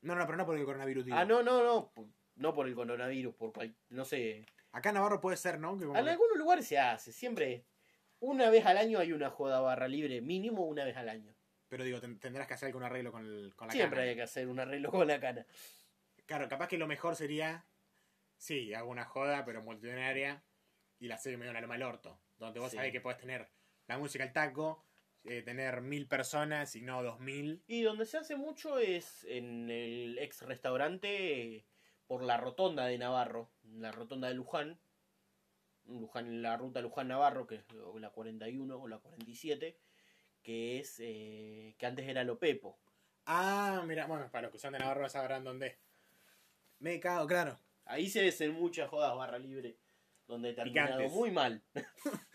No, 0.00 0.14
no, 0.16 0.24
pero 0.24 0.38
no 0.38 0.46
por 0.46 0.56
el 0.56 0.64
coronavirus. 0.64 1.04
digo. 1.04 1.16
Ah, 1.18 1.26
no, 1.26 1.42
no, 1.42 1.62
no. 1.62 1.92
No 2.36 2.54
por 2.54 2.66
el 2.66 2.74
coronavirus, 2.74 3.34
por 3.34 3.52
cual- 3.52 3.74
no 3.90 4.06
sé. 4.06 4.46
Acá 4.72 4.88
en 4.88 4.94
Navarro 4.94 5.20
puede 5.20 5.36
ser, 5.36 5.60
¿no? 5.60 5.76
Que 5.78 5.84
como 5.84 5.98
En 5.98 6.08
algunos 6.08 6.38
lugares 6.38 6.66
se 6.66 6.78
hace, 6.78 7.12
siempre. 7.12 7.66
Una 8.18 8.48
vez 8.48 8.64
al 8.64 8.78
año 8.78 8.98
hay 9.00 9.12
una 9.12 9.28
joda 9.28 9.60
barra 9.60 9.88
libre, 9.88 10.22
mínimo 10.22 10.64
una 10.64 10.86
vez 10.86 10.96
al 10.96 11.10
año. 11.10 11.34
Pero 11.68 11.84
digo, 11.84 12.00
ten- 12.00 12.18
tendrás 12.18 12.48
que 12.48 12.54
hacer 12.54 12.68
algún 12.68 12.82
arreglo 12.82 13.12
con, 13.12 13.26
el- 13.26 13.54
con 13.54 13.68
la 13.68 13.74
Siempre 13.74 13.98
cana. 13.98 14.08
hay 14.08 14.16
que 14.16 14.22
hacer 14.22 14.48
un 14.48 14.58
arreglo 14.58 14.90
con 14.90 15.06
la 15.06 15.20
cana. 15.20 15.44
Claro, 16.24 16.48
capaz 16.48 16.68
que 16.68 16.78
lo 16.78 16.86
mejor 16.86 17.14
sería. 17.16 17.66
Sí, 18.44 18.74
hago 18.74 18.90
una 18.90 19.06
joda, 19.06 19.42
pero 19.46 19.62
multitudinaria. 19.62 20.44
Y 20.98 21.08
la 21.08 21.16
serie 21.16 21.38
medio 21.38 21.50
una 21.50 21.62
loma 21.62 21.76
al 21.76 21.82
orto. 21.82 22.20
Donde 22.36 22.60
vos 22.60 22.70
Sí. 22.70 22.76
sabés 22.76 22.92
que 22.92 23.00
podés 23.00 23.16
tener 23.16 23.48
la 23.86 23.96
música 23.96 24.22
al 24.22 24.34
taco, 24.34 24.84
eh, 25.24 25.40
tener 25.40 25.80
mil 25.80 26.06
personas 26.06 26.76
y 26.76 26.82
no 26.82 27.02
dos 27.02 27.20
mil. 27.20 27.64
Y 27.66 27.80
donde 27.80 28.04
se 28.04 28.18
hace 28.18 28.36
mucho 28.36 28.78
es 28.78 29.24
en 29.24 29.70
el 29.70 30.18
ex 30.18 30.42
restaurante 30.42 31.64
por 32.06 32.22
la 32.22 32.36
rotonda 32.36 32.84
de 32.84 32.98
Navarro, 32.98 33.50
la 33.62 33.92
rotonda 33.92 34.28
de 34.28 34.34
Luján. 34.34 34.78
Luján, 35.86 36.42
la 36.42 36.58
ruta 36.58 36.82
Luján-Navarro, 36.82 37.46
que 37.46 37.54
es 37.54 37.64
la 37.98 38.10
41 38.10 38.76
o 38.76 38.86
la 38.88 38.98
47, 38.98 39.78
que 40.42 40.80
es 40.80 41.00
eh, 41.00 41.76
que 41.78 41.86
antes 41.86 42.06
era 42.06 42.24
Lo 42.24 42.38
Pepo. 42.38 42.78
Ah, 43.24 43.82
mira, 43.86 44.06
bueno, 44.06 44.30
para 44.30 44.42
los 44.42 44.52
que 44.52 44.58
son 44.58 44.74
de 44.74 44.80
Navarro 44.80 45.08
sabrán 45.08 45.44
dónde. 45.44 45.78
Me 46.78 47.00
cago, 47.00 47.26
claro. 47.26 47.58
Ahí 47.86 48.08
se 48.08 48.26
hacen 48.28 48.52
muchas 48.52 48.88
jodas 48.88 49.14
barra 49.16 49.38
libre, 49.38 49.76
donde 50.26 50.52
terminado 50.54 50.88
Picantes. 50.98 51.12
muy 51.12 51.30
mal. 51.30 51.62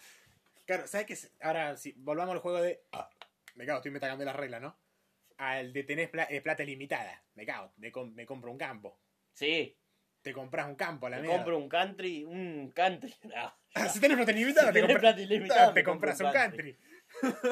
Claro, 0.65 0.85
¿sabes 0.87 1.07
qué? 1.07 1.17
Ahora, 1.41 1.75
si 1.77 1.93
volvamos 1.97 2.33
al 2.35 2.41
juego 2.41 2.61
de. 2.61 2.83
Ah, 2.91 3.09
me 3.55 3.65
cago, 3.65 3.77
estoy 3.79 3.89
metagando 3.91 4.23
las 4.23 4.35
reglas, 4.35 4.61
¿no? 4.61 4.77
Al 5.37 5.73
de 5.73 5.83
tener 5.83 6.11
pla- 6.11 6.27
eh, 6.29 6.41
plata 6.41 6.61
ilimitada. 6.61 7.23
Me 7.33 7.43
cago, 7.43 7.73
me, 7.77 7.91
com- 7.91 8.13
me 8.13 8.25
compro 8.27 8.51
un 8.51 8.57
campo. 8.59 8.99
Sí, 9.33 9.75
Te 10.21 10.31
compras 10.31 10.67
un 10.67 10.75
campo 10.75 11.07
a 11.07 11.09
la 11.09 11.15
me 11.15 11.23
mierda. 11.23 11.37
compro 11.37 11.57
un 11.57 11.67
country, 11.69 12.23
un 12.23 12.71
country. 12.75 13.11
no. 13.23 13.89
si 13.89 13.99
tenés 13.99 14.17
plata 14.17 14.31
ilimitada, 14.31 14.67
Si 14.67 14.73
te, 14.73 14.81
tenés 14.81 14.95
compras- 14.95 14.99
plata 15.15 15.21
ilimitada, 15.21 15.73
te 15.73 15.79
me 15.79 15.83
compro 15.83 16.09
compras 16.11 16.21
un 16.21 16.31
country. 16.39 16.77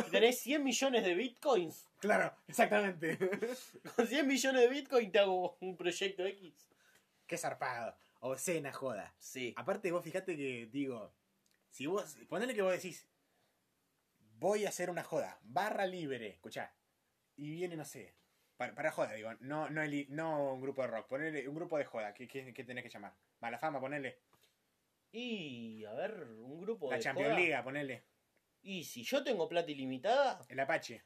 Si 0.06 0.12
tenés 0.12 0.40
100 0.42 0.64
millones 0.64 1.04
de 1.04 1.14
bitcoins, 1.16 1.90
Claro, 2.00 2.32
exactamente. 2.48 3.18
con 3.96 4.06
100 4.06 4.28
millones 4.28 4.62
de 4.62 4.68
bitcoins 4.68 5.12
te 5.12 5.18
hago 5.18 5.58
un 5.62 5.76
proyecto 5.76 6.24
X. 6.24 6.67
Qué 7.28 7.38
zarpado. 7.38 7.96
Obscena 8.22 8.72
joda. 8.74 9.14
Sí. 9.20 9.54
Aparte, 9.58 9.92
vos 9.92 10.04
fijate 10.04 10.36
que, 10.36 10.68
digo, 10.72 11.14
si 11.70 11.86
vos, 11.86 12.18
ponele 12.30 12.56
que 12.56 12.62
vos 12.62 12.72
decís, 12.72 13.08
voy 14.40 14.66
a 14.66 14.70
hacer 14.70 14.90
una 14.90 15.04
joda, 15.04 15.40
barra 15.44 15.86
libre, 15.86 16.28
escuchá, 16.30 16.74
y 17.36 17.52
viene, 17.52 17.76
no 17.76 17.86
sé, 17.86 18.16
para, 18.56 18.74
para 18.74 18.92
joda, 18.92 19.14
digo, 19.14 19.34
no, 19.42 19.70
no, 19.70 19.84
el- 19.84 20.08
no 20.10 20.54
un 20.54 20.62
grupo 20.62 20.82
de 20.82 20.88
rock, 20.88 21.08
ponele 21.08 21.48
un 21.48 21.56
grupo 21.56 21.78
de 21.78 21.86
joda, 21.86 22.14
¿qué, 22.14 22.28
qué, 22.28 22.54
qué 22.54 22.64
tenés 22.64 22.84
que 22.84 22.90
llamar? 22.90 23.16
Mala 23.40 23.60
fama, 23.60 23.80
ponele. 23.80 24.20
Y, 25.12 25.86
a 25.86 25.94
ver, 25.94 26.24
un 26.24 26.60
grupo 26.62 26.90
La 26.90 26.98
de 26.98 27.04
Champions 27.04 27.30
joda. 27.34 27.40
League, 27.40 27.64
ponele. 27.64 28.06
Y 28.62 28.84
si 28.84 29.04
yo 29.04 29.24
tengo 29.24 29.48
plata 29.48 29.72
ilimitada, 29.72 30.42
El 30.50 30.60
Apache. 30.60 31.04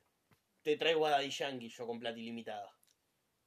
te 0.62 0.78
traigo 0.78 1.06
a 1.06 1.12
Daddy 1.12 1.30
Yankee 1.30 1.70
yo 1.70 1.86
con 1.86 2.00
plata 2.00 2.18
ilimitada. 2.18 2.74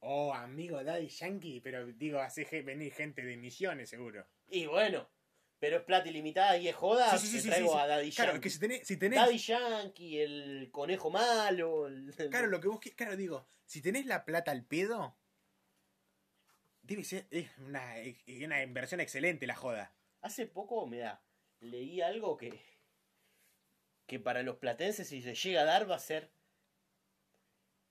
Oh, 0.07 0.31
amigo 0.33 0.83
Daddy 0.83 1.07
Yankee, 1.07 1.61
pero 1.61 1.85
digo, 1.87 2.19
hace 2.19 2.43
venir 2.61 2.93
gente 2.93 3.23
de 3.23 3.37
misiones, 3.37 3.89
seguro. 3.89 4.27
Y 4.47 4.67
bueno, 4.67 5.09
pero 5.57 5.77
es 5.77 5.83
plata 5.83 6.07
ilimitada 6.09 6.57
y 6.57 6.67
es 6.67 6.75
joda, 6.75 7.17
Sí, 7.17 7.41
traigo 7.41 7.75
a 7.75 7.87
Daddy 7.87 8.11
Claro, 8.11 8.33
Yankee. 8.33 8.43
que 8.43 8.49
si 8.51 8.59
tenés, 8.59 8.87
si 8.87 8.97
tenés 8.97 9.19
Daddy 9.19 9.37
Yankee, 9.39 10.19
el 10.19 10.69
conejo 10.71 11.09
malo. 11.09 11.87
el- 11.87 12.13
Claro, 12.29 12.47
lo 12.47 12.59
que 12.61 12.67
vos 12.67 12.79
claro, 12.95 13.15
digo, 13.15 13.47
si 13.65 13.81
tenés 13.81 14.05
la 14.05 14.25
plata 14.25 14.51
al 14.51 14.63
pedo, 14.63 15.17
debe 16.83 17.03
ser 17.03 17.25
es 17.31 17.49
una, 17.57 17.97
es 17.99 18.43
una 18.43 18.61
inversión 18.61 19.01
excelente 19.01 19.47
la 19.47 19.55
joda. 19.55 19.91
Hace 20.21 20.45
poco, 20.45 20.85
mira, 20.85 21.23
leí 21.61 22.01
algo 22.01 22.37
que. 22.37 22.61
que 24.05 24.19
para 24.19 24.43
los 24.43 24.57
platenses, 24.57 25.07
si 25.07 25.23
se 25.23 25.33
llega 25.33 25.61
a 25.61 25.65
dar, 25.65 25.89
va 25.89 25.95
a 25.95 25.99
ser. 25.99 26.29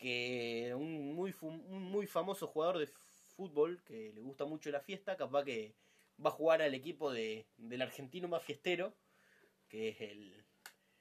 Que 0.05 0.74
un 0.76 1.14
muy, 1.14 1.34
un 1.40 1.82
muy 1.82 2.07
famoso 2.07 2.46
jugador 2.46 2.76
de 2.78 2.86
fútbol 3.36 3.82
que 3.84 4.12
le 4.12 4.20
gusta 4.20 4.44
mucho 4.44 4.70
la 4.70 4.80
fiesta, 4.80 5.16
capaz 5.16 5.44
que 5.44 5.74
va 6.22 6.28
a 6.28 6.32
jugar 6.35 6.60
al 6.60 6.74
equipo 6.74 7.10
de, 7.10 7.47
del 7.56 7.81
argentino 7.81 8.28
más 8.28 8.43
fiestero, 8.43 8.94
que 9.66 9.89
es 9.89 10.01
el, 10.02 10.44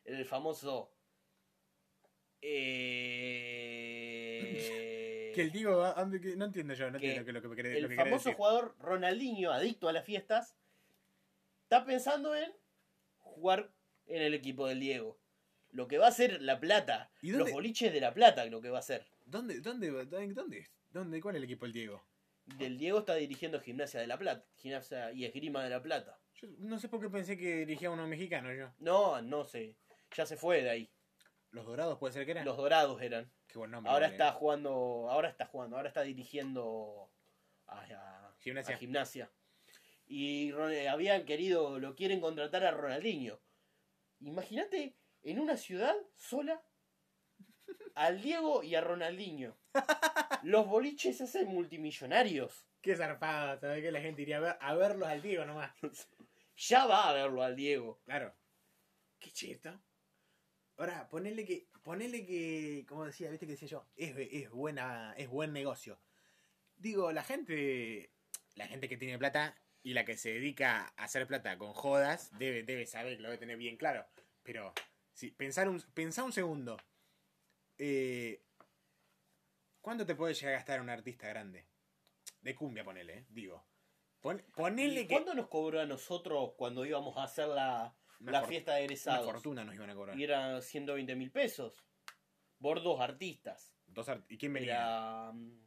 el 0.05 0.23
famoso. 0.25 0.89
eh, 4.03 5.31
Que 5.35 5.41
el 5.41 5.51
Diego, 5.51 5.83
que- 6.21 6.35
no 6.37 6.45
entiendo 6.45 6.73
yo, 6.75 6.89
no 6.91 6.99
Que 6.99 7.07
entiendo 7.07 7.25
que 7.25 7.33
lo 7.33 7.41
que 7.41 7.47
me 7.49 7.55
querés, 7.57 7.75
el 7.75 7.83
lo 7.83 7.89
que 7.89 7.95
famoso 7.95 8.29
decir. 8.29 8.35
jugador 8.35 8.75
Ronaldinho, 8.79 9.51
adicto 9.51 9.89
a 9.89 9.93
las 9.93 10.05
fiestas, 10.05 10.55
está 11.63 11.83
pensando 11.85 12.33
en 12.35 12.53
jugar 13.19 13.73
en 14.05 14.21
el 14.21 14.33
equipo 14.33 14.65
del 14.67 14.79
Diego. 14.79 15.17
Lo 15.73 15.87
que 15.87 15.97
va 15.97 16.07
a 16.07 16.11
ser 16.11 16.41
La 16.41 16.59
Plata, 16.59 17.11
¿Y 17.21 17.31
los 17.31 17.51
boliches 17.51 17.91
de 17.91 17.99
La 17.99 18.13
Plata, 18.13 18.45
lo 18.45 18.61
que 18.61 18.69
va 18.69 18.79
a 18.79 18.83
ser. 18.83 19.05
¿Dónde, 19.25 19.59
dónde, 19.59 19.89
dónde, 20.05 20.33
dónde, 20.33 20.67
dónde, 20.91 21.21
cuál 21.21 21.35
es 21.35 21.39
el 21.39 21.45
equipo 21.45 21.65
del 21.65 21.73
Diego? 21.73 22.05
Del 22.45 22.77
Diego 22.77 22.99
está 22.99 23.15
dirigiendo 23.15 23.59
Gimnasia 23.59 23.99
de 23.99 24.05
La 24.07 24.17
Plata, 24.17 24.45
Gimnasia 24.57 25.11
y 25.11 25.25
Esgrima 25.25 25.63
de 25.63 25.69
La 25.71 25.81
Plata. 25.81 26.19
Yo 26.35 26.47
no 26.59 26.77
sé 26.77 26.89
por 26.89 27.01
qué 27.01 27.09
pensé 27.09 27.37
que 27.37 27.65
dirigía 27.65 27.87
a 27.87 27.91
uno 27.91 28.05
mexicano 28.07 28.53
yo. 28.53 28.71
No, 28.79 29.21
no 29.21 29.45
sé, 29.45 29.75
ya 30.15 30.25
se 30.25 30.37
fue 30.37 30.61
de 30.61 30.69
ahí. 30.69 30.89
Los 31.49 31.65
Dorados 31.65 31.97
puede 31.97 32.13
ser 32.13 32.25
que 32.25 32.31
eran. 32.31 32.45
Los 32.45 32.57
Dorados 32.57 33.01
eran. 33.01 33.31
Qué 33.47 33.57
buen 33.57 33.71
nombre. 33.71 33.91
Ahora 33.91 34.07
está 34.07 34.31
jugando, 34.33 34.71
ahora 35.09 35.29
está 35.29 35.45
jugando, 35.45 35.75
ahora 35.77 35.87
está 35.87 36.01
dirigiendo 36.01 37.09
a, 37.67 37.79
a- 37.81 38.35
Gimnasia. 38.39 38.75
a 38.75 38.77
gimnasia. 38.77 39.31
Y 40.05 40.51
eh, 40.51 40.89
habían 40.89 41.25
querido, 41.25 41.79
lo 41.79 41.95
quieren 41.95 42.19
contratar 42.19 42.63
a 42.65 42.71
Ronaldinho. 42.71 43.39
Imagínate 44.19 44.95
en 45.23 45.39
una 45.39 45.57
ciudad 45.57 45.95
sola 46.15 46.63
al 47.95 48.21
Diego 48.21 48.63
y 48.63 48.75
a 48.75 48.81
Ronaldinho. 48.81 49.57
Los 50.43 50.67
boliches 50.67 51.17
se 51.17 51.23
hacen 51.23 51.47
multimillonarios. 51.47 52.67
Qué 52.81 52.95
zarpada, 52.95 53.59
¿sabes 53.59 53.81
que 53.81 53.91
la 53.91 54.01
gente 54.01 54.21
iría 54.21 54.37
a, 54.37 54.41
ver, 54.41 54.57
a 54.59 54.73
verlos 54.75 55.07
al 55.07 55.21
Diego 55.21 55.45
nomás? 55.45 55.71
Ya 56.55 56.85
va 56.85 57.09
a 57.09 57.13
verlo 57.13 57.41
al 57.41 57.55
Diego. 57.55 57.99
Claro. 58.05 58.35
Qué 59.17 59.31
cheto. 59.31 59.81
Ahora, 60.77 61.09
ponele 61.09 61.45
que, 61.45 61.67
ponele 61.81 62.27
que, 62.27 62.85
como 62.87 63.05
decía, 63.05 63.31
viste 63.31 63.47
que 63.47 63.53
decía 63.53 63.67
yo, 63.67 63.87
es, 63.95 64.15
es 64.17 64.51
buena, 64.51 65.15
es 65.17 65.29
buen 65.29 65.51
negocio. 65.51 65.99
Digo, 66.75 67.11
la 67.11 67.23
gente, 67.23 68.11
la 68.55 68.67
gente 68.67 68.87
que 68.87 68.97
tiene 68.97 69.17
plata 69.17 69.57
y 69.81 69.93
la 69.93 70.05
que 70.05 70.15
se 70.15 70.33
dedica 70.33 70.93
a 70.95 71.03
hacer 71.03 71.25
plata 71.25 71.57
con 71.57 71.73
jodas, 71.73 72.29
debe, 72.37 72.63
debe 72.63 72.85
saber, 72.85 73.19
lo 73.19 73.29
debe 73.29 73.39
tener 73.39 73.57
bien 73.57 73.77
claro. 73.77 74.05
Pero, 74.43 74.73
si, 75.13 75.31
pensar 75.31 75.67
un, 75.69 75.81
pensar 75.93 76.25
un 76.25 76.31
segundo. 76.33 76.77
Eh, 77.77 78.43
¿Cuánto 79.81 80.05
te 80.05 80.15
puede 80.15 80.33
llegar 80.33 80.53
a 80.53 80.57
gastar 80.57 80.81
un 80.81 80.89
artista 80.89 81.27
grande? 81.27 81.65
De 82.41 82.55
cumbia, 82.55 82.83
ponele, 82.83 83.19
eh, 83.19 83.25
digo. 83.29 83.65
Pon- 84.21 84.43
ponele 84.55 85.01
¿Y 85.01 85.07
que. 85.07 85.13
¿Cuánto 85.15 85.33
nos 85.33 85.47
cobró 85.47 85.81
a 85.81 85.85
nosotros 85.85 86.53
cuando 86.57 86.85
íbamos 86.85 87.17
a 87.17 87.23
hacer 87.23 87.47
la, 87.49 87.93
Una 88.21 88.31
la 88.31 88.43
fiesta 88.43 88.71
de 88.73 88.79
Una 88.81 88.85
egresados? 88.85 89.25
fortuna 89.25 89.63
nos 89.65 89.75
iban 89.75 89.89
a 89.89 89.95
cobrar. 89.95 90.17
Y 90.17 90.23
eran 90.23 90.61
120 90.61 91.15
mil 91.15 91.31
pesos. 91.31 91.83
Por 92.61 92.81
dos 92.81 93.01
artistas. 93.01 93.75
Dos 93.87 94.07
art- 94.07 94.25
¿Y 94.29 94.37
quién 94.37 94.53
venía? 94.53 94.75
Era... 94.75 95.31
mm, 95.33 95.63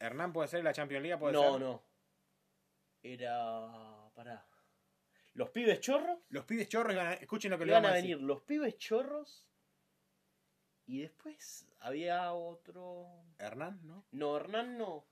¿Hernán 0.00 0.32
puede 0.32 0.48
ser? 0.48 0.64
¿La 0.64 0.72
Champions 0.72 1.02
League 1.04 1.18
puede 1.18 1.32
No, 1.34 1.52
ser? 1.52 1.60
no. 1.60 1.82
Era... 3.02 4.10
Pará. 4.14 4.46
Los 5.36 5.50
pibes 5.50 5.80
chorros. 5.80 6.18
Los 6.30 6.44
pibes 6.44 6.68
chorros. 6.68 6.96
Escuchen 7.20 7.50
lo 7.50 7.58
que 7.58 7.66
le 7.66 7.72
vamos 7.72 7.90
a 7.90 7.92
a 7.92 7.96
decir. 7.96 8.16
venir 8.16 8.26
los 8.26 8.42
pibes 8.42 8.78
chorros. 8.78 9.46
Y 10.86 11.00
después 11.00 11.68
había 11.80 12.32
otro... 12.32 13.06
Hernán, 13.38 13.80
¿no? 13.84 14.06
No, 14.12 14.36
Hernán 14.36 14.78
no. 14.78 15.06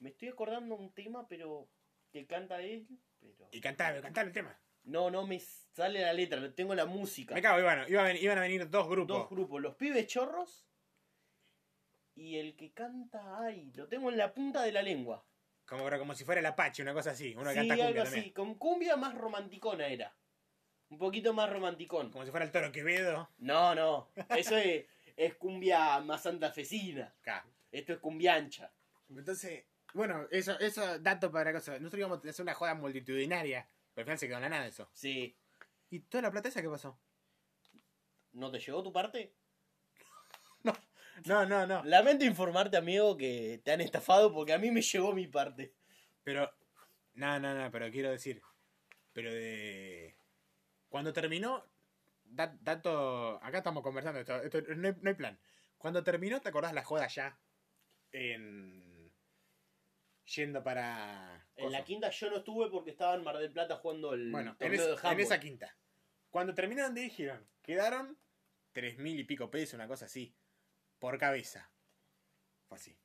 Me 0.00 0.10
estoy 0.10 0.28
acordando 0.28 0.74
un 0.74 0.92
tema, 0.92 1.26
pero... 1.28 1.68
Que 2.10 2.26
canta 2.26 2.60
él, 2.62 2.88
pero... 3.20 3.48
Y 3.52 3.60
cantaba, 3.60 4.00
cantaba 4.00 4.26
el 4.26 4.32
tema. 4.32 4.58
No, 4.84 5.10
no 5.10 5.26
me 5.26 5.38
sale 5.38 6.00
la 6.00 6.12
letra, 6.12 6.54
tengo 6.54 6.74
la 6.74 6.86
música. 6.86 7.34
Me 7.34 7.42
cago, 7.42 7.60
iban, 7.60 7.86
iban, 7.88 8.04
a 8.04 8.08
venir, 8.08 8.22
iban 8.22 8.38
a 8.38 8.40
venir 8.40 8.70
dos 8.70 8.88
grupos. 8.88 9.18
Dos 9.18 9.30
grupos, 9.30 9.60
los 9.60 9.74
pibes 9.76 10.06
chorros 10.06 10.68
y 12.18 12.36
el 12.36 12.56
que 12.56 12.72
canta, 12.72 13.38
ay, 13.44 13.70
lo 13.76 13.86
tengo 13.86 14.10
en 14.10 14.18
la 14.18 14.34
punta 14.34 14.62
de 14.62 14.72
la 14.72 14.82
lengua. 14.82 15.24
Como, 15.68 15.88
como 15.98 16.14
si 16.14 16.24
fuera 16.24 16.40
el 16.40 16.46
Apache, 16.46 16.82
una 16.82 16.94
cosa 16.94 17.10
así. 17.10 17.34
Uno 17.36 17.50
sí, 17.50 17.56
canta 17.56 17.74
algo 17.74 17.86
cumbia 17.86 18.02
así, 18.02 18.12
también. 18.12 18.32
con 18.32 18.54
cumbia 18.54 18.96
más 18.96 19.14
romanticona 19.14 19.86
era. 19.86 20.14
Un 20.88 20.98
poquito 20.98 21.34
más 21.34 21.50
romanticón. 21.50 22.10
Como 22.10 22.24
si 22.24 22.30
fuera 22.30 22.46
el 22.46 22.52
toro 22.52 22.72
Quevedo. 22.72 23.28
No, 23.38 23.74
no, 23.74 24.08
eso 24.30 24.56
es, 24.56 24.86
es 25.16 25.34
cumbia 25.34 26.00
más 26.00 26.22
santafesina. 26.22 27.14
Acá. 27.20 27.44
Esto 27.70 27.92
es 27.92 27.98
cumbia 27.98 28.34
ancha. 28.34 28.72
Entonces, 29.10 29.64
bueno, 29.92 30.26
eso, 30.30 30.58
eso, 30.58 30.98
dato 31.00 31.30
para 31.30 31.52
la 31.52 31.58
cosa. 31.58 31.72
Nosotros 31.72 31.98
íbamos 31.98 32.24
a 32.24 32.30
hacer 32.30 32.42
una 32.42 32.54
joda 32.54 32.74
multitudinaria. 32.74 33.68
Pero 33.94 34.02
al 34.02 34.04
final 34.06 34.18
se 34.18 34.26
quedó 34.26 34.36
en 34.36 34.42
la 34.42 34.48
nada 34.48 34.66
eso. 34.66 34.88
Sí. 34.94 35.36
¿Y 35.90 36.00
toda 36.00 36.22
la 36.22 36.30
plata 36.30 36.48
esa 36.48 36.62
qué 36.62 36.68
pasó? 36.68 36.98
¿No 38.32 38.50
te 38.50 38.58
llegó 38.58 38.82
tu 38.82 38.92
parte? 38.92 39.34
No, 40.64 40.72
no, 41.46 41.66
no. 41.66 41.84
Lamento 41.84 42.24
informarte, 42.24 42.76
amigo, 42.76 43.16
que 43.16 43.60
te 43.64 43.72
han 43.72 43.80
estafado 43.80 44.32
porque 44.32 44.52
a 44.52 44.58
mí 44.58 44.70
me 44.70 44.82
llegó 44.82 45.12
mi 45.12 45.26
parte. 45.26 45.72
Pero, 46.24 46.50
no, 47.14 47.38
no, 47.40 47.54
no, 47.54 47.70
pero 47.70 47.90
quiero 47.90 48.10
decir, 48.10 48.40
pero 49.12 49.32
de... 49.32 50.16
Cuando 50.88 51.12
terminó, 51.12 51.64
dato, 52.24 53.42
acá 53.42 53.58
estamos 53.58 53.82
conversando, 53.82 54.20
esto, 54.20 54.36
esto- 54.42 54.60
no, 54.74 54.88
hay, 54.88 54.94
no 55.00 55.10
hay 55.10 55.14
plan. 55.16 55.38
Cuando 55.76 56.02
terminó, 56.02 56.40
¿te 56.40 56.48
acordás 56.48 56.72
la 56.72 56.84
joda 56.84 57.06
ya? 57.08 57.38
En... 58.12 59.10
Yendo 60.34 60.62
para... 60.62 61.46
En 61.56 61.72
la 61.72 61.84
quinta 61.84 62.10
yo 62.10 62.30
no 62.30 62.36
estuve 62.38 62.68
porque 62.70 62.90
estaba 62.90 63.14
en 63.14 63.24
Mar 63.24 63.38
del 63.38 63.50
Plata 63.50 63.76
jugando 63.76 64.12
el 64.12 64.30
Bueno, 64.30 64.50
en, 64.52 64.56
torneo 64.58 64.74
es- 64.80 64.86
de 64.86 64.92
en 64.92 64.98
handball. 64.98 65.20
esa 65.20 65.40
quinta. 65.40 65.76
Cuando 66.30 66.54
terminaron 66.54 66.94
dijeron, 66.94 67.46
quedaron 67.62 68.18
tres 68.72 68.98
mil 68.98 69.18
y 69.18 69.24
pico 69.24 69.50
pesos, 69.50 69.74
una 69.74 69.88
cosa 69.88 70.04
así, 70.04 70.34
por 70.98 71.18
cabeza. 71.18 71.70
Fue 72.68 72.76
así. 72.78 72.98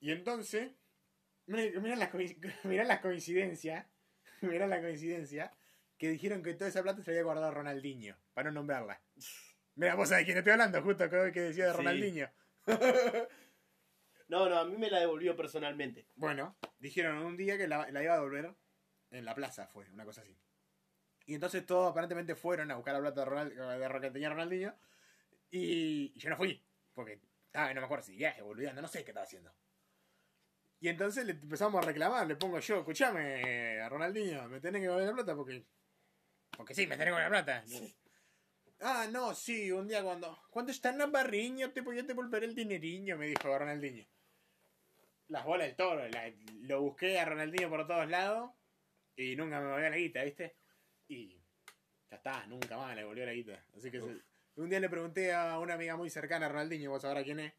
Y 0.00 0.10
entonces, 0.10 0.72
mirá 1.46 1.96
la, 1.96 2.10
coinc- 2.10 2.54
mirá 2.64 2.84
la 2.84 3.00
coincidencia, 3.00 3.88
mirá 4.40 4.66
la 4.66 4.80
coincidencia, 4.80 5.52
que 5.98 6.08
dijeron 6.08 6.42
que 6.42 6.54
toda 6.54 6.68
esa 6.68 6.82
plata 6.82 7.02
se 7.02 7.10
había 7.10 7.22
guardado 7.22 7.52
Ronaldinho, 7.52 8.16
para 8.34 8.50
no 8.50 8.54
nombrarla. 8.60 9.00
Mira, 9.74 9.94
vos 9.94 10.08
sabés 10.08 10.24
quién 10.24 10.36
estoy 10.38 10.52
hablando, 10.52 10.82
justo 10.82 11.08
que, 11.08 11.30
que 11.32 11.40
decía 11.40 11.66
de 11.66 11.70
Sí. 11.72 11.76
Ronaldinho. 11.76 12.30
No, 14.28 14.48
no, 14.48 14.58
a 14.58 14.64
mí 14.64 14.76
me 14.78 14.90
la 14.90 15.00
devolvió 15.00 15.36
personalmente. 15.36 16.06
Bueno, 16.14 16.56
dijeron 16.78 17.18
un 17.18 17.36
día 17.36 17.58
que 17.58 17.68
la, 17.68 17.90
la 17.90 18.02
iba 18.02 18.14
a 18.14 18.16
devolver 18.16 18.54
en 19.10 19.24
la 19.24 19.34
plaza, 19.34 19.66
fue, 19.66 19.88
una 19.90 20.04
cosa 20.04 20.22
así. 20.22 20.38
Y 21.26 21.34
entonces 21.34 21.64
todos 21.66 21.90
aparentemente 21.90 22.34
fueron 22.34 22.70
a 22.70 22.76
buscar 22.76 22.94
la 22.94 23.00
plata 23.00 23.20
de, 23.20 23.26
Ronald, 23.26 24.00
de 24.02 24.10
tenía 24.10 24.30
Ronaldinho. 24.30 24.74
Y, 25.52 26.12
y 26.14 26.18
yo 26.18 26.30
no 26.30 26.36
fui, 26.36 26.60
porque 26.94 27.20
estaba, 27.46 27.72
no 27.74 27.80
me 27.82 27.84
acuerdo 27.84 28.04
si 28.04 28.16
viaje, 28.16 28.40
boludeando, 28.42 28.80
no 28.80 28.88
sé 28.88 29.04
qué 29.04 29.10
estaba 29.10 29.24
haciendo. 29.24 29.54
Y 30.80 30.88
entonces 30.88 31.24
le 31.26 31.32
empezamos 31.32 31.80
a 31.82 31.86
reclamar, 31.86 32.26
le 32.26 32.36
pongo 32.36 32.58
yo, 32.58 32.78
escuchame, 32.78 33.80
a 33.80 33.88
Ronaldinho, 33.88 34.48
me 34.48 34.60
tenés 34.60 34.80
que 34.80 34.86
devolver 34.88 35.08
la 35.08 35.14
plata 35.14 35.36
porque. 35.36 35.64
Porque 36.56 36.74
sí, 36.74 36.86
me 36.86 36.96
tenés 36.96 37.14
que 37.14 37.20
devolver 37.20 37.30
la 37.30 37.44
plata. 37.44 37.64
Ah, 38.80 39.06
no, 39.12 39.34
sí, 39.34 39.70
un 39.70 39.86
día 39.86 40.02
cuando. 40.02 40.42
Cuando 40.50 40.72
está 40.72 40.88
en 40.90 40.98
la 40.98 41.06
barriña, 41.06 41.72
te 41.72 41.82
voy 41.82 41.98
a 41.98 42.02
devolver 42.02 42.42
el 42.44 42.54
dineriño, 42.54 43.16
me 43.16 43.26
dijo 43.26 43.56
Ronaldinho. 43.56 44.06
Las 45.28 45.44
bolas 45.44 45.66
del 45.68 45.76
toro, 45.76 46.08
la- 46.08 46.32
lo 46.62 46.80
busqué 46.80 47.20
a 47.20 47.26
Ronaldinho 47.26 47.68
por 47.70 47.86
todos 47.86 48.08
lados 48.08 48.50
y 49.14 49.36
nunca 49.36 49.60
me 49.60 49.70
volvió 49.70 49.88
la 49.88 49.96
guita, 49.96 50.24
¿viste? 50.24 50.56
Y 51.08 51.36
ya 52.10 52.16
está, 52.16 52.46
nunca 52.46 52.76
más 52.76 52.96
le 52.96 53.04
volvió 53.04 53.24
la 53.24 53.32
guita. 53.32 53.64
Así 53.76 53.90
que 53.90 54.00
se- 54.00 54.31
un 54.56 54.68
día 54.68 54.80
le 54.80 54.88
pregunté 54.88 55.32
a 55.32 55.58
una 55.58 55.74
amiga 55.74 55.96
muy 55.96 56.10
cercana 56.10 56.46
a 56.46 56.48
Ronaldinho, 56.48 56.90
vos 56.90 57.02
sabrás 57.02 57.24
quién 57.24 57.40
es, 57.40 57.52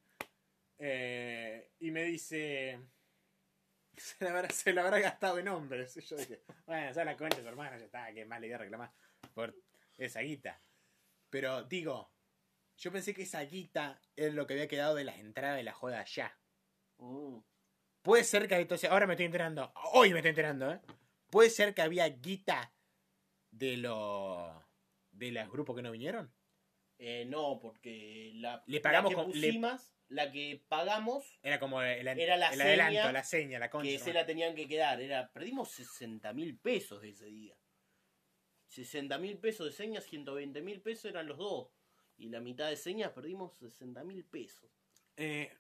eh, 0.80 1.72
y 1.80 1.92
me 1.92 2.04
dice. 2.04 2.80
Se 3.96 4.26
la, 4.26 4.32
habrá, 4.32 4.50
se 4.50 4.74
la 4.74 4.82
habrá 4.82 4.98
gastado 4.98 5.38
en 5.38 5.48
hombres. 5.50 5.96
Y 5.98 6.02
yo 6.02 6.18
dije, 6.18 6.42
bueno, 6.66 6.92
ya 6.92 7.06
la 7.06 7.14
de 7.14 7.42
su 7.42 7.48
hermano, 7.48 7.78
ya 7.78 7.86
está, 7.86 8.12
que 8.12 8.26
más 8.26 8.42
le 8.42 8.48
voy 8.48 8.56
a 8.56 8.58
reclamar 8.58 8.92
por 9.36 9.56
esa 10.00 10.22
guita. 10.22 10.60
Pero 11.30 11.62
digo, 11.66 12.12
yo 12.76 12.92
pensé 12.92 13.14
que 13.14 13.22
esa 13.22 13.42
guita 13.42 14.02
es 14.16 14.34
lo 14.34 14.48
que 14.48 14.54
había 14.54 14.68
quedado 14.68 14.96
de 14.96 15.04
las 15.04 15.20
entradas 15.20 15.58
de 15.58 15.64
la 15.64 15.74
joda 15.74 16.00
allá. 16.00 16.36
Mm. 16.98 17.38
Puede 18.02 18.24
ser 18.24 18.48
que 18.48 18.56
entonces, 18.56 18.90
ahora 18.90 19.06
me 19.06 19.14
estoy 19.14 19.28
enterando, 19.28 19.72
hoy 19.94 20.12
me 20.12 20.20
estoy 20.20 20.30
enterando, 20.30 20.72
¿eh? 20.72 20.82
Puede 21.30 21.52
ser 21.52 21.76
que 21.76 21.84
había 21.84 22.08
guita 22.10 22.74
de 23.52 23.78
los 23.78 24.52
de 25.12 25.32
los 25.32 25.52
grupos 25.52 25.76
que 25.76 25.84
no 25.84 25.92
vinieron. 25.92 26.34
Eh, 27.00 27.26
no, 27.28 27.60
porque 27.60 28.32
la, 28.36 28.64
Le 28.68 28.80
pagamos 28.80 29.12
la 29.14 29.18
que 29.18 29.24
con- 29.24 29.32
le- 29.42 29.48
pusimos, 29.48 29.94
la 30.10 30.32
que 30.32 30.64
pagamos, 30.70 31.40
Era 31.44 31.60
como 31.60 31.82
el, 31.82 32.08
Era 32.08 32.38
la 32.38 32.50
el 32.54 32.62
adelanto, 32.62 33.12
la 33.12 33.24
seña, 33.24 33.60
la 33.60 33.70
concha. 33.70 33.90
que 33.90 34.00
se 34.00 34.14
la 34.14 34.26
tenían 34.26 34.56
que 34.56 34.68
quedar. 34.68 35.02
Era, 35.02 35.32
perdimos 35.32 35.70
60 35.72 36.32
mil 36.34 36.58
pesos 36.58 37.04
ese 37.04 37.26
día. 37.26 37.56
60 38.68 39.18
mil 39.18 39.38
pesos 39.38 39.66
de 39.68 39.72
señas, 39.72 40.04
120 40.06 40.62
mil 40.62 40.82
pesos 40.82 41.06
eran 41.06 41.28
los 41.28 41.38
dos. 41.38 41.68
Y 42.18 42.30
la 42.30 42.40
mitad 42.40 42.70
de 42.70 42.76
señas 42.78 43.12
perdimos 43.12 43.54
60 43.58 44.04
mil 44.04 44.24
pesos. 44.24 44.70
Eh, 45.18 45.52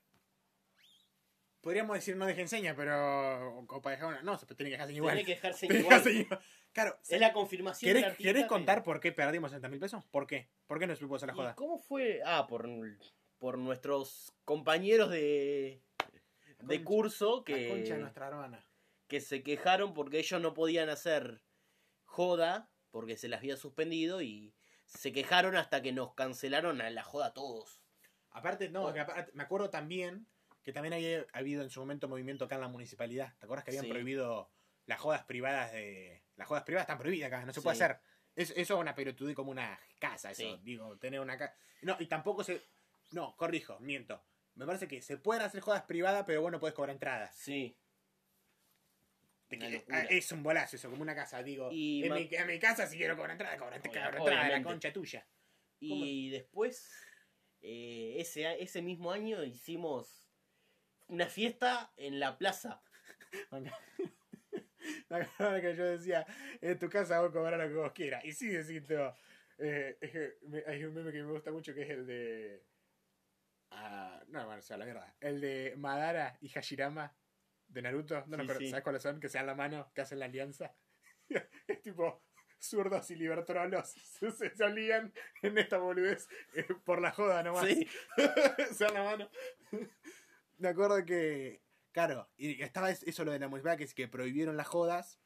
podríamos 1.62 1.96
decir 1.96 2.16
no 2.16 2.26
dejen 2.26 2.48
seña, 2.48 2.76
pero. 2.76 3.60
O 3.60 3.82
para 3.82 3.96
dejar 3.96 4.10
una. 4.14 4.22
No, 4.22 4.38
se 4.38 4.46
tiene 4.48 4.70
que 4.70 4.76
dejar 4.76 4.88
seña 4.88 4.98
igual. 4.98 5.14
Tenés 5.18 5.26
que 5.26 5.34
dejar 5.36 5.54
seña 5.54 5.74
Tenés 5.74 6.04
que 6.04 6.12
igual. 6.12 6.40
Claro. 6.72 6.98
Es 7.08 7.20
la 7.20 7.34
confirmación 7.34 7.88
del 7.88 7.96
¿Querés, 7.98 8.12
artista 8.12 8.30
querés 8.30 8.44
que- 8.44 8.48
contar 8.50 8.84
por 8.84 9.00
qué 9.00 9.12
perdimos 9.12 9.52
60 9.52 9.70
mil 9.70 9.80
pesos? 9.80 10.04
¿Por 10.06 10.26
qué? 10.26 10.50
¿Por 10.74 10.80
qué 10.80 10.88
no 10.88 10.94
explicó 10.94 11.18
esa 11.18 11.28
la 11.28 11.34
¿Y 11.34 11.36
joda? 11.36 11.54
¿Cómo 11.54 11.78
fue? 11.78 12.22
Ah, 12.26 12.48
por, 12.48 12.68
por 13.38 13.60
nuestros 13.60 14.34
compañeros 14.44 15.12
de, 15.12 15.84
de 16.62 16.78
concha- 16.80 16.84
curso 16.84 17.44
La 17.48 17.56
concha 17.70 17.76
de 17.78 17.84
que, 17.84 17.98
nuestra 18.00 18.28
hermana. 18.30 18.66
que 19.08 19.22
se 19.22 19.44
quejaron 19.44 19.94
porque 19.94 20.18
ellos 20.18 20.42
no 20.42 20.56
podían 20.56 20.90
hacer 20.90 21.44
joda 22.06 22.72
porque 22.90 23.18
se 23.18 23.28
las 23.28 23.42
había 23.42 23.56
suspendido 23.56 24.24
y 24.24 24.56
se 24.86 25.12
quejaron 25.12 25.56
hasta 25.58 25.84
que 25.84 25.92
nos 25.92 26.16
cancelaron 26.16 26.82
a 26.82 26.90
la 26.90 27.04
joda 27.04 27.36
todos. 27.36 27.80
Aparte, 28.32 28.70
no, 28.70 28.82
Bueno. 28.82 28.96
que 28.96 29.02
aparte- 29.02 29.32
me 29.36 29.44
acuerdo 29.44 29.70
también 29.70 30.26
que 30.64 30.74
también 30.74 30.94
había 30.96 31.24
habido 31.34 31.62
en 31.62 31.70
su 31.70 31.82
momento 31.82 32.08
movimiento 32.08 32.46
acá 32.46 32.56
en 32.56 32.62
la 32.62 32.68
municipalidad. 32.68 33.36
¿Te 33.38 33.46
acuerdas 33.46 33.64
que 33.64 33.70
habían 33.70 33.86
Sí. 33.86 33.92
prohibido 33.92 34.50
las 34.88 35.00
jodas 35.00 35.24
privadas 35.26 35.72
de. 35.72 36.24
Las 36.36 36.48
jodas 36.48 36.64
privadas 36.64 36.86
están 36.86 36.98
prohibidas 36.98 37.28
acá, 37.28 37.46
no 37.46 37.54
se 37.54 37.62
puede 37.62 37.76
hacer. 37.76 38.00
Es- 38.36 38.52
eso 38.52 38.74
es 38.76 38.80
una 38.80 38.96
pelotudez 38.96 39.36
como 39.36 39.52
una 39.52 39.80
casa, 40.00 40.32
eso. 40.32 40.42
Sí. 40.42 40.60
Digo, 40.64 40.98
tener 40.98 41.20
una 41.20 41.38
casa. 41.38 41.56
No, 41.82 41.98
y 42.00 42.08
tampoco 42.08 42.44
se. 42.44 42.62
No, 43.12 43.36
corrijo, 43.38 43.80
miento. 43.80 44.24
Me 44.56 44.66
parece 44.66 44.88
que 44.88 45.02
se 45.02 45.18
pueden 45.18 45.44
hacer 45.44 45.62
jodas 45.62 45.84
privadas, 45.84 46.24
pero 46.26 46.42
bueno, 46.42 46.60
puedes 46.60 46.76
cobrar 46.76 46.94
entradas. 46.94 47.36
Sí. 47.36 47.76
Que- 49.50 49.86
ah, 49.92 50.02
es 50.10 50.32
un 50.32 50.42
bolazo 50.42 50.76
eso, 50.78 50.90
como 50.90 51.04
una 51.04 51.14
casa. 51.14 51.44
Digo, 51.44 51.70
Y 51.72 52.04
en, 52.04 52.10
ma- 52.10 52.16
mi, 52.16 52.28
en 52.32 52.48
mi 52.48 52.58
casa 52.60 52.88
si 52.88 52.98
quiero 52.98 53.16
cobrar 53.16 53.32
entrada, 53.34 53.56
cobrar, 53.58 53.76
entrada, 53.86 54.50
la 54.50 54.64
concha 54.64 54.92
tuya. 54.92 55.28
Y 55.80 56.30
después, 56.32 56.92
eh, 57.62 58.16
ese, 58.18 58.62
ese 58.64 58.82
mismo 58.82 59.12
año 59.12 59.44
hicimos 59.44 60.28
una 61.08 61.28
fiesta 61.28 61.94
en 61.98 62.20
la 62.20 62.38
plaza. 62.38 62.82
La 65.40 65.62
que 65.62 65.76
yo 65.76 65.86
decía, 65.86 66.26
en 66.62 66.80
tu 66.80 66.90
casa 66.90 67.22
vos 67.22 67.32
cobrás 67.32 67.60
lo 67.60 67.68
que 67.68 67.74
vos 67.76 67.92
quieras. 67.94 68.24
Y 68.26 68.34
sí, 68.34 68.82
todo. 68.82 69.16
Eh, 69.58 69.98
es 70.02 70.12
que 70.12 70.38
me- 70.48 70.64
hay 70.66 70.84
un 70.84 70.94
meme 70.94 71.12
que 71.12 71.24
me 71.24 71.32
gusta 71.32 71.52
mucho 71.52 71.74
que 71.74 71.84
es 71.84 71.90
el 71.90 72.06
de. 72.06 72.64
ah, 73.72 74.24
no, 74.28 74.46
bueno, 74.46 74.60
o 74.60 74.64
sea, 74.64 74.78
la 74.78 74.86
verdad. 74.86 75.14
El 75.20 75.42
de 75.42 75.74
Madara 75.78 76.38
y 76.42 76.50
Hashirama 76.50 77.16
de 77.68 77.82
Naruto. 77.82 78.24
No, 78.28 78.38
no, 78.38 78.46
pero 78.46 78.60
sí. 78.60 78.70
¿sabes 78.70 78.84
cuáles 78.84 79.02
son? 79.02 79.20
Que 79.20 79.30
se 79.30 79.38
dan 79.38 79.48
la 79.48 79.56
mano, 79.56 79.92
que 79.94 80.02
hacen 80.02 80.20
la 80.20 80.26
alianza. 80.26 80.76
es 81.68 81.82
tipo 81.82 82.24
zurdos 82.60 83.12
y 83.12 83.16
libertrolos 83.16 83.90
se, 83.90 84.32
se, 84.32 84.56
se 84.56 84.64
alían 84.64 85.14
en 85.42 85.58
esta 85.58 85.78
boludez 85.80 86.30
eh, 86.54 86.66
por 86.86 87.02
la 87.02 87.12
joda 87.12 87.44
nomás. 87.44 87.68
Sí. 87.68 87.88
se 88.74 88.86
dan 88.86 88.94
la 88.94 89.04
mano. 89.04 89.30
Me 90.58 90.70
acuerdo 90.70 91.04
que. 91.06 91.63
Claro, 91.94 92.30
y 92.36 92.62
estaba 92.62 92.90
es- 92.92 93.04
eso 93.04 93.24
lo 93.24 93.32
de 93.32 93.40
la 93.40 93.48
municipalidad, 93.48 93.78
que 93.78 93.84
es 93.86 93.94
que 93.94 94.08
prohibieron 94.10 94.58
las 94.58 94.68
jodas. 94.68 95.20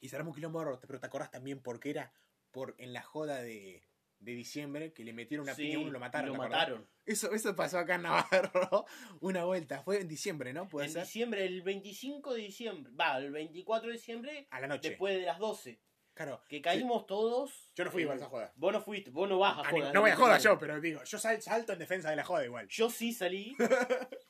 Y 0.00 0.12
armó 0.14 0.30
un 0.30 0.34
quilombo, 0.34 0.80
pero 0.80 0.98
te 0.98 1.06
acordás 1.06 1.30
también 1.30 1.60
por 1.62 1.78
qué 1.78 1.90
era 1.90 2.12
por 2.50 2.74
en 2.78 2.92
la 2.94 3.02
joda 3.02 3.42
de, 3.42 3.86
de 4.18 4.32
diciembre 4.32 4.92
que 4.94 5.04
le 5.04 5.12
metieron 5.12 5.44
una 5.44 5.54
Sí, 5.54 5.62
piña 5.62 5.76
a 5.76 5.80
uno 5.80 5.88
y 5.88 5.92
lo 5.92 6.00
mataron. 6.00 6.28
Lo 6.32 6.36
mataron. 6.38 6.88
Eso, 7.04 7.32
eso 7.32 7.54
pasó 7.54 7.78
acá 7.78 7.96
en 7.96 8.02
Navarro 8.02 8.86
una 9.20 9.44
vuelta. 9.44 9.82
Fue 9.82 10.00
en 10.00 10.08
diciembre, 10.08 10.52
¿no? 10.54 10.68
Puede 10.68 10.86
En 10.86 10.92
ser. 10.94 11.02
diciembre, 11.04 11.44
el 11.44 11.60
25 11.62 12.32
de 12.34 12.40
diciembre. 12.40 12.92
Va, 12.98 13.18
el 13.18 13.30
24 13.30 13.88
de 13.88 13.92
diciembre, 13.92 14.48
A 14.50 14.60
la 14.60 14.68
noche. 14.68 14.88
después 14.90 15.14
de 15.18 15.26
las 15.26 15.38
12. 15.38 15.80
Claro. 16.14 16.42
Que 16.48 16.60
caímos 16.62 17.06
todos. 17.06 17.70
Yo 17.74 17.84
no 17.84 17.90
fui 17.90 18.00
eh, 18.00 18.04
igual 18.04 18.16
a 18.18 18.20
esa 18.22 18.30
joda. 18.30 18.52
Vos 18.56 18.72
no 18.72 18.80
fuiste, 18.82 19.10
vos 19.10 19.28
no 19.28 19.38
vas 19.38 19.58
a 19.58 19.68
Ah, 19.68 19.72
ni- 19.72 19.80
joda. 19.80 19.92
no 19.92 20.00
voy 20.00 20.10
a 20.10 20.16
joda 20.16 20.38
yo, 20.38 20.58
pero 20.58 20.80
digo, 20.80 21.04
yo 21.04 21.18
sal- 21.18 21.40
salto 21.42 21.72
en 21.74 21.78
defensa 21.78 22.08
de 22.10 22.16
la 22.16 22.24
joda 22.24 22.44
igual. 22.44 22.66
Yo 22.68 22.88
sí 22.90 23.12
salí. 23.12 23.54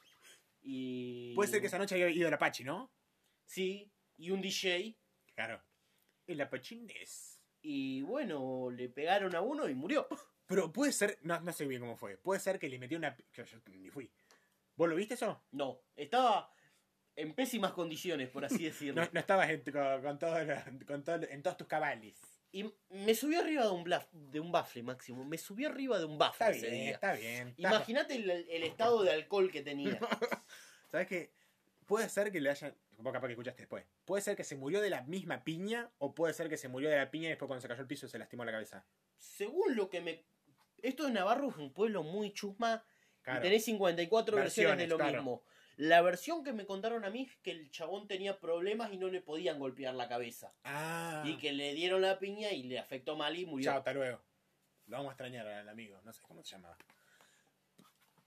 y. 0.63 1.35
Puede 1.35 1.51
ser 1.51 1.61
que 1.61 1.67
esa 1.67 1.79
noche 1.79 1.95
haya 1.97 2.09
ido 2.09 2.29
el 2.29 2.35
Apache, 2.35 2.65
¿no? 2.65 2.93
Sí, 3.45 3.91
y 4.17 4.31
un 4.31 4.41
DJ. 4.41 4.97
Claro. 5.35 5.63
El 6.27 6.41
Apachines. 6.41 7.41
Y 7.63 8.03
bueno, 8.03 8.71
le 8.71 8.89
pegaron 8.89 9.35
a 9.35 9.41
uno 9.41 9.69
y 9.69 9.75
murió. 9.75 10.07
Pero 10.47 10.73
puede 10.73 10.93
ser, 10.93 11.19
no, 11.23 11.41
no 11.41 11.53
sé 11.53 11.67
bien 11.67 11.81
cómo 11.81 11.97
fue. 11.97 12.17
Puede 12.17 12.41
ser 12.41 12.59
que 12.59 12.69
le 12.69 12.79
metió 12.79 12.99
una. 12.99 13.17
Yo, 13.33 13.45
yo 13.45 13.59
ni 13.69 13.91
fui. 13.91 14.11
¿Vos 14.77 14.89
lo 14.89 14.97
viste 14.97 15.15
eso? 15.15 15.45
No, 15.53 15.83
estaba 15.95 16.53
en 17.17 17.35
pésimas 17.35 17.73
condiciones, 17.73 18.29
por 18.31 18.45
así 18.45 18.65
decirlo. 18.65 19.03
No, 19.03 19.09
no 19.13 19.21
estabas 19.21 19.51
en- 19.51 19.63
con, 19.63 20.03
con 20.03 20.19
todo 20.19 20.37
con 20.87 21.05
todo 21.05 21.23
en 21.29 21.43
todos 21.43 21.57
tus 21.57 21.67
cabales. 21.67 22.19
Y 22.53 22.73
me 22.91 23.15
subió 23.15 23.41
arriba 23.41 23.65
de 23.65 23.71
un, 23.71 23.85
blaf- 23.85 24.11
de 24.11 24.41
un 24.41 24.51
bafle, 24.51 24.83
Máximo. 24.83 25.25
Me 25.25 25.39
subió 25.39 25.69
arriba 25.69 25.99
de 25.99 26.05
un 26.05 26.19
bafle 26.19 26.47
Está 26.47 26.57
ese 26.59 26.71
bien, 26.71 26.83
día. 26.85 26.93
está 26.95 27.13
bien. 27.13 27.55
Imagínate 27.57 28.15
el, 28.17 28.29
el 28.31 28.63
estado 28.65 29.03
de 29.03 29.13
alcohol 29.13 29.51
que 29.53 29.63
tenía. 29.63 29.99
¿Sabes 30.91 31.07
qué? 31.07 31.33
Puede 31.87 32.09
ser 32.09 32.33
que 32.33 32.41
le 32.41 32.51
hayan. 32.51 32.75
Vos 32.99 33.13
capaz 33.13 33.29
que 33.29 33.33
escuchaste 33.35 33.63
después. 33.63 33.85
Puede 34.05 34.23
ser 34.23 34.37
que 34.37 34.45
se 34.45 34.57
murió 34.57 34.81
de 34.81 34.91
la 34.91 35.03
misma 35.03 35.43
piña 35.45 35.91
o 35.99 36.15
puede 36.15 36.35
ser 36.35 36.49
que 36.49 36.57
se 36.57 36.69
murió 36.69 36.91
de 36.91 36.97
la 36.97 37.11
piña 37.11 37.27
y 37.27 37.29
después 37.31 37.47
cuando 37.47 37.63
se 37.63 37.69
cayó 37.69 37.81
al 37.81 37.87
piso 37.87 38.09
se 38.09 38.19
lastimó 38.19 38.45
la 38.45 38.53
cabeza. 38.53 38.85
Según 39.17 39.75
lo 39.77 39.89
que 39.89 40.01
me... 40.01 40.25
Esto 40.83 41.05
de 41.07 41.13
Navarro 41.13 41.51
es 41.51 41.57
un 41.57 41.73
pueblo 41.73 42.03
muy 42.03 42.33
chusma 42.33 42.85
Claro. 43.23 43.41
y 43.41 43.43
tenés 43.43 43.65
54 43.67 44.37
versiones, 44.37 44.79
de 44.79 44.87
lo 44.87 44.97
claro. 44.97 45.13
mismo. 45.19 45.43
La 45.81 46.03
versión 46.03 46.45
que 46.45 46.53
me 46.53 46.67
contaron 46.67 47.07
a 47.07 47.11
mí 47.11 47.23
es 47.23 47.37
que 47.39 47.53
el 47.53 47.71
chabón 47.71 48.07
tenía 48.07 48.39
problemas 48.39 48.93
y 48.93 48.99
no 48.99 49.09
le 49.09 49.23
podían 49.23 49.59
golpear 49.59 49.95
la 49.95 50.11
cabeza. 50.11 50.53
Ah. 50.63 51.23
Y 51.25 51.39
que 51.39 51.53
le 51.53 51.73
dieron 51.73 52.03
la 52.03 52.19
piña 52.19 52.53
y 52.53 52.65
le 52.65 52.79
afectó 52.79 53.17
mal 53.17 53.35
y 53.39 53.47
murió. 53.47 53.65
Chao, 53.71 53.79
hasta 53.79 53.95
luego. 53.95 54.21
Lo 54.89 54.99
vamos 54.99 55.09
a 55.09 55.13
extrañar 55.13 55.47
al 55.47 55.67
amigo. 55.71 55.99
No 56.05 56.13
sé 56.13 56.21
cómo 56.21 56.43
se 56.45 56.51
llamaba. 56.51 56.77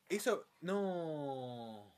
Eso 0.09 0.47
no. 0.61 1.95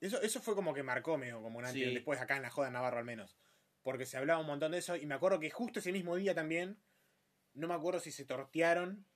Eso, 0.00 0.22
eso 0.22 0.40
fue 0.40 0.54
como 0.54 0.72
que 0.74 0.84
marcó 0.84 1.18
medio 1.18 1.42
como 1.42 1.58
un 1.58 1.64
antes 1.64 1.82
Sí. 1.82 1.92
después 1.92 2.20
acá 2.20 2.36
en 2.36 2.42
la 2.42 2.50
joda 2.50 2.70
Navarro 2.70 2.98
al 2.98 3.04
menos. 3.04 3.36
Porque 3.82 4.06
se 4.06 4.16
hablaba 4.16 4.38
un 4.38 4.46
montón 4.46 4.70
de 4.70 4.78
eso 4.78 4.94
y 4.94 5.06
me 5.06 5.16
acuerdo 5.16 5.40
que 5.40 5.50
justo 5.50 5.80
ese 5.80 5.90
mismo 5.90 6.14
día 6.14 6.36
también, 6.36 6.78
no 7.54 7.66
me 7.66 7.74
acuerdo 7.74 7.98
si 7.98 8.12
se 8.12 8.24
tortearon 8.24 9.06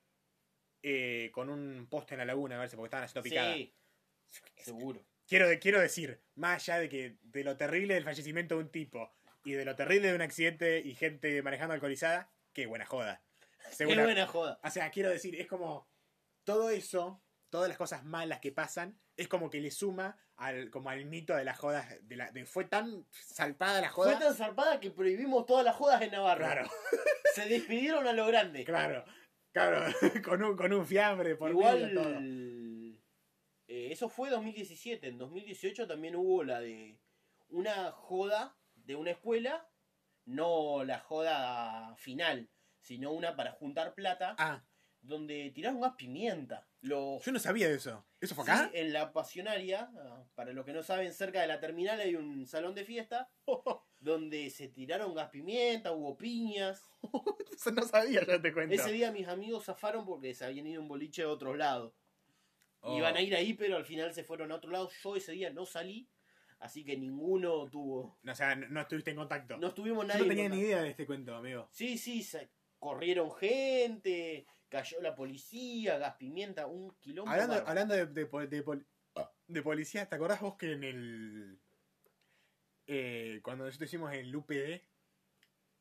eh, 0.83 1.29
con 1.33 1.49
un 1.49 1.87
poste 1.89 2.15
en 2.15 2.19
la 2.19 2.25
laguna, 2.25 2.57
a 2.57 2.59
ver 2.59 2.69
si 2.69 2.75
porque 2.75 2.87
estaban 2.87 3.05
haciendo 3.05 3.23
picada. 3.23 3.53
Sí, 3.53 3.73
seguro. 4.57 5.05
Quiero, 5.27 5.47
quiero 5.59 5.79
decir, 5.79 6.21
más 6.35 6.61
allá 6.61 6.79
de 6.79 6.89
que 6.89 7.17
de 7.23 7.43
lo 7.43 7.57
terrible 7.57 7.95
del 7.95 8.03
fallecimiento 8.03 8.55
de 8.55 8.61
un 8.61 8.71
tipo 8.71 9.11
y 9.43 9.53
de 9.53 9.65
lo 9.65 9.75
terrible 9.75 10.09
de 10.09 10.15
un 10.15 10.21
accidente 10.21 10.79
y 10.79 10.93
gente 10.95 11.41
manejando 11.41 11.73
alcoholizada, 11.73 12.31
qué 12.53 12.65
buena 12.65 12.85
joda. 12.85 13.23
Qué 13.77 13.85
buena 13.85 14.27
joda. 14.27 14.59
o 14.63 14.69
sea, 14.69 14.91
quiero 14.91 15.09
decir, 15.09 15.39
es 15.39 15.47
como 15.47 15.89
todo 16.43 16.69
eso, 16.69 17.23
todas 17.49 17.67
las 17.67 17.77
cosas 17.77 18.03
malas 18.05 18.39
que 18.39 18.51
pasan, 18.51 18.99
es 19.17 19.27
como 19.27 19.49
que 19.49 19.61
le 19.61 19.71
suma 19.71 20.17
al, 20.37 20.69
como 20.69 20.89
al 20.89 21.05
mito 21.05 21.35
de 21.35 21.43
las 21.43 21.57
jodas. 21.57 21.87
De 22.03 22.15
la, 22.15 22.31
de, 22.31 22.45
fue 22.45 22.65
tan 22.65 23.05
salpada 23.11 23.81
la 23.81 23.89
joda. 23.89 24.11
Fue 24.11 24.25
tan 24.25 24.35
zarpada 24.35 24.79
que 24.79 24.91
prohibimos 24.91 25.45
todas 25.45 25.65
las 25.65 25.75
jodas 25.75 26.01
en 26.01 26.11
Navarro. 26.11 26.45
Claro, 26.45 26.69
Se 27.35 27.47
despidieron 27.47 28.07
a 28.07 28.13
lo 28.13 28.27
grande. 28.27 28.63
claro, 28.63 29.03
claro, 29.51 29.85
con 30.23 30.43
un, 30.43 30.55
con 30.55 30.71
un 30.71 30.85
fiambre 30.85 31.35
por 31.35 31.51
Igual, 31.51 31.81
medio, 31.81 32.01
todo. 32.01 32.19
Eh, 33.67 33.89
eso 33.91 34.09
fue 34.09 34.29
2017. 34.29 35.07
En 35.07 35.17
2018 35.17 35.87
también 35.87 36.15
hubo 36.15 36.43
la 36.43 36.59
de 36.59 36.99
una 37.49 37.91
joda 37.91 38.57
de 38.75 38.95
una 38.95 39.11
escuela, 39.11 39.67
no 40.25 40.83
la 40.83 40.99
joda 40.99 41.95
final, 41.97 42.49
sino 42.79 43.11
una 43.11 43.35
para 43.35 43.51
juntar 43.53 43.93
plata, 43.95 44.35
Ah, 44.37 44.63
donde 45.01 45.51
tiraron 45.51 45.81
gas 45.81 45.93
pimienta. 45.97 46.67
Los, 46.81 47.23
yo 47.23 47.31
no 47.31 47.39
sabía 47.39 47.67
de 47.67 47.75
eso. 47.75 48.05
¿Eso 48.19 48.33
fue 48.35 48.43
Sí, 48.45 48.51
acá? 48.51 48.69
en 48.73 48.91
la 48.93 49.11
pasionaria, 49.13 49.91
para 50.35 50.51
los 50.53 50.65
que 50.65 50.73
no 50.73 50.81
saben, 50.83 51.13
cerca 51.13 51.41
de 51.41 51.47
la 51.47 51.59
terminal 51.59 51.99
hay 51.99 52.15
un 52.15 52.45
salón 52.47 52.73
de 52.75 52.85
fiesta 52.85 53.29
donde 53.99 54.49
se 54.49 54.67
tiraron 54.67 55.13
gas 55.15 55.29
pimienta, 55.29 55.91
hubo 55.91 56.17
piñas. 56.17 56.83
Eso 57.55 57.71
no 57.71 57.83
sabía, 57.83 58.25
ya 58.25 58.41
te 58.41 58.51
cuento. 58.53 58.73
Ese 58.75 58.91
día 58.91 59.11
mis 59.11 59.27
amigos 59.27 59.65
zafaron 59.65 60.05
porque 60.05 60.33
se 60.33 60.45
habían 60.45 60.67
ido 60.67 60.81
un 60.81 60.87
boliche 60.87 61.23
a 61.23 61.29
otro 61.29 61.55
lado. 61.55 61.95
Oh. 62.87 62.97
Iban 62.97 63.15
a 63.17 63.21
ir 63.21 63.35
ahí, 63.35 63.53
pero 63.53 63.77
al 63.77 63.85
final 63.85 64.13
se 64.13 64.23
fueron 64.23 64.51
a 64.51 64.55
otro 64.55 64.69
lado. 64.69 64.89
Yo 65.03 65.15
ese 65.15 65.31
día 65.31 65.49
no 65.49 65.65
salí, 65.65 66.07
así 66.59 66.83
que 66.85 66.95
ninguno 66.95 67.67
tuvo. 67.69 68.19
No, 68.21 68.31
o 68.31 68.35
sea, 68.35 68.55
no, 68.55 68.67
no 68.69 68.81
estuviste 68.81 69.09
en 69.09 69.17
contacto. 69.17 69.57
No 69.57 69.67
estuvimos 69.69 70.03
yo 70.03 70.07
nadie. 70.07 70.19
no 70.25 70.31
en 70.31 70.37
tenía 70.37 70.49
ni 70.49 70.59
idea 70.59 70.81
de 70.83 70.89
este 70.89 71.05
cuento, 71.07 71.35
amigo. 71.35 71.67
Sí, 71.71 71.97
sí, 71.97 72.21
se- 72.21 72.49
corrieron 72.77 73.31
gente, 73.31 74.45
cayó 74.69 75.01
la 75.01 75.15
policía, 75.15 75.97
gas 75.97 76.15
pimienta, 76.17 76.67
un 76.67 76.93
quilombo. 76.99 77.31
Hablando, 77.31 77.55
hablando 77.67 77.95
de, 77.95 78.05
de, 78.05 78.25
de, 78.47 78.61
pol- 78.63 78.85
de 79.47 79.61
policía, 79.63 80.07
¿te 80.07 80.15
acordás 80.15 80.41
vos 80.41 80.55
que 80.55 80.73
en 80.73 80.83
el. 80.83 81.59
eh, 82.87 83.39
cuando 83.43 83.65
nosotros 83.65 83.89
hicimos 83.89 84.13
el 84.13 84.35
UPD. 84.35 84.81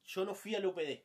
Yo 0.04 0.24
no 0.24 0.34
fui 0.34 0.54
al 0.54 0.64
UPD. 0.66 1.02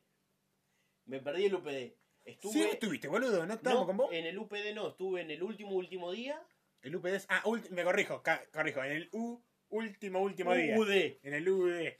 Me 1.06 1.20
perdí 1.20 1.44
el 1.46 1.54
UPD. 1.56 1.99
Estuve. 2.24 2.52
Sí, 2.52 2.62
estuviste, 2.62 3.08
boludo, 3.08 3.46
¿no 3.46 3.54
estábamos 3.54 3.82
no, 3.82 3.86
con 3.86 3.96
vos? 3.96 4.12
En 4.12 4.26
el 4.26 4.38
UPD 4.38 4.74
no, 4.74 4.88
estuve 4.88 5.22
en 5.22 5.30
el 5.30 5.42
último, 5.42 5.72
último 5.72 6.12
día. 6.12 6.40
El 6.82 6.96
UPD 6.96 7.14
es. 7.16 7.26
Ah, 7.28 7.42
ulti- 7.44 7.70
me 7.70 7.82
corrijo, 7.84 8.22
ca- 8.22 8.44
corrijo. 8.52 8.82
En 8.84 8.92
el 8.92 9.08
U, 9.12 9.42
último, 9.70 10.20
último 10.20 10.54
día. 10.54 10.78
UD. 10.78 11.18
En 11.22 11.34
el 11.34 11.48
UD. 11.48 11.92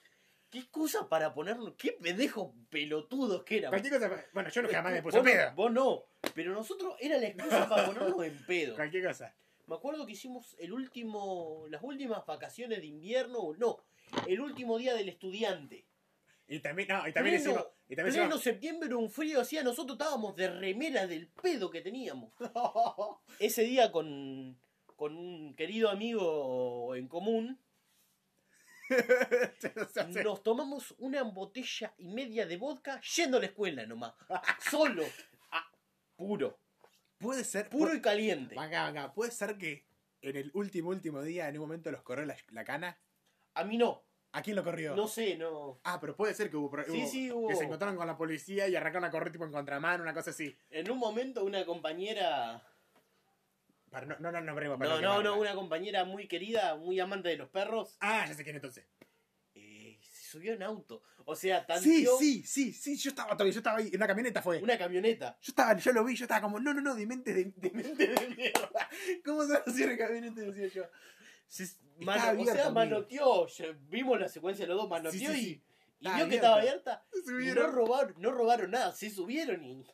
¿Qué 0.51 0.59
excusa 0.59 1.09
para 1.09 1.33
ponerlo? 1.33 1.77
¿Qué 1.77 1.93
pendejos 1.93 2.53
pelotudos 2.71 3.45
que? 3.45 3.63
Cualquier 3.63 3.95
cosa. 4.01 4.25
Bueno, 4.33 4.51
yo 4.51 4.63
no 4.63 4.69
jamás 4.69 4.93
me 4.93 5.03
puse 5.03 5.19
no, 5.19 5.25
pedo. 5.25 5.53
vos 5.55 5.71
no, 5.73 6.05
pero 6.35 6.53
nosotros 6.53 6.95
era 7.01 7.19
la 7.19 7.29
excusa 7.29 7.69
para 7.69 7.87
ponernos 7.87 8.25
en 8.25 8.37
pedo. 8.47 8.75
Cualquier 8.77 9.05
cosa. 9.07 9.35
Me 9.67 9.77
acuerdo 9.77 10.05
que 10.07 10.13
hicimos 10.13 10.57
el 10.59 10.73
último, 10.73 11.67
las 11.69 11.81
últimas 11.85 12.27
vacaciones 12.27 12.81
de 12.81 12.87
invierno, 12.87 13.53
no, 13.59 13.79
el 14.27 14.41
último 14.41 14.77
día 14.79 14.95
del 14.95 15.09
estudiante. 15.09 15.87
Y 16.49 16.59
también, 16.59 16.89
no, 16.89 17.07
y 17.07 17.13
también 17.13 17.41
Pleno-. 17.41 17.71
Y 17.91 17.97
también 17.97 18.15
Pleno 18.15 18.39
septiembre, 18.39 18.95
un 18.95 19.11
frío 19.11 19.41
hacía, 19.41 19.65
nosotros 19.65 19.99
estábamos 19.99 20.37
de 20.37 20.49
remera 20.49 21.09
del 21.09 21.27
pedo 21.27 21.73
que 21.73 21.81
teníamos. 21.81 22.33
Ese 23.41 23.65
día 23.65 23.91
con, 23.91 24.57
con 24.95 25.17
un 25.17 25.57
querido 25.57 25.91
amigo 25.91 26.95
en 26.95 27.09
común, 27.09 27.59
nos 30.25 30.43
tomamos 30.45 30.95
una 30.99 31.25
botella 31.25 31.93
y 31.99 32.07
media 32.07 32.47
de 32.47 32.59
vodka 32.59 33.01
yendo 33.01 33.39
a 33.39 33.41
la 33.41 33.47
escuela 33.47 33.85
nomás. 33.87 34.15
Solo. 34.71 35.05
Ah, 35.53 35.69
puro. 36.15 36.61
Puede 37.19 37.43
ser. 37.43 37.69
Puro 37.69 37.93
y 37.93 38.01
caliente. 38.01 38.55
Venga, 38.55 38.87
venga, 38.87 39.13
puede 39.13 39.33
ser 39.33 39.59
que 39.59 39.85
en 40.23 40.37
el 40.37 40.53
último, 40.55 40.91
último 40.91 41.23
día, 41.23 41.49
en 41.49 41.57
un 41.57 41.63
momento 41.63 41.91
los 41.91 42.03
corrió 42.03 42.25
la, 42.25 42.37
la 42.53 42.65
cana. 42.65 42.97
A 43.55 43.65
mí 43.65 43.77
no. 43.77 44.05
¿A 44.33 44.43
quién 44.43 44.55
lo 44.55 44.63
corrió? 44.63 44.95
No 44.95 45.09
sé, 45.09 45.37
no. 45.37 45.81
Ah, 45.85 45.99
pero 46.01 46.15
puede 46.15 46.35
ser 46.35 46.51
que 46.51 46.57
hubo, 46.57 46.71
Sí, 46.85 47.07
sí, 47.09 47.33
hubo. 47.33 47.49
Que 47.49 47.57
se 47.57 47.65
encontraron 47.65 47.97
con 47.97 48.07
la 48.07 48.17
policía 48.17 48.69
y 48.69 48.77
arrancaron 48.77 49.05
a 49.05 49.11
correr 49.11 49.33
tipo 49.33 49.45
en 49.45 49.51
contramano, 49.53 50.03
una 50.05 50.15
cosa 50.15 50.31
así. 50.31 50.57
En 50.71 50.91
un 50.91 50.99
momento 50.99 51.45
una 51.45 51.65
compañera. 51.65 52.65
Para, 53.91 54.07
no, 54.07 54.17
no, 54.21 54.31
no, 54.31 54.41
no, 54.41 54.55
para 54.55 54.69
No, 54.69 55.01
no, 55.01 55.23
no, 55.23 55.37
una 55.37 55.55
compañera 55.55 56.05
muy 56.05 56.29
querida, 56.29 56.77
muy 56.77 57.01
amante 57.01 57.29
de 57.29 57.37
los 57.37 57.49
perros, 57.49 57.97
Ah, 58.01 58.25
ya 58.29 58.35
sé 58.35 58.45
quién 58.45 58.55
entonces. 58.55 58.87
eh, 59.57 59.99
se 60.01 60.31
subió 60.31 60.53
en 60.53 60.63
auto. 60.63 61.03
O 61.25 61.35
sea, 61.35 61.61
Sí, 61.61 61.67
tanteó 61.67 62.19
sí, 62.19 62.45
sí, 62.45 62.73
sí, 62.73 62.97
yo 62.97 63.11
estaba 63.11 63.33
todavía, 63.33 63.53
yo 63.53 63.59
estaba 63.59 63.79
ahí, 63.79 63.89
en 63.89 63.97
una 63.97 64.07
camioneta 64.07 64.43
fue. 64.43 64.59
una 64.63 64.79
camioneta. 64.79 65.37
Yo 65.43 65.51
estaba, 65.51 65.77
yo 65.77 65.93
lo 65.93 66.05
vi, 66.05 66.15
yo 66.15 66.25
estaba 66.25 66.41
como, 66.41 66.61
no, 66.61 66.73
no, 66.73 66.81
no, 66.81 66.95
de 66.95 67.05
mente 67.07 67.35
de, 67.35 67.47
de 67.57 67.71
mente 67.73 68.07
de 68.07 68.29
mierda. 68.37 68.89
¿Cómo 69.25 69.43
se 69.45 69.55
va 69.55 69.59
a 69.67 69.71
hacer 69.71 69.99
camioneta? 69.99 70.41
Decía 70.41 70.69
yo. 70.69 70.85
Se- 71.51 71.65
o 72.45 72.45
sea, 72.55 72.71
manoteó. 72.71 73.47
Vimos 73.89 74.19
la 74.21 74.29
secuencia 74.29 74.65
de 74.65 74.69
los 74.71 74.79
dos, 74.83 74.89
manoteó 74.89 75.35
y, 75.35 75.63
vio 75.99 76.29
que 76.29 76.37
estaba 76.37 76.57
abierta. 76.57 77.05
Y 77.13 77.47
no 77.55 77.67
robaron, 77.67 78.15
no 78.19 78.31
robaron 78.31 78.71
nada, 78.71 78.93
se 78.93 79.11
subieron 79.11 79.63
y 79.63 79.85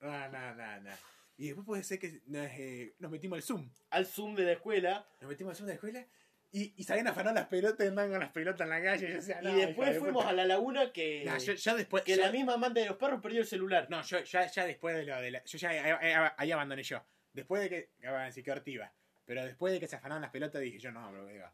No, 0.00 0.28
no, 0.28 0.54
no, 0.54 0.80
no. 0.80 0.90
Y 1.38 1.46
después 1.46 1.64
puede 1.66 1.82
ser 1.84 1.98
que 1.98 2.20
nos, 2.26 2.46
eh, 2.46 2.94
nos 2.98 3.10
metimos 3.10 3.36
al 3.36 3.42
Zoom. 3.42 3.70
al 3.90 4.06
Zoom 4.06 4.34
de 4.34 4.44
la 4.44 4.52
escuela. 4.52 5.06
Nos 5.20 5.28
metimos 5.30 5.50
al 5.52 5.56
Zoom 5.56 5.66
de 5.66 5.72
la 5.72 5.74
escuela 5.74 6.06
y, 6.52 6.74
y 6.76 6.84
sabían 6.84 7.06
afanar 7.08 7.34
las 7.34 7.46
pelotas 7.46 7.84
y 7.84 7.88
andaban 7.88 8.10
con 8.10 8.20
las 8.20 8.32
pelotas 8.32 8.60
en 8.62 8.70
la 8.70 8.82
calle. 8.82 9.06
Y, 9.06 9.08
yo 9.10 9.14
decía, 9.16 9.38
y 9.42 9.44
no, 9.44 9.54
después 9.56 9.92
de 9.94 10.00
fuimos 10.00 10.22
puta. 10.24 10.30
a 10.30 10.32
la 10.34 10.44
laguna 10.44 10.92
que, 10.92 11.24
No, 11.24 11.38
yo- 11.38 11.52
ya 11.54 11.74
después. 11.74 12.02
que 12.04 12.16
la 12.16 12.30
misma 12.32 12.54
amante 12.54 12.80
de 12.80 12.86
los 12.86 12.96
perros 12.96 13.20
perdió 13.22 13.40
el 13.40 13.46
celular. 13.46 13.86
No, 13.90 14.02
yo 14.02 14.20
ya, 14.24 14.46
ya 14.46 14.64
después 14.66 14.94
de 14.96 15.04
lo 15.04 15.20
de 15.20 15.30
la. 15.30 15.44
Yo 15.44 15.58
ya 15.58 15.70
ahí, 15.70 15.78
ahí- 15.78 16.30
ahí 16.36 16.52
abandoné 16.52 16.82
yo. 16.82 17.02
Después 17.32 17.62
de 17.62 17.68
que. 17.68 17.90
que 18.00 18.06
van 18.08 18.22
a 18.22 18.24
decir 18.26 18.42
que 18.44 18.50
ortiva. 18.52 18.92
Pero 19.26 19.44
después 19.44 19.72
de 19.74 19.80
que 19.80 19.86
se 19.86 19.96
afanaron 19.96 20.22
las 20.22 20.30
pelotas 20.30 20.62
dije 20.62 20.78
yo, 20.78 20.90
no, 20.92 21.10
bro, 21.12 21.26
digo, 21.26 21.46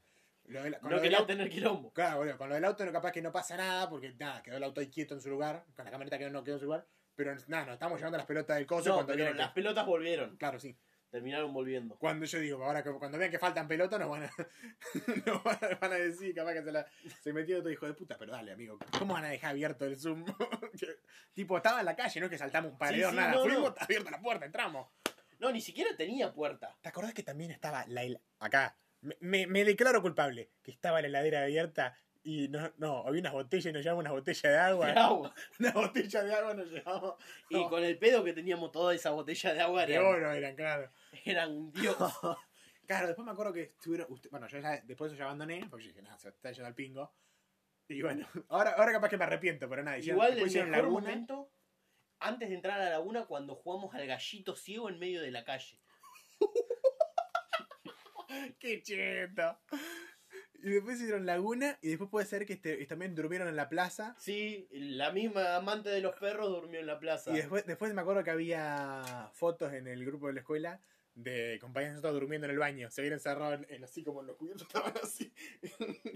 lo 0.44 0.68
la- 0.68 0.78
con 0.78 0.90
no 0.90 0.96
lo 0.96 0.96
del 0.96 1.02
quería 1.02 1.18
auto- 1.18 1.26
tener 1.26 1.48
quilombo. 1.50 1.92
Claro, 1.92 2.18
boludo, 2.18 2.38
con 2.38 2.48
lo 2.48 2.54
del 2.54 2.64
auto 2.64 2.84
no 2.84 2.92
capaz 2.92 3.12
que 3.12 3.22
no 3.22 3.32
pasa 3.32 3.56
nada, 3.56 3.88
porque 3.90 4.12
nada, 4.14 4.42
quedó 4.42 4.56
el 4.58 4.64
auto 4.64 4.80
ahí 4.80 4.88
quieto 4.90 5.14
en 5.14 5.20
su 5.20 5.30
lugar, 5.30 5.64
con 5.74 5.84
la 5.84 5.90
camioneta 5.90 6.18
que 6.18 6.30
no 6.30 6.44
quedó 6.44 6.54
en 6.56 6.60
su 6.60 6.66
lugar, 6.66 6.86
pero 7.14 7.34
nada, 7.48 7.64
nos 7.66 7.72
estamos 7.74 7.98
llevando 7.98 8.18
las 8.18 8.26
pelotas 8.26 8.56
del 8.56 8.66
coso 8.66 8.88
No, 8.90 8.94
cuando 8.96 9.12
pero 9.14 9.32
las 9.34 9.48
que- 9.48 9.54
pelotas 9.54 9.86
volvieron. 9.86 10.36
Claro, 10.36 10.58
sí. 10.60 10.76
Terminaron 11.10 11.52
volviendo. 11.52 11.98
Cuando 11.98 12.24
yo 12.24 12.38
digo, 12.38 12.64
ahora 12.64 12.82
que 12.82 12.90
cuando 12.92 13.18
vean 13.18 13.30
que 13.30 13.38
faltan 13.38 13.68
pelotas, 13.68 14.00
nos 14.00 14.08
van 14.08 14.22
a, 14.24 14.30
nos 15.26 15.44
van 15.44 15.58
a, 15.60 15.74
van 15.78 15.92
a 15.92 15.96
decir, 15.96 16.34
capaz 16.34 16.54
que 16.54 16.62
se 16.62 16.72
la 16.72 16.86
se 17.22 17.32
metió 17.34 17.58
otro 17.58 17.70
hijo 17.70 17.86
de 17.86 17.92
puta, 17.92 18.16
pero 18.18 18.32
dale, 18.32 18.50
amigo, 18.52 18.78
¿cómo 18.98 19.12
van 19.12 19.26
a 19.26 19.28
dejar 19.28 19.50
abierto 19.50 19.84
el 19.84 19.98
Zoom? 20.00 20.24
tipo, 21.34 21.56
estaba 21.58 21.80
en 21.80 21.86
la 21.86 21.96
calle, 21.96 22.18
no 22.20 22.26
es 22.26 22.30
que 22.30 22.38
saltamos 22.38 22.72
un 22.72 22.78
paredón, 22.78 23.10
sí, 23.10 23.16
nada, 23.16 23.32
no, 23.32 23.42
fuimos, 23.42 23.70
no. 23.70 23.76
abierta 23.78 24.10
la 24.10 24.20
puerta, 24.20 24.46
entramos. 24.46 24.88
No, 25.42 25.50
ni 25.50 25.60
siquiera 25.60 25.90
tenía 25.96 26.32
puerta. 26.32 26.78
¿Te 26.80 26.88
acordás 26.88 27.12
que 27.12 27.24
también 27.24 27.50
estaba 27.50 27.84
la 27.88 28.02
acá? 28.38 28.78
Me, 29.00 29.16
me, 29.18 29.46
me 29.48 29.64
declaro 29.64 30.00
culpable, 30.00 30.52
que 30.62 30.70
estaba 30.70 31.00
la 31.02 31.08
heladera 31.08 31.42
abierta 31.42 31.96
y 32.22 32.46
no, 32.46 32.72
no, 32.76 32.98
había 33.04 33.20
unas 33.20 33.32
botellas 33.32 33.66
y 33.66 33.72
nos 33.72 33.82
llevamos 33.82 34.02
unas 34.02 34.12
botellas 34.12 34.42
de 34.44 34.56
agua. 34.56 34.86
De 34.86 34.92
agua. 35.00 35.34
Una 35.58 35.72
botella 35.72 36.22
de 36.22 36.34
agua 36.34 36.54
nos 36.54 36.70
llevamos. 36.70 37.14
Y 37.50 37.56
No, 37.56 37.68
con 37.68 37.82
el 37.82 37.98
pedo 37.98 38.22
que 38.22 38.32
teníamos 38.32 38.70
toda 38.70 38.94
esa 38.94 39.10
botella 39.10 39.52
de 39.52 39.60
agua 39.60 39.84
de 39.84 39.94
eran, 39.94 40.06
oro 40.06 40.32
eran, 40.32 40.54
claro. 40.54 40.88
eran 41.24 41.50
un 41.50 41.72
dios. 41.72 41.96
Claro, 42.84 43.06
después 43.06 43.24
me 43.24 43.30
acuerdo 43.32 43.52
que 43.52 43.62
estuvieron. 43.62 44.06
usted- 44.10 44.28
bueno, 44.30 44.48
yo 44.48 44.58
ya, 44.58 44.80
después 44.82 45.10
de 45.10 45.14
eso 45.14 45.18
ya 45.20 45.24
abandoné, 45.24 45.66
porque 45.70 45.84
yo 45.84 45.90
dije, 45.90 46.02
nada, 46.02 46.18
se 46.18 46.28
está 46.28 46.50
yendo 46.50 46.66
al 46.66 46.74
pingo. 46.74 47.14
Y 47.88 48.02
bueno, 48.02 48.26
ahora, 48.48 48.72
ahora 48.72 48.92
capaz 48.92 49.08
que 49.08 49.16
me 49.16 49.24
arrepiento, 49.24 49.68
pero 49.68 49.82
nada. 49.82 49.98
Igual 49.98 50.30
el 50.30 50.34
después 50.34 50.50
hicieron 50.52 50.70
mejor 50.70 50.90
momento, 50.90 51.50
antes 52.22 52.48
de 52.48 52.54
entrar 52.54 52.80
a 52.80 52.84
la 52.84 52.90
laguna, 52.90 53.26
cuando 53.26 53.54
jugamos 53.54 53.94
al 53.94 54.06
gallito 54.06 54.56
ciego 54.56 54.88
en 54.88 54.98
medio 54.98 55.20
de 55.20 55.30
la 55.30 55.44
calle. 55.44 55.78
¡Qué 58.58 58.82
cheto! 58.82 59.58
Y 60.62 60.70
después 60.70 61.00
hicieron 61.00 61.26
laguna, 61.26 61.76
y 61.82 61.88
después 61.88 62.08
puede 62.08 62.26
ser 62.26 62.46
que 62.46 62.52
este, 62.52 62.80
y 62.80 62.86
también 62.86 63.16
durmieron 63.16 63.48
en 63.48 63.56
la 63.56 63.68
plaza. 63.68 64.14
Sí, 64.18 64.68
la 64.70 65.10
misma 65.10 65.56
amante 65.56 65.90
de 65.90 66.00
los 66.00 66.14
perros 66.16 66.50
durmió 66.50 66.78
en 66.78 66.86
la 66.86 67.00
plaza. 67.00 67.32
Y 67.32 67.34
después, 67.34 67.66
después 67.66 67.92
me 67.92 68.00
acuerdo 68.00 68.22
que 68.22 68.30
había 68.30 69.30
fotos 69.32 69.72
en 69.72 69.88
el 69.88 70.04
grupo 70.04 70.28
de 70.28 70.34
la 70.34 70.40
escuela 70.40 70.80
de 71.14 71.58
compañeros 71.60 71.96
nosotros 71.96 72.20
durmiendo 72.20 72.46
en 72.46 72.52
el 72.52 72.58
baño. 72.58 72.90
Se 72.90 73.00
habían 73.00 73.14
encerrado 73.14 73.54
en, 73.54 73.66
en 73.68 73.84
así 73.84 74.02
como 74.02 74.22
los 74.22 74.36
cubiertos 74.36 74.62
estaban 74.68 74.92
así, 75.02 75.32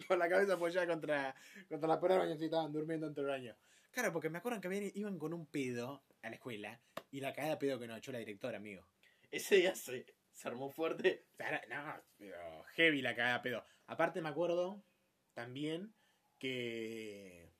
con 0.06 0.18
la 0.18 0.28
cabeza 0.28 0.54
apoyada 0.54 0.86
contra, 0.86 1.34
contra 1.68 1.88
la 1.88 2.00
pared 2.00 2.14
del 2.14 2.22
baño, 2.22 2.34
así 2.34 2.44
estaban 2.44 2.72
durmiendo 2.72 3.06
dentro 3.06 3.24
del 3.24 3.32
baño. 3.32 3.56
Claro, 3.96 4.12
porque 4.12 4.28
me 4.28 4.36
acuerdo 4.36 4.60
que 4.60 4.66
habían- 4.68 4.92
iban 4.94 5.18
con 5.18 5.32
un 5.32 5.46
pedo 5.46 6.04
a 6.20 6.28
la 6.28 6.34
escuela 6.36 6.78
y 7.10 7.20
la 7.20 7.32
cagada 7.32 7.54
de 7.54 7.60
pedo 7.60 7.78
que 7.78 7.86
nos 7.86 7.96
echó 7.96 8.12
la 8.12 8.18
directora, 8.18 8.58
amigo. 8.58 8.86
Ese 9.30 9.56
día 9.56 9.74
se, 9.74 10.04
se 10.32 10.48
armó 10.48 10.68
fuerte. 10.68 11.24
No, 11.70 12.02
pero 12.18 12.62
heavy 12.74 13.00
la 13.00 13.16
cagada 13.16 13.38
de 13.38 13.42
pedo. 13.42 13.64
Aparte 13.86 14.20
me 14.20 14.28
acuerdo 14.28 14.84
también 15.32 15.94
que, 16.38 17.50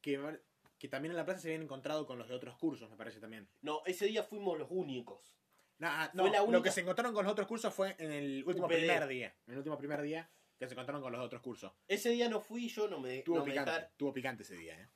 que 0.00 0.40
que 0.78 0.88
también 0.88 1.10
en 1.10 1.16
la 1.16 1.24
plaza 1.24 1.40
se 1.40 1.48
habían 1.48 1.62
encontrado 1.62 2.06
con 2.06 2.16
los 2.18 2.28
de 2.28 2.34
otros 2.36 2.56
cursos, 2.56 2.88
me 2.88 2.96
parece 2.96 3.18
también. 3.18 3.48
No, 3.62 3.82
ese 3.86 4.06
día 4.06 4.22
fuimos 4.22 4.56
los 4.56 4.68
únicos. 4.70 5.36
Nah, 5.78 6.10
no, 6.14 6.28
la 6.28 6.38
lo 6.38 6.44
única- 6.44 6.62
que 6.62 6.70
se 6.70 6.82
encontraron 6.82 7.12
con 7.12 7.24
los 7.24 7.32
otros 7.32 7.48
cursos 7.48 7.74
fue 7.74 7.96
en 7.98 8.12
el 8.12 8.44
último 8.46 8.66
UPD. 8.68 8.76
primer 8.76 9.06
día. 9.08 9.34
En 9.48 9.52
el 9.54 9.58
último 9.58 9.76
primer 9.78 10.00
día 10.02 10.30
que 10.64 10.68
se 10.68 10.74
encontraron 10.74 11.02
con 11.02 11.12
los 11.12 11.20
otros 11.24 11.40
cursos. 11.42 11.72
Ese 11.88 12.10
día 12.10 12.28
no 12.28 12.40
fui, 12.40 12.68
yo 12.68 12.88
no 12.88 12.98
me, 13.00 13.22
Tuvo 13.22 13.38
no 13.38 13.44
me 13.44 13.50
picante, 13.52 13.88
tuvo 13.96 14.12
picante 14.12 14.42
ese 14.42 14.56
día, 14.56 14.80
eh. 14.80 14.88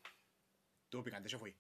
Tuvo 0.89 1.03
picante, 1.05 1.29
yo 1.29 1.39
fui. 1.39 1.53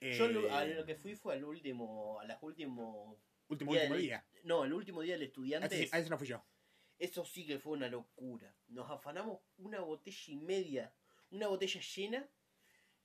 Yo 0.00 0.26
Eh, 0.26 0.32
lo, 0.32 0.54
a 0.54 0.64
lo 0.64 0.84
que 0.84 0.96
fui 0.96 1.14
fue 1.16 1.34
al 1.34 1.44
último, 1.44 2.20
a 2.20 2.24
las 2.26 2.42
último, 2.42 3.18
último 3.48 3.72
día 3.72 3.80
último 3.82 3.94
del- 3.94 4.02
día. 4.02 4.26
no, 4.42 4.64
el 4.64 4.72
último 4.72 5.00
día 5.02 5.14
del 5.14 5.22
A 5.22 5.24
estudiante. 5.26 5.66
ese, 5.74 5.84
sí- 5.84 5.90
a 5.92 5.98
ese 5.98 6.10
no 6.10 6.18
fui 6.18 6.26
yo. 6.28 6.44
Eso 6.98 7.24
sí 7.24 7.46
que 7.46 7.58
fue 7.58 7.72
una 7.72 7.88
locura. 7.88 8.54
Nos 8.68 8.90
afanamos 8.90 9.40
una 9.56 9.80
botella 9.80 10.18
y 10.28 10.36
media, 10.36 10.94
una 11.30 11.48
botella 11.48 11.80
llena 11.80 12.28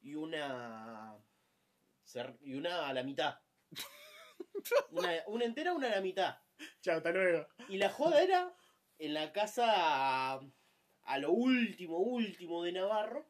y 0.01 0.15
una 0.15 1.17
y 2.41 2.53
una 2.55 2.87
a 2.87 2.93
la 2.93 3.03
mitad. 3.03 3.39
Una, 4.91 5.11
una 5.27 5.45
entera, 5.45 5.73
una 5.73 5.87
a 5.87 5.91
la 5.91 6.01
mitad. 6.01 6.37
Chao, 6.81 6.97
hasta 6.97 7.11
luego. 7.11 7.47
Y 7.67 7.77
la 7.77 7.89
joda 7.89 8.21
era 8.23 8.55
en 8.99 9.13
la 9.15 9.31
casa 9.33 9.65
a, 10.35 10.39
a 11.03 11.17
lo 11.17 11.31
último, 11.31 11.97
último 11.97 12.63
de 12.63 12.73
Navarro. 12.73 13.25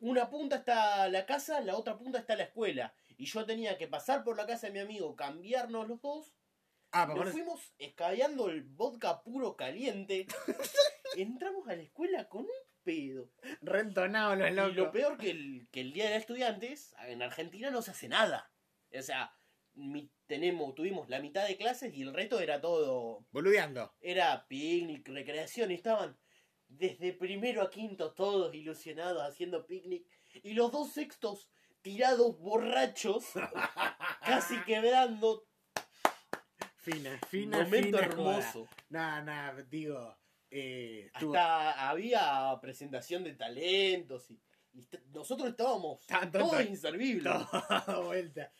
Una 0.00 0.28
punta 0.28 0.56
está 0.56 1.08
la 1.08 1.24
casa, 1.24 1.60
la 1.60 1.76
otra 1.76 1.96
punta 1.98 2.18
está 2.18 2.36
la 2.36 2.44
escuela. 2.44 2.94
Y 3.16 3.24
yo 3.26 3.44
tenía 3.46 3.78
que 3.78 3.88
pasar 3.88 4.22
por 4.22 4.36
la 4.36 4.46
casa 4.46 4.66
de 4.66 4.72
mi 4.74 4.78
amigo, 4.80 5.16
cambiarnos 5.16 5.88
los 5.88 6.00
dos. 6.02 6.32
Ah, 6.92 7.06
Nos 7.06 7.18
papá. 7.18 7.30
fuimos 7.30 7.74
escabeando 7.78 8.48
el 8.50 8.62
vodka 8.62 9.22
puro 9.22 9.56
caliente. 9.56 10.26
Entramos 11.16 11.68
a 11.68 11.76
la 11.76 11.82
escuela 11.82 12.28
con 12.28 12.42
un 12.42 12.50
pedo. 12.84 13.30
Rentonado 13.62 14.36
los 14.36 14.50
Y 14.50 14.54
locos. 14.54 14.76
lo 14.76 14.92
peor 14.92 15.16
que 15.18 15.30
el, 15.30 15.68
que 15.72 15.80
el 15.80 15.92
Día 15.92 16.10
de 16.10 16.16
Estudiantes, 16.16 16.94
en 17.06 17.22
Argentina 17.22 17.70
no 17.70 17.82
se 17.82 17.90
hace 17.92 18.08
nada. 18.08 18.52
O 18.96 19.02
sea, 19.02 19.35
mi- 19.76 20.10
tenemos, 20.26 20.74
tuvimos 20.74 21.08
la 21.08 21.20
mitad 21.20 21.46
de 21.46 21.56
clases 21.56 21.94
y 21.94 22.02
el 22.02 22.12
resto 22.12 22.40
era 22.40 22.60
todo 22.60 23.24
Boludeando. 23.30 23.94
era 24.00 24.46
picnic, 24.48 25.08
recreación, 25.08 25.70
y 25.70 25.74
estaban 25.74 26.18
desde 26.68 27.12
primero 27.12 27.62
a 27.62 27.70
quinto 27.70 28.12
todos 28.12 28.52
ilusionados 28.54 29.22
haciendo 29.22 29.64
picnic, 29.66 30.04
y 30.42 30.54
los 30.54 30.72
dos 30.72 30.90
sextos 30.92 31.48
tirados 31.80 32.38
borrachos, 32.40 33.24
casi 34.24 34.58
quebrando. 34.64 35.46
Fina, 36.76 37.18
fina, 37.28 37.58
Momento 37.64 37.98
fina 37.98 38.06
hermoso. 38.06 38.68
Nah, 38.90 39.20
nah, 39.22 39.52
digo. 39.62 40.16
Eh, 40.50 41.10
Hasta 41.12 41.88
había 41.88 42.56
presentación 42.60 43.24
de 43.24 43.34
talentos, 43.34 44.30
y, 44.30 44.40
nosotros 45.12 45.48
estábamos 45.50 46.00
todos 46.32 46.64
inservibles. 46.66 47.32
todo 47.86 48.04
vuelta. 48.06 48.52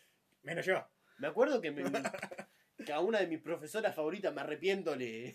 Menos 0.43 0.65
yo. 0.67 0.85
Me 1.19 1.29
acuerdo 1.29 1.61
que, 1.61 1.75
a 2.93 3.01
una 3.01 3.21
de 3.21 3.27
mis 3.27 3.41
profesoras 3.41 3.95
favoritas, 3.95 4.35
me 4.35 4.43
arrepiento, 4.43 4.95
le, 4.95 5.35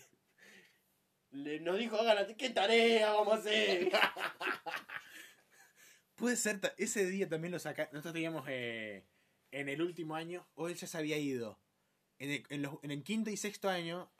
le 1.30 1.60
nos 1.60 1.78
dijo, 1.78 1.96
hagan 1.96 2.34
¿qué 2.36 2.50
tarea 2.50 3.12
vamos 3.12 3.34
a 3.34 3.38
hacer? 3.38 3.90
Puede 6.14 6.36
ser, 6.36 6.60
ese 6.78 7.06
día 7.06 7.28
también 7.28 7.52
lo 7.52 7.58
saca. 7.58 7.88
Nosotros 7.92 8.14
teníamos 8.14 8.44
eh, 8.48 9.04
en 9.50 9.68
el 9.68 9.82
último 9.82 10.14
año, 10.14 10.46
o 10.54 10.68
él 10.68 10.76
ya 10.76 10.86
se 10.86 10.98
había 10.98 11.18
ido. 11.18 11.58
En 12.18 12.30
el, 12.30 12.68
en 12.82 12.90
el 12.90 13.02
quinto 13.02 13.30
y 13.30 13.36
sexto 13.36 13.68
año, 13.68 14.12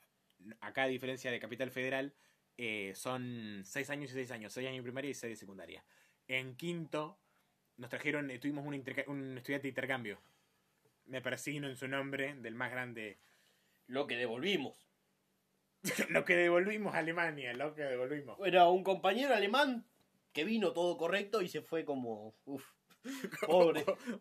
acá 0.60 0.84
a 0.84 0.88
diferencia 0.88 1.30
de 1.30 1.38
Capital 1.38 1.70
Federal, 1.70 2.14
eh, 2.58 2.92
son 2.96 3.62
seis 3.64 3.88
años 3.90 4.10
y 4.10 4.14
seis 4.14 4.30
años, 4.30 4.52
seis 4.52 4.66
años 4.66 4.78
de 4.78 4.82
primaria 4.82 5.10
y 5.10 5.14
seis 5.14 5.32
de 5.32 5.36
secundaria. 5.36 5.84
En 6.26 6.56
quinto, 6.56 7.18
nos 7.76 7.90
trajeron, 7.90 8.30
eh, 8.30 8.38
tuvimos 8.38 8.66
un, 8.66 8.74
un 9.06 9.38
estudiante 9.38 9.62
de 9.62 9.68
intercambio. 9.68 10.20
Me 11.12 11.20
persigno 11.20 11.68
en 11.68 11.76
su 11.76 11.88
nombre, 11.88 12.36
del 12.36 12.54
más 12.54 12.70
grande. 12.70 13.18
Lo 13.86 14.06
que 14.06 14.16
devolvimos. 14.16 14.88
lo 16.08 16.24
que 16.24 16.34
devolvimos 16.34 16.94
a 16.94 17.00
Alemania, 17.00 17.52
lo 17.52 17.74
que 17.74 17.82
devolvimos. 17.82 18.38
Era 18.42 18.68
un 18.68 18.82
compañero 18.82 19.34
alemán 19.34 19.84
que 20.32 20.44
vino 20.44 20.72
todo 20.72 20.96
correcto 20.96 21.42
y 21.42 21.48
se 21.48 21.60
fue 21.60 21.84
como. 21.84 22.34
Uf, 22.46 22.64
pobre. 23.46 23.84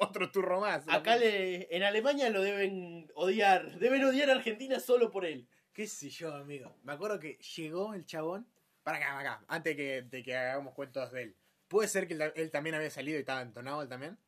Otro 0.00 0.30
turro 0.30 0.60
más. 0.60 0.84
Acá 0.88 1.16
le, 1.16 1.74
en 1.74 1.84
Alemania 1.84 2.28
lo 2.28 2.42
deben 2.42 3.10
odiar. 3.14 3.78
Deben 3.78 4.04
odiar 4.04 4.28
a 4.28 4.34
Argentina 4.34 4.78
solo 4.78 5.10
por 5.10 5.24
él. 5.24 5.48
¿Qué 5.72 5.86
sé 5.86 6.10
yo, 6.10 6.34
amigo? 6.34 6.76
Me 6.82 6.92
acuerdo 6.92 7.18
que 7.18 7.38
llegó 7.56 7.94
el 7.94 8.04
chabón. 8.04 8.46
Para 8.82 8.98
acá, 8.98 9.06
para 9.14 9.20
acá. 9.20 9.44
Antes 9.48 9.74
que, 9.74 10.02
de 10.02 10.22
que 10.22 10.36
hagamos 10.36 10.74
cuentos 10.74 11.12
de 11.12 11.22
él. 11.22 11.36
¿Puede 11.66 11.88
ser 11.88 12.06
que 12.06 12.12
él, 12.12 12.30
él 12.36 12.50
también 12.50 12.74
había 12.74 12.90
salido 12.90 13.16
y 13.16 13.20
estaba 13.20 13.40
entonado 13.40 13.80
él 13.80 13.88
también? 13.88 14.18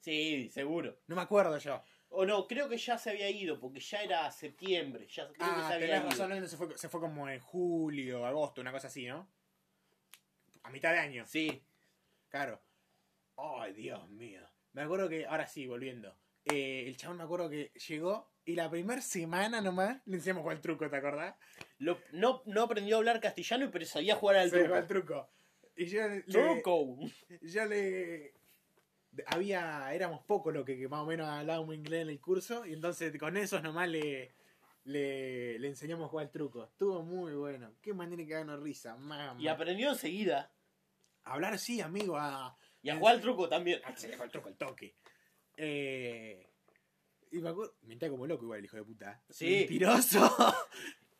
Sí, 0.00 0.48
seguro. 0.50 0.98
No 1.06 1.16
me 1.16 1.22
acuerdo 1.22 1.58
yo. 1.58 1.82
O 2.10 2.24
no, 2.24 2.46
creo 2.46 2.68
que 2.68 2.78
ya 2.78 2.96
se 2.96 3.10
había 3.10 3.28
ido 3.28 3.60
porque 3.60 3.80
ya 3.80 4.02
era 4.02 4.30
septiembre. 4.30 5.06
Ya 5.08 5.24
creo 5.24 5.34
que 5.34 5.44
Ah, 5.44 5.66
se 5.68 5.74
había 5.74 5.86
tenés 5.86 6.00
ido. 6.16 6.26
razón, 6.28 6.48
se 6.48 6.56
fue, 6.56 6.78
se 6.78 6.88
fue 6.88 7.00
como 7.00 7.28
en 7.28 7.40
julio, 7.40 8.24
agosto, 8.24 8.60
una 8.60 8.72
cosa 8.72 8.86
así, 8.86 9.06
¿no? 9.06 9.28
A 10.62 10.70
mitad 10.70 10.92
de 10.92 10.98
año. 10.98 11.26
Sí. 11.26 11.62
Claro. 12.28 12.60
Ay, 13.36 13.72
Dios 13.72 14.08
mío. 14.10 14.40
Me 14.72 14.82
acuerdo 14.82 15.08
que, 15.08 15.26
ahora 15.26 15.46
sí, 15.46 15.66
volviendo. 15.66 16.16
eh, 16.44 16.84
el 16.86 16.96
chabón 16.96 17.18
me 17.18 17.24
acuerdo 17.24 17.50
que 17.50 17.72
llegó 17.88 18.32
y 18.46 18.54
la 18.54 18.70
primera 18.70 19.02
semana 19.02 19.60
nomás 19.60 20.00
le 20.06 20.16
enseñamos 20.16 20.44
cuál 20.44 20.60
truco, 20.62 20.88
¿te 20.88 20.96
acordás? 20.96 21.34
Lo- 21.78 22.00
no, 22.12 22.42
no 22.46 22.62
aprendió 22.62 22.96
a 22.96 22.98
hablar 22.98 23.20
castellano, 23.20 23.68
pero 23.70 23.84
sabía 23.84 24.14
jugar 24.16 24.36
al 24.36 24.48
Sí, 24.50 24.56
truco. 24.56 24.68
cuál 24.70 24.86
truco. 24.86 25.28
Y 25.76 25.86
yo 25.86 26.08
le, 26.08 26.22
Truco. 26.22 26.98
yo 27.42 27.64
le 27.66 28.32
había 29.26 29.92
éramos 29.92 30.22
pocos 30.24 30.52
los 30.52 30.64
que, 30.64 30.78
que 30.78 30.88
más 30.88 31.00
o 31.00 31.06
menos 31.06 31.28
hablábamos 31.28 31.74
inglés 31.74 32.02
en 32.02 32.10
el 32.10 32.20
curso 32.20 32.64
y 32.66 32.72
entonces 32.72 33.16
con 33.18 33.36
esos 33.36 33.62
nomás 33.62 33.88
le 33.88 34.32
le, 34.88 35.58
le 35.58 35.68
enseñamos 35.68 36.06
a 36.06 36.08
jugar 36.08 36.26
el 36.26 36.32
truco. 36.32 36.64
Estuvo 36.64 37.02
muy 37.02 37.34
bueno. 37.34 37.74
Qué 37.82 37.92
manera 37.92 38.24
que 38.24 38.32
ganar 38.32 38.60
risa, 38.60 38.96
mamá. 38.96 39.36
Y 39.38 39.46
aprendió 39.48 39.90
enseguida. 39.90 40.50
Hablar 41.24 41.58
sí, 41.58 41.80
amigo, 41.80 42.16
a 42.16 42.56
Y 42.82 42.88
a 42.88 42.96
jugar 42.96 43.16
al 43.16 43.20
truco 43.20 43.48
también. 43.48 43.80
Ah, 43.84 43.94
se 43.94 44.08
le 44.08 44.14
el 44.14 44.30
truco 44.30 44.48
al 44.48 44.56
toque. 44.56 44.96
Eh, 45.56 46.48
y 47.30 47.38
me 47.38 47.50
acuerdo, 47.50 47.74
mentía 47.82 48.08
como 48.08 48.26
loco 48.26 48.44
igual 48.44 48.60
el 48.60 48.64
hijo 48.64 48.76
de 48.76 48.84
puta. 48.84 49.22
Sí. 49.30 49.60
Mentiroso. 49.60 50.20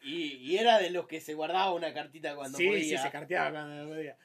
Y, 0.01 0.36
y 0.36 0.56
era 0.56 0.78
de 0.78 0.90
los 0.90 1.09
que 1.09 1.20
se 1.20 1.35
guardaba 1.35 1.74
una 1.74 1.93
cartita 1.93 2.36
cuando 2.36 2.56
sí, 2.56 2.69
podía. 2.69 2.98
sí, 2.98 3.02
se 3.02 3.10
carteaba 3.10 3.51
cuando 3.51 3.89
podía. 3.93 4.16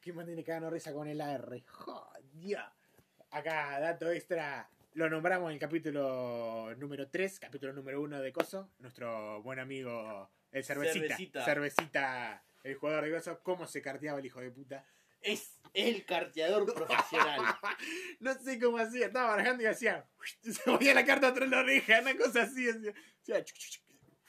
¿Qué 0.00 0.10
tiene 0.10 0.42
que 0.42 0.50
ganar 0.50 0.72
risa 0.72 0.94
con 0.94 1.06
el 1.06 1.20
AR? 1.20 1.62
Joder. 1.66 2.58
Acá, 3.32 3.80
dato 3.80 4.10
extra. 4.10 4.68
Lo 4.94 5.08
nombramos 5.08 5.48
en 5.48 5.54
el 5.54 5.58
capítulo 5.58 6.74
número 6.76 7.08
3, 7.08 7.40
capítulo 7.40 7.72
número 7.72 8.00
1 8.02 8.20
de 8.20 8.30
Coso. 8.32 8.70
Nuestro 8.78 9.42
buen 9.42 9.58
amigo, 9.58 10.30
el 10.52 10.62
Cervecita. 10.64 11.06
Cervecita. 11.06 11.44
Cervecita, 11.44 12.44
el 12.62 12.74
jugador 12.74 13.04
de 13.04 13.12
Coso. 13.12 13.40
¿Cómo 13.42 13.66
se 13.66 13.80
carteaba 13.80 14.18
el 14.18 14.26
hijo 14.26 14.40
de 14.40 14.50
puta? 14.50 14.84
Es 15.22 15.58
el 15.72 16.04
carteador 16.04 16.72
profesional. 16.74 17.40
No 18.20 18.34
sé 18.34 18.60
cómo 18.60 18.78
hacía, 18.78 19.06
estaba 19.06 19.30
barajando 19.30 19.62
y 19.62 19.66
hacía. 19.66 20.04
Se 20.42 20.62
ponía 20.64 20.94
la 20.94 21.04
carta 21.04 21.28
atrás 21.28 21.48
de 21.50 21.56
la 21.56 21.62
oreja, 21.62 22.00
una 22.00 22.16
cosa 22.16 22.42
así. 22.42 22.68
hacía- 22.68 23.44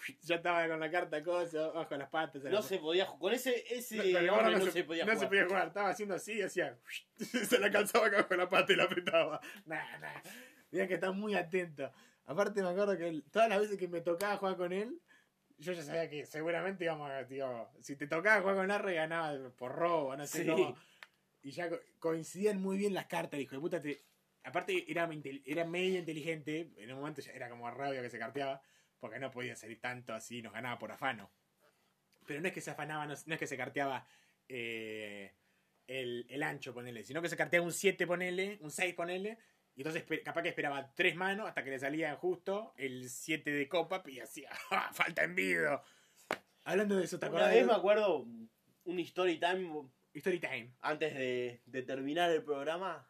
ya 0.21 0.35
estaba 0.35 0.67
con 0.67 0.79
la 0.79 0.89
carta, 0.91 1.21
cosa, 1.23 1.67
bajo 1.69 1.95
las 1.97 2.09
patas. 2.09 2.43
la 2.43 2.49
No 2.51 2.61
se 2.61 2.77
podía 2.79 3.05
jugar. 3.05 3.19
Con 3.21 3.33
ese, 3.33 3.63
ese 3.73 3.97
No, 4.25 4.41
no, 4.41 4.71
se, 4.71 4.83
podía 4.83 5.05
no 5.05 5.11
jugar. 5.11 5.19
se 5.19 5.27
podía 5.27 5.45
jugar, 5.45 5.67
estaba 5.67 5.89
haciendo 5.89 6.15
así 6.15 6.33
y 6.33 6.41
hacía. 6.41 6.77
Se 7.17 7.59
la 7.59 7.71
calzaba 7.71 8.07
acá 8.07 8.27
con 8.27 8.37
la 8.37 8.49
pata 8.49 8.73
y 8.73 8.75
la 8.75 8.83
apretaba. 8.83 9.39
Nah, 9.65 9.97
nah. 9.99 10.21
Tenía 10.69 10.87
que 10.87 10.95
estar 10.95 11.13
muy 11.13 11.35
atento. 11.35 11.91
Aparte, 12.25 12.61
me 12.63 12.69
acuerdo 12.69 12.97
que 12.97 13.07
él- 13.07 13.23
todas 13.31 13.49
las 13.49 13.59
veces 13.59 13.77
que 13.77 13.87
me 13.87 14.01
tocaba 14.01 14.37
jugar 14.37 14.55
con 14.57 14.71
él, 14.73 14.99
yo 15.57 15.71
ya 15.73 15.83
sabía 15.83 16.09
que 16.09 16.25
seguramente 16.25 16.83
íbamos 16.85 17.09
a. 17.11 17.25
Tío, 17.27 17.69
si 17.79 17.95
te 17.95 18.07
tocaba 18.07 18.41
jugar 18.41 18.55
con 18.55 18.71
Arre, 18.71 18.95
ganaba 18.95 19.37
por 19.51 19.73
robo, 19.75 20.15
no 20.15 20.25
sé 20.25 20.43
Sí. 20.43 20.49
cómo. 20.49 20.75
Y 21.43 21.51
ya 21.51 21.69
co- 21.69 21.79
coincidían 21.99 22.61
muy 22.61 22.77
bien 22.77 22.93
las 22.93 23.05
cartas, 23.05 23.39
hijo 23.39 23.55
de 23.55 23.61
puta. 23.61 23.81
Te... 23.81 24.03
Aparte, 24.45 24.89
era, 24.91 25.09
era 25.45 25.65
medio 25.65 25.99
inteligente. 25.99 26.71
En 26.77 26.91
un 26.91 26.99
momento 26.99 27.21
ya 27.21 27.31
era 27.33 27.49
como 27.49 27.69
rabia 27.69 28.01
que 28.01 28.09
se 28.09 28.17
carteaba, 28.19 28.61
porque 29.03 29.19
no 29.19 29.29
podía 29.31 29.53
salir 29.57 29.81
tanto 29.81 30.13
así, 30.13 30.41
nos 30.41 30.53
ganaba 30.53 30.79
por 30.79 30.89
afano. 30.89 31.29
Pero 32.25 32.39
no 32.39 32.47
es 32.47 32.53
que 32.53 32.61
se 32.61 32.71
afanaba, 32.71 33.05
no, 33.05 33.13
no 33.25 33.33
es 33.33 33.37
que 33.39 33.47
se 33.47 33.57
carteaba 33.57 34.07
eh, 34.47 35.33
el, 35.87 36.25
el 36.29 36.41
ancho, 36.41 36.73
ponele, 36.73 37.03
sino 37.03 37.21
que 37.21 37.27
se 37.27 37.35
carteaba 37.35 37.65
un 37.65 37.73
7, 37.73 38.07
ponele, 38.07 38.59
un 38.61 38.71
6, 38.71 38.93
ponele. 38.95 39.37
Y 39.75 39.81
entonces 39.81 40.05
capaz 40.23 40.41
que 40.41 40.47
esperaba 40.49 40.93
tres 40.95 41.17
manos 41.17 41.49
hasta 41.49 41.65
que 41.65 41.71
le 41.71 41.79
salía 41.79 42.15
justo 42.15 42.73
el 42.77 43.09
7 43.09 43.51
de 43.51 43.67
copa 43.67 44.01
y 44.05 44.21
hacía 44.21 44.49
¡Ah, 44.71 44.89
falta 44.93 45.25
envido. 45.25 45.83
Hablando 46.63 46.95
de 46.95 47.03
eso, 47.03 47.19
¿te 47.19 47.25
Una 47.25 47.39
acordás? 47.39 47.49
vez 47.51 47.59
de- 47.59 47.65
me 47.67 47.73
acuerdo 47.77 48.25
un 48.85 48.99
story 49.01 49.37
time 49.37 49.89
Story 50.13 50.39
time. 50.39 50.71
antes 50.79 51.13
de, 51.13 51.61
de 51.65 51.81
terminar 51.83 52.31
el 52.31 52.41
programa. 52.43 53.05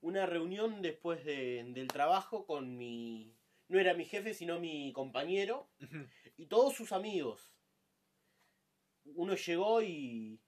Una 0.00 0.26
reunión 0.26 0.80
después 0.80 1.24
de- 1.24 1.64
del 1.70 1.88
trabajo 1.88 2.46
con 2.46 2.76
mi. 2.76 3.34
No 3.72 3.80
era 3.80 3.94
mi 3.94 4.04
jefe, 4.04 4.34
sino 4.34 4.60
mi 4.60 4.92
compañero 4.92 5.70
y 6.36 6.44
todos 6.46 6.74
sus 6.74 6.92
amigos. 6.92 7.56
Uno 9.14 9.34
llegó 9.34 9.80
y. 9.80 10.38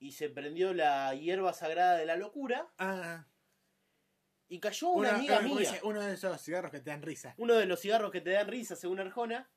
y 0.00 0.10
se 0.10 0.28
prendió 0.28 0.74
la 0.74 1.14
hierba 1.14 1.52
sagrada 1.52 1.96
de 1.96 2.04
la 2.04 2.16
locura 2.16 2.68
ah, 2.78 3.28
y 4.48 4.58
cayó 4.58 4.88
una 4.88 5.10
uno, 5.10 5.18
amiga 5.18 5.38
eh, 5.38 5.42
mía. 5.44 5.58
dice, 5.60 5.80
uno 5.84 6.02
de 6.02 6.14
esos 6.14 6.40
cigarros 6.42 6.72
que 6.72 6.80
te 6.80 6.90
dan 6.90 7.02
risa. 7.02 7.32
Uno 7.38 7.54
de 7.54 7.66
los 7.66 7.80
cigarros 7.80 8.10
que 8.10 8.20
te 8.20 8.30
dan 8.30 8.48
risa, 8.48 8.74
según 8.74 8.98
Arjona. 8.98 9.48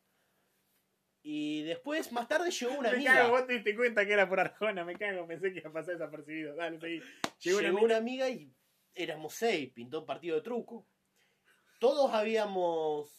Y 1.23 1.63
después, 1.63 2.11
más 2.11 2.27
tarde, 2.27 2.51
llegó 2.51 2.73
una 2.77 2.89
me 2.91 2.95
amiga. 2.97 3.13
cago, 3.15 3.29
vos 3.31 3.47
te 3.47 3.53
diste 3.53 3.75
cuenta 3.75 4.05
que 4.05 4.13
era 4.13 4.29
por 4.29 4.39
Arjona, 4.39 4.85
me 4.85 4.95
cago, 4.95 5.25
pensé 5.25 5.51
que 5.51 5.57
iba 5.59 5.71
a 5.71 5.73
pasar 5.73 5.95
desapercibido. 5.95 6.55
Dale, 6.55 6.79
seguí. 6.79 7.01
Llegó, 7.39 7.61
Llegó 7.61 7.77
una 7.77 7.85
una, 7.85 7.97
amiga- 7.97 8.25
amiga 8.27 8.29
y 8.29 8.53
éramos 8.93 9.33
seis, 9.33 9.71
pintó 9.73 10.01
un 10.01 10.05
partido 10.05 10.35
de 10.35 10.43
truco. 10.43 10.87
Todos 11.79 12.13
habíamos 12.13 13.09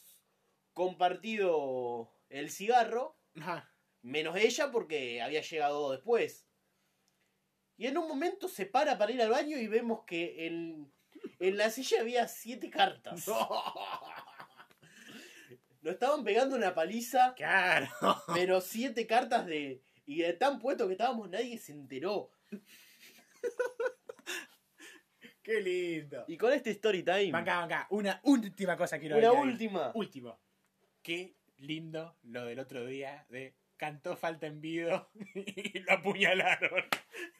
compartido 0.74 2.12
el 2.28 2.50
cigarro, 2.50 3.18
Ajá. 3.36 3.70
menos 4.02 4.36
ella 4.36 4.70
porque 4.70 5.20
había 5.22 5.40
llegado 5.40 5.90
después. 5.92 6.46
Y 7.76 7.86
en 7.86 7.96
un 7.98 8.06
momento 8.06 8.46
se 8.48 8.66
para 8.66 8.98
para 8.98 9.12
ir 9.12 9.22
al 9.22 9.30
baño 9.30 9.56
y 9.58 9.66
vemos 9.66 10.04
que 10.04 10.46
en, 10.46 10.92
en 11.38 11.56
la 11.56 11.70
silla 11.70 12.00
había 12.00 12.28
siete 12.28 12.68
cartas. 12.70 13.26
Nos 15.82 15.94
estaban 15.94 16.22
pegando 16.24 16.56
una 16.56 16.74
paliza, 16.74 17.34
Claro. 17.34 17.88
pero 18.34 18.60
siete 18.60 19.06
cartas 19.06 19.46
de... 19.46 19.82
Y 20.04 20.18
de 20.22 20.32
tan 20.34 20.58
puesto 20.58 20.86
que 20.86 20.92
estábamos, 20.92 21.30
nadie 21.30 21.56
se 21.56 21.72
enteró. 21.72 22.30
Qué 25.50 25.60
lindo. 25.60 26.24
Y 26.28 26.36
con 26.36 26.52
este 26.52 26.70
story 26.70 27.02
time, 27.02 27.32
Banca, 27.32 27.58
banca. 27.58 27.86
Una 27.90 28.20
última 28.22 28.76
cosa 28.76 29.00
quiero 29.00 29.16
una 29.18 29.30
añadir. 29.30 29.50
última. 29.50 29.90
Último. 29.96 30.38
Qué 31.02 31.34
lindo 31.56 32.16
lo 32.22 32.44
del 32.44 32.60
otro 32.60 32.86
día 32.86 33.26
de 33.30 33.56
cantó 33.76 34.16
falta 34.16 34.46
en 34.46 34.60
vido 34.60 35.10
y 35.34 35.80
lo 35.80 35.92
apuñalaron 35.92 36.84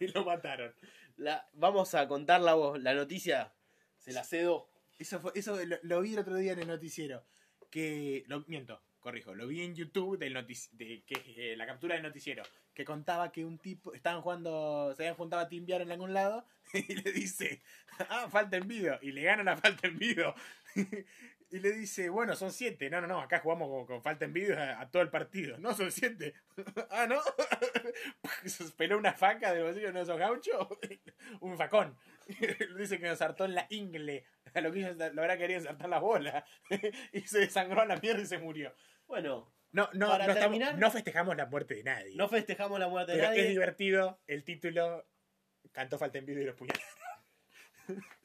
y 0.01 0.09
lo 0.09 0.24
mataron. 0.24 0.74
La, 1.19 1.49
vamos 1.53 1.95
a 1.95 2.09
contar 2.09 2.41
la, 2.41 2.57
la 2.81 2.95
noticia. 2.95 3.55
Se 3.97 4.12
la 4.12 4.24
cedo. 4.24 4.69
Eso, 4.99 5.20
fue, 5.20 5.31
eso 5.37 5.65
lo, 5.65 5.77
lo 5.82 6.01
vi 6.01 6.15
el 6.15 6.19
otro 6.19 6.35
día 6.35 6.55
en 6.55 6.59
el 6.59 6.66
noticiero. 6.66 7.24
Que. 7.70 8.24
Lo, 8.27 8.41
miento, 8.49 8.82
corrijo. 9.01 9.35
Lo 9.35 9.47
vi 9.47 9.62
en 9.62 9.74
YouTube 9.74 10.18
del 10.18 10.35
de 10.72 11.02
que 11.05 11.22
eh, 11.36 11.56
la 11.56 11.66
captura 11.66 11.94
del 11.94 12.02
noticiero. 12.02 12.43
Que 12.74 12.85
contaba 12.85 13.32
que 13.32 13.44
un 13.44 13.59
tipo. 13.59 13.93
Estaban 13.94 14.22
jugando. 14.22 14.94
Se 14.97 15.02
habían 15.02 15.16
juntado 15.16 15.43
a 15.43 15.48
timbiar 15.48 15.81
en 15.81 15.90
algún 15.90 16.14
lado. 16.14 16.44
Y 16.72 16.94
le 16.94 17.10
dice. 17.12 17.62
Ah, 18.09 18.28
falta 18.31 18.56
en. 18.56 18.70
Y 19.02 19.12
le 19.12 19.22
gana 19.22 19.43
la 19.43 19.56
falta 19.56 19.89
en. 19.89 19.98
Y 21.52 21.59
le 21.59 21.72
dice, 21.72 22.10
bueno, 22.10 22.36
son 22.36 22.52
siete. 22.52 22.89
No, 22.90 23.01
no, 23.01 23.09
no, 23.09 23.20
acá 23.20 23.40
jugamos 23.40 23.85
con, 23.86 24.01
falta 24.02 24.24
en 24.24 24.32
vido 24.32 24.56
a, 24.56 24.81
a 24.81 24.89
todo 24.89 25.02
el 25.02 25.10
partido. 25.10 25.59
No, 25.59 25.74
son 25.74 25.90
siete. 25.90 26.35
ah, 26.90 27.09
¿no? 27.09 27.20
Se 28.44 28.64
peló 28.70 28.97
una 28.97 29.14
faca 29.14 29.52
bolsillo 29.55 29.86
de 29.86 29.90
uno 29.90 29.98
de 29.98 30.05
esos 30.05 30.18
gauchos. 30.18 30.68
Un 31.40 31.56
facón. 31.56 31.97
dice 32.78 33.01
que 33.01 33.09
nos 33.09 33.18
saltó 33.18 33.47
en 33.47 33.56
la 33.56 33.66
ingle. 33.68 34.24
A 34.55 34.60
lo 34.60 34.70
que 34.70 34.78
ellos 34.78 34.97
lo 34.97 35.22
habrá 35.22 35.36
querido 35.36 35.60
saltar 35.60 35.89
la 35.89 35.98
bola. 35.98 36.44
y 37.12 37.20
se 37.22 37.40
desangró 37.40 37.81
a 37.81 37.86
la 37.86 37.97
mierda 37.97 38.22
y 38.22 38.27
se 38.27 38.39
murió. 38.39 38.72
Bueno, 39.11 39.53
No, 39.73 39.89
no, 39.93 40.07
Para 40.09 40.27
no, 40.28 40.32
estamos- 40.32 40.59
no 40.78 40.91
festejamos 40.93 41.37
la 41.37 41.47
muerte 41.47 41.74
de 41.74 41.82
nadie. 41.85 42.15
no 42.16 42.28
festejamos 42.28 42.78
la 42.78 42.87
muerte 42.89 43.11
de 43.12 43.19
pero 43.19 43.31
es 43.32 43.37
nadie. 43.39 43.49
divertido 43.51 44.20
el 44.28 44.45
título. 44.45 45.05
Cantó 45.73 45.99
falta 45.99 46.19
en 46.19 46.27
vido 46.27 46.41
y 46.41 46.45
los 46.45 46.55
puñales. 46.57 46.82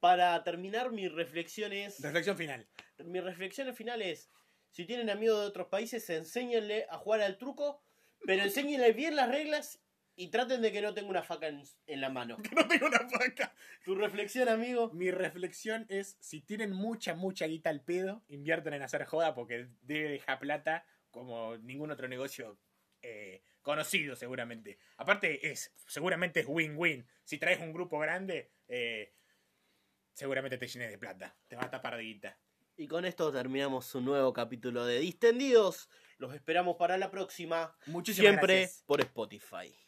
Para 0.00 0.42
terminar, 0.44 0.90
mi 0.92 1.08
reflexión 1.08 1.72
es. 1.72 2.00
Reflexión 2.00 2.36
final. 2.36 2.68
Mi 2.98 3.20
reflexión 3.20 3.74
final 3.74 4.02
es. 4.02 4.30
Si 4.70 4.84
tienen 4.84 5.10
amigos 5.10 5.40
de 5.40 5.46
otros 5.46 5.68
países, 5.68 6.08
enséñenle 6.10 6.86
a 6.90 6.98
jugar 6.98 7.22
al 7.22 7.38
truco, 7.38 7.82
pero 8.26 8.42
enséñenle 8.42 8.92
bien 8.92 9.14
las 9.16 9.30
reglas 9.30 9.80
y 10.16 10.28
traten 10.28 10.62
de 10.62 10.72
que 10.72 10.80
no 10.80 10.94
tenga 10.94 11.08
una 11.08 11.22
faca 11.22 11.48
en, 11.48 11.62
en 11.86 12.00
la 12.00 12.08
mano. 12.08 12.36
Que 12.42 12.54
no 12.54 12.66
tengo 12.68 12.86
una 12.86 13.08
faca. 13.08 13.54
Tu 13.84 13.94
reflexión, 13.94 14.48
amigo. 14.48 14.90
Mi 14.92 15.10
reflexión 15.10 15.86
es, 15.88 16.16
si 16.20 16.40
tienen 16.40 16.72
mucha, 16.72 17.14
mucha 17.14 17.46
guita 17.46 17.70
al 17.70 17.82
pedo, 17.82 18.22
invierten 18.28 18.74
en 18.74 18.82
hacer 18.82 19.04
joda 19.04 19.34
porque 19.34 19.68
debe 19.82 20.08
dejar 20.10 20.38
plata 20.38 20.86
como 21.10 21.56
ningún 21.58 21.90
otro 21.90 22.08
negocio 22.08 22.58
eh, 23.02 23.42
conocido 23.62 24.16
seguramente. 24.16 24.78
Aparte, 24.96 25.50
es 25.50 25.72
seguramente 25.86 26.40
es 26.40 26.46
win-win. 26.48 27.06
Si 27.24 27.38
traes 27.38 27.60
un 27.60 27.72
grupo 27.72 27.98
grande, 27.98 28.52
eh, 28.68 29.12
seguramente 30.12 30.58
te 30.58 30.66
llenes 30.66 30.90
de 30.90 30.98
plata. 30.98 31.36
Te 31.48 31.56
va 31.56 31.64
a 31.64 31.70
tapar 31.70 31.96
de 31.96 32.02
guita. 32.02 32.38
Y 32.76 32.88
con 32.88 33.04
esto 33.04 33.30
terminamos 33.30 33.94
un 33.94 34.04
nuevo 34.04 34.32
capítulo 34.32 34.84
de 34.84 34.98
Distendidos. 34.98 35.88
Los 36.18 36.34
esperamos 36.34 36.76
para 36.76 36.98
la 36.98 37.10
próxima. 37.10 37.76
Muchísimas 37.86 38.30
Siempre 38.32 38.60
gracias. 38.60 38.82
por 38.86 39.00
Spotify. 39.00 39.83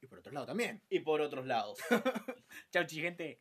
Y 0.00 0.06
por 0.06 0.18
otro 0.18 0.32
lado 0.32 0.46
también. 0.46 0.82
Y 0.88 1.00
por 1.00 1.20
otros 1.20 1.46
lados. 1.46 1.78
Chau, 2.72 2.86
gente. 2.88 3.40